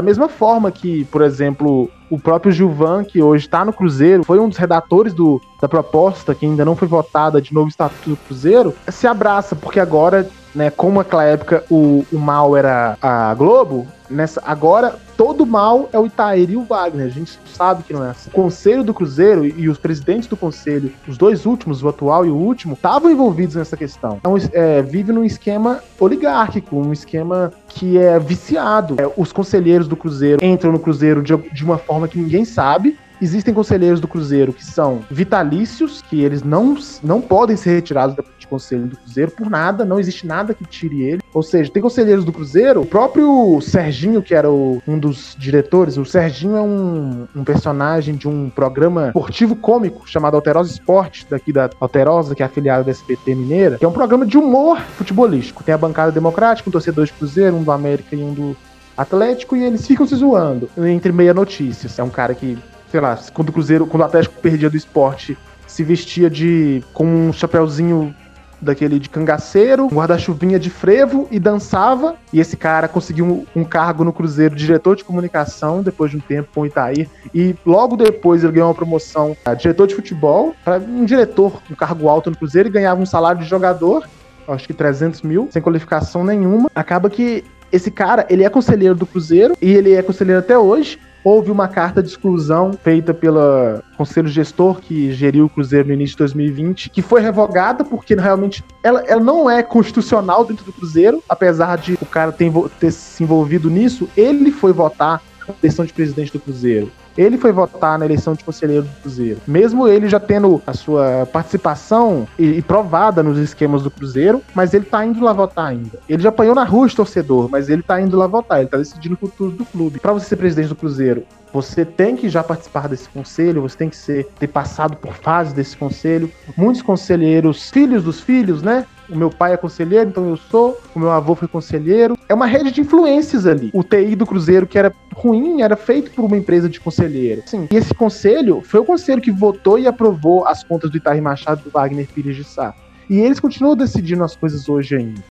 mesma 0.00 0.26
forma 0.26 0.70
que, 0.70 1.04
por 1.06 1.20
exemplo, 1.20 1.90
o 2.10 2.18
próprio 2.18 2.50
Gilvan, 2.50 3.04
que 3.04 3.22
hoje 3.22 3.44
está 3.44 3.62
no 3.62 3.74
Cruzeiro, 3.74 4.24
foi 4.24 4.38
um 4.38 4.48
dos 4.48 4.56
redatores 4.56 5.12
do, 5.12 5.38
da 5.60 5.68
proposta, 5.68 6.34
que 6.34 6.46
ainda 6.46 6.64
não 6.64 6.74
foi 6.74 6.88
votada 6.88 7.42
de 7.42 7.52
novo 7.52 7.68
Estatuto 7.68 8.10
do 8.10 8.16
Cruzeiro, 8.16 8.74
se 8.88 9.06
abraça, 9.06 9.54
porque 9.54 9.78
agora 9.78 10.26
né, 10.56 10.70
como 10.70 10.98
naquela 10.98 11.24
época 11.24 11.62
o, 11.70 12.04
o 12.10 12.18
mal 12.18 12.56
era 12.56 12.96
a 13.00 13.34
Globo, 13.34 13.86
nessa 14.08 14.42
agora 14.44 14.96
todo 15.16 15.44
mal 15.44 15.88
é 15.92 15.98
o 15.98 16.06
Itaíri 16.06 16.52
e 16.52 16.56
o 16.56 16.64
Wagner. 16.64 17.06
A 17.06 17.10
gente 17.10 17.38
sabe 17.46 17.82
que 17.82 17.92
não 17.92 18.04
é 18.04 18.10
assim. 18.10 18.30
O 18.30 18.32
conselho 18.32 18.82
do 18.82 18.94
Cruzeiro 18.94 19.44
e 19.44 19.68
os 19.68 19.78
presidentes 19.78 20.28
do 20.28 20.36
conselho, 20.36 20.92
os 21.06 21.18
dois 21.18 21.46
últimos, 21.46 21.82
o 21.82 21.88
atual 21.88 22.24
e 22.24 22.30
o 22.30 22.34
último, 22.34 22.74
estavam 22.74 23.10
envolvidos 23.10 23.56
nessa 23.56 23.76
questão. 23.76 24.16
Então, 24.18 24.36
é, 24.52 24.82
vive 24.82 25.12
num 25.12 25.24
esquema 25.24 25.80
oligárquico, 25.98 26.76
um 26.76 26.92
esquema 26.92 27.52
que 27.68 27.98
é 27.98 28.18
viciado. 28.18 28.96
É, 28.98 29.10
os 29.16 29.32
conselheiros 29.32 29.88
do 29.88 29.96
Cruzeiro 29.96 30.44
entram 30.44 30.72
no 30.72 30.78
Cruzeiro 30.78 31.22
de, 31.22 31.36
de 31.36 31.64
uma 31.64 31.78
forma 31.78 32.08
que 32.08 32.18
ninguém 32.18 32.44
sabe, 32.44 32.98
Existem 33.20 33.54
conselheiros 33.54 34.00
do 34.00 34.08
Cruzeiro 34.08 34.52
que 34.52 34.64
são 34.64 35.02
vitalícios, 35.10 36.02
que 36.02 36.20
eles 36.22 36.42
não, 36.42 36.76
não 37.02 37.20
podem 37.20 37.56
ser 37.56 37.74
retirados 37.74 38.16
de 38.38 38.46
conselho 38.46 38.86
do 38.86 38.96
Cruzeiro 38.96 39.30
por 39.32 39.48
nada, 39.48 39.84
não 39.84 39.98
existe 39.98 40.26
nada 40.26 40.54
que 40.54 40.64
tire 40.64 41.02
ele. 41.02 41.22
Ou 41.32 41.42
seja, 41.42 41.70
tem 41.70 41.82
conselheiros 41.82 42.24
do 42.24 42.32
Cruzeiro, 42.32 42.82
o 42.82 42.86
próprio 42.86 43.60
Serginho, 43.60 44.22
que 44.22 44.34
era 44.34 44.50
o, 44.50 44.82
um 44.86 44.98
dos 44.98 45.34
diretores, 45.38 45.96
o 45.96 46.04
Serginho 46.04 46.56
é 46.56 46.62
um, 46.62 47.26
um, 47.34 47.44
personagem 47.44 48.14
de 48.14 48.28
um 48.28 48.50
programa 48.50 49.08
esportivo 49.08 49.56
cômico 49.56 50.08
chamado 50.08 50.34
Alterosa 50.34 50.70
Esporte, 50.70 51.26
daqui 51.28 51.52
da 51.52 51.70
Alterosa, 51.80 52.34
que 52.34 52.42
é 52.42 52.46
afiliada 52.46 52.84
da 52.84 52.90
SBT 52.90 53.34
Mineira, 53.34 53.78
que 53.78 53.84
é 53.84 53.88
um 53.88 53.92
programa 53.92 54.26
de 54.26 54.38
humor 54.38 54.80
futebolístico. 54.96 55.64
Tem 55.64 55.74
a 55.74 55.78
bancada 55.78 56.12
democrática, 56.12 56.68
um 56.68 56.72
torcedor 56.72 57.06
de 57.06 57.12
Cruzeiro, 57.12 57.56
um 57.56 57.62
do 57.62 57.70
América 57.70 58.14
e 58.14 58.22
um 58.22 58.32
do 58.32 58.56
Atlético, 58.96 59.56
e 59.56 59.62
eles 59.62 59.86
ficam 59.86 60.06
se 60.06 60.14
zoando 60.14 60.70
entre 60.78 61.12
meia 61.12 61.34
notícias. 61.34 61.98
É 61.98 62.02
um 62.02 62.08
cara 62.08 62.34
que 62.34 62.56
sei 62.90 63.00
lá, 63.00 63.18
quando 63.32 63.50
o 63.50 63.52
Cruzeiro, 63.52 63.86
quando 63.86 64.02
o 64.02 64.06
Atlético 64.06 64.40
perdia 64.40 64.70
do 64.70 64.76
esporte, 64.76 65.36
se 65.66 65.82
vestia 65.82 66.30
de 66.30 66.82
com 66.92 67.04
um 67.04 67.32
chapéuzinho 67.32 68.14
daquele 68.60 68.98
de 68.98 69.08
cangaceiro, 69.08 69.86
guarda-chuvinha 69.88 70.58
de 70.58 70.70
frevo 70.70 71.28
e 71.30 71.38
dançava. 71.38 72.16
E 72.32 72.40
esse 72.40 72.56
cara 72.56 72.88
conseguiu 72.88 73.26
um, 73.26 73.60
um, 73.60 73.64
cargo 73.64 74.04
no 74.04 74.12
Cruzeiro, 74.12 74.54
diretor 74.54 74.96
de 74.96 75.04
comunicação, 75.04 75.82
depois 75.82 76.10
de 76.10 76.16
um 76.16 76.20
tempo 76.20 76.48
com 76.54 76.62
o 76.62 76.66
Itair. 76.66 77.08
E 77.34 77.54
logo 77.64 77.96
depois 77.96 78.42
ele 78.42 78.54
ganhou 78.54 78.68
uma 78.68 78.74
promoção 78.74 79.36
a 79.44 79.54
diretor 79.54 79.86
de 79.86 79.94
futebol, 79.94 80.54
para 80.64 80.78
um 80.78 81.04
diretor, 81.04 81.60
um 81.70 81.74
cargo 81.74 82.08
alto 82.08 82.30
no 82.30 82.36
Cruzeiro, 82.36 82.68
e 82.68 82.72
ganhava 82.72 83.00
um 83.00 83.06
salário 83.06 83.40
de 83.40 83.46
jogador, 83.46 84.06
acho 84.48 84.66
que 84.66 84.74
300 84.74 85.22
mil, 85.22 85.48
sem 85.50 85.60
qualificação 85.60 86.24
nenhuma. 86.24 86.70
Acaba 86.74 87.10
que 87.10 87.44
esse 87.70 87.90
cara, 87.90 88.24
ele 88.30 88.44
é 88.44 88.48
conselheiro 88.48 88.94
do 88.94 89.06
Cruzeiro 89.06 89.56
e 89.60 89.72
ele 89.72 89.92
é 89.92 90.02
conselheiro 90.02 90.38
até 90.40 90.56
hoje 90.56 90.98
houve 91.26 91.50
uma 91.50 91.66
carta 91.66 92.00
de 92.00 92.08
exclusão 92.08 92.72
feita 92.84 93.12
pelo 93.12 93.82
conselho 93.96 94.28
gestor 94.28 94.80
que 94.80 95.10
geriu 95.10 95.46
o 95.46 95.48
Cruzeiro 95.48 95.88
no 95.88 95.94
início 95.94 96.14
de 96.14 96.18
2020, 96.18 96.88
que 96.88 97.02
foi 97.02 97.20
revogada 97.20 97.84
porque 97.84 98.14
realmente 98.14 98.62
ela, 98.80 99.00
ela 99.08 99.20
não 99.20 99.50
é 99.50 99.60
constitucional 99.60 100.44
dentro 100.44 100.64
do 100.64 100.72
Cruzeiro, 100.72 101.20
apesar 101.28 101.78
de 101.78 101.94
o 102.00 102.06
cara 102.06 102.30
ter, 102.30 102.52
ter 102.78 102.92
se 102.92 103.24
envolvido 103.24 103.68
nisso, 103.68 104.08
ele 104.16 104.52
foi 104.52 104.72
votar 104.72 105.20
eleição 105.62 105.84
de 105.84 105.92
presidente 105.92 106.32
do 106.32 106.40
Cruzeiro. 106.40 106.90
Ele 107.16 107.38
foi 107.38 107.50
votar 107.50 107.98
na 107.98 108.04
eleição 108.04 108.34
de 108.34 108.44
conselheiro 108.44 108.82
do 108.82 109.00
Cruzeiro. 109.00 109.40
Mesmo 109.46 109.88
ele 109.88 110.08
já 110.08 110.20
tendo 110.20 110.60
a 110.66 110.74
sua 110.74 111.26
participação 111.32 112.28
e, 112.38 112.44
e 112.44 112.62
provada 112.62 113.22
nos 113.22 113.38
esquemas 113.38 113.82
do 113.82 113.90
Cruzeiro, 113.90 114.42
mas 114.54 114.74
ele 114.74 114.84
tá 114.84 115.04
indo 115.04 115.24
lá 115.24 115.32
votar 115.32 115.66
ainda. 115.66 115.98
Ele 116.08 116.22
já 116.22 116.28
apanhou 116.28 116.54
na 116.54 116.64
rua 116.64 116.88
de 116.88 116.94
torcedor, 116.94 117.48
mas 117.48 117.70
ele 117.70 117.82
tá 117.82 118.00
indo 118.00 118.16
lá 118.16 118.26
votar, 118.26 118.60
ele 118.60 118.68
tá 118.68 118.76
decidindo 118.76 119.14
o 119.14 119.18
futuro 119.18 119.50
do 119.50 119.64
clube. 119.64 119.98
Para 119.98 120.12
você 120.12 120.26
ser 120.26 120.36
presidente 120.36 120.68
do 120.68 120.74
Cruzeiro, 120.74 121.24
você 121.52 121.86
tem 121.86 122.16
que 122.16 122.28
já 122.28 122.44
participar 122.44 122.86
desse 122.86 123.08
conselho, 123.08 123.62
você 123.62 123.78
tem 123.78 123.88
que 123.88 123.96
ser, 123.96 124.26
ter 124.38 124.46
passado 124.46 124.96
por 124.96 125.14
fases 125.14 125.54
desse 125.54 125.74
conselho. 125.74 126.30
Muitos 126.54 126.82
conselheiros, 126.82 127.70
filhos 127.70 128.04
dos 128.04 128.20
filhos, 128.20 128.62
né? 128.62 128.84
O 129.08 129.16
meu 129.16 129.30
pai 129.30 129.52
é 129.52 129.56
conselheiro, 129.56 130.08
então 130.08 130.28
eu 130.28 130.36
sou. 130.36 130.80
O 130.94 130.98
meu 130.98 131.10
avô 131.10 131.34
foi 131.34 131.46
conselheiro. 131.46 132.18
É 132.28 132.34
uma 132.34 132.46
rede 132.46 132.72
de 132.72 132.80
influências 132.80 133.46
ali. 133.46 133.70
O 133.72 133.84
TI 133.84 134.16
do 134.16 134.26
Cruzeiro, 134.26 134.66
que 134.66 134.76
era 134.78 134.92
ruim, 135.14 135.62
era 135.62 135.76
feito 135.76 136.10
por 136.10 136.24
uma 136.24 136.36
empresa 136.36 136.68
de 136.68 136.80
conselheiro. 136.80 137.42
Sim. 137.46 137.68
E 137.70 137.76
esse 137.76 137.94
conselho 137.94 138.62
foi 138.62 138.80
o 138.80 138.84
conselho 138.84 139.22
que 139.22 139.30
votou 139.30 139.78
e 139.78 139.86
aprovou 139.86 140.46
as 140.46 140.64
contas 140.64 140.90
do 140.90 140.96
Itaí 140.96 141.20
Machado 141.20 141.62
do 141.62 141.70
Wagner 141.70 142.08
Pires 142.12 142.36
de 142.36 142.44
Sá. 142.44 142.74
E 143.08 143.20
eles 143.20 143.38
continuam 143.38 143.76
decidindo 143.76 144.24
as 144.24 144.34
coisas 144.34 144.68
hoje 144.68 144.96
ainda. 144.96 145.22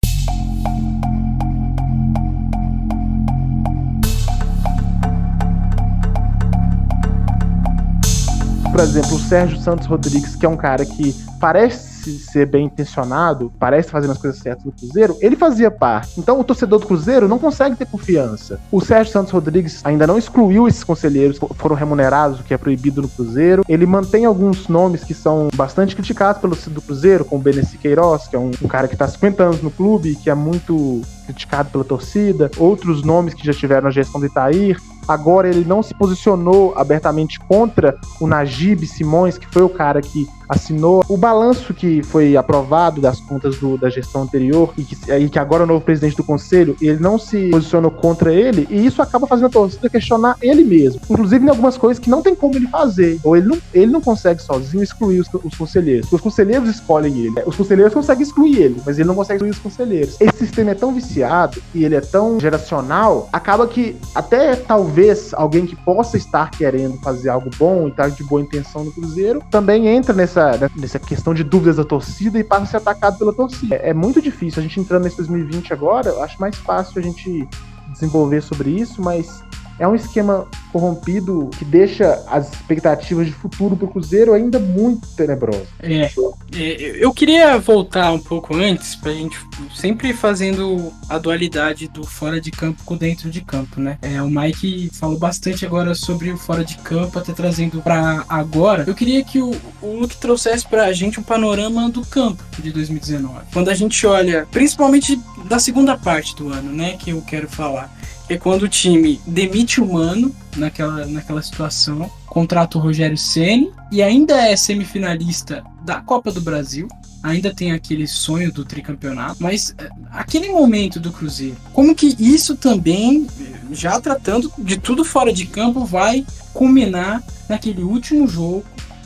por 8.76 8.84
exemplo, 8.84 9.16
o 9.16 9.20
Sérgio 9.20 9.58
Santos 9.58 9.88
Rodrigues, 9.88 10.36
que 10.36 10.46
é 10.46 10.50
um 10.50 10.58
cara 10.58 10.86
que 10.86 11.16
parece 11.40 11.95
ser 12.12 12.46
bem 12.46 12.66
intencionado, 12.66 13.52
parece 13.60 13.90
fazer 13.90 14.10
as 14.10 14.18
coisas 14.18 14.40
certas 14.40 14.66
no 14.66 14.72
Cruzeiro, 14.72 15.18
ele 15.22 15.36
fazia 15.36 15.70
parte. 15.70 16.20
Então 16.20 16.40
o 16.40 16.44
torcedor 16.44 16.80
do 16.80 16.88
Cruzeiro 16.88 17.28
não 17.28 17.40
consegue 17.40 17.76
ter 17.76 17.86
confiança. 17.86 18.60
O 18.72 18.82
Sérgio 18.82 19.14
Santos 19.14 19.32
Rodrigues 19.32 19.82
ainda 19.84 20.08
não 20.08 20.18
excluiu 20.18 20.68
esses 20.68 20.84
conselheiros 20.84 21.40
que 21.40 21.48
foram 21.56 21.76
remunerados, 21.76 22.40
o 22.40 22.44
que 22.44 22.54
é 22.54 22.58
proibido 22.58 23.02
no 23.02 23.10
Cruzeiro. 23.10 23.64
Ele 23.68 23.86
mantém 23.86 24.26
alguns 24.26 24.68
nomes 24.68 25.04
que 25.04 25.14
são 25.14 25.50
bastante 25.56 25.96
criticados 25.96 26.42
pelo 26.42 26.56
do 26.70 26.82
Cruzeiro, 26.82 27.26
como 27.26 27.42
o 27.42 27.44
Beneci 27.44 27.78
Queiroz, 27.78 28.28
que 28.28 28.36
é 28.36 28.40
um, 28.40 28.52
um 28.62 28.68
cara 28.68 28.88
que 28.88 28.96
está 28.96 29.08
50 29.08 29.44
anos 29.44 29.62
no 29.62 29.70
clube, 29.70 30.16
que 30.16 30.30
é 30.30 30.36
muito 30.36 31.02
criticado 31.26 31.70
pela 31.70 31.84
torcida. 31.84 32.50
Outros 32.58 33.04
nomes 33.04 33.34
que 33.34 33.46
já 33.46 33.54
tiveram 33.54 33.84
na 33.84 33.92
gestão 33.92 34.20
do 34.20 34.28
Itair. 34.28 34.80
Agora 35.08 35.48
ele 35.48 35.64
não 35.66 35.84
se 35.84 35.94
posicionou 35.94 36.74
abertamente 36.76 37.40
contra 37.40 37.96
o 38.20 38.26
Najib 38.26 38.88
Simões, 38.88 39.38
que 39.38 39.48
foi 39.48 39.62
o 39.62 39.70
cara 39.70 40.02
que 40.02 40.28
assinou. 40.48 41.04
O 41.10 41.18
balanço 41.18 41.74
que 41.74 42.04
foi 42.04 42.36
aprovado 42.36 43.02
das 43.02 43.20
contas 43.20 43.58
do, 43.58 43.78
da 43.78 43.90
gestão 43.90 44.24
anterior 44.24 44.74
e 44.78 44.84
que, 44.84 45.12
e 45.12 45.30
que 45.30 45.40
agora 45.40 45.64
é 45.64 45.66
o 45.66 45.68
novo 45.68 45.84
presidente 45.84 46.16
do 46.16 46.24
conselho, 46.24 46.76
ele 46.82 47.00
não 47.00 47.18
se 47.18 47.50
posicionou 47.50 47.92
contra 47.92 48.34
ele 48.34 48.68
e 48.70 48.86
isso 48.86 49.02
acaba 49.02 49.28
fazendo 49.28 49.48
a 49.48 49.50
torcida 49.50 49.90
questionar 49.90 50.38
ele 50.42 50.64
mesmo. 50.64 51.02
Inclusive 51.10 51.46
em 51.46 51.50
algumas 51.50 51.78
coisas 51.78 52.00
que 52.00 52.10
não 52.10 52.22
tem 52.22 52.36
como 52.36 52.56
ele 52.56 52.68
fazer. 52.68 53.20
Ou 53.24 53.36
ele 53.36 53.48
não, 53.48 53.58
ele 53.74 53.92
não 53.92 54.02
consegue 54.02 54.42
sozinho 54.42 54.84
excluir 54.84 55.20
os, 55.20 55.28
os 55.44 55.56
conselheiros. 55.56 56.12
Os 56.12 56.22
conselheiros 56.22 56.70
escolhem 56.70 57.18
ele. 57.18 57.36
Os 57.46 57.56
conselheiros 57.56 57.94
conseguem 57.94 58.24
excluir 58.24 58.62
ele, 58.62 58.82
mas 58.86 58.98
ele 58.98 59.08
não 59.08 59.16
consegue 59.16 59.38
excluir 59.38 59.52
os 59.52 59.60
conselheiros. 59.60 60.18
Esse 60.20 60.38
sistema 60.38 60.72
é 60.72 60.76
tão 60.76 60.94
viciado 60.94 61.62
e 61.74 61.84
ele 61.84 61.96
é 61.96 62.02
tão 62.02 62.40
geracional, 62.40 63.30
acaba 63.32 63.68
que 63.68 63.96
até 64.14 64.56
talvez 64.56 65.34
alguém 65.34 65.66
que 65.66 65.76
possa 65.76 66.18
estar 66.18 66.52
querendo 66.52 66.98
fazer 67.02 67.30
algo 67.30 67.50
bom 67.58 67.88
e 67.88 67.90
estar 67.90 68.10
de 68.10 68.24
boa 68.24 68.42
intenção 68.42 68.84
no 68.84 68.92
Cruzeiro 68.92 69.42
também 69.50 69.88
entra 69.88 70.14
nessa, 70.36 70.72
nessa 70.76 71.00
questão 71.00 71.34
de 71.34 71.44
dúvidas 71.44 71.78
da 71.78 71.84
torcida 71.84 72.38
e 72.38 72.44
passa 72.44 72.64
a 72.64 72.68
ser 72.68 72.78
atacado 72.78 73.18
pela 73.18 73.34
torcida. 73.34 73.76
É, 73.76 73.90
é 73.90 73.94
muito 73.94 74.22
difícil. 74.22 74.60
A 74.60 74.64
gente 74.64 74.80
entrando 74.80 75.04
nesse 75.04 75.18
2020 75.18 75.74
agora, 75.74 76.10
eu 76.10 76.24
acho 76.24 76.40
mais 76.40 76.56
fácil 76.56 77.00
a 77.00 77.02
gente 77.02 77.48
desenvolver 77.92 78.42
sobre 78.42 78.70
isso, 78.70 79.02
mas 79.02 79.44
é 79.80 79.88
um 79.88 79.96
esquema 79.96 80.48
corrompido 80.72 81.50
que 81.58 81.64
deixa 81.64 82.24
as 82.28 82.52
expectativas 82.52 83.28
de 83.28 83.34
futuro 83.34 83.76
para 83.76 83.86
o 83.86 83.88
Cruzeiro 83.90 84.34
ainda 84.34 84.60
muito 84.60 85.08
tenebrosas. 85.16 85.68
É, 85.80 86.12
é, 86.54 87.04
eu 87.04 87.14
queria 87.14 87.58
voltar 87.58 88.12
um 88.12 88.20
pouco 88.20 88.56
antes 88.56 88.96
para 88.96 89.12
a 89.12 89.14
gente 89.14 89.38
sempre 89.74 90.14
fazendo 90.14 90.92
a 91.10 91.18
dualidade 91.18 91.88
do 91.88 92.04
fora 92.04 92.40
de 92.42 92.52
campo 92.52 92.84
com 92.84 92.98
dentro 92.98 93.30
de 93.30 93.42
campo, 93.42 93.80
né? 93.80 93.98
É, 94.02 94.22
o 94.22 94.30
Mike 94.30 94.90
falou 94.94 95.18
bastante 95.18 95.66
agora 95.66 95.96
sobre 95.96 96.32
o 96.32 96.38
fora 96.38 96.64
de 96.64 96.78
campo, 96.78 97.18
até 97.18 97.34
trazendo 97.34 97.82
para 97.82 98.26
agora. 98.28 98.84
Eu 98.88 98.96
queria 98.96 99.24
que 99.24 99.42
o, 99.42 99.56
o 99.82 100.00
Luke 100.00 100.18
trouxesse 100.18 100.68
para 100.68 100.86
a 100.86 100.94
gente 100.94 101.20
um 101.20 101.24
panorama 101.24 101.90
do 101.90 102.06
campo 102.06 102.44
de 102.60 102.72
2019. 102.72 103.46
Quando 103.54 103.70
a 103.70 103.76
gente 103.76 104.06
olha, 104.06 104.48
principalmente 104.52 105.20
da 105.46 105.60
segunda 105.60 105.98
parte 105.98 106.36
do 106.36 106.52
ano, 106.52 106.72
né, 106.72 106.98
que 106.98 107.12
eu 107.12 107.22
quero 107.22 107.48
falar 107.48 107.95
é 108.28 108.38
quando 108.38 108.64
o 108.64 108.70
time 108.70 109.20
demite 109.26 109.80
o 109.80 109.94
Mano 109.94 110.36
naquela, 110.58 111.06
naquela 111.06 111.42
situação, 111.42 112.10
contrata 112.26 112.78
o 112.78 112.82
Rogério 112.82 113.18
Ceni 113.18 113.72
e 113.92 114.02
ainda 114.02 114.36
é 114.42 114.56
semifinalista 114.56 115.64
da 115.84 116.02
Copa 116.02 116.32
do 116.32 116.42
Brasil. 116.42 116.88
Ainda 117.22 117.54
tem 117.54 117.72
aquele 117.72 118.08
sonho 118.08 118.52
do 118.52 118.64
tricampeonato, 118.64 119.42
mas 119.42 119.74
é, 119.80 119.90
aquele 120.12 120.50
momento 120.50 121.00
do 121.00 121.12
Cruzeiro, 121.12 121.58
como 121.74 121.96
que 121.96 122.16
isso 122.20 122.56
também, 122.56 123.26
já 123.72 124.00
tratando 124.00 124.52
de 124.60 124.78
tudo 124.78 125.04
fora 125.04 125.34
de 125.34 125.48
campo, 125.48 125.86
vai 125.86 126.24
culminar 126.54 127.24
naquele 127.50 127.82
último 127.82 128.28
jogo 128.28 128.64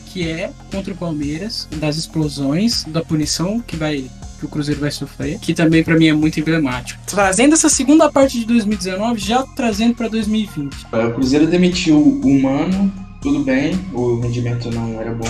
que 0.08 0.28
é 0.28 0.52
contra 0.72 0.94
o 0.94 0.98
Palmeiras, 0.98 1.68
das 1.78 1.96
explosões, 1.96 2.84
da 2.86 3.02
punição 3.02 3.62
que 3.62 3.78
vai 3.78 4.10
que 4.40 4.46
o 4.46 4.50
Cruzeiro 4.50 4.82
vai 4.82 4.92
sofrer, 4.92 5.38
que 5.40 5.54
também 5.54 5.84
para 5.84 5.98
mim 5.98 6.08
é 6.08 6.14
muito 6.14 6.40
emblemático. 6.40 7.00
Trazendo 7.06 7.54
essa 7.54 7.70
segunda 7.70 8.10
parte 8.12 8.40
de 8.40 8.46
2019, 8.46 9.20
já 9.20 9.44
trazendo 9.56 9.96
para 9.96 10.08
2020. 10.08 10.88
O 10.92 11.14
Cruzeiro 11.14 11.48
demitiu 11.48 11.98
o 12.00 12.42
Mano, 12.42 12.92
tudo 13.22 13.44
bem, 13.44 13.78
o 13.94 14.20
rendimento 14.20 14.72
não 14.72 15.00
era 15.00 15.12
bom, 15.12 15.26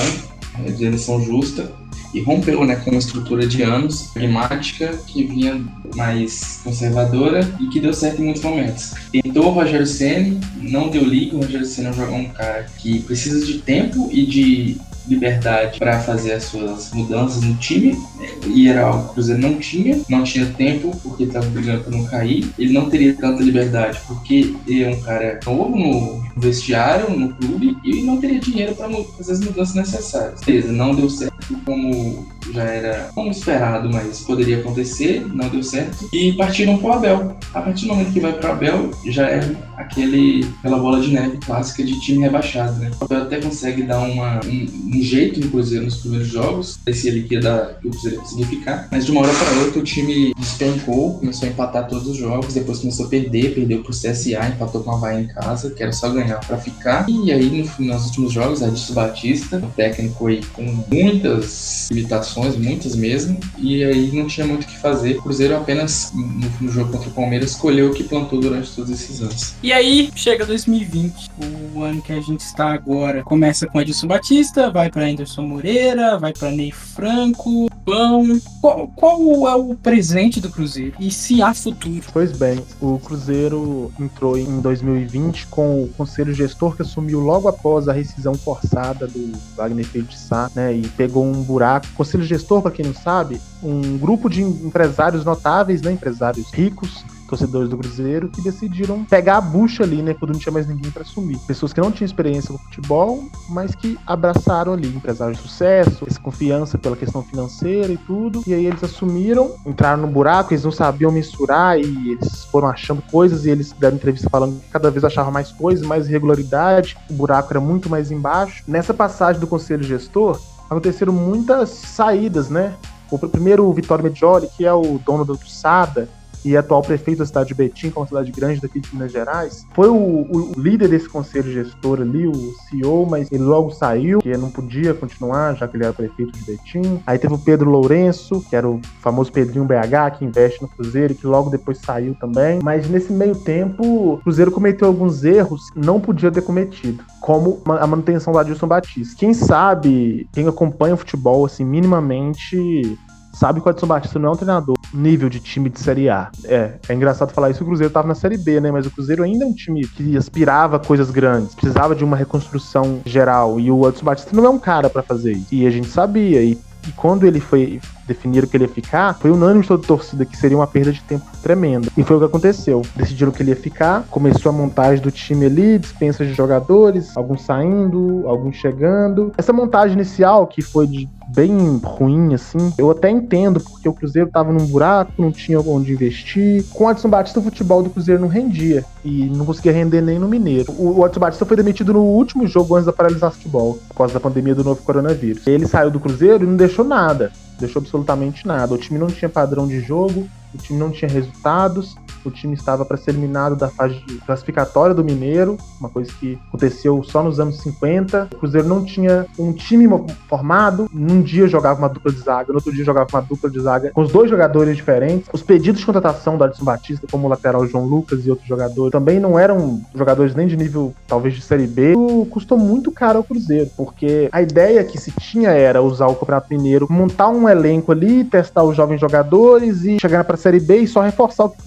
a 0.56 0.70
direção 0.70 1.22
justa, 1.24 1.72
e 2.14 2.22
rompeu 2.22 2.66
né, 2.66 2.76
com 2.76 2.92
uma 2.92 3.00
estrutura 3.00 3.46
de 3.46 3.62
anos, 3.62 4.04
pragmática, 4.14 4.98
que 5.08 5.24
vinha 5.24 5.62
mais 5.96 6.60
conservadora 6.64 7.48
e 7.60 7.68
que 7.68 7.80
deu 7.80 7.94
certo 7.94 8.22
em 8.22 8.26
muitos 8.26 8.44
momentos. 8.44 8.94
Tentou 9.12 9.48
o 9.48 9.52
Rogério 9.52 9.86
Senna, 9.86 10.40
não 10.62 10.90
deu 10.90 11.04
liga, 11.04 11.36
o 11.36 11.42
Rogério 11.42 11.66
Senna 11.66 11.90
é 11.90 12.10
um 12.10 12.30
cara 12.30 12.66
que 12.78 13.00
precisa 13.02 13.46
de 13.46 13.60
tempo 13.60 14.10
e 14.12 14.26
de 14.26 14.78
liberdade 15.10 15.80
para 15.80 16.00
fazer 16.00 16.34
as 16.34 16.44
suas 16.44 16.92
mudanças 16.94 17.42
no 17.42 17.56
time 17.56 17.98
e 18.46 18.68
era 18.68 18.86
algo 18.86 19.06
que 19.06 19.12
o 19.12 19.14
Cruzeiro 19.16 19.42
não 19.42 19.56
tinha, 19.58 20.02
não 20.08 20.24
tinha 20.24 20.46
tempo 20.46 20.96
porque 21.04 21.24
estava 21.24 21.46
brigando 21.48 21.84
para 21.84 21.98
não 21.98 22.06
cair. 22.06 22.50
Ele 22.58 22.74
não 22.74 22.90
teria 22.90 23.14
tanta 23.16 23.44
liberdade 23.44 24.00
porque 24.08 24.54
é 24.70 24.90
um 24.90 25.02
cara 25.02 25.40
novo 25.46 25.76
no 25.76 26.24
vestiário, 26.38 27.10
no 27.10 27.34
clube 27.34 27.78
e 27.84 28.04
não 28.04 28.18
teria 28.18 28.40
dinheiro 28.40 28.76
para 28.76 28.90
fazer 29.18 29.34
as 29.34 29.40
mudanças 29.40 29.76
necessárias. 29.76 30.42
Beleza, 30.42 30.72
não 30.72 30.96
deu 30.96 31.10
certo 31.10 31.58
como 31.66 32.28
já 32.54 32.64
era 32.64 33.10
como 33.14 33.32
esperado, 33.32 33.90
mas 33.92 34.22
poderia 34.22 34.60
acontecer, 34.60 35.26
não 35.34 35.50
deu 35.50 35.64
certo. 35.64 36.10
E 36.14 36.34
partiram 36.34 36.78
para 36.78 36.90
o 36.90 36.94
Abel. 36.94 37.38
A 37.54 37.62
partir 37.62 37.86
do 37.86 37.94
momento 37.94 38.14
que 38.14 38.20
vai 38.20 38.34
para 38.34 38.50
o 38.50 38.52
Abel, 38.52 38.92
já 39.08 39.28
é 39.28 39.40
aquele, 39.78 40.46
aquela 40.60 40.78
bola 40.78 41.02
de 41.02 41.12
neve 41.12 41.38
clássica 41.38 41.84
de 41.84 42.00
time 42.00 42.20
rebaixado, 42.20 42.80
né? 42.80 42.92
O 43.00 43.06
Abel 43.06 43.24
até 43.24 43.40
consegue 43.40 43.84
dar 43.84 44.00
uma, 44.00 44.40
um, 44.46 44.98
um 44.98 45.02
jeito 45.02 45.40
Cruzeiro 45.50 45.86
nos 45.86 45.98
primeiros 45.98 46.28
jogos, 46.28 46.80
se 46.92 47.08
ele 47.08 47.24
queria 47.24 47.42
dar, 47.42 47.80
que 47.80 47.88
o 47.88 47.92
Cruzeiro 47.92 48.18
ia 48.18 48.22
conseguir 48.22 48.46
ficar, 48.46 48.88
mas 48.92 49.06
de 49.06 49.12
uma 49.12 49.22
hora 49.22 49.34
para 49.34 49.60
outra 49.60 49.80
o 49.80 49.84
time 49.84 50.34
despencou, 50.38 51.20
começou 51.20 51.48
a 51.48 51.52
empatar 51.52 51.88
todos 51.88 52.08
os 52.08 52.18
jogos, 52.18 52.54
depois 52.54 52.80
começou 52.80 53.06
a 53.06 53.10
perder, 53.10 53.54
perdeu 53.54 53.84
pro 53.84 53.92
CSA, 53.92 54.48
empatou 54.48 54.84
com 54.84 54.92
a 54.92 54.96
Havaí 54.96 55.24
em 55.24 55.28
casa, 55.28 55.72
que 55.72 55.82
era 55.82 55.92
só 55.92 56.10
ganhar 56.10 56.40
para 56.40 56.58
ficar. 56.58 57.06
E 57.10 57.32
aí, 57.32 57.50
no, 57.50 57.86
nos 57.86 58.06
últimos 58.06 58.34
jogos, 58.34 58.62
Adilson 58.62 58.94
Batista, 58.94 59.58
o 59.58 59.70
técnico 59.76 60.28
aí 60.28 60.42
com 60.54 60.64
muitas 60.90 61.90
limitações, 61.92 62.39
muitas 62.58 62.96
mesmo, 62.96 63.40
e 63.58 63.84
aí 63.84 64.12
não 64.12 64.28
tinha 64.28 64.46
muito 64.46 64.64
o 64.64 64.68
que 64.68 64.78
fazer. 64.78 65.18
O 65.18 65.22
Cruzeiro 65.22 65.56
apenas, 65.56 66.12
no, 66.14 66.68
no 66.68 66.72
jogo 66.72 66.92
contra 66.92 67.10
o 67.10 67.14
Palmeiras, 67.14 67.52
escolheu 67.52 67.90
o 67.90 67.94
que 67.94 68.04
plantou 68.04 68.40
durante 68.40 68.72
todos 68.72 68.92
esses 68.92 69.22
anos. 69.22 69.56
E 69.62 69.72
aí, 69.74 70.10
chega 70.16 70.46
2020, 70.46 71.30
o 71.74 71.84
ano 71.84 72.02
que 72.02 72.14
a 72.14 72.22
gente 72.22 72.42
está 72.42 72.74
agora. 72.74 73.24
Começa 73.24 73.68
com 73.68 73.80
Adilson 73.80 74.08
Batista, 74.08 74.70
vai 74.70 74.90
para 74.90 75.06
Anderson 75.06 75.44
Moreira, 75.44 76.18
vai 76.18 76.34
para 76.34 76.52
Ney 76.52 76.72
Franco, 76.72 77.70
Pão. 77.86 78.40
Qual, 78.62 78.88
qual, 78.96 79.48
é 79.48 79.56
o 79.56 79.76
presente 79.76 80.40
do 80.40 80.50
Cruzeiro? 80.50 80.94
E 81.00 81.10
se 81.12 81.42
há 81.42 81.54
futuro? 81.54 82.04
Pois 82.12 82.32
bem, 82.32 82.64
o 82.80 83.00
Cruzeiro 83.00 83.92
entrou 84.00 84.38
em 84.38 84.60
2020 84.60 85.48
com 85.48 85.84
o 85.84 85.90
conselho 85.90 86.34
gestor 86.34 86.76
que 86.76 86.82
assumiu 86.82 87.20
logo 87.20 87.48
após 87.48 87.88
a 87.88 87.94
rescisão 87.94 88.36
forçada 88.36 89.08
do 89.08 89.32
Wagner 89.56 89.86
Filho 89.86 90.06
de 90.06 90.18
Sá, 90.18 90.52
né? 90.56 90.74
E 90.74 90.88
pegou 90.90 91.26
um 91.26 91.42
buraco. 91.44 91.88
Conselho 91.96 92.24
gestor, 92.30 92.62
para 92.62 92.72
quem 92.72 92.86
não 92.86 92.94
sabe, 92.94 93.42
um 93.62 93.98
grupo 93.98 94.30
de 94.30 94.42
empresários 94.42 95.26
notáveis, 95.26 95.82
né? 95.82 95.92
Empresários 95.92 96.52
ricos 96.52 97.04
torcedores 97.30 97.70
do 97.70 97.78
Cruzeiro 97.78 98.28
que 98.28 98.42
decidiram 98.42 99.06
pegar 99.06 99.38
a 99.38 99.42
bucha 99.42 99.84
ali, 99.84 100.02
né, 100.02 100.14
quando 100.14 100.34
não 100.34 100.40
tinha 100.40 100.52
mais 100.52 100.68
ninguém 100.68 100.92
para 100.92 101.04
assumir. 101.04 101.38
Pessoas 101.48 101.72
que 101.72 101.80
não 101.80 101.92
tinham 101.92 102.08
experiência 102.08 102.52
no 102.52 102.58
futebol, 102.58 103.24
mas 103.48 103.76
que 103.76 103.98
abraçaram 104.06 104.74
ali 104.74 104.88
empresários 104.88 105.38
de 105.38 105.44
sucesso, 105.44 106.06
essa 106.08 106.20
confiança 106.20 106.78
pela 106.78 106.96
questão 106.96 107.22
financeira 107.22 107.94
e 107.94 107.98
tudo. 107.98 108.44
E 108.48 108.54
aí 108.54 108.66
eles 108.66 108.84
assumiram, 108.84 109.56
entraram 109.66 110.02
no 110.02 110.08
buraco, 110.08 110.54
eles 110.54 110.64
não 110.64 110.72
sabiam 110.72 111.12
mensurar 111.12 111.78
e 111.80 112.12
eles 112.12 112.46
foram 112.46 112.68
achando 112.68 113.02
coisas 113.04 113.46
e 113.46 113.50
eles 113.50 113.72
deram 113.74 113.96
entrevista 113.96 114.30
falando 114.30 114.60
que 114.60 114.70
cada 114.70 114.90
vez 114.90 115.04
achavam 115.04 115.32
mais 115.32 115.52
coisas, 115.52 115.86
mais 115.86 116.08
irregularidade, 116.08 116.98
o 117.10 117.14
buraco 117.14 117.54
era 117.54 117.60
muito 117.60 117.90
mais 117.90 118.12
embaixo. 118.12 118.64
Nessa 118.68 118.94
passagem 118.94 119.40
do 119.40 119.48
conselho 119.48 119.84
gestor, 119.84 120.40
aconteceram 120.70 121.12
muitas 121.12 121.70
saídas, 121.70 122.50
né? 122.50 122.76
O 123.10 123.18
primeiro, 123.18 123.66
o 123.66 123.74
Vitório 123.74 124.04
Medioli, 124.04 124.48
que 124.56 124.66
é 124.66 124.72
o 124.72 125.00
dono 125.00 125.26
do 125.26 125.36
Sada, 125.48 126.08
e 126.44 126.56
atual 126.56 126.82
prefeito 126.82 127.20
da 127.20 127.26
cidade 127.26 127.50
de 127.50 127.54
Betim, 127.54 127.90
que 127.90 127.98
é 127.98 128.02
uma 128.02 128.08
cidade 128.08 128.32
grande 128.32 128.62
daqui 128.62 128.80
de 128.80 128.94
Minas 128.94 129.12
Gerais, 129.12 129.66
foi 129.74 129.90
o, 129.90 129.96
o, 129.96 130.54
líder 130.58 130.90
desse 130.90 131.10
conselho 131.10 131.52
gestor 131.52 132.02
ali, 132.02 132.28
o 132.28 132.54
CEO, 132.70 133.06
mas 133.10 133.32
ele 133.32 133.44
logo 133.44 133.72
saiu, 133.72 134.20
que 134.20 134.36
não 134.38 134.50
podia 134.50 134.94
continuar, 134.94 135.56
já 135.56 135.68
que 135.68 135.78
ele 135.78 135.84
era 135.84 135.94
prefeito 135.94 136.32
de 136.32 136.46
Betim. 136.46 137.02
Aí 137.06 137.18
teve 137.18 137.34
o 137.34 137.38
Pedro 137.38 137.70
Lourenço, 137.70 138.42
que 138.50 138.56
era 138.56 138.68
o 138.68 138.82
famoso 139.02 139.32
Pedrinho 139.32 139.66
BH, 139.66 140.18
que 140.18 140.26
investe 140.26 140.62
no 140.62 140.68
Cruzeiro, 140.68 141.16
que 141.16 141.28
logo 141.28 141.50
depois 141.50 141.80
saiu 141.80 142.16
também. 142.16 142.60
Mas 142.64 142.90
nesse 142.90 143.12
meio 143.12 143.36
tempo, 143.36 144.14
o 144.14 144.18
Cruzeiro 144.20 144.52
cometeu 144.52 144.88
alguns 144.88 145.24
erros 145.24 145.70
que 145.72 145.80
não 145.80 146.00
podia 146.00 146.32
ter 146.32 146.42
cometido, 146.42 147.04
como 147.22 147.62
a 147.66 147.86
manutenção 147.86 148.34
do 148.34 148.40
Adilson 148.40 148.68
Batista. 148.68 149.16
Quem 149.18 149.34
sabe, 149.34 150.28
quem 150.32 150.48
acompanha 150.48 150.94
o 150.94 150.98
futebol, 150.98 151.46
assim, 151.46 151.66
minimamente 151.66 152.98
sabe 153.34 153.62
que 153.62 153.68
o 153.68 153.70
Edson 153.70 153.88
Batista 153.88 154.20
não 154.20 154.30
é 154.30 154.32
um 154.34 154.36
treinador 154.36 154.79
nível 154.94 155.30
de 155.30 155.40
time 155.40 155.70
de 155.70 155.80
Série 155.80 156.10
A. 156.10 156.32
É, 156.46 156.74
é 156.88 156.94
engraçado 156.94 157.32
falar 157.32 157.50
isso, 157.50 157.64
o 157.64 157.66
Cruzeiro 157.66 157.90
estava 157.90 158.08
na 158.08 158.16
Série 158.16 158.38
B, 158.38 158.60
né? 158.60 158.72
Mas 158.72 158.86
o 158.86 158.92
Cruzeiro 158.92 159.24
ainda 159.24 159.46
é 159.46 159.48
um 159.48 159.54
time 159.54 159.86
que 159.88 160.18
aspirava 160.18 160.80
coisas 160.80 161.12
grandes, 161.12 161.56
precisava 161.56 161.96
de 161.96 162.04
uma 162.04 162.18
reconstrução 162.18 163.02
geral. 163.06 163.60
E 163.60 163.72
o 163.72 163.88
Edson 163.88 164.06
Batista 164.06 164.36
não 164.36 164.46
é 164.46 164.50
um 164.50 164.60
cara 164.60 164.90
para 164.90 165.04
fazer 165.04 165.34
isso. 165.34 165.48
E 165.52 165.66
a 165.66 165.70
gente 165.70 165.88
sabia. 165.88 166.42
E 166.42 166.58
e 166.88 166.92
quando 166.94 167.26
ele 167.26 167.40
foi 167.40 167.80
definir 168.10 168.46
que 168.48 168.58
ele 168.58 168.66
ia 168.66 168.70
ficar, 168.70 169.14
foi 169.20 169.32
unânime 169.32 169.66
toda 169.66 169.84
a 169.84 169.88
torcida 169.88 170.26
que 170.26 170.36
seria 170.36 170.58
uma 170.58 170.68
perda 170.68 170.92
de 170.92 171.02
tempo 171.02 171.26
tremenda. 171.42 171.88
E 171.96 172.04
foi 172.04 172.18
o 172.18 172.20
que 172.20 172.26
aconteceu. 172.26 172.82
Decidiram 172.96 173.32
que 173.32 173.42
ele 173.42 173.52
ia 173.52 173.56
ficar, 173.56 174.04
começou 174.10 174.50
a 174.50 174.54
montagem 174.54 175.02
do 175.02 175.12
time 175.12 175.46
ali, 175.46 175.80
dispensa 175.80 176.26
de 176.26 176.34
jogadores, 176.34 177.16
alguns 177.16 177.44
saindo, 177.44 178.24
alguns 178.26 178.56
chegando. 178.56 179.32
Essa 179.38 179.54
montagem 179.54 179.96
inicial, 179.96 180.48
que 180.48 180.62
foi 180.62 180.88
de 180.88 181.08
bem 181.30 181.80
ruim, 181.84 182.34
assim. 182.34 182.74
Eu 182.78 182.90
até 182.90 183.10
entendo, 183.10 183.60
porque 183.60 183.88
o 183.88 183.94
Cruzeiro 183.94 184.30
tava 184.30 184.52
num 184.52 184.66
buraco, 184.66 185.14
não 185.18 185.32
tinha 185.32 185.60
onde 185.60 185.94
investir. 185.94 186.66
Com 186.72 186.86
o 186.86 186.88
Adson 186.88 187.10
Batista, 187.10 187.40
o 187.40 187.44
futebol 187.44 187.84
do 187.84 187.90
Cruzeiro 187.90 188.22
não 188.22 188.28
rendia. 188.28 188.84
E 189.06 189.26
não 189.26 189.46
conseguia 189.46 189.72
render 189.72 190.02
nem 190.02 190.18
no 190.18 190.28
Mineiro. 190.28 190.72
O, 190.72 191.00
o 191.00 191.06
Adson 191.06 191.20
Batista 191.20 191.46
foi 191.46 191.56
demitido 191.56 191.94
no 191.94 192.02
último 192.02 192.48
jogo 192.48 192.76
antes 192.76 192.86
da 192.86 192.94
paralisação 192.94 193.30
do 193.30 193.36
futebol, 193.36 193.80
por 193.88 193.96
causa 193.96 194.14
da 194.14 194.20
pandemia 194.20 194.56
do 194.56 194.64
novo 194.64 194.82
coronavírus. 194.82 195.46
Ele 195.46 195.68
saiu 195.68 195.92
do 195.92 196.00
Cruzeiro 196.00 196.44
e 196.44 196.48
não 196.48 196.56
deixou 196.56 196.84
nada. 196.84 197.32
Deixou 197.60 197.82
absolutamente 197.82 198.48
nada. 198.48 198.74
O 198.74 198.78
time 198.78 198.98
não 198.98 199.08
tinha 199.08 199.30
padrão 199.30 199.68
de 199.68 199.80
jogo, 199.82 200.28
o 200.54 200.58
time 200.58 200.80
não 200.80 200.92
tinha 200.92 201.10
resultados, 201.10 201.96
o 202.28 202.32
time 202.32 202.54
estava 202.54 202.86
para 202.86 202.98
ser 202.98 203.12
eliminado 203.12 203.56
da 203.56 203.70
fase 203.70 204.00
classificatória 204.26 204.94
do 204.94 205.04
Mineiro, 205.04 205.58
uma 205.80 205.90
coisa 205.90 206.12
que 206.20 206.40
aconteceu 206.48 207.02
só 207.04 207.24
nos 207.24 207.40
anos 207.40 207.62
50. 207.62 208.30
O 208.34 208.38
Cruzeiro 208.38 208.68
não 208.68 208.84
tinha 208.84 209.26
um 209.38 209.54
time 209.54 209.88
formado, 210.28 210.90
num 210.94 211.22
dia 211.22 211.48
jogava 211.48 211.80
uma 211.80 211.90
dupla 211.90 212.12
de 212.12 212.20
zaga, 212.20 212.50
no 212.50 212.56
outro 212.56 212.72
dia 212.74 212.84
jogava 212.84 213.08
uma 213.12 213.22
dupla 213.22 213.50
de 213.50 213.60
zaga 213.60 213.92
com 213.92 214.02
os 214.02 214.12
dois 214.12 214.30
jogadores 214.30 214.76
diferentes. 214.76 215.30
Os 215.34 215.42
pedidos 215.42 215.80
de 215.80 215.86
contratação 215.86 216.38
do 216.38 216.44
Alisson 216.44 216.64
Batista, 216.64 217.08
como 217.10 217.28
o 217.28 217.30
lateral 217.30 217.66
João 217.68 217.86
Lucas 217.86 218.26
e 218.26 218.30
outros 218.30 218.48
jogadores, 218.48 218.92
também 218.92 219.20
não 219.20 219.38
eram 219.38 219.82
jogadores 219.96 220.36
nem 220.36 220.48
de 220.48 220.58
nível, 220.58 220.94
talvez, 221.08 221.36
de 221.36 221.42
Série 221.42 221.68
B. 221.68 221.94
Custou 222.30 222.58
muito 222.58 222.92
caro 222.92 223.20
ao 223.20 223.24
Cruzeiro, 223.24 223.70
porque 223.76 224.30
a 224.32 224.42
ideia 224.42 224.84
que 224.84 224.98
se 224.98 225.12
tinha 225.12 225.50
era 225.50 225.82
usar 225.82 226.08
o 226.08 226.16
Campeonato 226.16 226.48
Mineiro, 226.50 226.88
montar 226.90 227.30
um 227.30 227.48
elenco 227.48 227.92
ali, 227.92 228.24
testar 228.24 228.64
os 228.64 228.76
jovens 228.76 229.00
jogadores 229.00 229.84
e 229.84 230.00
chegar 230.00 230.24
para 230.24 230.36
a 230.36 230.38
Série 230.38 230.60
B 230.60 230.78
e 230.78 230.88
só 230.88 231.02
reforçar 231.02 231.46
o 231.46 231.50
que 231.50 231.62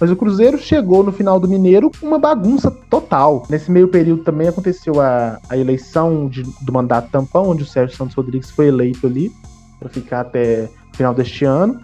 Mas 0.00 0.10
o 0.10 0.16
Cruzeiro 0.16 0.58
chegou 0.58 1.02
no 1.02 1.12
final 1.12 1.38
do 1.38 1.48
Mineiro 1.48 1.90
com 1.90 2.06
uma 2.06 2.18
bagunça 2.18 2.70
total. 2.70 3.44
Nesse 3.48 3.70
meio 3.70 3.88
período 3.88 4.22
também 4.22 4.48
aconteceu 4.48 5.00
a, 5.00 5.38
a 5.48 5.56
eleição 5.56 6.28
de, 6.28 6.42
do 6.62 6.72
mandato 6.72 7.10
tampão, 7.10 7.50
onde 7.50 7.62
o 7.62 7.66
Sérgio 7.66 7.96
Santos 7.96 8.14
Rodrigues 8.14 8.50
foi 8.50 8.68
eleito 8.68 9.06
ali 9.06 9.32
para 9.78 9.88
ficar 9.88 10.20
até 10.20 10.68
o 10.92 10.96
final 10.96 11.14
deste 11.14 11.44
ano 11.44 11.80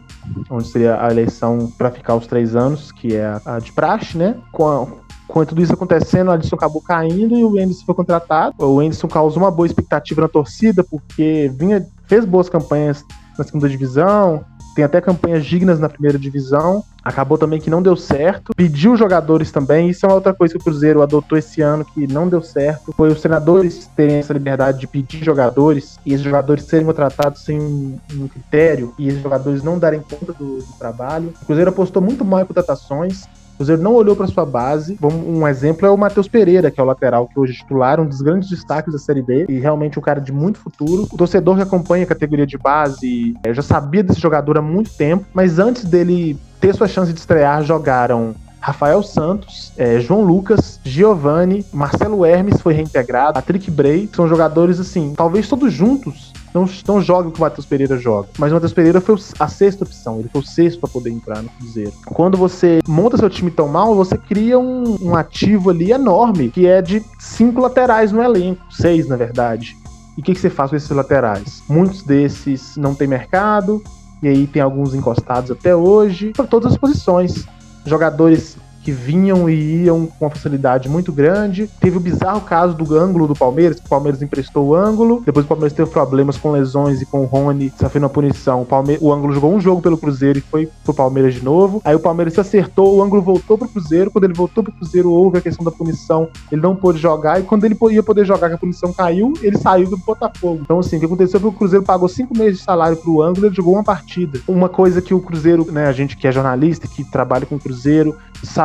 onde 0.50 0.68
seria 0.68 1.02
a 1.02 1.10
eleição 1.10 1.72
para 1.76 1.90
ficar 1.90 2.14
os 2.14 2.26
três 2.26 2.54
anos, 2.54 2.92
que 2.92 3.16
é 3.16 3.24
a, 3.26 3.40
a 3.56 3.58
de 3.58 3.72
praxe, 3.72 4.16
né? 4.16 4.36
Com, 4.52 4.68
a, 4.68 4.86
com 5.26 5.44
tudo 5.44 5.62
isso 5.62 5.72
acontecendo, 5.72 6.28
o 6.28 6.30
Alisson 6.30 6.56
acabou 6.56 6.82
caindo 6.82 7.36
e 7.36 7.44
o 7.44 7.58
Anderson 7.58 7.84
foi 7.84 7.94
contratado. 7.94 8.54
O 8.58 8.80
Anderson 8.80 9.08
causou 9.08 9.42
uma 9.42 9.50
boa 9.50 9.66
expectativa 9.66 10.22
na 10.22 10.28
torcida, 10.28 10.84
porque 10.84 11.50
vinha, 11.56 11.86
fez 12.06 12.24
boas 12.24 12.48
campanhas 12.48 13.04
na 13.38 13.44
segunda 13.44 13.68
divisão, 13.68 14.44
tem 14.74 14.84
até 14.84 15.00
campanhas 15.00 15.44
dignas 15.44 15.78
na 15.78 15.88
primeira 15.88 16.18
divisão. 16.18 16.84
Acabou 17.02 17.38
também 17.38 17.60
que 17.60 17.70
não 17.70 17.82
deu 17.82 17.96
certo. 17.96 18.52
Pediu 18.54 18.96
jogadores 18.96 19.50
também. 19.50 19.88
Isso 19.88 20.04
é 20.04 20.08
uma 20.08 20.16
outra 20.16 20.34
coisa 20.34 20.54
que 20.54 20.60
o 20.60 20.62
Cruzeiro 20.62 21.02
adotou 21.02 21.38
esse 21.38 21.60
ano 21.60 21.84
que 21.84 22.06
não 22.06 22.28
deu 22.28 22.42
certo. 22.42 22.92
Foi 22.92 23.10
os 23.10 23.20
treinadores 23.20 23.88
terem 23.96 24.16
essa 24.16 24.32
liberdade 24.32 24.80
de 24.80 24.86
pedir 24.86 25.24
jogadores 25.24 25.98
e 26.04 26.12
esses 26.12 26.24
jogadores 26.24 26.64
serem 26.64 26.86
contratados 26.86 27.44
sem 27.44 27.58
um, 27.58 28.28
critério 28.28 28.94
e 28.98 29.08
esses 29.08 29.22
jogadores 29.22 29.62
não 29.62 29.78
darem 29.78 30.00
conta 30.00 30.32
do, 30.32 30.58
do 30.58 30.72
trabalho. 30.78 31.32
O 31.42 31.46
Cruzeiro 31.46 31.70
apostou 31.70 32.02
muito 32.02 32.24
mal 32.24 32.40
em 32.40 32.46
contratações. 32.46 33.24
O 33.60 33.62
Cruzeiro 33.62 33.82
não 33.82 33.92
olhou 33.92 34.16
para 34.16 34.26
sua 34.26 34.46
base. 34.46 34.98
Um 35.02 35.46
exemplo 35.46 35.86
é 35.86 35.90
o 35.90 35.96
Matheus 35.98 36.26
Pereira, 36.26 36.70
que 36.70 36.80
é 36.80 36.82
o 36.82 36.86
lateral 36.86 37.28
que 37.28 37.38
hoje 37.38 37.52
é 37.52 37.56
titular, 37.56 38.00
um 38.00 38.06
dos 38.06 38.22
grandes 38.22 38.48
destaques 38.48 38.90
da 38.90 38.98
Série 38.98 39.20
B 39.20 39.44
e 39.50 39.58
realmente 39.58 39.98
um 39.98 40.02
cara 40.02 40.18
de 40.18 40.32
muito 40.32 40.58
futuro. 40.58 41.06
O 41.12 41.16
torcedor 41.18 41.56
que 41.56 41.62
acompanha 41.62 42.04
a 42.04 42.06
categoria 42.06 42.46
de 42.46 42.56
base 42.56 43.34
é, 43.44 43.52
já 43.52 43.60
sabia 43.60 44.02
desse 44.02 44.18
jogador 44.18 44.56
há 44.56 44.62
muito 44.62 44.90
tempo, 44.94 45.26
mas 45.34 45.58
antes 45.58 45.84
dele 45.84 46.38
ter 46.58 46.74
sua 46.74 46.88
chance 46.88 47.12
de 47.12 47.20
estrear, 47.20 47.62
jogaram 47.62 48.34
Rafael 48.60 49.02
Santos, 49.02 49.72
é, 49.76 50.00
João 50.00 50.22
Lucas, 50.22 50.80
Giovanni, 50.82 51.62
Marcelo 51.70 52.24
Hermes 52.24 52.62
foi 52.62 52.72
reintegrado, 52.72 53.34
Patrick 53.34 53.70
Bray, 53.70 54.08
são 54.14 54.26
jogadores 54.26 54.80
assim, 54.80 55.12
talvez 55.14 55.46
todos 55.46 55.70
juntos 55.70 56.29
não, 56.54 56.68
não 56.86 57.00
joga 57.00 57.28
o 57.28 57.32
que 57.32 57.38
o 57.38 57.40
Matheus 57.40 57.66
Pereira 57.66 57.96
joga. 57.96 58.28
Mas 58.38 58.50
o 58.50 58.54
Matheus 58.54 58.72
Pereira 58.72 59.00
foi 59.00 59.16
a 59.38 59.48
sexta 59.48 59.84
opção, 59.84 60.18
ele 60.18 60.28
foi 60.28 60.40
o 60.40 60.44
sexto 60.44 60.80
para 60.80 60.90
poder 60.90 61.10
entrar 61.10 61.42
no 61.42 61.48
Cruzeiro. 61.50 61.92
Quando 62.06 62.36
você 62.36 62.80
monta 62.86 63.16
seu 63.16 63.30
time 63.30 63.50
tão 63.50 63.68
mal, 63.68 63.94
você 63.94 64.16
cria 64.16 64.58
um, 64.58 64.96
um 65.00 65.14
ativo 65.14 65.70
ali 65.70 65.92
enorme, 65.92 66.50
que 66.50 66.66
é 66.66 66.82
de 66.82 67.04
cinco 67.18 67.60
laterais 67.60 68.12
no 68.12 68.22
elenco, 68.22 68.62
seis 68.70 69.08
na 69.08 69.16
verdade. 69.16 69.76
E 70.16 70.20
o 70.20 70.24
que, 70.24 70.34
que 70.34 70.40
você 70.40 70.50
faz 70.50 70.70
com 70.70 70.76
esses 70.76 70.90
laterais? 70.90 71.62
Muitos 71.68 72.02
desses 72.02 72.76
não 72.76 72.94
tem 72.94 73.06
mercado, 73.06 73.82
e 74.22 74.28
aí 74.28 74.46
tem 74.46 74.60
alguns 74.60 74.94
encostados 74.94 75.50
até 75.50 75.74
hoje, 75.74 76.32
para 76.36 76.46
todas 76.46 76.72
as 76.72 76.78
posições. 76.78 77.46
Jogadores 77.86 78.56
que 78.82 78.92
vinham 78.92 79.48
e 79.48 79.84
iam 79.84 80.06
com 80.06 80.24
uma 80.24 80.30
facilidade 80.30 80.88
muito 80.88 81.12
grande. 81.12 81.68
Teve 81.80 81.96
o 81.96 82.00
bizarro 82.00 82.40
caso 82.40 82.74
do 82.74 82.96
ângulo 82.96 83.26
do 83.26 83.34
Palmeiras, 83.34 83.78
que 83.78 83.86
o 83.86 83.88
Palmeiras 83.88 84.22
emprestou 84.22 84.68
o 84.68 84.74
ângulo. 84.74 85.22
Depois 85.24 85.44
o 85.44 85.48
Palmeiras 85.48 85.72
teve 85.72 85.90
problemas 85.90 86.36
com 86.36 86.50
lesões 86.50 87.00
e 87.00 87.06
com 87.06 87.22
o 87.22 87.26
Rony 87.26 87.72
sofrendo 87.78 88.06
uma 88.06 88.12
punição. 88.12 88.62
O, 88.62 88.66
Palme 88.66 88.98
o 89.00 89.12
ângulo 89.12 89.32
jogou 89.32 89.52
um 89.52 89.60
jogo 89.60 89.82
pelo 89.82 89.98
Cruzeiro 89.98 90.38
e 90.38 90.42
foi 90.42 90.68
pro 90.84 90.94
Palmeiras 90.94 91.34
de 91.34 91.44
novo. 91.44 91.80
Aí 91.84 91.94
o 91.94 92.00
Palmeiras 92.00 92.34
se 92.34 92.40
acertou, 92.40 92.96
o 92.96 93.02
ângulo 93.02 93.22
voltou 93.22 93.58
pro 93.58 93.68
Cruzeiro. 93.68 94.10
Quando 94.10 94.24
ele 94.24 94.34
voltou 94.34 94.64
pro 94.64 94.72
Cruzeiro, 94.72 95.10
houve 95.10 95.38
a 95.38 95.40
questão 95.40 95.64
da 95.64 95.70
punição. 95.70 96.28
Ele 96.50 96.60
não 96.60 96.74
pôde 96.74 96.98
jogar. 96.98 97.40
E 97.40 97.44
quando 97.44 97.64
ele 97.64 97.76
ia 97.90 98.02
poder 98.02 98.24
jogar, 98.24 98.48
que 98.48 98.54
a 98.54 98.58
punição 98.58 98.92
caiu, 98.92 99.32
ele 99.42 99.58
saiu 99.58 99.88
do 99.88 99.96
Botafogo. 99.96 100.60
Então, 100.62 100.78
assim, 100.78 100.96
o 100.96 101.00
que 101.00 101.06
aconteceu 101.06 101.40
foi 101.40 101.50
que 101.50 101.56
o 101.56 101.58
Cruzeiro 101.58 101.84
pagou 101.84 102.08
cinco 102.08 102.36
meses 102.36 102.58
de 102.58 102.64
salário 102.64 102.96
pro 102.96 103.22
ângulo 103.22 103.46
e 103.46 103.48
ele 103.48 103.54
jogou 103.54 103.74
uma 103.74 103.84
partida. 103.84 104.40
Uma 104.48 104.68
coisa 104.68 105.02
que 105.02 105.14
o 105.14 105.20
Cruzeiro, 105.20 105.70
né, 105.70 105.86
a 105.86 105.92
gente 105.92 106.16
que 106.16 106.26
é 106.26 106.32
jornalista, 106.32 106.88
que 106.88 107.04
trabalha 107.04 107.46
com 107.46 107.56
o 107.56 107.60
Cruzeiro, 107.60 108.16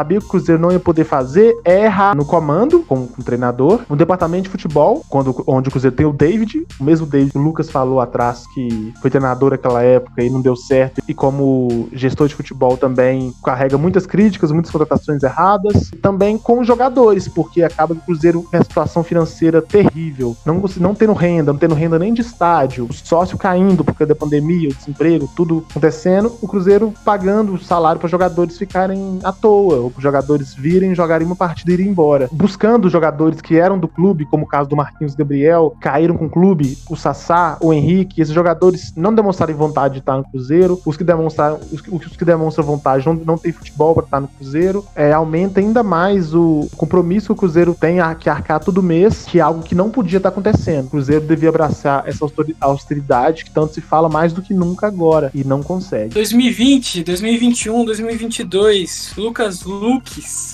sabia 0.06 0.20
que 0.20 0.26
o 0.26 0.30
Cruzeiro 0.30 0.62
não 0.62 0.72
ia 0.72 0.80
poder 0.80 1.04
fazer 1.04 1.60
é 1.66 1.86
errar 1.86 2.16
no 2.16 2.24
comando, 2.24 2.82
com 2.84 3.08
o 3.18 3.24
treinador, 3.24 3.82
no 3.90 3.96
departamento 3.96 4.44
de 4.44 4.50
futebol, 4.50 5.04
quando, 5.10 5.44
onde 5.48 5.68
o 5.68 5.72
Cruzeiro 5.72 5.96
tem 5.96 6.06
o 6.06 6.14
David, 6.14 6.66
o 6.80 6.84
mesmo 6.84 7.08
David 7.08 7.32
que 7.32 7.38
o 7.38 7.42
Lucas 7.42 7.72
falou 7.72 8.00
atrás, 8.00 8.44
que 8.54 8.94
foi 9.02 9.10
treinador 9.10 9.52
naquela 9.52 9.82
época 9.82 10.24
e 10.24 10.30
não 10.30 10.42
deu 10.42 10.56
certo, 10.56 11.02
e 11.08 11.14
como 11.14 11.90
gestor 11.92 12.28
de 12.28 12.36
futebol 12.36 12.78
também 12.78 13.34
carrega 13.44 13.78
muitas 13.78 14.06
críticas, 14.06 14.52
muitas 14.52 14.72
contratações 14.72 15.24
erradas, 15.24 15.90
e 15.92 15.96
também 15.96 16.38
com 16.38 16.60
os 16.60 16.68
jogadores, 16.68 17.28
porque 17.28 17.64
acaba 17.64 17.94
o 17.94 17.98
Cruzeiro 17.98 18.46
tem 18.52 18.60
uma 18.60 18.64
situação 18.64 19.04
financeira 19.04 19.62
terrível, 19.62 20.38
não, 20.46 20.64
não 20.78 20.94
tendo 20.94 21.14
renda, 21.14 21.52
não 21.52 21.60
tendo 21.60 21.74
renda 21.74 21.98
nem 21.98 22.14
de 22.14 22.22
estádio, 22.22 22.86
o 22.86 22.94
sócio 22.94 23.38
caindo 23.38 23.84
porque 23.84 24.06
da 24.06 24.14
pandemia, 24.16 24.70
o 24.70 24.74
desemprego, 24.76 25.30
tudo 25.36 25.66
acontecendo, 25.72 26.32
o 26.42 26.48
Cruzeiro 26.48 26.94
pagando 27.04 27.54
o 27.54 27.60
salário 27.60 28.00
para 28.00 28.08
jogadores 28.08 28.58
ficarem 28.58 29.20
à 29.24 29.32
toa, 29.32 29.78
ou 29.96 30.02
jogadores 30.02 30.54
virem, 30.54 30.96
jogarem 30.96 31.26
uma 31.26 31.36
partida 31.36 31.72
e 31.72 31.74
irem 31.76 31.88
embora. 31.88 32.30
Buscando 32.32 32.90
jogadores 32.90 33.42
que 33.42 33.58
eram 33.58 33.80
do 33.80 33.88
clube, 33.88 34.26
como 34.26 34.46
o 34.46 34.48
caso 34.48 34.70
do 34.70 34.76
Marquinhos 34.76 35.16
Gabriel, 35.16 35.76
caíram 35.80 36.18
com 36.18 36.26
o 36.26 36.30
clube, 36.30 36.78
o 36.90 36.96
Sassá, 36.96 37.58
o 37.62 37.74
Henrique, 37.74 38.22
esses 38.22 38.34
jogadores 38.34 38.94
não 38.96 39.14
demonstraram 39.14 39.56
vontade 39.56 39.96
de 39.96 40.00
estar 40.00 40.18
no 40.18 40.24
Cruzeiro, 40.24 40.80
os 40.86 40.98
que 40.98 41.04
demonstraram, 41.04 41.60
os 41.72 41.82
que, 41.82 41.94
os 41.94 42.18
que 42.18 42.26
demonstram 42.26 42.66
vontade 42.66 43.06
não, 43.06 43.14
não 43.14 43.38
tem 43.38 43.52
futebol 43.52 43.94
para 43.94 44.04
estar 44.04 44.20
no 44.20 44.28
Cruzeiro, 44.28 44.86
é, 44.96 45.12
aumenta 45.12 45.60
ainda 45.60 45.84
mais 45.84 46.34
o 46.34 46.68
compromisso 46.76 47.28
que 47.28 47.34
o 47.34 47.36
Cruzeiro 47.36 47.76
tem 47.80 48.00
a, 48.00 48.14
que 48.16 48.30
arcar 48.30 48.60
todo 48.60 48.84
mês, 48.84 49.26
que 49.26 49.40
é 49.40 49.42
algo 49.42 49.64
que 49.64 49.76
não 49.76 49.90
podia 49.90 50.18
estar 50.18 50.30
acontecendo. 50.30 50.86
O 50.86 50.90
Cruzeiro 50.90 51.26
devia 51.26 51.50
abraçar 51.50 52.04
essa 52.08 52.26
austeridade 52.60 53.46
que 53.46 53.52
tanto 53.52 53.74
se 53.74 53.82
fala 53.82 54.10
mais 54.10 54.34
do 54.34 54.42
que 54.42 54.54
nunca 54.54 54.88
agora, 54.88 55.32
e 55.34 55.44
não 55.44 55.64
consegue. 55.64 56.14
2020, 56.14 57.04
2021, 57.04 57.86
2022, 57.86 59.14
Lucas 59.18 59.64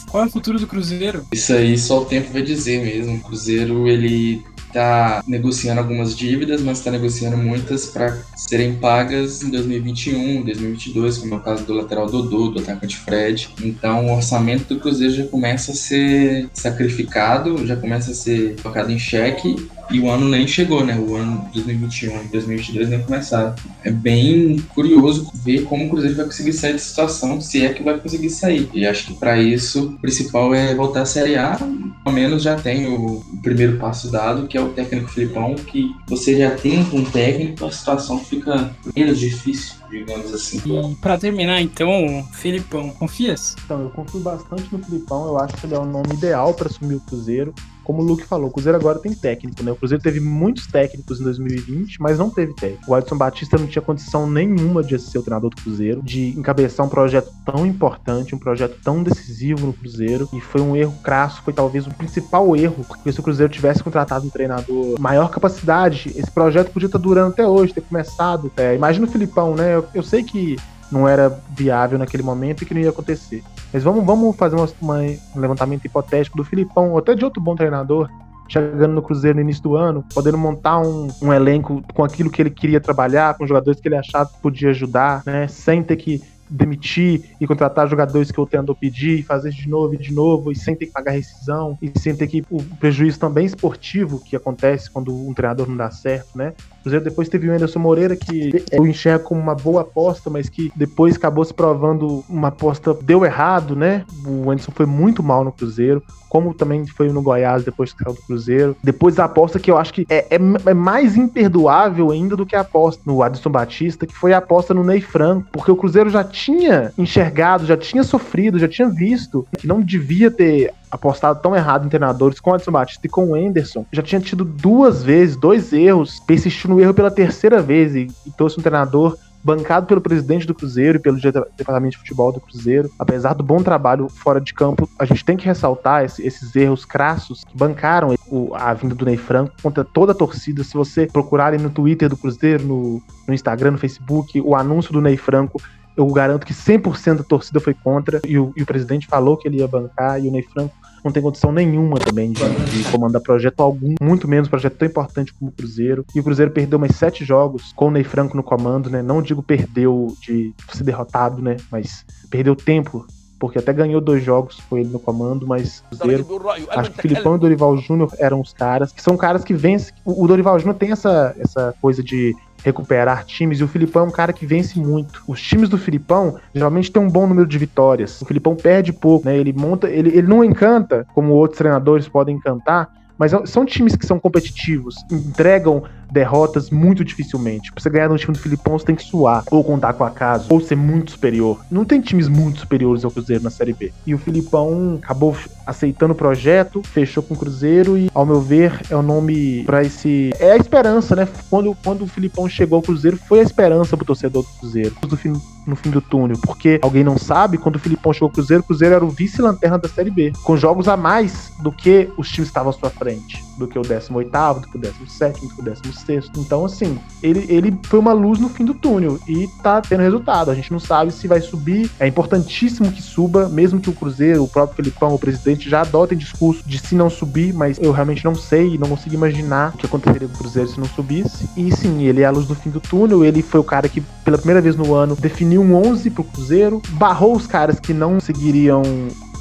Qual 0.09 0.23
é 0.23 0.27
o 0.27 0.29
futuro 0.29 0.59
do 0.59 0.67
Cruzeiro? 0.67 1.25
Isso 1.31 1.53
aí 1.53 1.77
só 1.77 2.01
o 2.01 2.05
tempo 2.05 2.31
vai 2.31 2.41
dizer 2.41 2.83
mesmo. 2.83 3.15
O 3.15 3.21
Cruzeiro, 3.21 3.87
ele 3.87 4.43
tá 4.71 5.23
negociando 5.27 5.79
algumas 5.79 6.15
dívidas, 6.15 6.61
mas 6.61 6.77
está 6.77 6.91
negociando 6.91 7.37
muitas 7.37 7.85
para 7.85 8.17
serem 8.35 8.75
pagas 8.75 9.41
em 9.43 9.49
2021, 9.49 10.43
2022, 10.43 11.17
como 11.19 11.35
é 11.35 11.37
o 11.37 11.41
caso 11.41 11.63
do 11.65 11.73
lateral 11.73 12.07
Dodô, 12.07 12.49
do 12.49 12.59
atacante 12.59 12.97
Fred. 12.97 13.49
Então 13.61 14.07
o 14.07 14.15
orçamento 14.15 14.73
do 14.73 14.79
Cruzeiro 14.79 15.13
já 15.13 15.25
começa 15.25 15.71
a 15.71 15.75
ser 15.75 16.49
sacrificado, 16.53 17.65
já 17.65 17.75
começa 17.75 18.11
a 18.11 18.15
ser 18.15 18.55
colocado 18.61 18.91
em 18.91 18.99
xeque 18.99 19.55
e 19.91 19.99
o 19.99 20.09
ano 20.09 20.29
nem 20.29 20.47
chegou, 20.47 20.85
né? 20.85 20.97
O 20.97 21.15
ano 21.15 21.49
2021 21.53 22.23
e 22.23 22.27
2022 22.27 22.89
nem 22.89 23.01
começaram. 23.01 23.53
É 23.83 23.91
bem 23.91 24.57
curioso 24.73 25.29
ver 25.43 25.63
como 25.63 25.85
o 25.85 25.89
Cruzeiro 25.89 26.15
vai 26.15 26.25
conseguir 26.25 26.53
sair 26.53 26.73
dessa 26.73 26.89
situação, 26.89 27.41
se 27.41 27.65
é 27.65 27.73
que 27.73 27.83
vai 27.83 27.97
conseguir 27.97 28.29
sair. 28.29 28.69
E 28.73 28.85
acho 28.85 29.07
que 29.07 29.13
para 29.13 29.37
isso, 29.37 29.87
o 29.87 29.99
principal 29.99 30.55
é 30.55 30.73
voltar 30.73 31.01
à 31.01 31.05
Série 31.05 31.35
A. 31.35 31.59
Ao 32.05 32.11
menos 32.11 32.41
já 32.41 32.55
tem 32.55 32.87
o 32.87 33.21
primeiro 33.43 33.77
passo 33.77 34.09
dado, 34.09 34.47
que 34.47 34.57
é 34.57 34.60
o 34.63 34.69
técnico 34.69 35.09
Filipão, 35.09 35.55
que 35.55 35.95
você 36.07 36.37
já 36.37 36.51
tem 36.51 36.79
um 36.93 37.03
técnico, 37.03 37.65
a 37.65 37.71
situação 37.71 38.19
fica 38.19 38.75
menos 38.95 39.19
difícil 39.19 39.81
digamos 39.91 40.33
assim. 40.33 40.61
E 40.65 40.95
pra 40.95 41.17
terminar, 41.17 41.61
então, 41.61 42.25
Filipão, 42.31 42.89
confias? 42.91 43.55
Então, 43.65 43.81
eu 43.81 43.89
confio 43.89 44.21
bastante 44.21 44.63
no 44.71 44.83
Filipão, 44.83 45.27
eu 45.27 45.37
acho 45.37 45.55
que 45.57 45.65
ele 45.65 45.75
é 45.75 45.79
o 45.79 45.85
nome 45.85 46.13
ideal 46.13 46.53
para 46.53 46.67
assumir 46.67 46.95
o 46.95 47.01
Cruzeiro 47.01 47.53
como 47.91 48.03
o 48.03 48.05
Luke 48.05 48.23
falou, 48.23 48.47
o 48.47 48.51
Cruzeiro 48.51 48.77
agora 48.77 48.99
tem 48.99 49.13
técnico, 49.13 49.61
né? 49.61 49.69
O 49.69 49.75
Cruzeiro 49.75 50.01
teve 50.01 50.21
muitos 50.21 50.65
técnicos 50.65 51.19
em 51.19 51.25
2020, 51.25 52.01
mas 52.01 52.17
não 52.17 52.29
teve 52.29 52.53
técnico. 52.53 52.89
O 52.89 52.95
Adson 52.95 53.17
Batista 53.17 53.57
não 53.57 53.67
tinha 53.67 53.81
condição 53.81 54.25
nenhuma 54.29 54.81
de 54.81 54.97
ser 54.97 55.17
o 55.17 55.21
treinador 55.21 55.49
do 55.49 55.57
Cruzeiro, 55.57 56.01
de 56.01 56.29
encabeçar 56.29 56.85
um 56.85 56.89
projeto 56.89 57.29
tão 57.45 57.65
importante, 57.65 58.33
um 58.33 58.39
projeto 58.39 58.79
tão 58.81 59.03
decisivo 59.03 59.67
no 59.67 59.73
Cruzeiro, 59.73 60.29
e 60.31 60.39
foi 60.39 60.61
um 60.61 60.73
erro 60.73 60.93
crasso, 61.03 61.41
foi 61.41 61.51
talvez 61.51 61.85
o 61.85 61.93
principal 61.93 62.55
erro, 62.55 62.85
porque 62.87 63.11
se 63.11 63.19
o 63.19 63.23
Cruzeiro 63.23 63.51
tivesse 63.51 63.83
contratado 63.83 64.25
um 64.25 64.29
treinador 64.29 64.97
maior 64.97 65.29
capacidade, 65.29 66.13
esse 66.15 66.31
projeto 66.31 66.71
podia 66.71 66.85
estar 66.85 66.97
durando 66.97 67.31
até 67.31 67.45
hoje, 67.45 67.73
ter 67.73 67.81
começado. 67.81 68.49
É, 68.55 68.73
imagina 68.73 69.05
o 69.05 69.11
Filipão, 69.11 69.53
né? 69.53 69.75
Eu, 69.75 69.85
eu 69.93 70.03
sei 70.03 70.23
que 70.23 70.55
não 70.91 71.07
era 71.07 71.41
viável 71.55 71.97
naquele 71.97 72.21
momento 72.21 72.61
e 72.61 72.65
que 72.65 72.73
não 72.73 72.81
ia 72.81 72.89
acontecer. 72.89 73.43
Mas 73.73 73.83
vamos, 73.83 74.05
vamos 74.05 74.35
fazer 74.35 74.55
uma, 74.55 74.67
uma, 74.81 74.99
um 75.35 75.39
levantamento 75.39 75.85
hipotético 75.85 76.37
do 76.37 76.43
Filipão, 76.43 76.91
ou 76.91 76.97
até 76.97 77.15
de 77.15 77.23
outro 77.23 77.41
bom 77.41 77.55
treinador, 77.55 78.09
chegando 78.47 78.93
no 78.93 79.01
Cruzeiro 79.01 79.37
no 79.37 79.41
início 79.41 79.63
do 79.63 79.75
ano, 79.77 80.03
podendo 80.13 80.37
montar 80.37 80.79
um, 80.79 81.07
um 81.21 81.31
elenco 81.31 81.81
com 81.93 82.03
aquilo 82.03 82.29
que 82.29 82.41
ele 82.41 82.49
queria 82.49 82.81
trabalhar, 82.81 83.35
com 83.35 83.47
jogadores 83.47 83.79
que 83.79 83.87
ele 83.87 83.95
achava 83.95 84.29
que 84.29 84.41
podia 84.41 84.69
ajudar, 84.71 85.23
né? 85.25 85.47
Sem 85.47 85.81
ter 85.81 85.95
que 85.95 86.21
demitir 86.49 87.33
e 87.39 87.47
contratar 87.47 87.87
jogadores 87.87 88.29
que 88.29 88.39
o 88.41 88.45
treinador 88.45 88.75
pedir, 88.75 89.23
fazer 89.23 89.51
de 89.51 89.69
novo 89.69 89.93
e 89.93 89.97
de 89.97 90.13
novo, 90.13 90.51
e 90.51 90.55
sem 90.55 90.75
ter 90.75 90.87
que 90.87 90.91
pagar 90.91 91.11
rescisão, 91.11 91.77
e 91.81 91.97
sem 91.97 92.13
ter 92.13 92.27
que. 92.27 92.43
O 92.51 92.61
prejuízo 92.77 93.17
também 93.17 93.45
esportivo 93.45 94.19
que 94.19 94.35
acontece 94.35 94.91
quando 94.91 95.15
um 95.15 95.33
treinador 95.33 95.67
não 95.67 95.77
dá 95.77 95.89
certo, 95.89 96.37
né? 96.37 96.53
Cruzeiro 96.81 97.05
depois 97.05 97.29
teve 97.29 97.49
o 97.49 97.53
Anderson 97.53 97.79
Moreira, 97.79 98.15
que 98.15 98.63
eu 98.71 98.85
enxergo 98.85 99.25
como 99.25 99.41
uma 99.41 99.55
boa 99.55 99.81
aposta, 99.81 100.29
mas 100.29 100.49
que 100.49 100.71
depois 100.75 101.15
acabou 101.15 101.43
se 101.45 101.53
provando 101.53 102.23
uma 102.27 102.49
aposta 102.49 102.93
deu 102.93 103.25
errado, 103.25 103.75
né? 103.75 104.05
O 104.25 104.49
Anderson 104.49 104.71
foi 104.73 104.85
muito 104.85 105.21
mal 105.23 105.43
no 105.43 105.51
Cruzeiro, 105.51 106.03
como 106.29 106.53
também 106.53 106.85
foi 106.85 107.09
no 107.11 107.21
Goiás 107.21 107.63
depois 107.63 107.91
que 107.91 108.03
saiu 108.03 108.15
do 108.15 108.21
Cruzeiro. 108.21 108.75
Depois 108.83 109.19
a 109.19 109.25
aposta 109.25 109.59
que 109.59 109.69
eu 109.69 109.77
acho 109.77 109.93
que 109.93 110.05
é, 110.09 110.27
é, 110.29 110.39
é, 110.65 110.73
mais 110.73 111.17
imperdoável 111.17 112.09
ainda 112.09 112.35
do 112.35 112.45
que 112.45 112.55
a 112.55 112.61
aposta 112.61 113.03
no 113.05 113.21
Adson 113.21 113.49
Batista, 113.49 114.07
que 114.07 114.15
foi 114.15 114.33
a 114.33 114.37
aposta 114.37 114.73
no 114.73 114.83
Ney 114.83 115.01
Franco, 115.01 115.47
porque 115.51 115.71
o 115.71 115.75
Cruzeiro 115.75 116.09
já 116.09 116.23
tinha 116.23 116.93
enxergado, 116.97 117.65
já 117.65 117.75
tinha 117.75 118.03
sofrido, 118.03 118.57
já 118.57 118.67
tinha 118.67 118.89
visto 118.89 119.45
que 119.57 119.67
não 119.67 119.81
devia 119.81 120.31
ter 120.31 120.73
apostado 120.91 121.41
tão 121.41 121.55
errado 121.55 121.85
em 121.85 121.89
treinadores 121.89 122.39
com 122.39 122.51
o 122.51 122.53
Adson 122.53 122.71
Batista 122.71 123.07
e 123.07 123.09
com 123.09 123.29
o 123.29 123.35
Anderson, 123.35 123.85
já 123.91 124.01
tinha 124.01 124.19
tido 124.19 124.43
duas 124.43 125.03
vezes, 125.03 125.35
dois 125.35 125.71
erros, 125.71 126.19
persistiu 126.19 126.69
no 126.69 126.81
erro 126.81 126.93
pela 126.93 127.09
terceira 127.09 127.61
vez 127.61 127.95
e, 127.95 128.07
e 128.25 128.31
trouxe 128.31 128.59
um 128.59 128.63
treinador 128.63 129.17
bancado 129.43 129.87
pelo 129.87 130.01
presidente 130.01 130.45
do 130.45 130.53
Cruzeiro 130.53 130.97
e 130.97 131.01
pelo 131.01 131.17
departamento 131.19 131.91
de 131.91 131.97
futebol 131.97 132.31
do 132.31 132.39
Cruzeiro. 132.39 132.91
Apesar 132.99 133.33
do 133.33 133.43
bom 133.43 133.61
trabalho 133.61 134.07
fora 134.07 134.39
de 134.39 134.53
campo, 134.53 134.89
a 134.99 135.05
gente 135.05 135.25
tem 135.25 135.35
que 135.35 135.45
ressaltar 135.45 136.05
esse, 136.05 136.25
esses 136.25 136.55
erros 136.55 136.85
crassos 136.85 137.43
que 137.43 137.57
bancaram 137.57 138.15
o, 138.27 138.53
a 138.53 138.73
vinda 138.73 138.95
do 138.95 139.05
Ney 139.05 139.17
Franco 139.17 139.53
contra 139.61 139.83
toda 139.83 140.11
a 140.11 140.15
torcida. 140.15 140.63
Se 140.63 140.73
você 140.73 141.07
procurarem 141.07 141.59
no 141.59 141.69
Twitter 141.69 142.09
do 142.09 142.17
Cruzeiro, 142.17 142.63
no, 142.63 143.01
no 143.27 143.33
Instagram, 143.33 143.71
no 143.71 143.77
Facebook, 143.77 144.39
o 144.41 144.55
anúncio 144.55 144.93
do 144.93 145.01
Ney 145.01 145.17
Franco 145.17 145.61
eu 145.95 146.05
garanto 146.07 146.45
que 146.45 146.53
100% 146.53 147.17
da 147.17 147.23
torcida 147.23 147.59
foi 147.59 147.73
contra 147.73 148.21
e 148.25 148.37
o, 148.37 148.53
e 148.55 148.63
o, 148.63 148.65
presidente 148.65 149.07
falou 149.07 149.37
que 149.37 149.47
ele 149.47 149.57
ia 149.57 149.67
bancar 149.67 150.23
e 150.23 150.27
o 150.27 150.31
Ney 150.31 150.43
Franco 150.43 150.73
não 151.03 151.11
tem 151.11 151.21
condição 151.21 151.51
nenhuma 151.51 151.97
também 151.97 152.31
de, 152.31 152.43
de, 152.43 152.91
comandar 152.91 153.21
projeto 153.21 153.59
algum, 153.61 153.95
muito 153.99 154.27
menos 154.27 154.47
projeto 154.47 154.77
tão 154.77 154.87
importante 154.87 155.33
como 155.33 155.49
o 155.49 155.53
Cruzeiro. 155.53 156.05
E 156.13 156.19
o 156.19 156.23
Cruzeiro 156.23 156.51
perdeu 156.51 156.77
mais 156.77 156.95
sete 156.95 157.25
jogos 157.25 157.73
com 157.75 157.87
o 157.87 157.91
Ney 157.91 158.03
Franco 158.03 158.37
no 158.37 158.43
comando, 158.43 158.89
né? 158.89 159.01
Não 159.01 159.21
digo 159.21 159.41
perdeu 159.41 160.15
de 160.21 160.53
ser 160.71 160.83
derrotado, 160.83 161.41
né? 161.41 161.57
Mas 161.71 162.05
perdeu 162.29 162.55
tempo 162.55 163.05
porque 163.41 163.57
até 163.57 163.73
ganhou 163.73 163.99
dois 163.99 164.23
jogos 164.23 164.59
com 164.69 164.77
ele 164.77 164.89
no 164.89 164.99
comando, 164.99 165.47
mas 165.47 165.83
Cruzeiro, 165.89 166.27
acho 166.69 166.91
que 166.91 166.99
o 166.99 167.01
Filipão 167.01 167.33
e 167.33 167.35
o 167.37 167.39
Dorival 167.39 167.75
Júnior 167.75 168.13
eram 168.19 168.39
os 168.39 168.53
caras, 168.53 168.91
que 168.91 169.01
são 169.01 169.17
caras 169.17 169.43
que 169.43 169.51
vencem. 169.51 169.91
O 170.05 170.27
Dorival 170.27 170.59
Júnior 170.59 170.77
tem 170.77 170.91
essa, 170.91 171.35
essa 171.39 171.73
coisa 171.81 172.03
de 172.03 172.35
recuperar 172.63 173.25
times, 173.25 173.59
e 173.59 173.63
o 173.63 173.67
Filipão 173.67 174.03
é 174.03 174.07
um 174.09 174.11
cara 174.11 174.31
que 174.31 174.45
vence 174.45 174.77
muito. 174.77 175.23
Os 175.27 175.41
times 175.41 175.69
do 175.69 175.77
Filipão 175.79 176.37
geralmente 176.53 176.91
têm 176.91 177.01
um 177.01 177.09
bom 177.09 177.25
número 177.25 177.47
de 177.47 177.57
vitórias. 177.57 178.21
O 178.21 178.25
Filipão 178.25 178.55
perde 178.55 178.93
pouco, 178.93 179.25
né? 179.25 179.35
Ele 179.35 179.51
monta, 179.51 179.89
ele, 179.89 180.09
ele 180.09 180.27
não 180.27 180.43
encanta, 180.43 181.07
como 181.15 181.33
outros 181.33 181.57
treinadores 181.57 182.07
podem 182.07 182.35
encantar, 182.35 182.89
mas 183.17 183.31
são 183.45 183.65
times 183.65 183.95
que 183.95 184.05
são 184.05 184.19
competitivos, 184.19 184.95
entregam 185.11 185.83
derrotas 186.11 186.69
muito 186.69 187.03
dificilmente. 187.03 187.71
Pra 187.71 187.81
você 187.81 187.89
ganhar 187.89 188.09
no 188.09 188.17
time 188.17 188.33
do 188.33 188.39
Filipão, 188.39 188.77
você 188.77 188.85
tem 188.85 188.95
que 188.95 189.03
suar, 189.03 189.43
ou 189.49 189.63
contar 189.63 189.93
com 189.93 190.03
acaso, 190.03 190.47
ou 190.49 190.59
ser 190.59 190.75
muito 190.75 191.11
superior. 191.11 191.63
Não 191.71 191.85
tem 191.85 192.01
times 192.01 192.27
muito 192.27 192.59
superiores 192.59 193.05
ao 193.05 193.11
Cruzeiro 193.11 193.43
na 193.43 193.49
Série 193.49 193.73
B. 193.73 193.93
E 194.05 194.13
o 194.13 194.17
Filipão 194.17 194.99
acabou 195.01 195.35
aceitando 195.65 196.13
o 196.13 196.15
projeto, 196.15 196.81
fechou 196.83 197.23
com 197.23 197.33
o 197.33 197.37
Cruzeiro 197.37 197.97
e, 197.97 198.09
ao 198.13 198.25
meu 198.25 198.41
ver, 198.41 198.81
é 198.89 198.95
o 198.95 199.01
nome 199.01 199.63
para 199.63 199.83
esse. 199.83 200.31
É 200.39 200.51
a 200.51 200.57
esperança, 200.57 201.15
né? 201.15 201.27
Quando, 201.49 201.75
quando 201.83 202.03
o 202.03 202.07
Filipão 202.07 202.47
chegou 202.49 202.77
ao 202.77 202.81
Cruzeiro, 202.81 203.17
foi 203.17 203.39
a 203.39 203.43
esperança 203.43 203.95
pro 203.95 204.05
torcedor 204.05 204.43
do 204.43 204.49
Cruzeiro. 204.59 204.95
Do 205.01 205.17
fim, 205.17 205.33
no 205.65 205.75
fim 205.75 205.89
do 205.89 206.01
túnel. 206.01 206.37
Porque 206.45 206.79
alguém 206.81 207.03
não 207.03 207.17
sabe, 207.17 207.57
quando 207.57 207.75
o 207.77 207.79
Filipão 207.79 208.11
chegou 208.11 208.27
ao 208.27 208.33
Cruzeiro, 208.33 208.61
o 208.63 208.65
Cruzeiro 208.65 208.95
era 208.95 209.05
o 209.05 209.09
vice-lanterna 209.09 209.77
da 209.77 209.87
Série 209.87 210.11
B. 210.11 210.33
Com 210.43 210.57
jogos 210.57 210.87
a 210.87 210.97
mais 210.97 211.51
do 211.61 211.71
que 211.71 212.09
os 212.17 212.29
times 212.29 212.49
estavam 212.49 212.69
à 212.69 212.73
sua 212.73 212.89
frente. 212.89 213.43
Do 213.57 213.67
que 213.67 213.77
o 213.77 213.81
18, 213.81 214.59
do 214.59 214.67
que 214.67 214.77
o 214.77 214.81
17, 214.81 215.41
do 215.41 215.53
que 215.53 215.61
o 215.61 215.63
16 215.63 216.11
sexto. 216.11 216.39
Então, 216.39 216.65
assim, 216.65 216.97
ele, 217.21 217.45
ele 217.49 217.77
foi 217.83 217.99
uma 217.99 218.13
luz 218.13 218.39
no 218.39 218.49
fim 218.49 218.65
do 218.65 218.73
túnel 218.73 219.19
e 219.27 219.47
tá 219.61 219.81
tendo 219.81 220.01
resultado. 220.01 220.51
A 220.51 220.55
gente 220.55 220.71
não 220.71 220.79
sabe 220.79 221.11
se 221.11 221.27
vai 221.27 221.41
subir. 221.41 221.89
É 221.99 222.07
importantíssimo 222.07 222.91
que 222.91 223.01
suba, 223.01 223.47
mesmo 223.49 223.79
que 223.79 223.89
o 223.89 223.93
Cruzeiro, 223.93 224.43
o 224.43 224.47
próprio 224.47 224.77
Felipão, 224.77 225.13
o 225.13 225.19
presidente, 225.19 225.69
já 225.69 225.81
adotem 225.81 226.17
discurso 226.17 226.63
de 226.65 226.79
se 226.79 226.95
não 226.95 227.09
subir, 227.09 227.53
mas 227.53 227.77
eu 227.79 227.91
realmente 227.91 228.23
não 228.25 228.35
sei, 228.35 228.77
não 228.77 228.89
consigo 228.89 229.15
imaginar 229.15 229.73
o 229.73 229.77
que 229.77 229.85
aconteceria 229.85 230.27
com 230.27 230.35
o 230.35 230.37
Cruzeiro 230.37 230.69
se 230.69 230.79
não 230.79 230.87
subisse. 230.87 231.49
E 231.55 231.71
sim, 231.75 232.03
ele 232.03 232.21
é 232.21 232.25
a 232.25 232.31
luz 232.31 232.47
no 232.47 232.55
fim 232.55 232.69
do 232.69 232.79
túnel. 232.79 233.23
Ele 233.23 233.41
foi 233.41 233.59
o 233.59 233.63
cara 233.63 233.87
que, 233.87 234.01
pela 234.23 234.37
primeira 234.37 234.61
vez 234.61 234.75
no 234.75 234.93
ano, 234.93 235.15
definiu 235.15 235.61
um 235.61 235.75
11 235.75 236.09
pro 236.09 236.23
Cruzeiro, 236.23 236.81
barrou 236.91 237.35
os 237.35 237.47
caras 237.47 237.79
que 237.79 237.93
não 237.93 238.19
seguiriam 238.19 238.81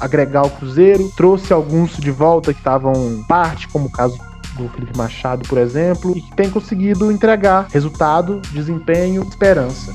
agregar 0.01 0.43
o 0.43 0.49
Cruzeiro, 0.49 1.09
trouxe 1.15 1.53
alguns 1.53 1.95
de 1.97 2.11
volta 2.11 2.53
que 2.53 2.59
estavam 2.59 3.23
parte, 3.27 3.67
como 3.67 3.85
o 3.85 3.91
caso 3.91 4.17
do 4.57 4.67
Felipe 4.69 4.97
Machado, 4.97 5.47
por 5.47 5.57
exemplo, 5.57 6.17
e 6.17 6.21
que 6.21 6.35
tem 6.35 6.49
conseguido 6.49 7.11
entregar 7.11 7.67
resultado, 7.71 8.41
desempenho, 8.51 9.23
esperança. 9.23 9.93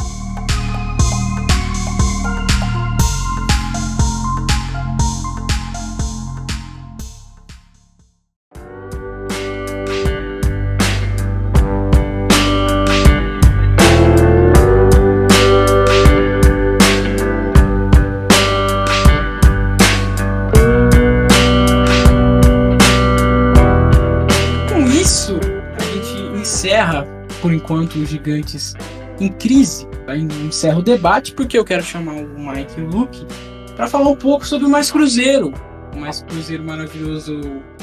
Enquanto, 28.06 28.06
os 28.06 28.10
gigantes 28.10 28.74
em 29.20 29.28
crise. 29.28 29.86
Aí 30.06 30.22
encerro 30.22 30.78
o 30.78 30.82
debate 30.82 31.32
porque 31.32 31.58
eu 31.58 31.64
quero 31.64 31.82
chamar 31.82 32.14
o 32.14 32.38
Mike 32.38 32.80
e 32.80 32.82
o 32.82 32.86
Luke 32.86 33.26
para 33.74 33.88
falar 33.88 34.08
um 34.08 34.16
pouco 34.16 34.46
sobre 34.46 34.66
o 34.66 34.70
Mais 34.70 34.90
Cruzeiro. 34.90 35.52
O 35.94 35.98
Mais 35.98 36.22
Cruzeiro 36.22 36.64
maravilhoso 36.64 37.40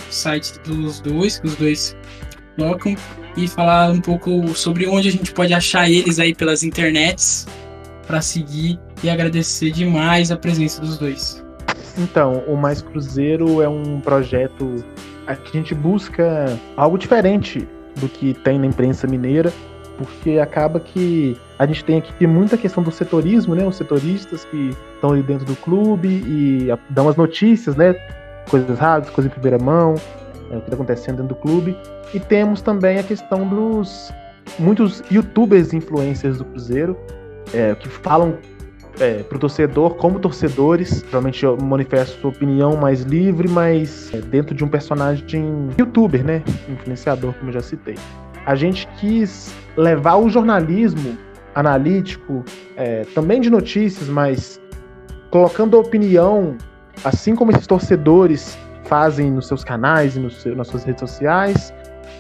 site 0.10 0.60
dos 0.66 1.00
dois, 1.00 1.40
que 1.40 1.48
os 1.48 1.56
dois 1.56 1.98
colocam, 2.58 2.95
e 3.36 3.48
falar 3.48 3.91
um 3.91 4.00
pouco 4.00 4.48
sobre 4.56 4.88
onde 4.88 5.10
a 5.10 5.12
gente 5.12 5.32
pode 5.32 5.54
achar 5.54 5.90
eles 5.90 6.20
aí 6.20 6.34
pelas 6.36 6.64
internets 6.64 7.48
para 8.06 8.22
seguir 8.22 8.80
e 9.04 9.10
agradecer 9.10 9.72
demais 9.72 10.32
a 10.32 10.38
presença 10.38 10.82
dos 10.82 10.98
dois. 10.98 11.44
Então, 11.98 12.44
o 12.48 12.56
Mais 12.56 12.82
Cruzeiro 12.82 13.62
é 13.62 13.68
um 13.68 14.00
projeto 14.00 14.84
que 15.26 15.58
a 15.58 15.62
gente 15.62 15.74
busca 15.74 16.60
algo 16.76 16.98
diferente 16.98 17.68
do 17.95 18.08
que 18.08 18.34
tem 18.34 18.60
na 18.60 18.66
imprensa 18.66 19.08
mineira, 19.08 19.54
porque 20.04 20.40
acaba 20.40 20.80
que 20.80 21.38
a 21.58 21.66
gente 21.66 21.84
tem 21.84 21.98
aqui 21.98 22.28
muita 22.28 22.58
questão 22.58 22.84
do 22.84 22.92
setorismo, 22.92 23.56
né? 23.56 23.66
Os 23.66 23.76
setoristas 23.76 24.46
que 24.46 24.72
estão 24.96 25.12
ali 25.12 25.24
dentro 25.24 25.46
do 25.46 25.56
clube 25.56 26.08
e 26.08 26.68
dão 26.90 27.08
as 27.10 27.16
notícias, 27.16 27.76
né? 27.76 27.94
Coisas 28.50 28.78
rápidas, 28.78 29.14
coisas 29.14 29.32
em 29.32 29.34
primeira 29.34 29.64
mão, 29.64 29.96
é, 30.52 30.58
o 30.58 30.60
que 30.60 30.66
está 30.66 30.76
acontecendo 30.76 31.18
dentro 31.18 31.36
do 31.36 31.42
clube. 31.42 31.78
E 32.14 32.20
temos 32.20 32.62
também 32.62 33.00
a 33.00 33.04
questão 33.04 33.48
dos 33.48 34.12
muitos 34.60 35.04
youtubers 35.12 35.74
influencers 35.74 36.38
do 36.38 36.46
Cruzeiro 36.46 36.98
é, 37.54 37.74
que 37.76 37.88
falam 37.88 38.38
é, 39.00 39.24
pro 39.24 39.40
torcedor, 39.40 39.96
como 39.96 40.20
torcedores, 40.20 41.04
realmente 41.10 41.44
eu 41.44 41.58
manifesto 41.58 42.20
sua 42.20 42.30
opinião 42.30 42.76
mais 42.78 43.02
livre, 43.02 43.48
mas 43.48 44.14
é, 44.14 44.22
dentro 44.22 44.54
de 44.54 44.64
um 44.64 44.68
personagem 44.68 45.70
youtuber, 45.78 46.24
né? 46.24 46.44
Influenciador, 46.70 47.34
como 47.34 47.50
eu 47.50 47.54
já 47.54 47.62
citei. 47.62 47.96
A 48.45 48.56
gente 48.56 48.88
quis 48.99 49.53
levar 49.78 50.18
o 50.18 50.30
jornalismo 50.30 51.18
analítico, 51.56 52.44
é, 52.76 53.06
também 53.14 53.40
de 53.40 53.49
notícias, 53.49 54.10
mas 54.10 54.60
colocando 55.30 55.78
a 55.78 55.80
opinião, 55.80 56.57
assim 57.03 57.36
como 57.36 57.52
esses 57.52 57.68
torcedores 57.68 58.57
fazem 58.86 59.32
nos 59.32 59.48
seus 59.48 59.64
canais 59.64 60.15
e 60.15 60.30
seu, 60.32 60.56
nas 60.56 60.68
suas 60.68 60.84
redes 60.84 60.99
sociais, 60.99 61.74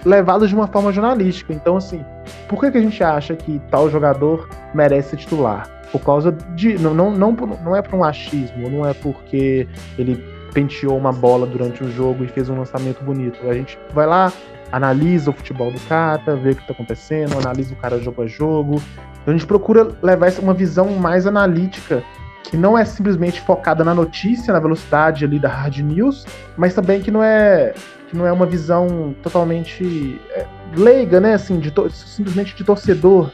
levadas 0.05 0.49
de 0.49 0.55
uma 0.55 0.67
forma 0.67 0.91
jornalística. 0.91 1.53
Então, 1.53 1.77
assim, 1.77 2.03
por 2.47 2.59
que, 2.59 2.71
que 2.71 2.77
a 2.77 2.81
gente 2.81 3.03
acha 3.03 3.35
que 3.35 3.61
tal 3.69 3.89
jogador 3.89 4.47
merece 4.73 5.11
ser 5.11 5.17
titular? 5.17 5.69
Por 5.91 6.01
causa 6.01 6.31
de. 6.31 6.77
Não, 6.79 6.93
não, 6.93 7.11
não, 7.11 7.31
não 7.31 7.75
é 7.75 7.81
por 7.81 7.95
um 7.95 8.03
achismo, 8.03 8.69
não 8.69 8.87
é 8.87 8.93
porque 8.93 9.67
ele 9.97 10.23
penteou 10.53 10.97
uma 10.97 11.11
bola 11.11 11.45
durante 11.45 11.83
o 11.83 11.91
jogo 11.91 12.23
e 12.23 12.27
fez 12.27 12.49
um 12.49 12.57
lançamento 12.57 13.03
bonito. 13.03 13.39
A 13.47 13.53
gente 13.53 13.77
vai 13.93 14.07
lá, 14.07 14.31
analisa 14.73 15.29
o 15.29 15.33
futebol 15.33 15.71
do 15.71 15.79
cara, 15.81 16.35
vê 16.35 16.49
o 16.49 16.55
que 16.55 16.61
está 16.61 16.73
acontecendo, 16.73 17.37
analisa 17.37 17.75
o 17.75 17.77
cara 17.77 17.99
jogo 17.99 18.23
a 18.23 18.25
jogo. 18.25 18.81
Então 19.21 19.31
a 19.33 19.37
gente 19.37 19.45
procura 19.45 19.87
levar 20.01 20.33
uma 20.39 20.53
visão 20.53 20.89
mais 20.93 21.27
analítica, 21.27 22.03
que 22.43 22.57
não 22.57 22.75
é 22.75 22.83
simplesmente 22.83 23.39
focada 23.39 23.83
na 23.83 23.93
notícia, 23.93 24.51
na 24.51 24.59
velocidade 24.59 25.23
ali 25.23 25.37
da 25.37 25.47
hard 25.47 25.77
news, 25.77 26.25
mas 26.57 26.73
também 26.73 27.01
que 27.01 27.11
não 27.11 27.23
é 27.23 27.73
que 28.09 28.17
não 28.17 28.25
é 28.25 28.31
uma 28.31 28.47
visão 28.47 29.15
totalmente 29.21 30.19
é, 30.31 30.45
leiga, 30.75 31.19
né, 31.19 31.35
assim, 31.35 31.59
de 31.59 31.71
simplesmente 31.91 32.55
de 32.55 32.63
torcedor. 32.63 33.31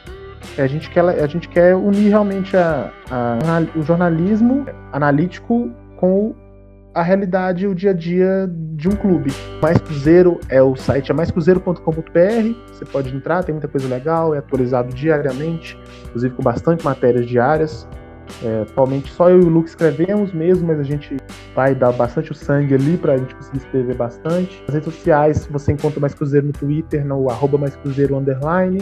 A 0.58 0.66
gente 0.66 0.90
quer, 0.90 1.00
a 1.02 1.26
gente 1.26 1.48
quer 1.48 1.74
unir 1.74 2.08
realmente 2.08 2.56
a, 2.56 2.90
a, 3.10 3.78
o 3.78 3.82
jornalismo 3.82 4.66
analítico 4.92 5.70
com 5.96 6.34
a 6.94 7.02
realidade, 7.02 7.66
o 7.66 7.74
dia 7.74 7.90
a 7.90 7.94
dia 7.94 8.50
de 8.52 8.88
um 8.88 8.92
clube. 8.92 9.32
Mais 9.62 9.78
Cruzeiro 9.78 10.40
é 10.48 10.62
o 10.62 10.74
site 10.74 11.10
é 11.10 11.14
maiscruzeiro.com.br. 11.14 12.72
Você 12.72 12.84
pode 12.84 13.14
entrar, 13.14 13.44
tem 13.44 13.52
muita 13.52 13.68
coisa 13.68 13.86
legal, 13.88 14.34
é 14.34 14.38
atualizado 14.38 14.92
diariamente, 14.94 15.78
inclusive 16.06 16.34
com 16.34 16.42
bastante 16.42 16.84
matérias 16.84 17.26
diárias. 17.26 17.86
É, 18.44 18.62
atualmente 18.62 19.10
só 19.10 19.28
eu 19.28 19.40
e 19.40 19.44
o 19.44 19.48
Luke 19.48 19.68
escrevemos 19.68 20.32
mesmo, 20.32 20.68
mas 20.68 20.78
a 20.78 20.84
gente 20.84 21.16
vai 21.54 21.74
dar 21.74 21.92
bastante 21.92 22.30
o 22.30 22.34
sangue 22.34 22.74
ali 22.74 22.96
para 22.96 23.14
a 23.14 23.16
gente 23.16 23.34
conseguir 23.34 23.58
escrever 23.58 23.96
bastante. 23.96 24.62
Nas 24.66 24.74
redes 24.74 24.94
sociais 24.94 25.48
você 25.50 25.72
encontra 25.72 26.00
Mais 26.00 26.14
Cruzeiro 26.14 26.46
no 26.46 26.52
Twitter, 26.52 27.04
no 27.04 27.30
arroba 27.30 27.58
Mais 27.58 27.74
Cruzeiro 27.76 28.16
underline, 28.16 28.78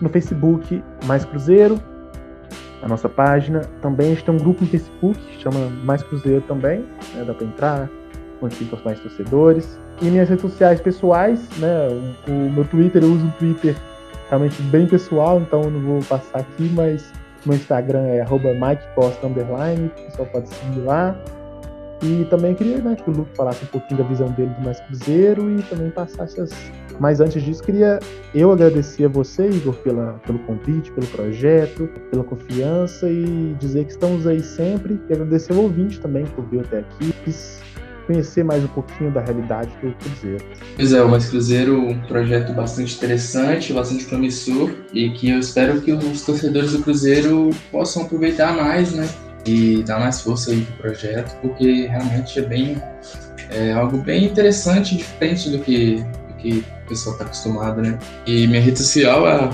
no 0.00 0.08
Facebook 0.08 0.82
Mais 1.04 1.24
Cruzeiro, 1.24 1.78
a 2.82 2.88
nossa 2.88 3.08
página. 3.08 3.60
Também 3.80 4.08
a 4.08 4.10
gente 4.10 4.24
tem 4.24 4.34
um 4.34 4.38
grupo 4.38 4.62
no 4.62 4.70
Facebook 4.70 5.18
que 5.18 5.42
chama 5.42 5.68
Mais 5.84 6.02
Cruzeiro 6.02 6.42
também, 6.42 6.84
né, 7.14 7.24
dá 7.24 7.32
para 7.32 7.46
entrar, 7.46 7.90
onde 8.40 8.56
ficam 8.56 8.78
os 8.78 8.84
mais 8.84 9.00
torcedores. 9.00 9.78
E 10.00 10.06
minhas 10.06 10.28
redes 10.28 10.42
sociais 10.42 10.80
pessoais, 10.80 11.40
né, 11.58 11.88
o, 12.26 12.30
o 12.30 12.52
meu 12.52 12.64
Twitter, 12.64 13.02
eu 13.02 13.12
uso 13.12 13.24
um 13.24 13.30
Twitter 13.30 13.76
realmente 14.28 14.60
bem 14.62 14.86
pessoal, 14.86 15.40
então 15.40 15.62
eu 15.62 15.70
não 15.70 15.80
vou 15.80 16.00
passar 16.02 16.40
aqui, 16.40 16.70
mas 16.74 17.12
meu 17.44 17.56
Instagram 17.56 18.06
é 18.06 18.24
MikeCosta, 18.24 19.26
o 19.26 19.30
pessoal 19.30 20.28
pode 20.32 20.48
seguir 20.48 20.80
lá. 20.80 21.16
E 22.02 22.26
também 22.28 22.52
queria 22.54 22.78
né, 22.78 22.96
que 22.96 23.08
o 23.08 23.12
Luke 23.12 23.36
falasse 23.36 23.64
um 23.64 23.68
pouquinho 23.68 24.02
da 24.02 24.08
visão 24.08 24.28
dele 24.32 24.50
do 24.58 24.64
Mais 24.64 24.80
Cruzeiro 24.80 25.56
e 25.56 25.62
também 25.62 25.88
passasse 25.90 26.40
as. 26.40 26.50
Mas 27.02 27.18
antes 27.18 27.42
disso, 27.42 27.60
queria 27.60 27.98
eu 28.32 28.52
agradecer 28.52 29.06
a 29.06 29.08
você, 29.08 29.48
Igor, 29.48 29.74
pela, 29.74 30.20
pelo 30.24 30.38
convite, 30.38 30.92
pelo 30.92 31.06
projeto, 31.08 31.90
pela 32.12 32.22
confiança 32.22 33.10
e 33.10 33.56
dizer 33.58 33.86
que 33.86 33.90
estamos 33.90 34.24
aí 34.24 34.40
sempre. 34.40 35.00
E 35.10 35.12
agradecer 35.12 35.52
ao 35.52 35.62
ouvinte 35.62 35.98
também 35.98 36.24
que 36.24 36.40
ouviu 36.40 36.60
até 36.60 36.78
aqui. 36.78 37.12
Quis 37.24 37.60
conhecer 38.06 38.44
mais 38.44 38.62
um 38.62 38.68
pouquinho 38.68 39.10
da 39.10 39.20
realidade 39.20 39.72
do 39.82 39.92
Cruzeiro. 39.96 40.44
Pois 40.76 40.92
é, 40.92 41.02
o 41.02 41.08
Mais 41.08 41.28
Cruzeiro 41.28 41.76
um 41.76 42.00
projeto 42.02 42.52
bastante 42.52 42.94
interessante, 42.94 43.72
bastante 43.72 44.04
promissor 44.04 44.70
e 44.92 45.10
que 45.10 45.28
eu 45.28 45.40
espero 45.40 45.80
que 45.80 45.90
os 45.90 46.22
torcedores 46.24 46.70
do 46.70 46.82
Cruzeiro 46.84 47.50
possam 47.72 48.04
aproveitar 48.04 48.56
mais, 48.56 48.92
né? 48.92 49.08
e 49.44 49.82
dar 49.82 49.98
mais 49.98 50.20
força 50.20 50.52
aí 50.52 50.60
pro 50.60 50.76
projeto, 50.76 51.36
porque 51.40 51.88
realmente 51.88 52.38
é 52.38 52.42
bem 52.42 52.80
é 53.50 53.72
algo 53.72 53.98
bem 53.98 54.24
interessante, 54.24 54.96
diferente 54.96 55.50
do 55.50 55.58
que, 55.58 56.04
que 56.42 56.64
o 56.84 56.88
pessoal 56.88 57.14
está 57.14 57.24
acostumado, 57.24 57.80
né? 57.80 57.98
E 58.26 58.46
minha 58.46 58.60
rede 58.60 58.78
social 58.78 59.26
é 59.26 59.48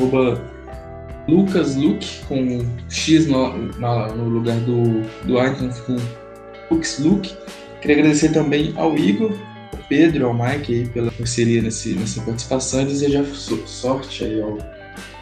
lucasluke, 1.29 2.25
com 2.27 2.67
X 2.89 3.27
no, 3.27 3.55
no, 3.57 4.29
lugar 4.29 4.57
do, 4.61 5.03
do 5.25 5.39
então 5.39 5.71
fica 5.71 5.97
luxluke. 6.71 7.37
Queria 7.81 7.99
agradecer 7.99 8.31
também 8.31 8.73
ao 8.77 8.97
Igor, 8.97 9.33
ao 9.73 9.83
Pedro, 9.89 10.27
ao 10.27 10.35
Mike 10.35 10.75
aí 10.75 10.89
pela 10.89 11.13
parceria 11.13 11.63
nesse, 11.63 11.95
nessa 11.95 12.21
participação 12.23 12.83
e 12.83 12.87
desejar 12.87 13.25
sorte 13.25 14.25
aí 14.25 14.41
ao 14.41 14.59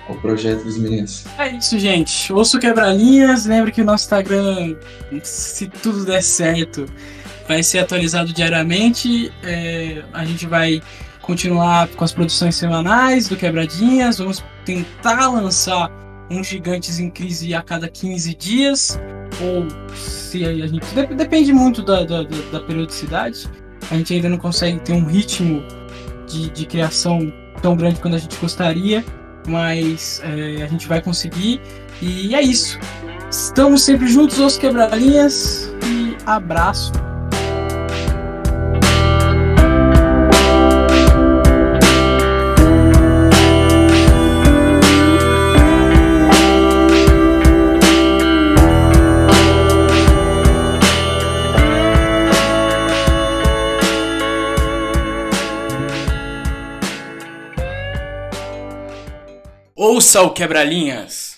o 0.09 0.15
projeto 0.15 0.63
dos 0.65 0.79
meninos. 0.79 1.25
É 1.39 1.51
isso, 1.51 1.79
gente. 1.79 2.33
Ouço 2.33 2.59
quebra-linhas. 2.59 3.47
Lembre 3.47 3.73
que 3.73 3.83
o 3.83 3.85
nosso 3.85 4.05
Instagram, 4.05 4.77
se 5.23 5.67
tudo 5.67 6.05
der 6.05 6.23
certo, 6.23 6.87
vai 7.49 7.63
ser 7.63 7.81
atualizado 7.81 8.33
diariamente. 8.33 9.33
É, 9.43 10.03
a 10.13 10.25
gente 10.25 10.47
vai 10.47 10.81
continuar 11.27 11.89
com 11.89 12.05
as 12.05 12.13
produções 12.13 12.55
semanais 12.55 13.29
do 13.29 13.37
Quebradinhas. 13.37 14.19
Vamos 14.19 14.45
tentar 14.65 15.29
lançar 15.29 15.91
uns 16.31 16.47
gigantes 16.47 16.99
em 16.99 17.11
crise 17.11 17.55
a 17.55 17.63
cada 17.63 17.89
15 17.89 18.35
dias. 18.35 18.99
Ou 19.41 19.67
se 19.95 20.45
a 20.45 20.67
gente. 20.67 20.87
Depende 21.15 21.53
muito 21.53 21.83
da, 21.83 22.05
da, 22.05 22.23
da 22.23 22.61
periodicidade. 22.61 23.49
A 23.91 23.97
gente 23.97 24.15
ainda 24.15 24.29
não 24.29 24.39
consegue 24.39 24.79
ter 24.81 24.93
um 24.93 25.05
ritmo 25.05 25.63
de, 26.27 26.51
de 26.51 26.67
criação 26.67 27.33
tão 27.61 27.77
grande 27.77 28.01
quanto 28.01 28.17
a 28.17 28.19
gente 28.19 28.37
gostaria 28.39 29.05
mas 29.47 30.21
é, 30.25 30.63
a 30.63 30.67
gente 30.67 30.87
vai 30.87 31.01
conseguir. 31.01 31.61
E 32.03 32.35
é 32.35 32.43
isso. 32.43 32.79
Estamos 33.31 33.83
sempre 33.83 34.07
juntos, 34.07 34.39
os 34.39 34.57
quebralinhas. 34.57 35.71
E 35.85 36.17
abraço. 36.27 36.93
Ouça 59.79 60.23
o 60.23 60.31
Quebra-Linhas. 60.31 61.35